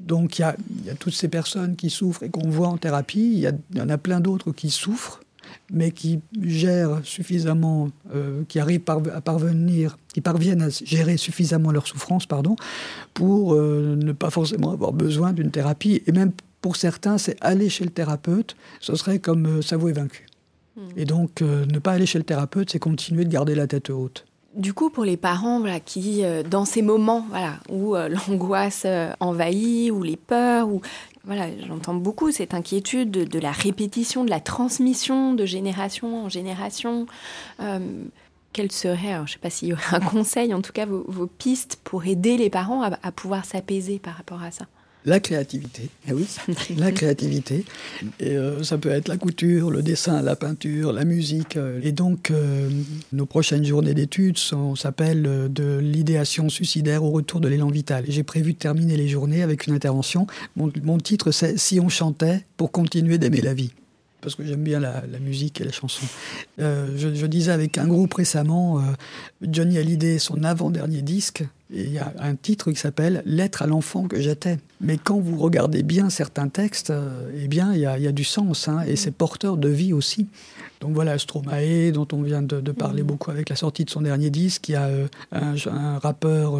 Donc 0.00 0.38
il 0.38 0.42
y, 0.42 0.44
a, 0.44 0.56
toutes 0.98 1.14
ces 1.14 1.28
personnes 1.28 1.74
qui 1.74 1.90
souffrent 1.90 2.22
et 2.22 2.30
qu'on 2.30 2.48
voit 2.48 2.68
en 2.68 2.76
thérapie, 2.76 3.32
il 3.34 3.76
y, 3.76 3.80
en 3.80 3.88
a 3.88 3.98
plein 3.98 4.20
d'autres 4.20 4.52
qui 4.52 4.70
souffrent 4.70 5.20
mais 5.70 5.90
qui 5.90 6.20
gèrent 6.40 7.00
suffisamment, 7.04 7.90
euh, 8.14 8.42
qui 8.48 8.58
arrivent 8.58 8.82
à 9.14 9.20
parvenir, 9.20 9.98
qui 10.12 10.20
parviennent 10.20 10.62
à 10.62 10.68
gérer 10.70 11.16
suffisamment 11.16 11.72
leur 11.72 11.86
souffrance, 11.86 12.26
pardon, 12.26 12.56
pour 13.14 13.54
euh, 13.54 13.96
ne 13.96 14.12
pas 14.12 14.30
forcément 14.30 14.72
avoir 14.72 14.92
besoin 14.92 15.32
d'une 15.32 15.50
thérapie. 15.50 16.02
Et 16.06 16.12
même 16.12 16.32
pour 16.62 16.76
certains, 16.76 17.18
c'est 17.18 17.36
aller 17.40 17.68
chez 17.68 17.84
le 17.84 17.90
thérapeute, 17.90 18.56
ce 18.80 18.94
serait 18.94 19.18
comme 19.18 19.46
euh, 19.46 19.62
s'avouer 19.62 19.92
vaincu. 19.92 20.26
Hmm. 20.76 20.88
Et 20.96 21.04
donc, 21.04 21.42
ne 21.42 21.78
pas 21.78 21.92
aller 21.92 22.06
chez 22.06 22.18
le 22.18 22.24
thérapeute, 22.24 22.70
c'est 22.70 22.78
continuer 22.78 23.24
de 23.24 23.30
garder 23.30 23.54
la 23.54 23.66
tête 23.66 23.90
haute. 23.90 24.24
Du 24.54 24.72
coup, 24.72 24.90
pour 24.90 25.04
les 25.04 25.18
parents 25.18 25.60
voilà, 25.60 25.78
qui, 25.78 26.22
dans 26.50 26.64
ces 26.64 26.82
moments 26.82 27.26
voilà, 27.28 27.58
où 27.68 27.94
l'angoisse 28.28 28.86
envahit, 29.20 29.90
ou 29.90 30.02
les 30.02 30.16
peurs, 30.16 30.68
ou 30.68 30.80
voilà, 31.28 31.46
j'entends 31.66 31.94
beaucoup 31.94 32.32
cette 32.32 32.54
inquiétude 32.54 33.10
de, 33.10 33.38
la 33.38 33.52
répétition, 33.52 34.24
de 34.24 34.30
la 34.30 34.40
transmission 34.40 35.34
de 35.34 35.44
génération 35.44 36.24
en 36.24 36.28
génération. 36.30 37.06
Euh, 37.60 37.78
quel 38.54 38.72
serait, 38.72 39.14
je 39.14 39.20
ne 39.20 39.26
sais 39.26 39.38
pas 39.38 39.50
s'il 39.50 39.68
y 39.68 39.72
aurait 39.74 39.96
un 39.96 40.00
conseil, 40.00 40.54
en 40.54 40.62
tout 40.62 40.72
cas 40.72 40.86
vos, 40.86 41.26
pistes 41.26 41.78
pour 41.84 42.06
aider 42.06 42.38
les 42.38 42.48
parents 42.48 42.82
à 42.82 43.12
pouvoir 43.12 43.44
s'apaiser 43.44 43.98
par 43.98 44.14
rapport 44.14 44.42
à 44.42 44.50
ça? 44.50 44.64
La 45.04 45.20
créativité. 45.20 45.88
Eh 46.08 46.12
oui, 46.12 46.26
la 46.76 46.92
créativité. 46.92 47.64
Et 48.20 48.36
euh, 48.36 48.62
ça 48.62 48.78
peut 48.78 48.90
être 48.90 49.08
la 49.08 49.16
couture, 49.16 49.70
le 49.70 49.82
dessin, 49.82 50.22
la 50.22 50.36
peinture, 50.36 50.92
la 50.92 51.04
musique. 51.04 51.56
Euh. 51.56 51.80
Et 51.82 51.92
donc, 51.92 52.30
euh, 52.30 52.68
nos 53.12 53.26
prochaines 53.26 53.64
journées 53.64 53.94
d'études 53.94 54.38
s'appellent 54.76 55.48
de 55.50 55.78
l'idéation 55.78 56.48
suicidaire 56.48 57.04
au 57.04 57.10
retour 57.10 57.40
de 57.40 57.48
l'élan 57.48 57.68
vital. 57.68 58.04
J'ai 58.08 58.22
prévu 58.22 58.52
de 58.52 58.58
terminer 58.58 58.96
les 58.96 59.08
journées 59.08 59.42
avec 59.42 59.66
une 59.66 59.74
intervention. 59.74 60.26
Mon, 60.56 60.70
mon 60.82 60.98
titre, 60.98 61.30
c'est 61.30 61.58
Si 61.58 61.80
on 61.80 61.88
chantait 61.88 62.44
pour 62.56 62.70
continuer 62.72 63.18
d'aimer 63.18 63.40
la 63.40 63.54
vie. 63.54 63.70
Parce 64.20 64.34
que 64.34 64.44
j'aime 64.44 64.62
bien 64.62 64.80
la, 64.80 65.02
musique 65.20 65.60
et 65.60 65.64
la 65.64 65.72
chanson. 65.72 66.04
Euh, 66.58 66.88
je, 66.96 67.26
disais 67.26 67.52
avec 67.52 67.78
un 67.78 67.86
groupe 67.86 68.14
récemment, 68.14 68.78
euh, 68.78 68.82
Johnny 69.42 69.78
Hallyday, 69.78 70.18
son 70.18 70.42
avant-dernier 70.42 71.02
disque, 71.02 71.44
et 71.72 71.84
il 71.84 71.92
y 71.92 71.98
a 71.98 72.12
un 72.18 72.34
titre 72.34 72.72
qui 72.72 72.78
s'appelle 72.78 73.22
Lettre 73.26 73.62
à 73.62 73.66
l'enfant 73.66 74.08
que 74.08 74.20
j'étais. 74.20 74.58
Mais 74.80 74.96
quand 74.96 75.18
vous 75.18 75.36
regardez 75.36 75.82
bien 75.82 76.10
certains 76.10 76.48
textes, 76.48 76.90
euh, 76.90 77.30
eh 77.36 77.48
bien, 77.48 77.72
il 77.74 77.80
y, 77.80 77.86
a, 77.86 78.12
du 78.12 78.24
sens, 78.24 78.68
hein, 78.68 78.82
et 78.86 78.96
c'est 78.96 79.10
porteur 79.10 79.56
de 79.56 79.68
vie 79.68 79.92
aussi. 79.92 80.28
Donc 80.80 80.94
voilà, 80.94 81.18
Stromae, 81.18 81.92
dont 81.92 82.08
on 82.12 82.22
vient 82.22 82.42
de, 82.42 82.72
parler 82.72 83.02
mm. 83.02 83.06
beaucoup 83.06 83.30
avec 83.30 83.48
la 83.48 83.56
sortie 83.56 83.84
de 83.84 83.90
son 83.90 84.00
dernier 84.00 84.30
disque, 84.30 84.68
il 84.68 84.72
y 84.72 84.76
a 84.76 84.88
un, 85.32 85.54
un, 85.66 85.98
rappeur 85.98 86.58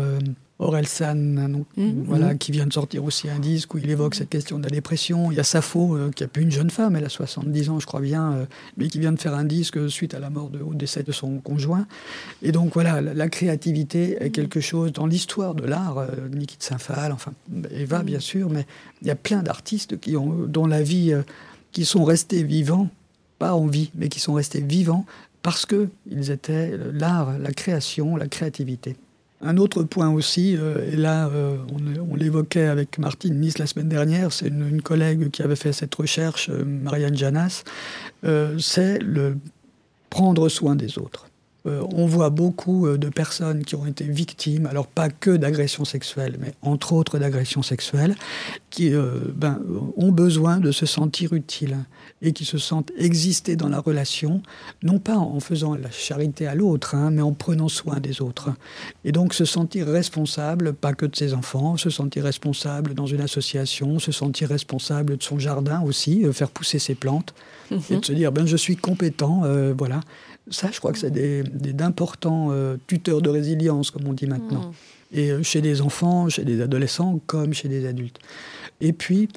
Orelsan, 0.60 1.38
hein, 1.38 1.48
mm. 1.76 2.02
voilà, 2.04 2.34
mm. 2.34 2.38
qui 2.38 2.50
vient 2.50 2.66
de 2.66 2.72
sortir 2.72 3.04
aussi 3.04 3.30
un 3.30 3.38
disque 3.38 3.74
où 3.74 3.78
il 3.78 3.88
évoque 3.88 4.16
cette 4.16 4.28
question 4.28 4.58
de 4.58 4.64
la 4.64 4.70
dépression. 4.70 5.30
Il 5.30 5.36
y 5.36 5.40
a 5.40 5.44
Sappho, 5.44 5.96
euh, 5.96 6.10
qui 6.10 6.24
a 6.24 6.28
plus 6.28 6.42
une 6.42 6.50
jeune 6.50 6.70
femme, 6.70 6.96
elle 6.96 7.04
a 7.04 7.08
70 7.08 7.70
ans, 7.70 7.78
je 7.78 7.86
crois 7.86 8.00
bien, 8.00 8.32
euh, 8.32 8.46
mais 8.76 8.88
qui 8.88 8.98
vient 8.98 9.12
de 9.12 9.20
faire 9.20 9.34
un 9.34 9.44
disque 9.44 9.88
suite 9.88 10.14
à 10.14 10.18
la 10.18 10.30
mort 10.30 10.50
de, 10.50 10.60
au 10.60 10.74
décès 10.74 11.04
de 11.04 11.12
son 11.12 11.38
conjoint. 11.38 11.86
Et 12.42 12.50
donc 12.50 12.74
voilà, 12.74 13.00
la, 13.00 13.28
créativité 13.28 14.16
est 14.20 14.30
quelque 14.30 14.60
chose 14.60 14.92
dans 14.92 15.06
l'histoire 15.06 15.54
de 15.54 15.64
l'art. 15.64 15.98
Euh, 15.98 16.28
Niki 16.32 16.56
de 16.58 16.62
Saint-Phal, 16.62 17.12
enfin 17.12 17.32
Eva, 17.70 18.02
mm. 18.02 18.06
bien 18.06 18.20
sûr, 18.20 18.50
mais 18.50 18.66
il 19.02 19.06
y 19.06 19.12
a 19.12 19.16
plein 19.16 19.44
d'artistes 19.44 20.00
qui 20.00 20.16
ont, 20.16 20.44
dont 20.48 20.66
la 20.66 20.82
vie, 20.82 21.14
qui 21.70 21.84
sont 21.84 22.02
restés 22.02 22.42
vivants, 22.42 22.88
pas 23.38 23.54
en 23.54 23.66
vie, 23.66 23.92
mais 23.94 24.08
qui 24.08 24.18
sont 24.18 24.34
restés 24.34 24.60
vivants 24.60 25.06
parce 25.42 25.66
que 25.66 25.88
ils 26.10 26.32
étaient 26.32 26.76
l'art, 26.92 27.38
la 27.38 27.52
création, 27.52 28.16
la 28.16 28.26
créativité. 28.26 28.96
Un 29.40 29.56
autre 29.56 29.84
point 29.84 30.08
aussi, 30.10 30.56
euh, 30.56 30.90
et 30.90 30.96
là 30.96 31.28
euh, 31.28 31.56
on, 32.10 32.16
l'évoquait 32.16 32.66
avec 32.66 32.98
Martine 32.98 33.38
Nice 33.38 33.58
la 33.58 33.66
semaine 33.66 33.88
dernière, 33.88 34.32
c'est 34.32 34.48
une, 34.48 34.82
collègue 34.82 35.30
qui 35.30 35.42
avait 35.42 35.54
fait 35.54 35.72
cette 35.72 35.94
recherche, 35.94 36.48
euh, 36.50 36.64
Marianne 36.64 37.16
Janas, 37.16 37.62
c'est 38.58 38.98
le 38.98 39.36
prendre 40.10 40.48
soin 40.48 40.74
des 40.74 40.98
autres. 40.98 41.28
On 41.64 42.06
voit 42.06 42.30
beaucoup 42.30 42.88
de 42.88 43.08
personnes 43.08 43.64
qui 43.64 43.74
ont 43.74 43.84
été 43.84 44.04
victimes, 44.04 44.66
alors 44.66 44.86
pas 44.86 45.10
que 45.10 45.30
d'agressions 45.36 45.84
sexuelles, 45.84 46.36
mais 46.40 46.54
entre 46.62 46.94
autres 46.94 47.18
d'agressions 47.18 47.62
sexuelles, 47.62 48.14
qui 48.70 48.92
ben, 49.34 49.60
ont 49.96 50.12
besoin 50.12 50.60
de 50.60 50.72
se 50.72 50.86
sentir 50.86 51.34
utiles 51.34 51.76
et 52.22 52.32
qui 52.32 52.44
se 52.44 52.58
sentent 52.58 52.90
exister 52.96 53.56
dans 53.56 53.68
la 53.68 53.80
relation, 53.80 54.42
non 54.82 54.98
pas 54.98 55.16
en 55.16 55.40
faisant 55.40 55.74
la 55.74 55.90
charité 55.90 56.46
à 56.46 56.54
l'autre, 56.54 56.94
hein, 56.94 57.10
mais 57.10 57.22
en 57.22 57.32
prenant 57.32 57.68
soin 57.68 58.00
des 58.00 58.20
autres. 58.20 58.50
Et 59.04 59.12
donc 59.12 59.34
se 59.34 59.44
sentir 59.44 59.86
responsable, 59.86 60.72
pas 60.72 60.94
que 60.94 61.06
de 61.06 61.14
ses 61.14 61.34
enfants, 61.34 61.76
se 61.76 61.90
sentir 61.90 62.24
responsable 62.24 62.94
dans 62.94 63.06
une 63.06 63.20
association, 63.20 63.98
se 63.98 64.12
sentir 64.12 64.48
responsable 64.48 65.16
de 65.16 65.22
son 65.22 65.38
jardin 65.38 65.82
aussi, 65.82 66.24
euh, 66.24 66.32
faire 66.32 66.50
pousser 66.50 66.78
ses 66.78 66.94
plantes, 66.94 67.34
et 67.90 67.96
de 67.98 68.04
se 68.04 68.12
dire, 68.12 68.32
ben, 68.32 68.46
je 68.46 68.56
suis 68.56 68.76
compétent, 68.76 69.42
euh, 69.44 69.74
voilà. 69.76 70.00
Ça, 70.50 70.70
je 70.72 70.78
crois 70.78 70.92
que 70.92 70.98
c'est 70.98 71.12
d'importants 71.12 72.48
euh, 72.50 72.76
tuteurs 72.86 73.22
de 73.22 73.30
résilience, 73.30 73.90
comme 73.90 74.06
on 74.06 74.12
dit 74.12 74.26
maintenant. 74.26 74.70
Mm. 74.70 75.18
Et 75.18 75.42
chez 75.42 75.62
des 75.62 75.80
enfants, 75.80 76.28
chez 76.28 76.44
des 76.44 76.60
adolescents, 76.60 77.20
comme 77.26 77.54
chez 77.54 77.68
des 77.68 77.86
adultes. 77.86 78.18
Et 78.80 78.92
puis, 78.92 79.28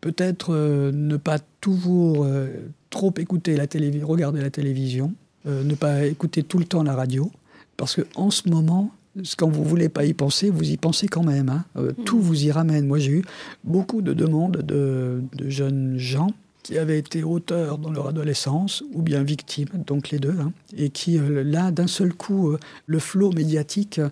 peut-être 0.00 0.54
euh, 0.54 0.92
ne 0.92 1.16
pas 1.16 1.38
toujours 1.60 2.24
euh, 2.24 2.48
trop 2.90 3.12
écouter 3.18 3.56
la 3.56 3.66
télévision, 3.66 4.06
regarder 4.06 4.40
la 4.40 4.50
télévision, 4.50 5.12
euh, 5.46 5.64
ne 5.64 5.74
pas 5.74 6.04
écouter 6.04 6.42
tout 6.42 6.58
le 6.58 6.64
temps 6.64 6.82
la 6.82 6.94
radio, 6.94 7.30
parce 7.76 7.94
que 7.94 8.02
en 8.14 8.30
ce 8.30 8.48
moment, 8.48 8.90
quand 9.36 9.48
vous 9.48 9.64
voulez 9.64 9.88
pas 9.88 10.04
y 10.04 10.14
penser, 10.14 10.50
vous 10.50 10.70
y 10.70 10.76
pensez 10.76 11.08
quand 11.08 11.24
même. 11.24 11.48
Hein. 11.48 11.64
Mm. 11.74 12.04
Tout 12.04 12.20
vous 12.20 12.44
y 12.44 12.52
ramène. 12.52 12.86
Moi, 12.86 12.98
j'ai 12.98 13.12
eu 13.12 13.24
beaucoup 13.64 14.02
de 14.02 14.12
demandes 14.12 14.58
de, 14.58 15.22
jeunes 15.46 15.98
gens 15.98 16.30
qui 16.68 16.76
avaient 16.76 16.98
été 16.98 17.22
auteurs 17.22 17.78
dans 17.78 17.90
leur 17.90 18.08
adolescence 18.08 18.84
ou 18.92 19.00
bien 19.00 19.22
victimes, 19.22 19.70
donc 19.86 20.10
les 20.10 20.18
deux, 20.18 20.36
hein, 20.38 20.52
et 20.76 20.90
qui, 20.90 21.18
là, 21.18 21.70
d'un 21.70 21.86
seul 21.86 22.12
coup, 22.12 22.54
le 22.86 22.98
flot 22.98 23.32
médiatique 23.32 24.02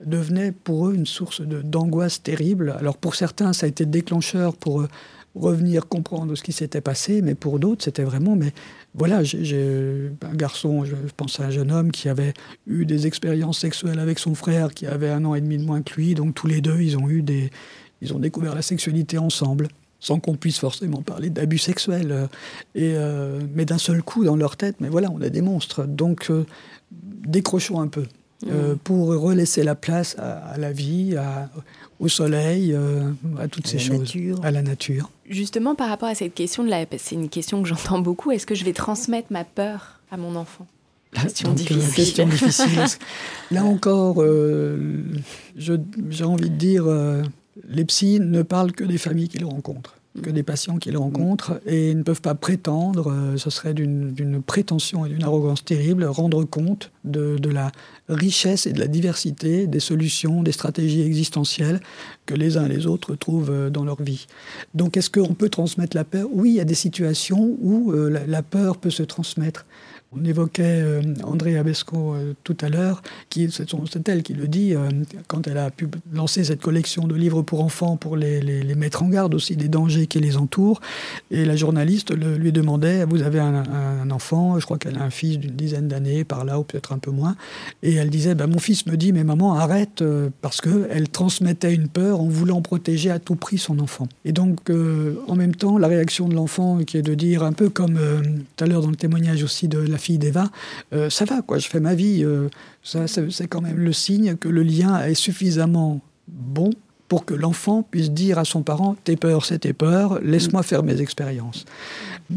devenait 0.00 0.52
pour 0.52 0.86
eux 0.86 0.94
une 0.94 1.06
source 1.06 1.40
d'angoisse 1.40 2.22
terrible. 2.22 2.76
Alors 2.78 2.98
pour 2.98 3.16
certains, 3.16 3.52
ça 3.52 3.66
a 3.66 3.68
été 3.68 3.84
déclencheur 3.84 4.56
pour 4.56 4.86
revenir 5.34 5.88
comprendre 5.88 6.36
ce 6.36 6.44
qui 6.44 6.52
s'était 6.52 6.80
passé, 6.80 7.20
mais 7.20 7.34
pour 7.34 7.58
d'autres, 7.58 7.82
c'était 7.82 8.04
vraiment, 8.04 8.36
mais 8.36 8.52
voilà, 8.94 9.24
j'ai 9.24 10.12
un 10.22 10.36
garçon, 10.36 10.84
je 10.84 10.94
pense 11.16 11.40
à 11.40 11.46
un 11.46 11.50
jeune 11.50 11.72
homme 11.72 11.90
qui 11.90 12.08
avait 12.08 12.32
eu 12.68 12.86
des 12.86 13.08
expériences 13.08 13.58
sexuelles 13.58 13.98
avec 13.98 14.20
son 14.20 14.36
frère, 14.36 14.72
qui 14.72 14.86
avait 14.86 15.10
un 15.10 15.24
an 15.24 15.34
et 15.34 15.40
demi 15.40 15.58
de 15.58 15.64
moins 15.64 15.82
que 15.82 15.94
lui, 15.94 16.14
donc 16.14 16.36
tous 16.36 16.46
les 16.46 16.60
deux, 16.60 16.80
ils 16.80 16.96
ont 16.96 17.08
eu 17.10 17.22
des, 17.22 17.50
ils 18.02 18.14
ont 18.14 18.20
découvert 18.20 18.54
la 18.54 18.62
sexualité 18.62 19.18
ensemble, 19.18 19.66
sans 20.04 20.20
qu'on 20.20 20.34
puisse 20.34 20.58
forcément 20.58 21.00
parler 21.00 21.30
d'abus 21.30 21.58
sexuels, 21.58 22.12
euh, 22.12 22.26
et 22.74 22.92
euh, 22.94 23.40
mais 23.54 23.64
d'un 23.64 23.78
seul 23.78 24.02
coup 24.02 24.24
dans 24.24 24.36
leur 24.36 24.56
tête, 24.56 24.76
mais 24.80 24.88
voilà, 24.88 25.10
on 25.10 25.20
a 25.22 25.30
des 25.30 25.40
monstres, 25.40 25.84
donc 25.84 26.30
euh, 26.30 26.44
décrochons 26.92 27.80
un 27.80 27.88
peu. 27.88 28.04
Mmh. 28.44 28.76
pour 28.82 29.06
relaisser 29.06 29.62
la 29.62 29.74
place 29.74 30.16
à, 30.18 30.58
la 30.58 30.70
vie, 30.70 31.16
à, 31.16 31.48
au 31.98 32.08
soleil, 32.08 32.76
à 33.38 33.48
toutes 33.48 33.66
ces 33.66 33.78
choses, 33.78 34.14
à 34.42 34.50
la 34.50 34.60
nature. 34.60 35.10
Justement, 35.30 35.74
par 35.74 35.88
rapport 35.88 36.10
à 36.10 36.14
cette 36.14 36.34
question, 36.34 36.62
de 36.62 36.68
la... 36.68 36.84
c'est 36.98 37.14
une 37.14 37.30
question 37.30 37.62
que 37.62 37.68
j'entends 37.68 38.00
beaucoup. 38.00 38.32
Est-ce 38.32 38.44
que 38.44 38.54
je 38.54 38.64
vais 38.64 38.74
transmettre 38.74 39.28
ma 39.30 39.44
peur 39.44 40.00
à 40.10 40.18
mon 40.18 40.36
enfant? 40.36 40.66
Question 41.14 41.52
difficile. 41.52 41.94
Question 41.94 42.26
difficile. 42.26 42.84
Là 43.50 43.64
encore, 43.64 44.16
euh, 44.18 45.02
j'ai 45.56 46.24
envie 46.24 46.50
de 46.50 46.56
dire, 46.56 46.84
euh, 46.86 47.22
les 47.68 47.84
psys 47.84 48.20
ne 48.20 48.42
parlent 48.42 48.72
que 48.72 48.84
des 48.84 48.98
familles 48.98 49.28
qu'ils 49.28 49.44
rencontrent 49.44 49.96
que 50.22 50.30
des 50.30 50.42
patients 50.42 50.76
qu'ils 50.78 50.96
rencontrent 50.96 51.60
et 51.66 51.94
ne 51.94 52.02
peuvent 52.02 52.20
pas 52.20 52.34
prétendre, 52.34 53.10
euh, 53.10 53.36
ce 53.36 53.50
serait 53.50 53.74
d'une 53.74 54.42
prétention 54.42 55.04
et 55.04 55.08
d'une 55.08 55.24
arrogance 55.24 55.64
terrible, 55.64 56.04
rendre 56.04 56.44
compte 56.44 56.92
de, 57.04 57.36
de, 57.36 57.50
la 57.50 57.72
richesse 58.08 58.66
et 58.66 58.72
de 58.72 58.78
la 58.78 58.86
diversité 58.86 59.66
des 59.66 59.80
solutions, 59.80 60.42
des 60.42 60.52
stratégies 60.52 61.02
existentielles 61.02 61.80
que 62.26 62.34
les 62.34 62.56
uns 62.56 62.66
et 62.66 62.68
les 62.68 62.86
autres 62.86 63.16
trouvent 63.16 63.50
euh, 63.50 63.70
dans 63.70 63.84
leur 63.84 64.00
vie. 64.02 64.26
Donc 64.74 64.96
est-ce 64.96 65.10
qu'on 65.10 65.34
peut 65.34 65.48
transmettre 65.48 65.96
la 65.96 66.04
peur? 66.04 66.28
Oui, 66.32 66.50
il 66.50 66.56
y 66.56 66.60
a 66.60 66.64
des 66.64 66.74
situations 66.74 67.56
où 67.60 67.92
euh, 67.92 68.24
la 68.26 68.42
peur 68.42 68.76
peut 68.78 68.90
se 68.90 69.02
transmettre. 69.02 69.66
On 70.16 70.24
évoquait 70.24 70.62
euh, 70.64 71.02
André 71.24 71.56
Abesco 71.56 72.14
euh, 72.14 72.34
tout 72.44 72.56
à 72.60 72.68
l'heure, 72.68 73.02
qui 73.30 73.48
c'est 73.50 74.08
elle 74.08 74.22
qui 74.22 74.34
le 74.34 74.46
dit 74.46 74.74
euh, 74.74 74.88
quand 75.26 75.48
elle 75.48 75.58
a 75.58 75.70
pu 75.70 75.88
lancer 76.12 76.44
cette 76.44 76.60
collection 76.60 77.08
de 77.08 77.14
livres 77.14 77.42
pour 77.42 77.62
enfants 77.62 77.96
pour 77.96 78.16
les, 78.16 78.74
mettre 78.76 79.02
en 79.02 79.08
garde 79.08 79.34
aussi 79.34 79.56
des 79.56 79.68
dangers 79.68 80.06
qui 80.06 80.20
les 80.20 80.36
entourent. 80.36 80.80
Et 81.30 81.44
la 81.44 81.56
journaliste 81.56 82.12
lui 82.14 82.52
demandait 82.52 83.04
Vous 83.04 83.22
avez 83.22 83.40
un, 83.40 84.10
enfant, 84.10 84.58
je 84.60 84.64
crois 84.64 84.78
qu'elle 84.78 84.98
a 84.98 85.02
un 85.02 85.10
fils 85.10 85.38
d'une 85.38 85.54
dizaine 85.54 85.88
d'années, 85.88 86.24
par 86.24 86.44
là, 86.44 86.58
ou 86.58 86.64
peut-être 86.64 86.92
un 86.92 86.98
peu 86.98 87.10
moins. 87.10 87.36
Et 87.82 87.94
elle 87.94 88.10
disait 88.10 88.34
bah, 88.34 88.46
Mon 88.46 88.58
fils 88.58 88.86
me 88.86 88.96
dit 88.96 89.12
Mais 89.12 89.24
maman, 89.24 89.54
arrête, 89.54 90.04
parce 90.40 90.60
qu'elle 90.60 91.08
transmettait 91.08 91.74
une 91.74 91.88
peur 91.88 92.20
en 92.20 92.28
voulant 92.28 92.62
protéger 92.62 93.10
à 93.10 93.18
tout 93.18 93.36
prix 93.36 93.58
son 93.58 93.78
enfant. 93.78 94.08
Et 94.24 94.32
donc, 94.32 94.70
en 95.28 95.34
même 95.34 95.54
temps, 95.54 95.78
la 95.78 95.88
réaction 95.88 96.28
de 96.28 96.34
l'enfant, 96.34 96.78
qui 96.84 96.98
est 96.98 97.02
de 97.02 97.14
dire, 97.14 97.42
un 97.42 97.52
peu 97.52 97.68
comme 97.68 97.98
tout 98.56 98.64
à 98.64 98.66
l'heure 98.66 98.82
dans 98.82 98.90
le 98.90 98.96
témoignage 98.96 99.42
aussi 99.42 99.68
de 99.68 99.78
la 99.78 99.98
fille 100.04 100.18
d'Eva, 100.18 100.50
euh, 100.92 101.10
ça 101.10 101.24
va, 101.24 101.42
quoi, 101.42 101.58
je 101.58 101.68
fais 101.68 101.80
ma 101.80 101.94
vie. 101.94 102.24
Euh, 102.24 102.48
ça, 102.82 103.06
c'est 103.06 103.48
quand 103.48 103.60
même 103.60 103.78
le 103.78 103.92
signe 103.92 104.36
que 104.36 104.48
le 104.48 104.62
lien 104.62 105.02
est 105.02 105.14
suffisamment 105.14 106.00
bon 106.28 106.70
pour 107.08 107.24
que 107.24 107.34
l'enfant 107.34 107.82
puisse 107.82 108.10
dire 108.10 108.38
à 108.38 108.44
son 108.44 108.62
parent 108.62 108.96
Tes 109.04 109.16
peurs, 109.16 109.44
c'est 109.44 109.60
tes 109.60 109.72
peurs, 109.72 110.20
laisse-moi 110.20 110.62
faire 110.62 110.82
mes 110.82 111.00
expériences. 111.00 111.64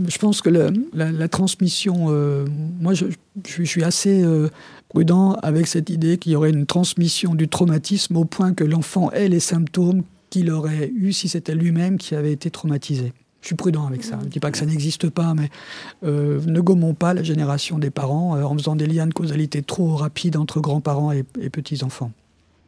Je 0.07 0.17
pense 0.17 0.41
que 0.41 0.49
la, 0.49 1.27
transmission, 1.27 2.07
euh, 2.09 2.45
moi 2.79 2.93
je, 2.93 3.05
je, 3.47 3.63
suis 3.63 3.83
assez 3.83 4.25
prudent 4.89 5.33
avec 5.41 5.67
cette 5.67 5.89
idée 5.89 6.17
qu'il 6.17 6.33
y 6.33 6.35
aurait 6.35 6.49
une 6.49 6.65
transmission 6.65 7.33
du 7.33 7.47
traumatisme 7.47 8.17
au 8.17 8.25
point 8.25 8.53
que 8.53 8.65
l'enfant 8.65 9.09
ait 9.11 9.29
les 9.29 9.39
symptômes 9.39 10.03
qu'il 10.29 10.51
aurait 10.51 10.91
eu 10.93 11.13
si 11.13 11.29
c'était 11.29 11.55
lui-même 11.55 11.97
qui 11.97 12.15
avait 12.15 12.33
été 12.33 12.51
traumatisé. 12.51 13.13
Je 13.47 13.51
suis 13.51 13.55
prudent 13.55 13.87
avec 13.87 14.03
ça. 14.03 14.17
Je 14.19 14.25
ne 14.25 14.29
dis 14.29 14.41
pas 14.41 14.51
que 14.51 14.57
ça 14.57 14.65
n'existe 14.65 15.09
pas, 15.09 15.33
mais 15.33 15.49
euh, 16.03 16.41
ne 16.45 16.59
gommons 16.59 16.93
pas 16.93 17.13
la 17.13 17.23
génération 17.23 17.79
des 17.79 17.89
parents 17.89 18.35
euh, 18.35 18.43
en 18.43 18.53
faisant 18.57 18.75
des 18.75 18.87
liens 18.87 19.07
de 19.07 19.13
causalité 19.13 19.61
trop 19.61 19.95
rapides 19.95 20.35
entre 20.35 20.59
grands-parents 20.59 21.13
et, 21.13 21.23
petits-enfants. 21.23 22.11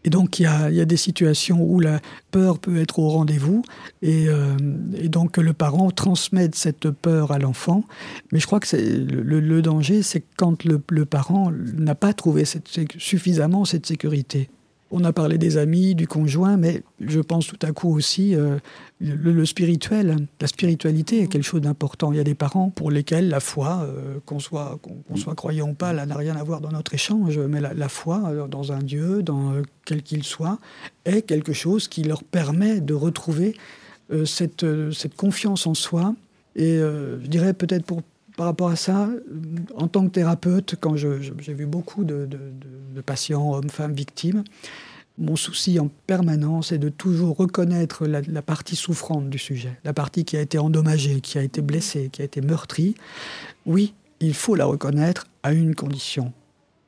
Et 0.06 0.10
donc, 0.10 0.40
il 0.40 0.44
y, 0.44 0.46
a, 0.46 0.86
des 0.86 0.96
situations 0.96 1.62
où 1.62 1.82
la 1.82 2.00
peur 2.32 2.60
peut 2.60 2.80
être 2.80 3.00
au 3.00 3.10
rendez-vous, 3.10 3.62
et, 4.02 4.30
euh, 4.30 4.56
donc 4.58 5.36
le 5.36 5.52
parent 5.52 5.92
transmet 5.92 6.50
cette 6.54 6.90
peur 6.92 7.34
à 7.34 7.40
l'enfant. 7.40 7.84
Mais 8.32 8.40
je 8.40 8.46
crois 8.46 8.62
que 8.62 8.78
le, 8.78 9.42
le, 9.42 9.62
danger, 9.62 10.02
c'est 10.02 10.24
quand 10.38 10.64
le, 10.64 10.80
parent 11.06 11.52
n'a 11.78 11.96
pas 11.96 12.14
trouvé 12.14 12.46
suffisamment 12.98 13.66
cette 13.66 13.86
sécurité. 13.86 14.50
On 14.92 15.04
a 15.04 15.14
parlé 15.14 15.38
des 15.38 15.58
amis, 15.58 15.94
du 15.94 16.08
conjoint, 16.08 16.58
mais 16.58 16.82
je 17.00 17.20
pense 17.20 17.46
tout 17.46 17.60
à 17.62 17.72
coup 17.72 17.96
aussi 17.96 18.36
euh, 18.36 18.58
le, 19.00 19.46
spirituel. 19.46 20.28
La 20.42 20.48
spiritualité 20.48 21.22
est 21.22 21.28
quelque 21.28 21.44
chose 21.44 21.62
d'important. 21.62 22.12
Il 22.12 22.18
y 22.18 22.20
a 22.20 22.24
des 22.24 22.34
parents 22.34 22.72
pour 22.72 22.90
lesquels 22.90 23.30
la 23.30 23.40
foi, 23.40 23.84
euh, 23.84 24.20
qu'on 24.26 24.40
soit, 24.40 24.80
soit 25.16 25.36
croyant 25.36 25.70
ou 25.70 25.74
pas, 25.76 25.94
n'a 25.94 26.16
rien 26.16 26.36
à 26.36 26.44
voir 26.44 26.60
dans 26.60 26.72
notre 26.72 26.96
échange, 26.96 27.38
mais 27.38 27.62
la, 27.62 27.90
foi 27.90 28.24
euh, 28.30 28.48
dans 28.48 28.72
un 28.72 28.80
Dieu, 28.80 29.22
dans 29.22 29.54
quel 29.86 30.02
qu'il 30.02 30.24
soit, 30.24 30.58
est 31.06 31.22
quelque 31.22 31.54
chose 31.54 31.88
qui 31.88 32.04
leur 32.04 32.24
permet 32.24 32.82
de 32.82 32.94
retrouver 32.96 33.56
cette, 34.26 34.66
cette 34.92 35.16
confiance 35.16 35.68
en 35.68 35.76
soi 35.76 36.16
Et 36.56 36.78
je 36.78 37.28
dirais 37.28 37.54
peut-être 37.54 37.86
pour 37.86 38.02
par 38.40 38.46
rapport 38.46 38.70
à 38.70 38.78
ça, 38.78 39.10
en 39.76 39.90
tant 39.90 40.06
que 40.06 40.12
thérapeute, 40.12 40.76
quand 40.80 40.96
j'ai 40.96 41.54
vu 41.54 41.66
beaucoup 41.66 42.06
de, 42.06 42.26
patients, 43.06 43.54
hommes, 43.54 43.70
femmes, 43.70 43.92
victimes, 43.92 44.46
mon 45.18 45.36
souci 45.36 45.78
en 45.78 45.90
permanence 46.08 46.72
est 46.72 46.78
de 46.78 46.88
toujours 46.88 47.36
reconnaître 47.36 48.08
la, 48.08 48.22
la, 48.22 48.42
partie 48.42 48.78
souffrante 48.78 49.30
du 49.30 49.38
sujet, 49.38 49.78
la 49.84 49.92
partie 49.92 50.24
qui 50.24 50.38
a 50.38 50.42
été 50.42 50.58
endommagée, 50.58 51.20
qui 51.20 51.38
a 51.38 51.44
été 51.44 51.62
blessée, 51.62 52.08
qui 52.14 52.22
a 52.22 52.24
été 52.24 52.40
meurtrie. 52.40 52.96
Oui, 53.66 53.94
il 54.22 54.34
faut 54.34 54.56
la 54.56 54.64
reconnaître 54.64 55.28
à 55.44 55.52
une 55.52 55.76
condition. 55.76 56.32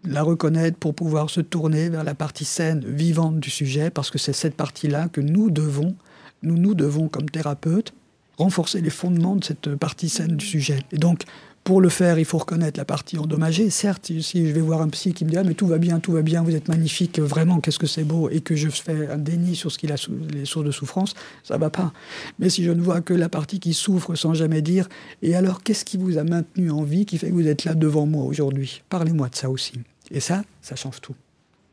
La 0.06 0.24
reconnaître 0.24 0.78
pour 0.78 0.96
pouvoir 0.96 1.30
se 1.30 1.42
tourner 1.42 1.90
vers 1.90 2.06
la 2.06 2.16
partie 2.16 2.46
saine, 2.46 2.82
vivante 2.88 3.42
du 3.42 3.50
sujet, 3.50 3.90
parce 3.90 4.10
que 4.10 4.18
c'est 4.18 4.32
cette 4.32 4.56
partie-là 4.56 5.10
que 5.10 5.20
nous 5.20 5.52
devons, 5.52 5.98
nous 6.44 6.56
nous 6.56 6.76
devons 6.76 7.10
comme 7.10 7.30
thérapeutes, 7.30 7.94
renforcer 8.42 8.82
les 8.82 8.90
fondements 8.90 9.36
de 9.36 9.44
cette 9.44 9.76
partie 9.76 10.10
saine 10.10 10.36
du 10.36 10.46
sujet. 10.46 10.80
Et 10.92 10.98
donc, 10.98 11.24
pour 11.64 11.80
le 11.80 11.90
faire, 11.90 12.18
il 12.18 12.26
faut 12.26 12.40
reconnaître 12.40 12.80
la 12.80 12.86
partie 12.86 13.20
endommagée. 13.20 13.70
Certes, 13.70 14.12
si 14.20 14.48
je 14.48 14.52
vais 14.52 14.62
voir 14.62 14.82
un 14.82 14.90
psy 14.90 15.14
qui 15.14 15.26
me 15.26 15.30
dit 15.30 15.38
ah, 15.38 15.44
mais 15.44 15.54
tout 15.54 15.68
va 15.68 15.78
bien, 15.78 16.00
tout 16.00 16.12
va 16.12 16.24
bien, 16.24 16.42
vous 16.42 16.56
êtes 16.56 16.68
magnifique, 16.68 17.20
vraiment, 17.20 17.60
qu'est-ce 17.60 17.78
que 17.78 17.86
c'est 17.86 18.04
beau, 18.04 18.30
et 18.30 18.42
que 18.42 18.56
je 18.56 18.70
fais 18.70 19.08
un 19.08 19.20
déni 19.20 19.56
sur 19.56 19.72
ce 19.72 19.78
qu'il 19.78 19.92
a 19.92 19.96
les 20.34 20.46
sources 20.46 20.66
de 20.66 20.72
souffrance, 20.72 21.14
ça 21.44 21.58
va 21.58 21.70
pas. 21.70 21.94
Mais 22.40 22.50
si 22.50 22.64
je 22.64 22.72
ne 22.72 22.82
vois 22.82 23.02
que 23.02 23.14
la 23.14 23.30
partie 23.30 23.60
qui 23.60 23.76
souffre 23.76 24.16
sans 24.16 24.34
jamais 24.34 24.64
dire 24.64 24.90
et 25.22 25.36
alors 25.36 25.62
qu'est-ce 25.62 25.86
qui 25.86 25.98
vous 25.98 26.18
a 26.18 26.24
maintenu 26.24 26.72
en 26.72 26.82
vie, 26.82 27.06
qui 27.06 27.20
fait 27.20 27.30
que 27.30 27.34
vous 27.34 27.48
êtes 27.48 27.64
là 27.64 27.76
devant 27.76 28.08
moi 28.08 28.24
aujourd'hui? 28.26 28.82
Parlez-moi 28.90 29.30
de 29.30 29.36
ça 29.36 29.50
aussi. 29.50 29.74
Et 30.10 30.20
ça, 30.20 30.44
ça 30.64 30.76
change 30.76 31.00
tout. 31.00 31.16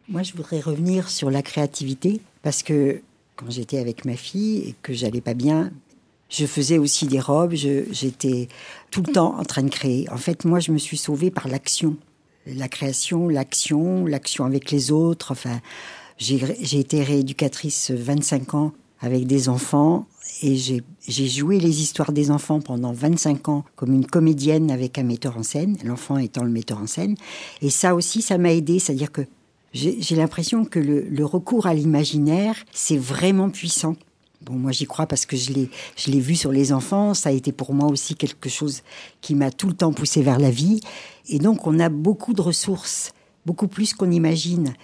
Moi, 0.08 0.22
je 0.22 0.34
voudrais 0.34 0.60
revenir 0.60 1.08
sur 1.08 1.30
la 1.30 1.42
créativité 1.42 2.20
parce 2.42 2.62
que 2.62 3.00
quand 3.36 3.50
j'étais 3.50 3.78
avec 3.78 4.04
ma 4.04 4.16
fille 4.16 4.58
et 4.58 4.74
que 4.82 4.92
j'allais 4.92 5.20
pas 5.20 5.34
bien, 5.34 5.70
je 6.28 6.46
faisais 6.46 6.78
aussi 6.78 7.06
des 7.06 7.20
robes, 7.20 7.54
j'étais 7.54 8.48
tout 8.90 9.02
le 9.06 9.12
temps 9.12 9.38
en 9.38 9.44
train 9.44 9.62
de 9.62 9.70
créer. 9.70 10.08
En 10.10 10.18
fait, 10.18 10.44
moi, 10.44 10.60
je 10.60 10.72
me 10.72 10.78
suis 10.78 10.98
sauvée 10.98 11.30
par 11.30 11.48
l'action. 11.48 11.96
La 12.46 12.68
création, 12.68 13.28
l'action, 13.28 14.06
l'action 14.06 14.44
avec 14.44 14.70
les 14.70 14.90
autres. 14.92 15.32
Enfin, 15.32 15.60
j'ai 16.18 16.78
été 16.78 17.02
rééducatrice 17.02 17.90
25 17.90 18.54
ans 18.54 18.72
avec 19.00 19.26
des 19.26 19.48
enfants 19.48 20.06
et 20.42 20.56
j'ai 20.56 21.28
joué 21.28 21.60
les 21.60 21.80
histoires 21.80 22.12
des 22.12 22.30
enfants 22.30 22.60
pendant 22.60 22.92
25 22.92 23.48
ans 23.48 23.64
comme 23.76 23.92
une 23.92 24.06
comédienne 24.06 24.70
avec 24.70 24.98
un 24.98 25.04
metteur 25.04 25.36
en 25.36 25.42
scène, 25.42 25.76
l'enfant 25.84 26.18
étant 26.18 26.42
le 26.42 26.50
metteur 26.50 26.78
en 26.78 26.86
scène. 26.86 27.14
Et 27.62 27.70
ça 27.70 27.94
aussi, 27.94 28.22
ça 28.22 28.38
m'a 28.38 28.52
aidé, 28.52 28.78
c'est-à-dire 28.78 29.12
que 29.12 29.22
j'ai 29.72 30.16
l'impression 30.16 30.64
que 30.64 30.78
le 30.80 31.24
recours 31.24 31.66
à 31.66 31.74
l'imaginaire, 31.74 32.56
c'est 32.72 32.98
vraiment 32.98 33.50
puissant. 33.50 33.94
Bon, 34.42 34.54
moi 34.54 34.70
j'y 34.70 34.86
crois 34.86 35.06
parce 35.06 35.26
que 35.26 35.36
je 35.36 35.52
l'ai, 35.52 35.68
je 35.96 36.10
l'ai 36.10 36.20
vu 36.20 36.36
sur 36.36 36.52
les 36.52 36.72
enfants. 36.72 37.12
Ça 37.14 37.30
a 37.30 37.32
été 37.32 37.50
pour 37.52 37.74
moi 37.74 37.88
aussi 37.88 38.14
quelque 38.14 38.48
chose 38.48 38.82
qui 39.20 39.34
m'a 39.34 39.50
tout 39.50 39.66
le 39.66 39.74
temps 39.74 39.92
poussé 39.92 40.22
vers 40.22 40.38
la 40.38 40.50
vie. 40.50 40.80
Et 41.28 41.38
donc 41.38 41.66
on 41.66 41.78
a 41.80 41.88
beaucoup 41.88 42.34
de 42.34 42.40
ressources, 42.40 43.12
beaucoup 43.46 43.68
plus 43.68 43.94
qu'on 43.94 44.10
imagine. 44.10 44.74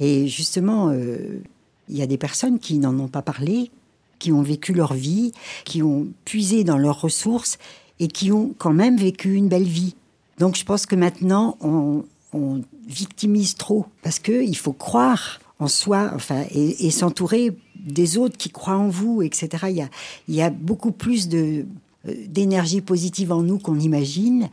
Et 0.00 0.26
justement, 0.26 0.88
euh, 0.88 1.42
il 1.88 1.96
y 1.96 2.02
a 2.02 2.06
des 2.06 2.18
personnes 2.18 2.58
qui 2.58 2.78
n'en 2.78 2.98
ont 2.98 3.08
pas 3.08 3.22
parlé, 3.22 3.70
qui 4.18 4.32
ont 4.32 4.42
vécu 4.42 4.72
leur 4.72 4.94
vie, 4.94 5.32
qui 5.64 5.82
ont 5.82 6.08
puisé 6.24 6.64
dans 6.64 6.78
leurs 6.78 7.00
ressources 7.00 7.58
et 8.00 8.08
qui 8.08 8.32
ont 8.32 8.54
quand 8.58 8.72
même 8.72 8.96
vécu 8.96 9.34
une 9.34 9.48
belle 9.48 9.62
vie. 9.62 9.94
Donc 10.38 10.56
je 10.56 10.64
pense 10.64 10.86
que 10.86 10.96
maintenant 10.96 11.56
on, 11.60 12.04
on 12.32 12.62
victimise 12.86 13.54
trop 13.54 13.86
parce 14.02 14.18
que 14.18 14.42
il 14.42 14.56
faut 14.56 14.72
croire 14.72 15.38
en 15.58 15.68
soi, 15.68 16.10
enfin, 16.14 16.44
et, 16.50 16.90
s'entourer 16.90 17.52
des 17.76 18.18
autres 18.18 18.36
qui 18.36 18.50
croient 18.50 18.76
en 18.76 18.88
vous, 18.88 19.22
etc. 19.22 19.48
Il 19.68 19.76
y 19.76 19.82
a, 19.82 19.88
il 20.28 20.34
y 20.34 20.42
a 20.42 20.50
beaucoup 20.50 20.90
plus 20.90 21.28
de 21.28 21.64
euh, 22.08 22.14
d'énergie 22.26 22.80
positive 22.80 23.32
en 23.32 23.42
nous 23.42 23.58
qu'on 23.58 23.78
imagine. 23.78 24.50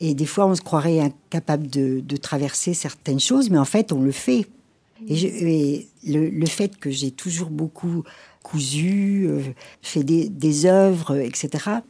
Et 0.00 0.14
des 0.14 0.26
fois, 0.26 0.46
on 0.46 0.54
se 0.54 0.60
croirait 0.60 1.00
incapable 1.00 1.66
de, 1.68 2.16
traverser 2.16 2.74
certaines 2.74 3.20
choses, 3.20 3.50
mais 3.50 3.58
en 3.58 3.64
fait, 3.64 3.92
on 3.92 4.00
le 4.00 4.12
fait. 4.12 4.46
Et, 5.08 5.86
le, 6.06 6.30
le, 6.30 6.46
fait 6.46 6.76
que 6.76 6.90
j'ai 6.90 7.10
toujours 7.10 7.50
beaucoup 7.50 8.04
cousu, 8.42 9.26
euh, 9.28 9.40
fait 9.82 10.04
des, 10.04 10.28
des 10.28 10.66
œuvres, 10.66 11.16
etc., 11.16 11.80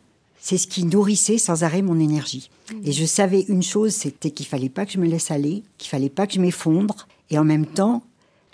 c'est 0.41 0.59
ce 0.59 0.67
qui 0.67 0.85
nourrissait 0.85 1.39
sans 1.39 1.65
arrêt 1.65 1.81
mon 1.81 1.99
énergie. 1.99 2.51
Et 2.85 2.93
je 2.93 3.07
savais 3.07 3.47
une 3.49 3.63
chose, 3.63 3.95
c'était 3.95 4.31
qu'il 4.31 4.45
fallait 4.45 4.69
pas 4.69 4.85
que 4.85 4.93
je 4.93 4.99
me 4.99 5.07
laisse 5.07 5.31
aller, 5.31 5.63
qu'il 5.79 5.89
fallait 5.89 6.11
pas 6.11 6.27
que 6.27 6.35
je 6.35 6.41
m'effondre, 6.41 7.09
et 7.31 7.39
en 7.39 7.45
même 7.45 7.65
temps, 7.65 8.03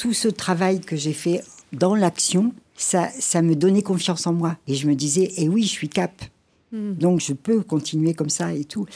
tout 0.01 0.15
ce 0.15 0.29
travail 0.29 0.81
que 0.81 0.97
j'ai 0.97 1.13
fait 1.13 1.45
dans 1.75 1.95
l'action, 1.95 2.55
ça, 2.75 3.11
ça 3.19 3.43
me 3.43 3.55
donnait 3.55 3.83
confiance 3.83 4.27
en 4.27 4.33
moi. 4.33 4.57
Et 4.67 4.75
je 4.75 4.89
me 4.89 4.95
disais, 4.95 5.31
eh 5.37 5.47
oui, 5.47 5.63
je 5.63 5.69
suis 5.69 5.91
cap. 5.91 6.23
Hmm. 6.73 6.95
Donc 6.95 7.21
je 7.21 7.35
peux 7.35 7.63
continuer 7.63 8.15
comme 8.15 8.31
ça 8.31 8.55
et 8.55 8.65
tout, 8.65 8.87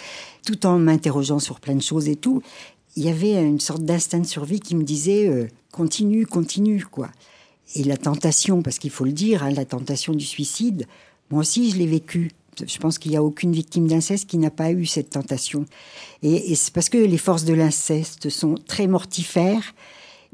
tout 0.46 0.64
en 0.64 0.78
m'interrogeant 0.78 1.40
sur 1.40 1.60
plein 1.60 1.74
de 1.74 1.82
choses 1.82 2.08
et 2.08 2.16
tout. 2.16 2.40
Il 2.96 3.04
y 3.04 3.10
avait 3.10 3.34
une 3.34 3.60
sorte 3.60 3.84
d'instinct 3.84 4.20
de 4.20 4.26
survie 4.26 4.60
qui 4.60 4.74
me 4.74 4.82
disait 4.82 5.28
euh, 5.28 5.46
continue, 5.72 6.24
continue 6.24 6.86
quoi. 6.86 7.10
Et 7.74 7.84
la 7.84 7.98
tentation, 7.98 8.62
parce 8.62 8.78
qu'il 8.78 8.90
faut 8.90 9.04
le 9.04 9.12
dire, 9.12 9.42
hein, 9.42 9.50
la 9.50 9.66
tentation 9.66 10.14
du 10.14 10.24
suicide, 10.24 10.86
moi 11.30 11.40
aussi 11.40 11.70
je 11.70 11.76
l'ai 11.76 11.86
vécu. 11.86 12.30
Je 12.66 12.78
pense 12.78 12.98
qu'il 12.98 13.10
n'y 13.10 13.18
a 13.18 13.22
aucune 13.22 13.52
victime 13.52 13.88
d'inceste 13.88 14.26
qui 14.26 14.38
n'a 14.38 14.50
pas 14.50 14.70
eu 14.70 14.86
cette 14.86 15.10
tentation. 15.10 15.66
Et, 16.22 16.52
et 16.52 16.54
c'est 16.54 16.72
parce 16.72 16.88
que 16.88 16.96
les 16.96 17.18
forces 17.18 17.44
de 17.44 17.52
l'inceste 17.52 18.30
sont 18.30 18.54
très 18.54 18.86
mortifères 18.86 19.74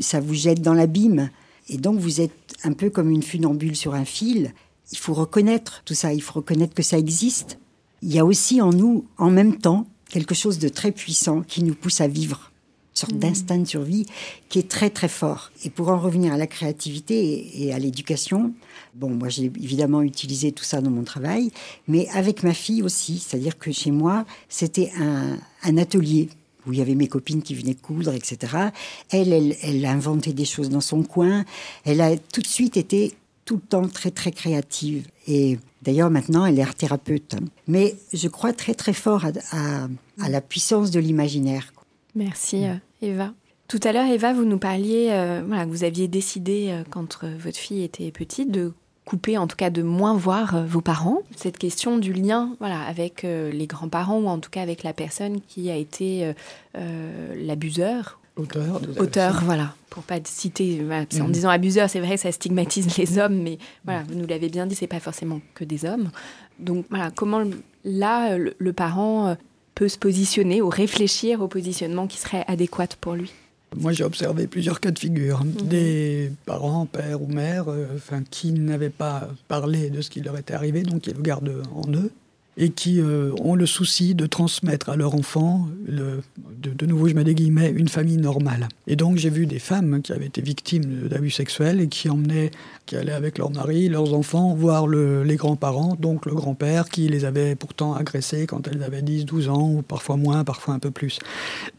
ça 0.01 0.21
vous 0.21 0.35
jette 0.35 0.63
dans 0.63 0.75
l'abîme. 0.75 1.31
Et 1.69 1.79
donc 1.79 1.99
vous 1.99 2.21
êtes 2.21 2.33
un 2.65 2.73
peu 2.73 2.91
comme 2.91 3.11
une 3.11 3.23
funambule 3.23 3.77
sur 3.77 3.95
un 3.95 4.05
fil. 4.05 4.53
Il 4.93 4.99
faut 4.99 5.15
reconnaître 5.15 5.83
tout 5.85 5.95
ça, 5.95 6.13
il 6.13 6.23
faut 6.23 6.35
reconnaître 6.35 6.75
que 6.75 6.83
ça 6.83 6.99
existe. 6.99 7.59
Il 8.03 8.13
y 8.13 8.19
a 8.19 8.25
aussi 8.25 8.61
en 8.61 8.71
nous, 8.71 9.05
en 9.19 9.31
même 9.31 9.59
temps, 9.59 9.87
quelque 10.09 10.35
chose 10.35 10.59
de 10.59 10.69
très 10.69 10.91
puissant 10.91 11.43
qui 11.43 11.63
nous 11.63 11.75
pousse 11.75 12.01
à 12.01 12.09
vivre, 12.09 12.51
une 12.93 12.97
sorte 12.97 13.13
mmh. 13.13 13.19
d'instinct 13.19 13.59
de 13.59 13.65
survie 13.67 14.07
qui 14.49 14.59
est 14.59 14.69
très 14.69 14.91
très 14.91 15.07
fort. 15.07 15.53
Et 15.65 15.71
pour 15.71 15.89
en 15.91 15.99
revenir 15.99 16.33
à 16.33 16.37
la 16.37 16.47
créativité 16.47 17.63
et 17.63 17.73
à 17.73 17.79
l'éducation, 17.79 18.53
bon, 18.95 19.11
moi 19.11 19.29
j'ai 19.29 19.45
évidemment 19.45 20.03
utilisé 20.03 20.51
tout 20.51 20.65
ça 20.65 20.81
dans 20.81 20.91
mon 20.91 21.05
travail, 21.05 21.53
mais 21.87 22.09
avec 22.09 22.43
ma 22.43 22.55
fille 22.55 22.83
aussi, 22.83 23.19
c'est-à-dire 23.19 23.59
que 23.59 23.71
chez 23.71 23.93
moi, 23.93 24.25
c'était 24.49 24.91
un, 24.99 25.39
un 25.63 25.79
atelier 25.79 26.31
où 26.67 26.73
il 26.73 26.79
y 26.79 26.83
avait 26.83 26.95
mes 26.95 27.09
copines 27.09 27.43
qui 27.43 27.55
venaient 27.55 27.75
coudre, 27.75 28.13
etc. 28.13 28.71
Elle, 29.11 29.33
elle, 29.33 29.57
elle 29.63 29.85
a 29.85 29.91
inventé 29.91 30.33
des 30.33 30.45
choses 30.45 30.71
dans 30.71 30.81
son 30.81 31.03
coin. 31.03 31.45
Elle 31.85 32.01
a 32.01 32.17
tout 32.17 32.41
de 32.41 32.47
suite 32.47 32.77
été 32.77 33.15
tout 33.51 33.57
le 33.57 33.63
temps 33.63 33.89
très, 33.89 34.13
très 34.13 34.31
créative. 34.31 35.09
Et 35.27 35.59
d'ailleurs, 35.83 36.09
maintenant, 36.09 36.47
elle 36.47 36.57
est 36.59 36.63
art 36.63 36.77
thérapeute. 36.77 37.35
Mais 37.67 37.97
je 38.13 38.29
crois 38.29 38.53
très, 38.53 38.75
très 38.75 38.93
fort 38.93 39.25
à, 39.51 40.29
la 40.29 40.41
puissance 40.41 40.93
de 40.93 41.01
l'imaginaire. 41.01 41.73
Merci, 42.15 42.65
euh, 42.65 42.75
Eva. 43.03 43.35
Tout 43.67 43.81
à 43.83 43.93
l'heure, 43.93 44.07
Eva, 44.07 44.33
vous 44.33 44.45
nous 44.45 44.59
parliez, 44.59 45.09
euh, 45.11 45.43
voilà, 45.47 45.67
vous 45.67 45.83
aviez 45.83 46.07
décidé, 46.07 46.69
euh, 46.71 46.85
quand 46.91 47.25
votre 47.25 47.59
fille 47.59 47.83
était 47.83 48.13
petite, 48.13 48.53
de 48.53 48.73
couper, 49.11 49.37
en 49.37 49.49
tout 49.49 49.57
cas 49.57 49.71
de 49.71 49.83
moins 49.83 50.15
voir 50.15 50.55
euh, 50.55 50.65
vos 50.65 50.81
parents. 50.81 51.23
Cette 51.35 51.59
question 51.59 51.99
du 51.99 52.13
lien 52.13 52.55
voilà, 52.61 52.81
avec 52.83 53.25
euh, 53.25 53.51
les 53.51 53.67
grands-parents 53.67 54.21
ou 54.21 54.29
en 54.29 54.39
tout 54.39 54.51
cas 54.51 54.63
avec 54.63 54.85
la 54.85 54.93
personne 54.93 55.41
qui 55.41 55.69
a 55.69 55.75
été 55.75 56.33
euh, 56.77 57.35
l'abuseur. 57.35 58.21
Auteur. 58.37 58.81
Auteur, 58.99 59.41
voilà. 59.45 59.75
Pour 59.91 60.05
pas 60.05 60.21
citer, 60.23 60.81
en 61.21 61.25
mhm. 61.25 61.33
disant 61.33 61.49
abuseur, 61.49 61.91
c'est 61.91 61.99
vrai, 61.99 62.17
ça 62.17 62.31
stigmatise 62.31 62.97
les 62.99 63.19
hommes, 63.19 63.43
mais 63.43 63.59
voilà, 63.85 64.05
vous 64.05 64.15
nous 64.15 64.29
l'avez 64.29 64.49
bien 64.49 64.67
dit, 64.67 64.77
c'est 64.77 64.87
pas 64.87 65.01
forcément 65.01 65.41
que 65.55 65.65
des 65.65 65.85
hommes. 65.85 66.13
Donc 66.61 66.87
voilà, 66.89 67.11
comment 67.11 67.43
là, 67.85 68.39
le 68.39 68.73
parent 68.73 69.37
peut 69.75 69.89
se 69.89 69.99
positionner 69.99 70.63
ou 70.63 70.69
réfléchir 70.69 71.43
au 71.43 71.49
positionnement 71.49 72.07
qui 72.07 72.19
serait 72.19 72.45
adéquat 72.47 72.87
pour 73.01 73.15
lui? 73.15 73.33
Moi, 73.77 73.93
j'ai 73.93 74.05
observé 74.05 74.47
plusieurs 74.47 74.81
cas 74.81 74.91
de 74.91 74.99
figure. 74.99 75.45
Mhm. 75.45 75.69
Des 75.69 76.33
parents, 76.45 76.87
père 76.87 77.23
ou 77.23 77.27
mère, 77.27 77.69
euh, 77.69 77.87
enfin, 77.95 78.23
qui 78.29 78.53
n'avaient 78.53 78.91
pas 78.91 79.29
parlé 79.49 79.91
de 79.91 80.01
ce 80.01 80.11
qui 80.11 80.21
leur 80.21 80.37
était 80.37 80.55
arrivé, 80.55 80.83
donc 80.83 81.03
qui 81.03 81.13
le 81.13 81.23
gardent 81.23 81.63
en 81.75 81.91
eux 81.93 82.11
et 82.57 82.71
qui 82.71 83.01
euh, 83.01 83.33
ont 83.41 83.55
le 83.55 83.67
souci 83.67 84.15
de 84.15 84.27
transmettre 84.27 84.91
à 84.91 84.97
leur 84.97 85.15
enfant, 85.15 85.69
de, 85.89 86.87
nouveau 86.87 87.09
je 87.09 87.15
mets 87.15 87.25
des 87.25 87.35
guillemets, 87.35 87.71
une 87.71 87.89
famille 87.89 88.17
normale. 88.17 88.69
Et 88.87 88.97
donc 88.97 89.17
j'ai 89.17 89.31
vu 89.31 89.47
des 89.47 89.59
femmes 89.59 90.03
qui 90.03 90.13
avaient 90.13 90.27
été 90.27 90.43
victimes 90.43 91.09
d'abus 91.09 91.31
sexuels 91.31 91.81
et 91.81 91.89
qui 91.89 92.11
emmenaient, 92.11 92.51
qui 92.87 92.97
allaient 92.97 93.13
avec 93.13 93.39
leur 93.39 93.51
mari, 93.51 93.89
leurs 93.89 94.15
enfants, 94.15 94.55
voir 94.55 94.87
le, 94.87 95.23
les 95.23 95.37
grands-parents, 95.37 95.97
donc 95.99 96.27
le 96.27 96.35
grand-père 96.35 96.89
qui 96.89 97.09
les 97.09 97.25
avait 97.25 97.55
pourtant 97.55 97.95
agressés 97.95 98.47
quand 98.47 98.67
elles 98.67 98.83
avaient 98.83 99.03
10, 99.03 99.27
12 99.27 99.49
ans, 99.49 99.71
ou 99.71 99.83
parfois 99.83 100.17
moins, 100.17 100.45
parfois 100.45 100.75
un 100.75 100.79
peu 100.79 100.91
plus. 100.91 101.19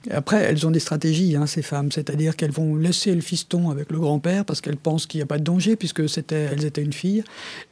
après, 0.10 0.38
elles 0.38 0.66
ont 0.66 0.72
des 0.72 0.80
stratégies, 0.80 1.36
hein, 1.36 1.48
ces 1.48 1.62
femmes, 1.62 1.92
c'est-à-dire 1.92 2.36
qu'elles 2.36 2.52
vont 2.52 2.76
laisser 2.76 3.14
le 3.14 3.22
fiston 3.22 3.70
avec 3.70 3.92
le 3.92 4.00
grand-père 4.00 4.46
parce 4.46 4.62
qu'elles 4.62 4.78
pensent 4.78 5.06
qu'il 5.06 5.20
n'y 5.20 5.24
a 5.24 5.28
pas 5.28 5.38
de 5.38 5.44
danger 5.44 5.76
puisque 5.76 6.08
c'était, 6.08 6.50
elles 6.52 6.66
étaient 6.66 6.84
une 6.84 6.94
fille, 6.94 7.24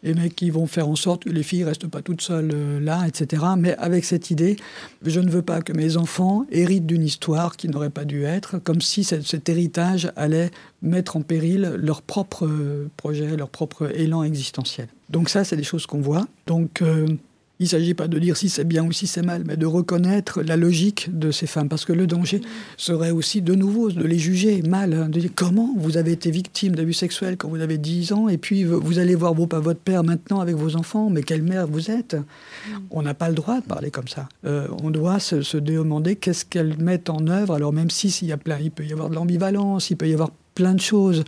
et 0.04 0.14
mais 0.14 0.30
qui 0.30 0.50
vont 0.50 0.68
faire 0.68 0.88
en 0.88 0.96
sorte 0.96 1.24
que 1.24 1.30
les 1.30 1.44
filles 1.44 1.64
restent 1.64 1.88
pas 1.88 2.02
toutes 2.02 2.22
seules 2.22 2.52
euh, 2.54 2.80
etc. 3.08 3.44
Mais 3.58 3.76
avec 3.78 4.06
cette 4.06 4.32
idée, 4.32 4.58
je 5.06 5.20
ne 5.20 5.30
veux 5.30 5.42
pas 5.42 5.62
que 5.62 5.74
mes 5.74 5.98
enfants 5.98 6.46
héritent 6.52 6.86
d'une 6.86 7.04
histoire 7.04 7.56
qui 7.58 7.70
n'aurait 7.70 7.90
pas 7.90 8.06
dû 8.06 8.24
être, 8.24 8.58
comme 8.60 8.82
si 8.82 9.04
cet 9.04 9.50
héritage 9.50 10.12
allait 10.16 10.52
mettre 10.82 11.18
en 11.18 11.22
péril 11.22 11.74
leur 11.78 12.02
propre 12.02 12.50
projet, 12.98 13.36
leur 13.36 13.50
propre 13.50 13.92
élan 13.96 14.24
existentiel. 14.24 14.88
Donc 15.10 15.30
ça, 15.30 15.44
c'est 15.44 15.56
des 15.56 15.64
choses 15.64 15.86
qu'on 15.86 16.02
voit. 16.02 16.28
Donc 16.46 16.82
euh, 16.82 17.08
il 17.60 17.64
ne 17.64 17.68
s'agit 17.68 17.94
pas 17.94 18.08
de 18.08 18.18
dire 18.20 18.38
si 18.38 18.48
c'est 18.48 18.64
bien 18.64 18.86
ou 18.86 18.94
si 18.94 19.06
c'est 19.06 19.22
mal, 19.22 19.44
mais 19.46 19.58
de 19.58 19.66
reconnaître 19.66 20.42
la 20.42 20.56
logique 20.56 21.10
de 21.12 21.30
ces 21.30 21.46
femmes. 21.46 21.68
Parce 21.68 21.84
que 21.84 21.92
le 21.92 22.08
danger 22.08 22.40
serait 22.78 23.12
aussi 23.12 23.42
de 23.42 23.54
nouveau 23.54 23.92
de 23.92 24.06
les 24.06 24.18
juger 24.18 24.62
mal. 24.62 24.94
Hein, 24.94 25.10
de 25.10 25.20
dire 25.20 25.32
comment 25.36 25.76
vous 25.78 25.98
avez 25.98 26.14
été 26.14 26.32
victime 26.32 26.74
d'abus 26.74 26.94
sexuels 26.94 27.36
quand 27.36 27.50
vous 27.50 27.60
avez 27.60 27.78
10 27.78 28.14
ans, 28.14 28.30
et 28.30 28.38
puis 28.38 28.64
vous 28.64 28.98
allez 28.98 29.14
voir 29.14 29.34
vos, 29.34 29.46
votre 29.52 29.82
père 29.82 30.06
maintenant 30.06 30.40
avec 30.40 30.56
vos 30.56 30.78
enfants, 30.78 31.10
mais 31.10 31.22
quelle 31.22 31.44
mère 31.44 31.68
vous 31.68 31.92
êtes 31.92 32.16
On 32.92 33.02
n'a 33.02 33.14
pas 33.14 33.28
le 33.28 33.36
droit 33.36 33.60
de 33.60 33.66
parler 33.66 33.92
comme 33.92 34.08
ça. 34.08 34.30
Euh, 34.46 34.70
on 34.82 34.90
doit 34.90 35.20
se, 35.20 35.42
se 35.42 35.58
demander 35.58 36.16
qu'est-ce 36.16 36.46
qu'elles 36.46 36.78
mettent 36.78 37.10
en 37.10 37.28
œuvre. 37.28 37.56
Alors 37.56 37.74
même 37.74 37.90
si 37.90 38.10
s'il 38.10 38.30
y 38.30 38.32
a 38.32 38.38
plein, 38.38 38.58
il 38.60 38.72
peut 38.72 38.86
y 38.86 38.94
avoir 38.94 39.10
de 39.10 39.16
l'ambivalence, 39.16 39.90
il 39.90 39.98
peut 39.98 40.08
y 40.08 40.14
avoir 40.14 40.32
plein 40.56 40.76
de 40.76 40.82
choses, 40.82 41.26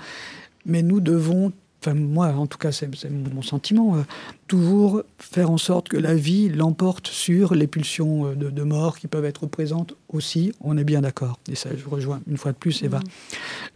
mais 0.66 0.82
nous 0.82 1.02
devons 1.02 1.52
enfin 1.82 1.96
moi 1.96 2.28
en 2.28 2.48
tout 2.48 2.58
cas 2.58 2.72
c'est 2.72 2.90
mon 3.10 3.42
sentiment, 3.42 3.96
euh, 3.96 4.02
toujours 4.48 5.04
faire 5.18 5.50
en 5.50 5.58
sorte 5.58 5.90
que 5.90 5.98
la 5.98 6.14
vie 6.14 6.50
l'emporte 6.50 7.08
sur 7.08 7.56
les 7.56 7.68
pulsions 7.68 8.28
euh, 8.28 8.36
de, 8.36 8.64
mort 8.64 9.00
qui 9.00 9.08
peuvent 9.08 9.26
être 9.26 9.48
présentes 9.48 9.96
aussi, 10.10 10.54
on 10.62 10.78
est 10.78 10.84
bien 10.84 11.02
d'accord. 11.02 11.40
Et 11.50 11.56
ça, 11.56 11.70
je 11.76 11.90
rejoins 11.90 12.22
une 12.30 12.38
fois 12.38 12.52
de 12.52 12.58
plus 12.58 12.84
Eva. 12.84 13.00
Mmh. 13.00 13.04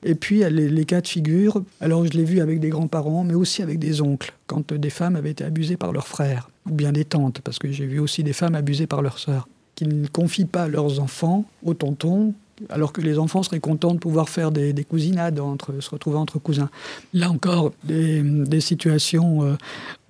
Et 0.04 0.16
puis 0.16 0.40
les, 0.50 0.70
les, 0.70 0.86
cas 0.86 1.02
de 1.02 1.08
figure, 1.08 1.64
alors 1.82 2.06
je 2.06 2.12
l'ai 2.12 2.24
vu 2.24 2.40
avec 2.40 2.60
des 2.60 2.70
grands-parents, 2.70 3.24
mais 3.24 3.34
aussi 3.34 3.62
avec 3.62 3.80
des 3.80 4.02
oncles, 4.02 4.34
quand 4.48 4.74
des 4.74 4.90
femmes 4.90 5.16
avaient 5.16 5.32
été 5.32 5.44
abusées 5.44 5.78
par 5.78 5.92
leurs 5.92 6.08
frères, 6.08 6.50
ou 6.70 6.74
bien 6.74 6.92
des 6.92 7.06
tantes, 7.06 7.42
parce 7.42 7.60
que 7.60 7.72
j'ai 7.72 7.86
vu 7.86 8.00
aussi 8.00 8.24
des 8.24 8.34
femmes 8.34 8.56
abusées 8.56 8.88
par 8.88 9.02
leurs 9.02 9.20
sœurs 9.20 9.48
qui 9.76 9.86
ne 9.86 10.08
confient 10.08 10.46
pas 10.46 10.68
leurs 10.68 11.00
enfants 11.00 11.46
aux 11.64 11.74
tontons 11.74 12.34
alors 12.70 12.94
que 12.94 13.02
les 13.02 13.20
enfants 13.20 13.44
seraient 13.44 13.60
contents 13.60 13.94
de 13.94 14.00
pouvoir 14.00 14.30
faire 14.30 14.52
des, 14.52 14.74
cousinades, 14.84 15.40
entre, 15.40 15.80
se 15.82 15.90
retrouver 15.90 16.18
entre 16.18 16.40
cousins. 16.40 16.70
Là 17.14 17.30
encore, 17.30 17.74
des, 17.84 18.62
situations, 18.62 19.44
euh, 19.44 19.56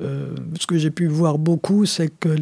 euh, 0.01 0.35
ce 0.59 0.67
que 0.67 0.77
j'ai 0.77 0.91
pu 0.91 1.07
voir 1.07 1.37
beaucoup, 1.37 1.85
c'est 1.85 2.09
que 2.09 2.35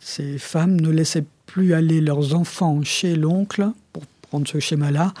ces 0.00 0.38
femmes 0.38 0.80
ne 0.80 0.90
laissaient 0.90 1.24
plus 1.46 1.74
aller 1.74 2.00
leurs 2.00 2.34
enfants 2.34 2.82
chez 2.82 3.14
l'oncle, 3.14 3.68
pour 3.92 4.04
ce 4.44 4.58
schéma-là, 4.58 5.12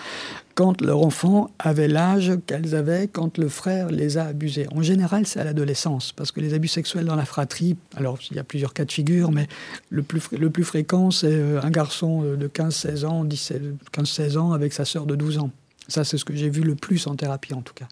quand 0.54 0.80
leur 0.80 1.02
enfant 1.02 1.50
avait 1.58 1.88
l'âge 1.88 2.32
qu'elles 2.46 2.74
avaient 2.74 3.08
quand 3.08 3.38
le 3.38 3.48
frère 3.48 3.88
les 3.88 4.18
a 4.18 4.24
abusés. 4.24 4.66
En 4.72 4.82
général, 4.82 5.26
c'est 5.26 5.40
à 5.40 5.44
l'adolescence, 5.44 6.12
parce 6.12 6.32
que 6.32 6.40
les 6.40 6.54
abus 6.54 6.68
sexuels 6.68 7.04
dans 7.04 7.16
la 7.16 7.24
fratrie, 7.24 7.76
alors 7.96 8.18
il 8.30 8.36
y 8.36 8.40
a 8.40 8.44
plusieurs 8.44 8.74
cas 8.74 8.84
de 8.84 8.92
figure, 8.92 9.32
mais 9.32 9.48
le 9.90 10.02
plus, 10.02 10.22
le 10.32 10.50
plus 10.50 10.64
fréquent, 10.64 11.10
c'est 11.10 11.32
euh, 11.32 11.60
un 11.62 11.70
garçon 11.70 12.22
de 12.22 12.48
15-16 12.48 13.04
ans, 13.06 13.24
15-16 13.24 14.38
ans 14.38 14.52
avec 14.52 14.72
sa 14.72 14.84
sœur 14.84 15.06
de 15.06 15.14
12 15.16 15.38
ans. 15.38 15.50
Ça, 15.88 16.04
c'est 16.04 16.16
ce 16.16 16.24
que 16.24 16.34
j'ai 16.34 16.48
vu 16.48 16.62
le 16.62 16.74
plus 16.74 17.06
en 17.06 17.16
thérapie, 17.16 17.54
en 17.54 17.62
tout 17.62 17.74
cas. 17.74 17.88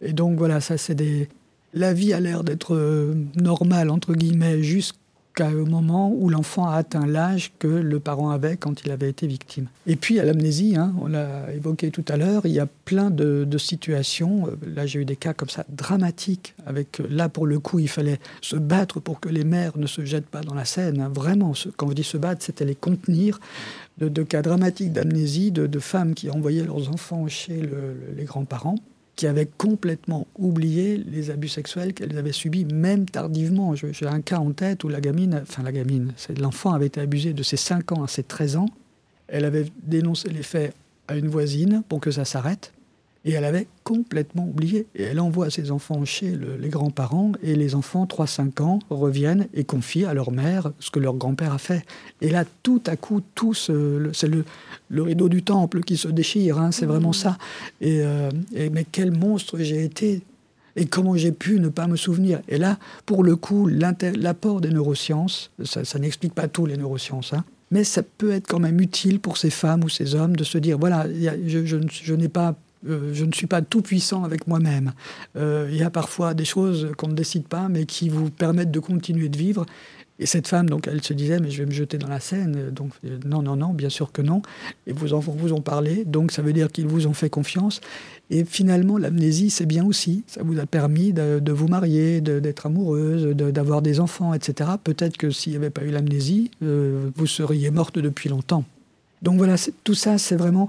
Et 0.00 0.12
donc, 0.12 0.38
voilà, 0.38 0.60
ça, 0.60 0.78
c'est 0.78 0.94
des... 0.94 1.28
La 1.72 1.92
vie 1.92 2.12
a 2.12 2.20
l'air 2.20 2.44
d'être 2.44 2.74
euh, 2.74 3.14
normale, 3.34 3.90
entre 3.90 4.14
guillemets, 4.14 4.62
jusqu'à 4.62 4.96
au 5.40 5.66
moment 5.66 6.10
où 6.10 6.28
l'enfant 6.28 6.66
a 6.66 6.76
atteint 6.76 7.06
l'âge 7.06 7.52
que 7.58 7.66
le 7.66 8.00
parent 8.00 8.30
avait 8.30 8.56
quand 8.56 8.84
il 8.84 8.90
avait 8.90 9.08
été 9.08 9.26
victime. 9.26 9.66
Et 9.86 9.96
puis 9.96 10.20
à 10.20 10.24
l'amnésie, 10.24 10.76
hein, 10.76 10.94
on 11.00 11.08
l'a 11.08 11.52
évoqué 11.52 11.90
tout 11.90 12.04
à 12.08 12.16
l'heure, 12.16 12.46
il 12.46 12.52
y 12.52 12.60
a 12.60 12.66
plein 12.66 13.10
de, 13.10 13.46
situations. 13.58 14.46
Euh, 14.46 14.56
là, 14.74 14.86
j'ai 14.86 15.00
eu 15.00 15.04
des 15.04 15.16
cas 15.16 15.32
comme 15.32 15.48
ça 15.48 15.64
dramatiques. 15.68 16.54
Avec 16.66 17.00
euh, 17.00 17.06
là, 17.08 17.28
pour 17.28 17.46
le 17.46 17.58
coup, 17.58 17.78
il 17.78 17.88
fallait 17.88 18.18
se 18.40 18.56
battre 18.56 19.00
pour 19.00 19.20
que 19.20 19.28
les 19.28 19.44
mères 19.44 19.78
ne 19.78 19.86
se 19.86 20.04
jettent 20.04 20.26
pas 20.26 20.40
dans 20.40 20.54
la 20.54 20.64
Seine. 20.64 21.08
Vraiment, 21.12 21.52
quand 21.76 21.88
je 21.88 21.94
dis 21.94 22.04
se 22.04 22.16
battre, 22.16 22.44
c'était 22.44 22.64
les 22.64 22.74
contenir. 22.74 23.40
De, 23.98 24.24
cas 24.24 24.42
dramatiques 24.42 24.92
d'amnésie, 24.92 25.52
de, 25.52 25.78
femmes 25.78 26.14
qui 26.14 26.28
envoyaient 26.28 26.64
leurs 26.64 26.88
enfants 26.88 27.28
chez 27.28 27.62
les 28.16 28.24
grands-parents 28.24 28.74
qui 29.16 29.26
avaient 29.26 29.48
complètement 29.58 30.26
oublié 30.38 30.96
les 30.96 31.30
abus 31.30 31.48
sexuels 31.48 31.94
qu'elles 31.94 32.18
avaient 32.18 32.32
subis, 32.32 32.64
même 32.64 33.08
tardivement. 33.08 33.74
J'ai 33.74 34.06
un 34.06 34.20
cas 34.20 34.38
en 34.38 34.52
tête 34.52 34.84
où 34.84 34.88
la 34.88 35.00
gamine, 35.00 35.40
enfin 35.42 35.62
la 35.62 35.72
gamine, 35.72 36.12
l'enfant 36.38 36.72
avait 36.72 36.86
été 36.86 37.00
abusé 37.00 37.32
de 37.32 37.42
ses 37.42 37.56
5 37.56 37.92
ans 37.92 38.02
à 38.02 38.08
ses 38.08 38.24
13 38.24 38.56
ans. 38.56 38.68
Elle 39.28 39.44
avait 39.44 39.66
dénoncé 39.82 40.28
les 40.28 40.42
faits 40.42 40.74
à 41.08 41.16
une 41.16 41.28
voisine 41.28 41.82
pour 41.88 42.00
que 42.00 42.10
ça 42.10 42.24
s'arrête. 42.24 42.72
Et 43.26 43.32
elle 43.32 43.44
avait 43.44 43.66
complètement 43.84 44.46
oublié. 44.46 44.86
Et 44.94 45.04
elle 45.04 45.20
envoie 45.20 45.48
ses 45.48 45.70
enfants 45.70 46.04
chez 46.04 46.36
les 46.36 46.68
grands-parents, 46.68 47.32
et 47.42 47.54
les 47.54 47.74
enfants, 47.74 48.04
3-5 48.04 48.62
ans, 48.62 48.78
reviennent 48.90 49.48
et 49.54 49.64
confient 49.64 50.04
à 50.04 50.12
leur 50.12 50.30
mère 50.30 50.72
ce 50.78 50.90
que 50.90 50.98
leur 50.98 51.14
grand-père 51.14 51.54
a 51.54 51.58
fait. 51.58 51.86
Et 52.20 52.28
là, 52.28 52.44
tout 52.62 52.82
à 52.86 52.96
coup, 52.96 53.22
tout 53.34 53.54
c'est 53.54 53.72
le, 54.28 54.44
le, 54.88 55.02
rideau 55.02 55.28
du 55.28 55.42
temple 55.42 55.80
qui 55.82 55.96
se 55.96 56.08
déchire, 56.08 56.58
hein, 56.58 56.72
c'est 56.72 56.86
vraiment 56.86 57.12
ça. 57.12 57.38
Euh, 57.82 58.30
et, 58.54 58.70
mais 58.70 58.86
quel 58.90 59.10
monstre 59.12 59.58
j'ai 59.58 59.84
été 59.84 60.22
et 60.76 60.86
comment 60.86 61.16
j'ai 61.16 61.32
pu 61.32 61.60
ne 61.60 61.68
pas 61.68 61.86
me 61.86 61.96
souvenir. 61.96 62.40
Et 62.48 62.58
là, 62.58 62.78
pour 63.06 63.22
le 63.22 63.36
coup, 63.36 63.68
l'apport 63.68 64.60
des 64.60 64.70
neurosciences, 64.70 65.50
ça, 65.62 65.98
n'explique 65.98 66.34
pas 66.34 66.48
tout 66.48 66.66
les 66.66 66.76
neurosciences, 66.76 67.32
hein, 67.32 67.44
mais 67.70 67.84
ça 67.84 68.02
peut 68.02 68.32
être 68.32 68.48
quand 68.48 68.58
même 68.58 68.80
utile 68.80 69.20
pour 69.20 69.36
ces 69.36 69.50
femmes 69.50 69.84
ou 69.84 69.88
ces 69.88 70.14
hommes 70.14 70.36
de 70.36 70.44
se 70.44 70.58
dire, 70.58 70.78
voilà, 70.78 71.06
je, 71.46 72.14
n'ai 72.14 72.28
pas 72.28 72.56
euh, 72.88 73.14
je 73.14 73.24
ne 73.24 73.32
suis 73.32 73.46
pas 73.46 73.62
tout 73.62 73.82
puissant 73.82 74.24
avec 74.24 74.46
moi-même. 74.46 74.92
Euh, 75.36 75.68
il 75.70 75.76
y 75.76 75.82
a 75.82 75.90
parfois 75.90 76.34
des 76.34 76.44
choses 76.44 76.90
qu'on 76.96 77.08
ne 77.08 77.14
décide 77.14 77.44
pas, 77.44 77.68
mais 77.68 77.86
qui 77.86 78.08
vous 78.08 78.30
permettent 78.30 78.70
de 78.70 78.80
continuer 78.80 79.28
de 79.28 79.38
vivre. 79.38 79.64
Et 80.20 80.26
cette 80.26 80.46
femme, 80.46 80.70
donc, 80.70 80.86
elle 80.86 81.02
se 81.02 81.12
disait, 81.12 81.40
mais 81.40 81.50
je 81.50 81.58
vais 81.58 81.66
me 81.66 81.72
jeter 81.72 81.98
dans 81.98 82.08
la 82.08 82.20
Seine. 82.20 82.70
Donc, 82.70 82.92
euh, 83.04 83.18
non, 83.26 83.42
non, 83.42 83.56
non, 83.56 83.70
bien 83.70 83.88
sûr 83.88 84.12
que 84.12 84.22
non. 84.22 84.42
Et 84.86 84.92
vos 84.92 85.12
enfants 85.12 85.34
vous 85.36 85.52
ont 85.52 85.60
parlé, 85.60 86.04
donc 86.04 86.30
ça 86.30 86.40
veut 86.40 86.52
dire 86.52 86.70
qu'ils 86.70 86.86
vous 86.86 87.06
ont 87.08 87.14
fait 87.14 87.30
confiance. 87.30 87.80
Et 88.30 88.44
finalement, 88.44 88.96
l'amnésie, 88.96 89.50
c'est 89.50 89.66
bien 89.66 89.84
aussi. 89.84 90.22
Ça 90.28 90.42
vous 90.44 90.58
a 90.60 90.66
permis 90.66 91.12
de, 91.12 91.52
vous 91.52 91.66
marier, 91.66 92.20
d'être 92.20 92.66
amoureuse, 92.66 93.26
d'avoir 93.34 93.82
des 93.82 93.98
enfants, 93.98 94.34
etc. 94.34 94.70
Peut-être 94.82 95.16
que 95.16 95.30
s'il 95.30 95.52
n'y 95.52 95.56
avait 95.56 95.70
pas 95.70 95.82
eu 95.82 95.90
l'amnésie, 95.90 96.50
vous 96.60 97.26
seriez 97.26 97.70
morte 97.70 97.98
depuis 97.98 98.30
longtemps. 98.30 98.64
Donc 99.20 99.36
voilà, 99.36 99.56
tout 99.84 99.94
ça, 99.94 100.16
c'est 100.16 100.36
vraiment, 100.36 100.68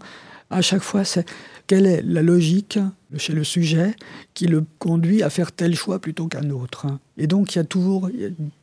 à 0.49 0.61
chaque 0.61 0.81
fois, 0.81 1.05
c'est 1.05 1.25
quelle 1.67 1.85
est 1.85 2.01
la 2.03 2.21
logique 2.21 2.79
chez 3.17 3.33
le 3.33 3.43
sujet 3.43 3.95
qui 4.33 4.47
le 4.47 4.63
conduit 4.79 5.23
à 5.23 5.29
faire 5.29 5.51
tel 5.51 5.75
choix 5.75 5.99
plutôt 5.99 6.27
qu'un 6.27 6.49
autre 6.49 6.87
Et 7.17 7.27
donc 7.27 7.55
il 7.55 7.57
y 7.57 7.61
a 7.61 7.63
toujours 7.63 8.09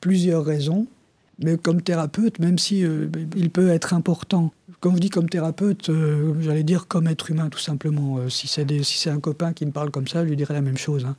plusieurs 0.01 0.45
raisons, 0.45 0.87
mais 1.39 1.57
comme 1.57 1.83
thérapeute, 1.83 2.39
même 2.39 2.59
si 2.59 2.85
euh, 2.85 3.09
il 3.37 3.51
peut 3.51 3.70
être 3.70 3.95
important. 3.95 4.53
Quand 4.81 4.95
je 4.95 5.01
dis 5.01 5.11
comme 5.11 5.29
thérapeute, 5.29 5.89
euh, 5.89 6.35
j'allais 6.41 6.65
dire 6.65 6.87
comme 6.89 7.07
être 7.07 7.31
humain 7.31 7.49
tout 7.49 7.59
simplement. 7.59 8.19
Euh, 8.19 8.29
si 8.29 8.49
c'est 8.49 9.11
un 9.11 9.20
copain 9.20 9.53
qui 9.53 9.65
me 9.65 9.70
parle 9.70 9.91
comme 9.91 10.09
ça, 10.09 10.24
je 10.24 10.29
lui 10.29 10.37
dirais 10.37 10.55
la 10.55 10.61
même 10.61 10.77
chose. 10.77 11.05
Hein. 11.05 11.16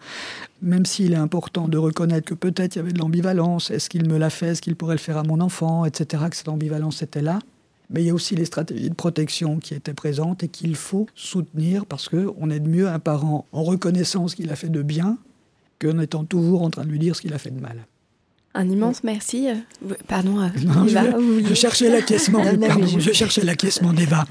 Même 0.62 0.86
s'il 0.86 1.14
est 1.14 1.18
important 1.18 1.68
de 1.68 1.78
reconnaître 1.78 2.28
que 2.28 2.34
peut-être 2.34 2.76
il 2.76 2.80
y 2.80 2.82
avait 2.82 2.94
de 2.94 3.00
l'ambivalence, 3.00 3.72
est-ce 3.72 3.90
qu'il 3.90 4.08
me 4.08 4.18
l'a 4.18 4.30
fait, 4.30 4.48
est-ce 4.48 4.62
qu'il 4.62 4.76
pourrait 4.76 4.96
le 4.96 5.00
faire 5.00 5.18
à 5.18 5.24
mon 5.24 5.40
enfant, 5.40 5.86
etc., 5.86 6.24
que 6.30 6.36
cette 6.36 6.50
ambivalence 6.50 7.02
était 7.02 7.22
là, 7.22 7.40
mais 7.94 8.02
il 8.02 8.08
y 8.08 8.10
a 8.10 8.14
aussi 8.14 8.36
les 8.36 8.46
stratégies 8.46 8.90
de 8.90 8.96
protection 8.96 9.60
qui 9.60 9.76
étaient 9.76 9.94
présentes 9.94 10.44
et 10.44 10.48
qu'il 10.48 10.76
faut 10.76 11.08
soutenir 11.16 11.86
parce 11.86 12.10
qu'on 12.10 12.50
aide 12.50 12.68
mieux 12.68 12.90
un 12.90 13.00
parent 13.00 13.46
en 13.52 13.64
reconnaissant 13.64 14.28
ce 14.28 14.36
qu'il 14.36 14.52
a 14.52 14.56
fait 14.56 14.70
de 14.70 14.82
bien 14.82 15.18
qu'en 15.80 16.00
étant 16.00 16.26
toujours 16.26 16.64
en 16.64 16.72
train 16.72 16.84
de 16.84 16.90
lui 16.90 17.00
dire 17.00 17.16
ce 17.16 17.22
qu'il 17.22 17.34
a 17.34 17.38
fait 17.38 17.52
de 17.52 17.62
mal. 17.62 17.86
Un 18.56 18.70
immense 18.70 19.04
merci. 19.04 19.48
Euh, 19.50 19.56
pardon, 20.08 20.40
euh, 20.40 20.48
je, 21.44 21.54
cherchais 21.56 21.90
l'acquiescement. 21.90 22.44
je, 23.00 23.12
cherchais 23.12 23.44
l'acquiescement 23.44 23.94
d'Eva. 23.94 24.28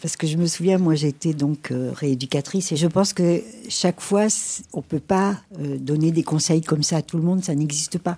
parce 0.00 0.16
que 0.16 0.26
je 0.26 0.36
me 0.38 0.46
souviens, 0.46 0.78
moi, 0.78 0.94
j'étais 0.94 1.34
donc 1.34 1.70
euh, 1.70 1.90
rééducatrice 1.92 2.72
et 2.72 2.76
je 2.76 2.86
pense 2.86 3.12
que 3.12 3.42
chaque 3.68 4.00
fois, 4.00 4.28
on 4.72 4.80
peut 4.80 4.98
pas 4.98 5.36
donner 5.58 6.10
des 6.10 6.22
conseils 6.22 6.62
comme 6.62 6.82
ça 6.82 6.98
à 6.98 7.02
tout 7.02 7.18
le 7.18 7.22
monde. 7.22 7.44
Ça 7.44 7.54
n'existe 7.54 7.98
pas. 7.98 8.16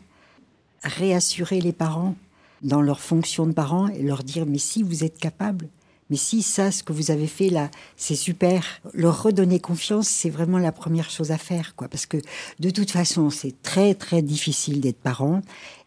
Réassurer 0.84 1.60
les 1.60 1.72
parents 1.72 2.14
dans 2.62 2.82
leur 2.82 3.00
fonction 3.00 3.46
de 3.46 3.52
parents 3.52 3.88
et 3.88 4.02
leur 4.02 4.22
dire 4.22 4.46
mais 4.46 4.58
si 4.58 4.82
vous 4.82 5.04
êtes 5.04 5.18
capable, 5.18 5.68
mais 6.10 6.16
si 6.16 6.42
ça, 6.42 6.72
ce 6.72 6.82
que 6.82 6.92
vous 6.92 7.12
avez 7.12 7.28
fait 7.28 7.50
là, 7.50 7.70
c'est 7.96 8.16
super, 8.16 8.64
leur 8.92 9.22
redonner 9.22 9.60
confiance, 9.60 10.08
c'est 10.08 10.28
vraiment 10.28 10.58
la 10.58 10.72
première 10.72 11.08
chose 11.08 11.30
à 11.30 11.38
faire, 11.38 11.76
quoi. 11.76 11.88
Parce 11.88 12.06
que 12.06 12.16
de 12.58 12.70
toute 12.70 12.90
façon, 12.90 13.30
c'est 13.30 13.62
très 13.62 13.94
très 13.94 14.20
difficile 14.20 14.80
d'être 14.80 14.98
parent 14.98 15.40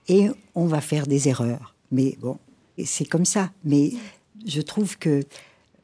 et 0.08 0.30
on 0.56 0.66
va 0.66 0.80
faire 0.80 1.08
des 1.08 1.28
erreurs. 1.28 1.76
Mais 1.92 2.18
bon, 2.22 2.38
c'est 2.84 3.06
comme 3.06 3.26
ça. 3.26 3.52
Mais 3.66 3.92
je 4.46 4.62
trouve 4.62 4.98
que 4.98 5.24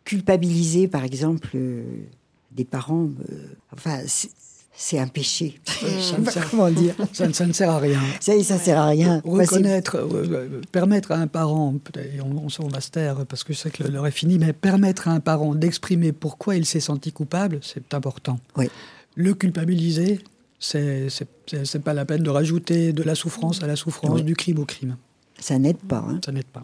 culpabiliser, 0.06 0.88
par 0.88 1.03
exemple, 1.03 1.49
euh, 1.56 1.84
des 2.52 2.66
parents, 2.66 3.10
euh, 3.30 3.48
enfin, 3.74 3.99
c'est 4.81 4.97
un 4.97 5.07
péché. 5.07 5.60
Ça 5.65 6.18
ne, 6.18 6.26
sert, 6.26 6.49
comment 6.49 6.72
dire 6.72 6.95
ça, 7.11 7.27
ne 7.27 7.51
sert 7.51 7.69
à 7.69 7.80
rien. 7.80 7.99
Ça, 8.22 8.41
ça 8.41 8.57
sert 8.57 8.80
à 8.80 8.88
rien. 8.88 9.22
Reconnaître, 9.26 9.97
euh, 9.97 10.23
euh, 10.31 10.61
permettre 10.72 11.11
à 11.11 11.18
un 11.18 11.27
parent, 11.27 11.76
on, 11.76 12.38
on, 12.38 12.47
on 12.47 12.68
va 12.69 12.80
se 12.80 12.89
taire 12.89 13.26
parce 13.26 13.43
que 13.43 13.51
je 13.51 13.57
sais 13.57 13.72
que 13.72 13.84
l'heure 13.84 14.07
est 14.07 14.11
finie, 14.11 14.39
mais 14.39 14.53
permettre 14.53 15.10
à 15.10 15.11
un 15.11 15.19
parent 15.19 15.53
d'exprimer 15.53 16.14
pourquoi 16.14 16.56
il 16.56 16.65
s'est 16.65 16.80
senti 16.80 17.11
coupable, 17.11 17.60
c'est 17.61 17.93
important. 17.93 18.39
Oui. 18.56 18.69
Le 19.15 19.34
culpabiliser, 19.34 20.22
c'est 20.60 21.07
c'est 21.10 21.84
pas 21.84 21.93
la 21.93 22.06
peine 22.06 22.23
de 22.23 22.30
rajouter 22.30 22.93
de 22.93 23.03
la 23.03 23.15
souffrance 23.15 23.61
à 23.61 23.68
la 23.68 23.76
souffrance, 23.76 24.23
du 24.23 24.35
crime 24.35 24.60
au 24.60 24.65
crime. 24.65 24.95
Ça 25.39 25.60
n'aide 25.60 25.77
pas. 25.77 26.06
Hein. 26.07 26.22
Ça 26.23 26.31
n'aide 26.31 26.45
pas. 26.45 26.64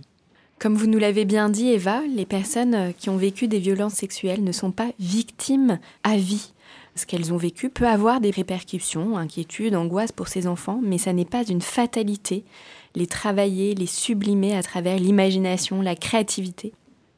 Comme 0.57 0.75
vous 0.75 0.87
nous 0.87 0.99
l'avez 0.99 1.25
bien 1.25 1.49
dit, 1.49 1.67
Eva, 1.67 2.01
les 2.15 2.25
personnes 2.25 2.93
qui 2.97 3.09
ont 3.09 3.17
vécu 3.17 3.49
des 3.49 3.59
violences 3.59 3.95
sexuelles 3.95 4.43
ne 4.43 4.53
sont 4.53 4.71
pas 4.71 4.91
victimes 4.99 5.79
à 6.03 6.15
vie 6.15 6.53
ce 6.95 7.05
qu'elles 7.05 7.33
ont 7.33 7.37
vécu 7.37 7.69
peut 7.69 7.87
avoir 7.87 8.21
des 8.21 8.31
répercussions, 8.31 9.17
inquiétudes, 9.17 9.75
angoisses 9.75 10.13
pour 10.13 10.27
ces 10.27 10.47
enfants, 10.47 10.79
mais 10.81 10.97
ça 10.97 11.13
n'est 11.13 11.25
pas 11.25 11.43
une 11.43 11.61
fatalité. 11.61 12.43
les 12.95 13.07
travailler, 13.07 13.75
les 13.75 13.87
sublimer 13.87 14.55
à 14.55 14.63
travers 14.63 14.97
l'imagination, 14.97 15.81
la 15.81 15.95
créativité. 15.95 16.71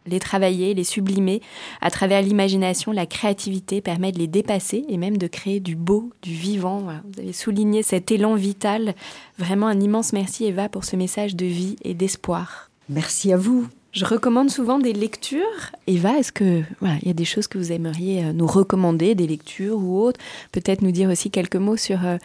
Les 0.07 0.19
travailler, 0.19 0.73
les 0.73 0.83
sublimer 0.83 1.41
à 1.81 1.91
travers 1.91 2.21
l'imagination, 2.21 2.91
la 2.91 3.05
créativité 3.05 3.81
permet 3.81 4.11
de 4.11 4.17
les 4.17 4.27
dépasser 4.27 4.85
et 4.87 4.97
même 4.97 5.17
de 5.17 5.27
créer 5.27 5.59
du 5.59 5.75
beau, 5.75 6.11
du 6.21 6.33
vivant. 6.33 6.79
Vous 6.81 7.19
avez 7.19 7.33
souligné 7.33 7.83
cet 7.83 8.09
élan 8.09 8.35
vital. 8.35 8.95
Vraiment 9.37 9.67
un 9.67 9.79
immense 9.79 10.13
merci 10.13 10.45
Eva 10.45 10.69
pour 10.69 10.85
ce 10.85 10.95
message 10.95 11.35
de 11.35 11.45
vie 11.45 11.75
et 11.83 11.93
d'espoir. 11.93 12.71
Merci 12.89 13.33
à 13.33 13.37
vous. 13.37 13.67
Je 13.93 14.05
recommande 14.05 14.49
souvent 14.49 14.79
des 14.79 14.93
lectures. 14.93 15.71
Eva, 15.87 16.17
est-ce 16.19 16.31
que 16.31 16.63
voilà, 16.79 16.97
il 17.01 17.07
y 17.07 17.11
a 17.11 17.13
des 17.13 17.25
choses 17.25 17.47
que 17.47 17.57
vous 17.57 17.71
aimeriez 17.71 18.25
euh, 18.25 18.33
nous 18.33 18.47
recommander, 18.47 19.15
des 19.15 19.27
lectures 19.27 19.77
ou 19.77 19.99
autres? 19.99 20.19
Peut-être 20.51 20.81
nous 20.81 20.91
dire 20.91 21.09
aussi 21.09 21.31
quelques 21.31 21.55
mots 21.55 21.77
sur 21.77 22.05
euh, 22.05 22.17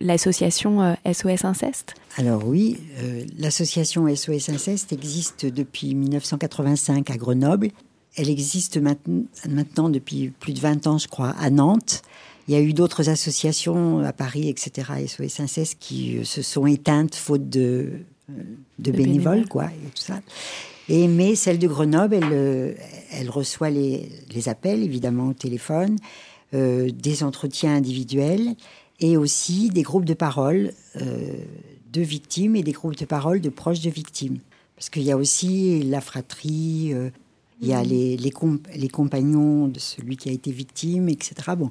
l'association 0.00 0.96
SOS 1.10 1.26
euh, 1.26 1.48
Inceste? 1.48 1.94
Alors 2.16 2.46
oui, 2.46 2.78
l'association 3.38 4.14
SOS 4.14 4.48
Inceste 4.48 4.92
existe 4.92 5.46
depuis 5.46 5.94
1985 5.94 7.10
à 7.10 7.16
Grenoble. 7.16 7.70
Elle 8.16 8.30
existe 8.30 8.78
maintenant 8.78 9.88
depuis 9.90 10.30
plus 10.40 10.54
de 10.54 10.60
20 10.60 10.86
ans, 10.86 10.98
je 10.98 11.08
crois, 11.08 11.34
à 11.38 11.50
Nantes. 11.50 12.02
Il 12.48 12.54
y 12.54 12.56
a 12.56 12.60
eu 12.60 12.72
d'autres 12.72 13.10
associations 13.10 14.00
à 14.00 14.12
Paris, 14.12 14.48
etc., 14.48 14.92
SOS 15.06 15.40
Inceste, 15.40 15.76
qui 15.78 16.24
se 16.24 16.42
sont 16.42 16.66
éteintes 16.66 17.14
faute 17.14 17.50
de, 17.50 17.90
de, 18.78 18.90
bénévoles, 18.90 19.46
quoi, 19.48 19.66
et 19.66 19.88
tout 19.94 20.02
ça. 20.02 20.20
Et, 20.88 21.08
mais 21.08 21.34
celle 21.34 21.58
de 21.58 21.66
Grenoble, 21.66 22.14
elle, 22.14 22.28
euh, 22.32 22.74
elle 23.10 23.30
reçoit 23.30 23.70
les, 23.70 24.08
les, 24.32 24.48
appels, 24.48 24.82
évidemment, 24.82 25.28
au 25.28 25.34
téléphone, 25.34 25.96
euh, 26.54 26.90
des 26.90 27.24
entretiens 27.24 27.74
individuels 27.74 28.54
et 29.00 29.16
aussi 29.16 29.68
des 29.68 29.82
groupes 29.82 30.04
de 30.04 30.14
parole 30.14 30.72
euh, 30.96 31.34
de 31.92 32.00
victimes 32.00 32.56
et 32.56 32.62
des 32.62 32.72
groupes 32.72 32.96
de 32.96 33.04
parole 33.04 33.40
de 33.40 33.48
proches 33.48 33.80
de 33.80 33.90
victimes. 33.90 34.38
Parce 34.76 34.88
qu'il 34.90 35.02
y 35.02 35.10
a 35.10 35.16
aussi 35.16 35.82
la 35.82 36.00
fratrie, 36.00 36.92
euh, 36.94 37.10
il 37.60 37.68
y 37.68 37.72
a 37.72 37.82
mmh. 37.82 37.88
les, 37.88 38.16
les, 38.16 38.32
les, 38.76 38.88
compagnons 38.88 39.66
de 39.68 39.78
celui 39.78 40.16
qui 40.16 40.28
a 40.28 40.32
été 40.32 40.52
victime, 40.52 41.08
etc. 41.08 41.34
Bon, 41.56 41.70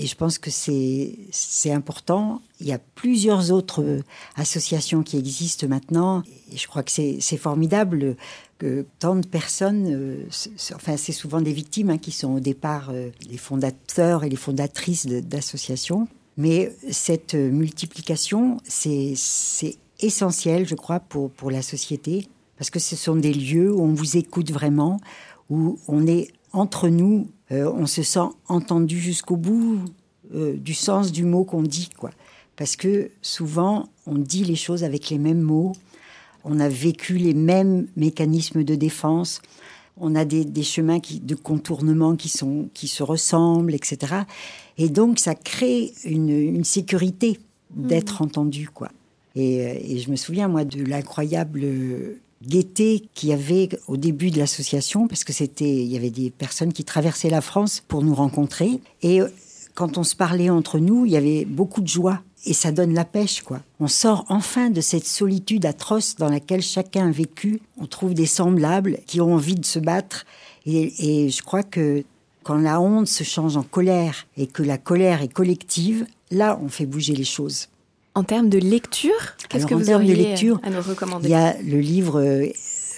et 0.00 0.06
je 0.06 0.14
pense 0.14 0.38
que 0.38 0.50
c'est 0.50 1.72
important. 1.72 2.40
Il 2.60 2.68
y 2.68 2.72
a 2.72 2.78
plusieurs 2.78 3.50
autres 3.50 4.00
associations 4.36 5.02
qui 5.02 5.18
existent 5.18 5.66
maintenant. 5.66 6.22
Et 6.52 6.56
je 6.56 6.68
crois 6.68 6.84
que 6.84 6.92
c'est 6.92 7.36
formidable 7.36 8.16
que 8.58 8.86
tant 9.00 9.16
de 9.16 9.26
personnes, 9.26 9.86
euh, 9.88 10.26
enfin 10.74 10.96
c'est 10.96 11.12
souvent 11.12 11.40
des 11.40 11.52
victimes 11.52 11.90
hein, 11.90 11.98
qui 11.98 12.12
sont 12.12 12.34
au 12.34 12.40
départ 12.40 12.90
euh, 12.90 13.10
les 13.28 13.36
fondateurs 13.36 14.24
et 14.24 14.28
les 14.28 14.36
fondatrices 14.36 15.06
d'associations. 15.06 16.06
Mais 16.36 16.72
cette 16.90 17.34
multiplication, 17.34 18.60
c'est 18.64 19.14
essentiel, 19.98 20.66
je 20.68 20.76
crois, 20.76 21.00
pour 21.00 21.50
la 21.50 21.62
société, 21.62 22.28
parce 22.56 22.70
que 22.70 22.78
ce 22.78 22.94
sont 22.94 23.16
des 23.16 23.34
lieux 23.34 23.72
où 23.72 23.82
on 23.82 23.92
vous 23.92 24.16
écoute 24.16 24.52
vraiment, 24.52 25.00
où 25.50 25.80
on 25.88 26.06
est 26.06 26.28
entre 26.52 26.88
nous 26.88 27.28
euh, 27.50 27.70
on 27.74 27.86
se 27.86 28.02
sent 28.02 28.28
entendu 28.48 28.98
jusqu'au 28.98 29.36
bout 29.36 29.80
euh, 30.34 30.56
du 30.56 30.74
sens 30.74 31.12
du 31.12 31.24
mot 31.24 31.44
qu'on 31.44 31.62
dit, 31.62 31.88
quoi. 31.96 32.10
Parce 32.56 32.76
que 32.76 33.10
souvent, 33.22 33.88
on 34.06 34.16
dit 34.16 34.44
les 34.44 34.56
choses 34.56 34.84
avec 34.84 35.10
les 35.10 35.18
mêmes 35.18 35.40
mots, 35.40 35.72
on 36.44 36.60
a 36.60 36.68
vécu 36.68 37.16
les 37.16 37.34
mêmes 37.34 37.86
mécanismes 37.96 38.64
de 38.64 38.74
défense, 38.74 39.40
on 39.96 40.14
a 40.14 40.24
des, 40.24 40.62
chemins 40.62 40.98
de 40.98 41.34
contournement 41.34 42.16
qui, 42.16 42.28
sont, 42.28 42.68
qui 42.74 42.88
se 42.88 43.02
ressemblent, 43.02 43.74
etc. 43.74 44.14
Et 44.76 44.88
donc, 44.88 45.18
ça 45.18 45.34
crée 45.34 45.92
une, 46.04 46.64
sécurité 46.64 47.40
d'être 47.70 48.22
mmh. 48.22 48.24
entendu, 48.24 48.68
quoi. 48.68 48.90
Et, 49.34 49.66
euh, 49.66 49.74
et, 49.80 49.98
je 49.98 50.10
me 50.10 50.16
souviens, 50.16 50.48
moi, 50.48 50.64
de 50.64 50.82
l'incroyable 50.84 51.64
gaieté 52.46 53.08
qu'il 53.14 53.30
y 53.30 53.32
avait 53.32 53.68
au 53.86 53.96
début 53.96 54.30
de 54.30 54.38
l'association, 54.38 55.08
parce 55.08 55.24
que 55.24 55.32
c'était, 55.32 55.76
il 55.76 55.86
y 55.86 55.96
avait 55.96 56.10
des 56.10 56.30
personnes 56.30 56.72
qui 56.72 56.84
traversaient 56.84 57.30
la 57.30 57.40
France 57.40 57.82
pour 57.88 58.02
nous 58.02 58.14
rencontrer. 58.14 58.80
Et 59.02 59.20
euh, 59.20 59.28
quand 59.74 59.98
on 59.98 60.04
se 60.04 60.16
parlait 60.16 60.50
entre 60.50 60.78
nous, 60.78 61.06
il 61.06 61.12
y 61.12 61.16
avait 61.16 61.44
beaucoup 61.44 61.80
de 61.80 61.88
joie. 61.88 62.20
Et 62.44 62.54
ça 62.54 62.70
donne 62.70 62.94
la 62.94 63.04
pêche, 63.04 63.42
quoi. 63.42 63.60
On 63.80 63.88
sort 63.88 64.24
enfin 64.28 64.70
de 64.70 64.80
cette 64.80 65.06
solitude 65.06 65.66
atroce 65.66 66.14
dans 66.16 66.28
laquelle 66.28 66.62
chacun 66.62 67.08
a 67.08 67.10
vécu. 67.10 67.60
On 67.78 67.86
trouve 67.86 68.14
des 68.14 68.26
semblables 68.26 68.98
qui 69.06 69.20
ont 69.20 69.34
envie 69.34 69.56
de 69.56 69.64
se 69.64 69.80
battre. 69.80 70.24
Et, 70.64 71.24
et 71.24 71.30
je 71.30 71.42
crois 71.42 71.64
que 71.64 72.04
quand 72.44 72.56
la 72.56 72.80
honte 72.80 73.08
se 73.08 73.24
change 73.24 73.56
en 73.56 73.62
colère 73.62 74.26
et 74.36 74.46
que 74.46 74.62
la 74.62 74.78
colère 74.78 75.20
est 75.20 75.32
collective, 75.32 76.06
là, 76.30 76.58
on 76.62 76.68
fait 76.68 76.86
bouger 76.86 77.14
les 77.14 77.24
choses. 77.24 77.68
En 78.14 78.24
termes 78.24 78.48
de 78.48 78.58
lecture, 78.58 79.12
qu'est-ce 79.48 79.66
que 79.66 79.74
vous 79.74 79.90
auriez 79.90 80.14
lecture, 80.14 80.60
à 80.62 80.70
nous 80.70 80.82
recommander? 80.82 81.28
Il 81.28 81.30
y 81.30 81.34
a 81.34 81.56
le 81.62 81.78
livre 81.78 82.20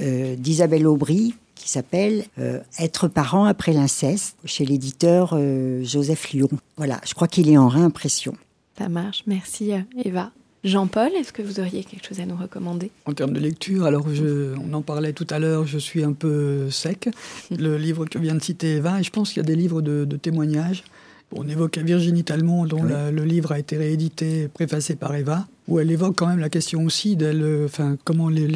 euh, 0.01 0.35
d'Isabelle 0.37 0.87
Aubry 0.87 1.35
qui 1.55 1.69
s'appelle 1.69 2.25
euh, 2.39 2.61
Être 2.79 3.07
parent 3.07 3.45
après 3.45 3.73
l'inceste 3.73 4.37
chez 4.47 4.65
l'éditeur 4.65 5.35
euh, 5.35 5.85
Joseph 5.85 6.31
Lyon. 6.31 6.49
Voilà, 6.79 7.01
je 7.07 7.13
crois 7.13 7.29
qu'il 7.29 7.51
est 7.51 7.59
en 7.59 7.69
réimpression. 7.69 8.35
Ça 8.79 8.89
marche, 8.89 9.25
merci 9.27 9.73
Eva. 10.05 10.31
Jean-Paul, 10.65 11.11
est-ce 11.19 11.33
que 11.33 11.43
vous 11.43 11.59
auriez 11.61 11.85
quelque 11.85 12.07
chose 12.07 12.21
à 12.21 12.27
nous 12.27 12.37
recommander? 12.37 12.91
En 13.07 13.13
termes 13.13 13.33
de 13.33 13.41
lecture, 13.41 13.85
alors 13.85 14.07
on 14.07 14.73
en 14.73 14.83
parlait 14.83 15.13
tout 15.13 15.27
à 15.31 15.39
l'heure, 15.39 15.67
je 15.67 15.79
suis 15.79 16.03
un 16.03 16.13
peu 16.13 16.71
sec. 16.71 17.09
Le 17.51 17.77
livre 17.77 18.07
que 18.07 18.19
vient 18.19 18.35
de 18.35 18.43
citer 18.43 18.77
Eva, 18.77 19.01
et 19.01 19.03
je 19.03 19.11
pense 19.11 19.31
qu'il 19.33 19.43
y 19.43 19.45
a 19.45 19.49
des 19.49 19.57
livres 19.57 19.83
de 19.83 20.17
témoignages 20.17 20.85
on 21.33 21.49
évoque 21.49 21.79
Virginie 21.79 22.25
Talmont, 22.25 22.67
dont 22.67 22.83
le 22.83 23.25
livre 23.25 23.53
a 23.53 23.59
été 23.59 23.77
réédité, 23.77 24.49
préfacé 24.49 24.97
par 24.97 25.15
Eva, 25.15 25.47
où 25.69 25.79
elle 25.79 25.91
évoque 25.91 26.17
quand 26.17 26.27
même 26.27 26.41
la 26.41 26.49
question 26.49 26.85
aussi 26.85 27.15
de 27.15 27.65
enfin, 27.65 27.97
comment 28.05 28.29
les, 28.29 28.49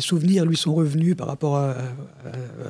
souvenirs 0.00 0.44
lui 0.44 0.56
sont 0.56 0.74
revenus 0.74 1.16
par 1.16 1.28
rapport 1.28 1.56
à, 1.56 1.76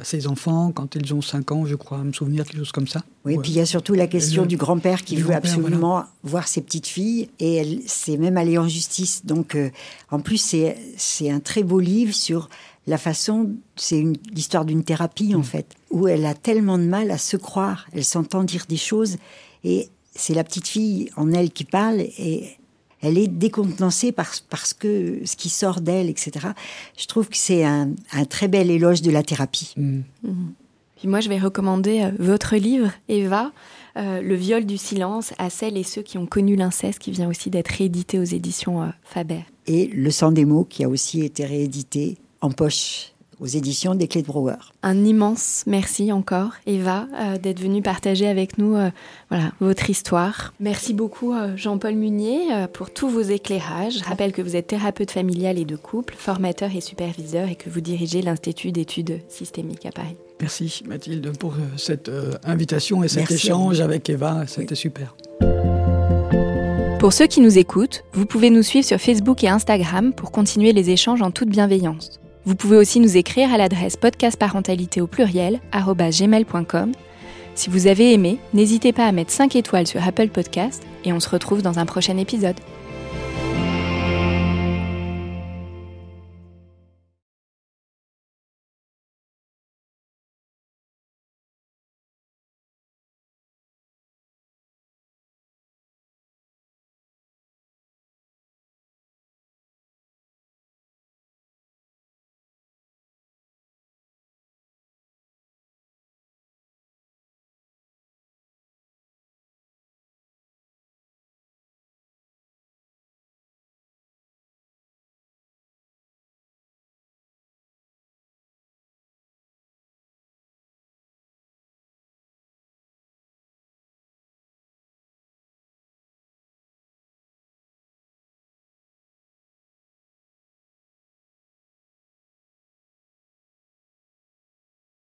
ses 0.02 0.26
enfants 0.26 0.72
quand 0.72 0.94
ils 0.94 1.14
ont 1.14 1.22
5 1.22 1.52
ans, 1.52 1.64
je 1.64 1.74
crois, 1.74 1.98
me 1.98 2.12
souvenir, 2.12 2.44
quelque 2.44 2.58
chose 2.58 2.72
comme 2.72 2.86
ça. 2.86 3.02
Oui, 3.24 3.34
et 3.34 3.38
puis 3.38 3.52
il 3.52 3.56
y 3.56 3.60
a 3.60 3.66
surtout 3.66 3.94
la 3.94 4.06
question 4.06 4.44
du 4.44 4.56
grand-père 4.56 5.02
qui 5.02 5.16
veut 5.16 5.34
absolument 5.34 6.04
voir 6.22 6.46
ses 6.46 6.60
petites 6.60 6.86
filles, 6.86 7.30
et 7.40 7.54
elle 7.54 7.80
s'est 7.86 8.18
même 8.18 8.36
allée 8.36 8.58
en 8.58 8.68
justice. 8.68 9.24
Donc, 9.24 9.54
euh, 9.54 9.70
en 10.10 10.20
plus, 10.20 10.54
c'est 10.96 11.30
un 11.30 11.40
très 11.40 11.62
beau 11.62 11.80
livre 11.80 12.14
sur 12.14 12.48
la 12.86 12.98
façon, 12.98 13.54
c'est 13.76 14.04
l'histoire 14.32 14.64
d'une 14.64 14.84
thérapie 14.84 15.34
en 15.34 15.40
mm. 15.40 15.44
fait, 15.44 15.66
où 15.90 16.08
elle 16.08 16.26
a 16.26 16.34
tellement 16.34 16.78
de 16.78 16.84
mal 16.84 17.10
à 17.10 17.18
se 17.18 17.36
croire, 17.36 17.86
elle 17.92 18.04
s'entend 18.04 18.44
dire 18.44 18.64
des 18.68 18.76
choses, 18.76 19.16
et 19.64 19.88
c'est 20.14 20.34
la 20.34 20.44
petite 20.44 20.68
fille 20.68 21.10
en 21.16 21.32
elle 21.32 21.50
qui 21.50 21.64
parle, 21.64 22.00
et 22.00 22.56
elle 23.00 23.18
est 23.18 23.28
décontenancée 23.28 24.12
parce, 24.12 24.40
parce 24.40 24.74
que 24.74 25.20
ce 25.24 25.36
qui 25.36 25.48
sort 25.48 25.80
d'elle, 25.80 26.08
etc. 26.08 26.48
Je 26.96 27.06
trouve 27.06 27.28
que 27.28 27.36
c'est 27.36 27.64
un, 27.64 27.90
très 28.28 28.48
bel 28.48 28.70
éloge 28.70 29.02
de 29.02 29.10
la 29.10 29.22
thérapie. 29.22 29.74
Mm. 29.76 30.00
Mm. 30.22 30.52
Puis 30.96 31.08
moi, 31.08 31.18
je 31.18 31.28
vais 31.28 31.38
recommander 31.38 32.02
euh, 32.02 32.10
votre 32.20 32.54
livre, 32.54 32.92
Eva. 33.08 33.50
Euh, 33.96 34.22
le 34.22 34.34
viol 34.36 34.64
du 34.64 34.78
silence 34.78 35.34
à 35.36 35.50
celles 35.50 35.76
et 35.76 35.82
ceux 35.82 36.00
qui 36.00 36.16
ont 36.16 36.26
connu 36.26 36.54
l'inceste, 36.54 37.00
qui 37.00 37.10
vient 37.10 37.28
aussi 37.28 37.50
d'être 37.50 37.68
réédité 37.68 38.20
aux 38.20 38.24
éditions 38.24 38.82
euh, 38.82 38.88
Faber. 39.02 39.40
Et 39.66 39.88
Le 39.88 40.10
sang 40.12 40.30
des 40.30 40.44
mots, 40.44 40.64
qui 40.64 40.84
a 40.84 40.88
aussi 40.88 41.22
été 41.22 41.44
réédité 41.44 42.18
en 42.42 42.50
poche 42.50 43.12
aux 43.42 43.46
éditions 43.46 43.96
des 43.96 44.06
Clés 44.06 44.22
de 44.22 44.26
Brouwer. 44.28 44.54
Un 44.84 45.04
immense 45.04 45.64
merci 45.66 46.12
encore, 46.12 46.52
Eva, 46.66 47.08
euh, 47.18 47.38
d'être 47.38 47.60
venue 47.60 47.82
partager 47.82 48.28
avec 48.28 48.56
nous 48.56 48.76
euh, 48.76 48.90
voilà, 49.30 49.50
votre 49.60 49.90
histoire. 49.90 50.54
Merci 50.60 50.94
beaucoup, 50.94 51.32
euh, 51.34 51.56
Jean-Paul 51.56 51.94
Munier, 51.94 52.40
pour 52.72 52.92
tous 52.92 53.08
vos 53.08 53.20
éclairages. 53.20 53.98
Je 53.98 54.04
rappelle 54.04 54.30
que 54.30 54.42
vous 54.42 54.54
êtes 54.54 54.68
thérapeute 54.68 55.10
familial 55.10 55.58
et 55.58 55.64
de 55.64 55.74
couple, 55.74 56.14
formateur 56.16 56.74
et 56.74 56.80
superviseur, 56.80 57.48
et 57.48 57.56
que 57.56 57.68
vous 57.68 57.80
dirigez 57.80 58.22
l'Institut 58.22 58.70
d'études 58.70 59.20
systémiques 59.28 59.86
à 59.86 59.90
Paris. 59.90 60.16
Merci, 60.40 60.82
Mathilde, 60.86 61.36
pour 61.36 61.54
cette 61.76 62.10
invitation 62.44 63.02
et 63.02 63.08
cet 63.08 63.30
échange 63.30 63.80
avec 63.80 64.08
Eva. 64.08 64.44
C'était 64.46 64.74
super. 64.76 65.16
Pour 67.00 67.12
ceux 67.12 67.26
qui 67.26 67.40
nous 67.40 67.58
écoutent, 67.58 68.04
vous 68.12 68.26
pouvez 68.26 68.50
nous 68.50 68.62
suivre 68.62 68.86
sur 68.86 68.98
Facebook 69.00 69.42
et 69.42 69.48
Instagram 69.48 70.12
pour 70.12 70.30
continuer 70.30 70.72
les 70.72 70.90
échanges 70.90 71.22
en 71.22 71.32
toute 71.32 71.48
bienveillance. 71.48 72.21
Vous 72.44 72.56
pouvez 72.56 72.76
aussi 72.76 72.98
nous 72.98 73.16
écrire 73.16 73.52
à 73.52 73.56
l'adresse 73.56 73.96
podcastparentalité 73.96 75.00
au 75.00 75.06
pluriel 75.06 75.60
gmail.com. 75.72 76.92
Si 77.54 77.70
vous 77.70 77.86
avez 77.86 78.12
aimé, 78.12 78.38
n'hésitez 78.52 78.92
pas 78.92 79.06
à 79.06 79.12
mettre 79.12 79.30
5 79.30 79.54
étoiles 79.54 79.86
sur 79.86 80.04
Apple 80.06 80.28
Podcast 80.28 80.82
et 81.04 81.12
on 81.12 81.20
se 81.20 81.28
retrouve 81.28 81.62
dans 81.62 81.78
un 81.78 81.86
prochain 81.86 82.16
épisode. 82.16 82.56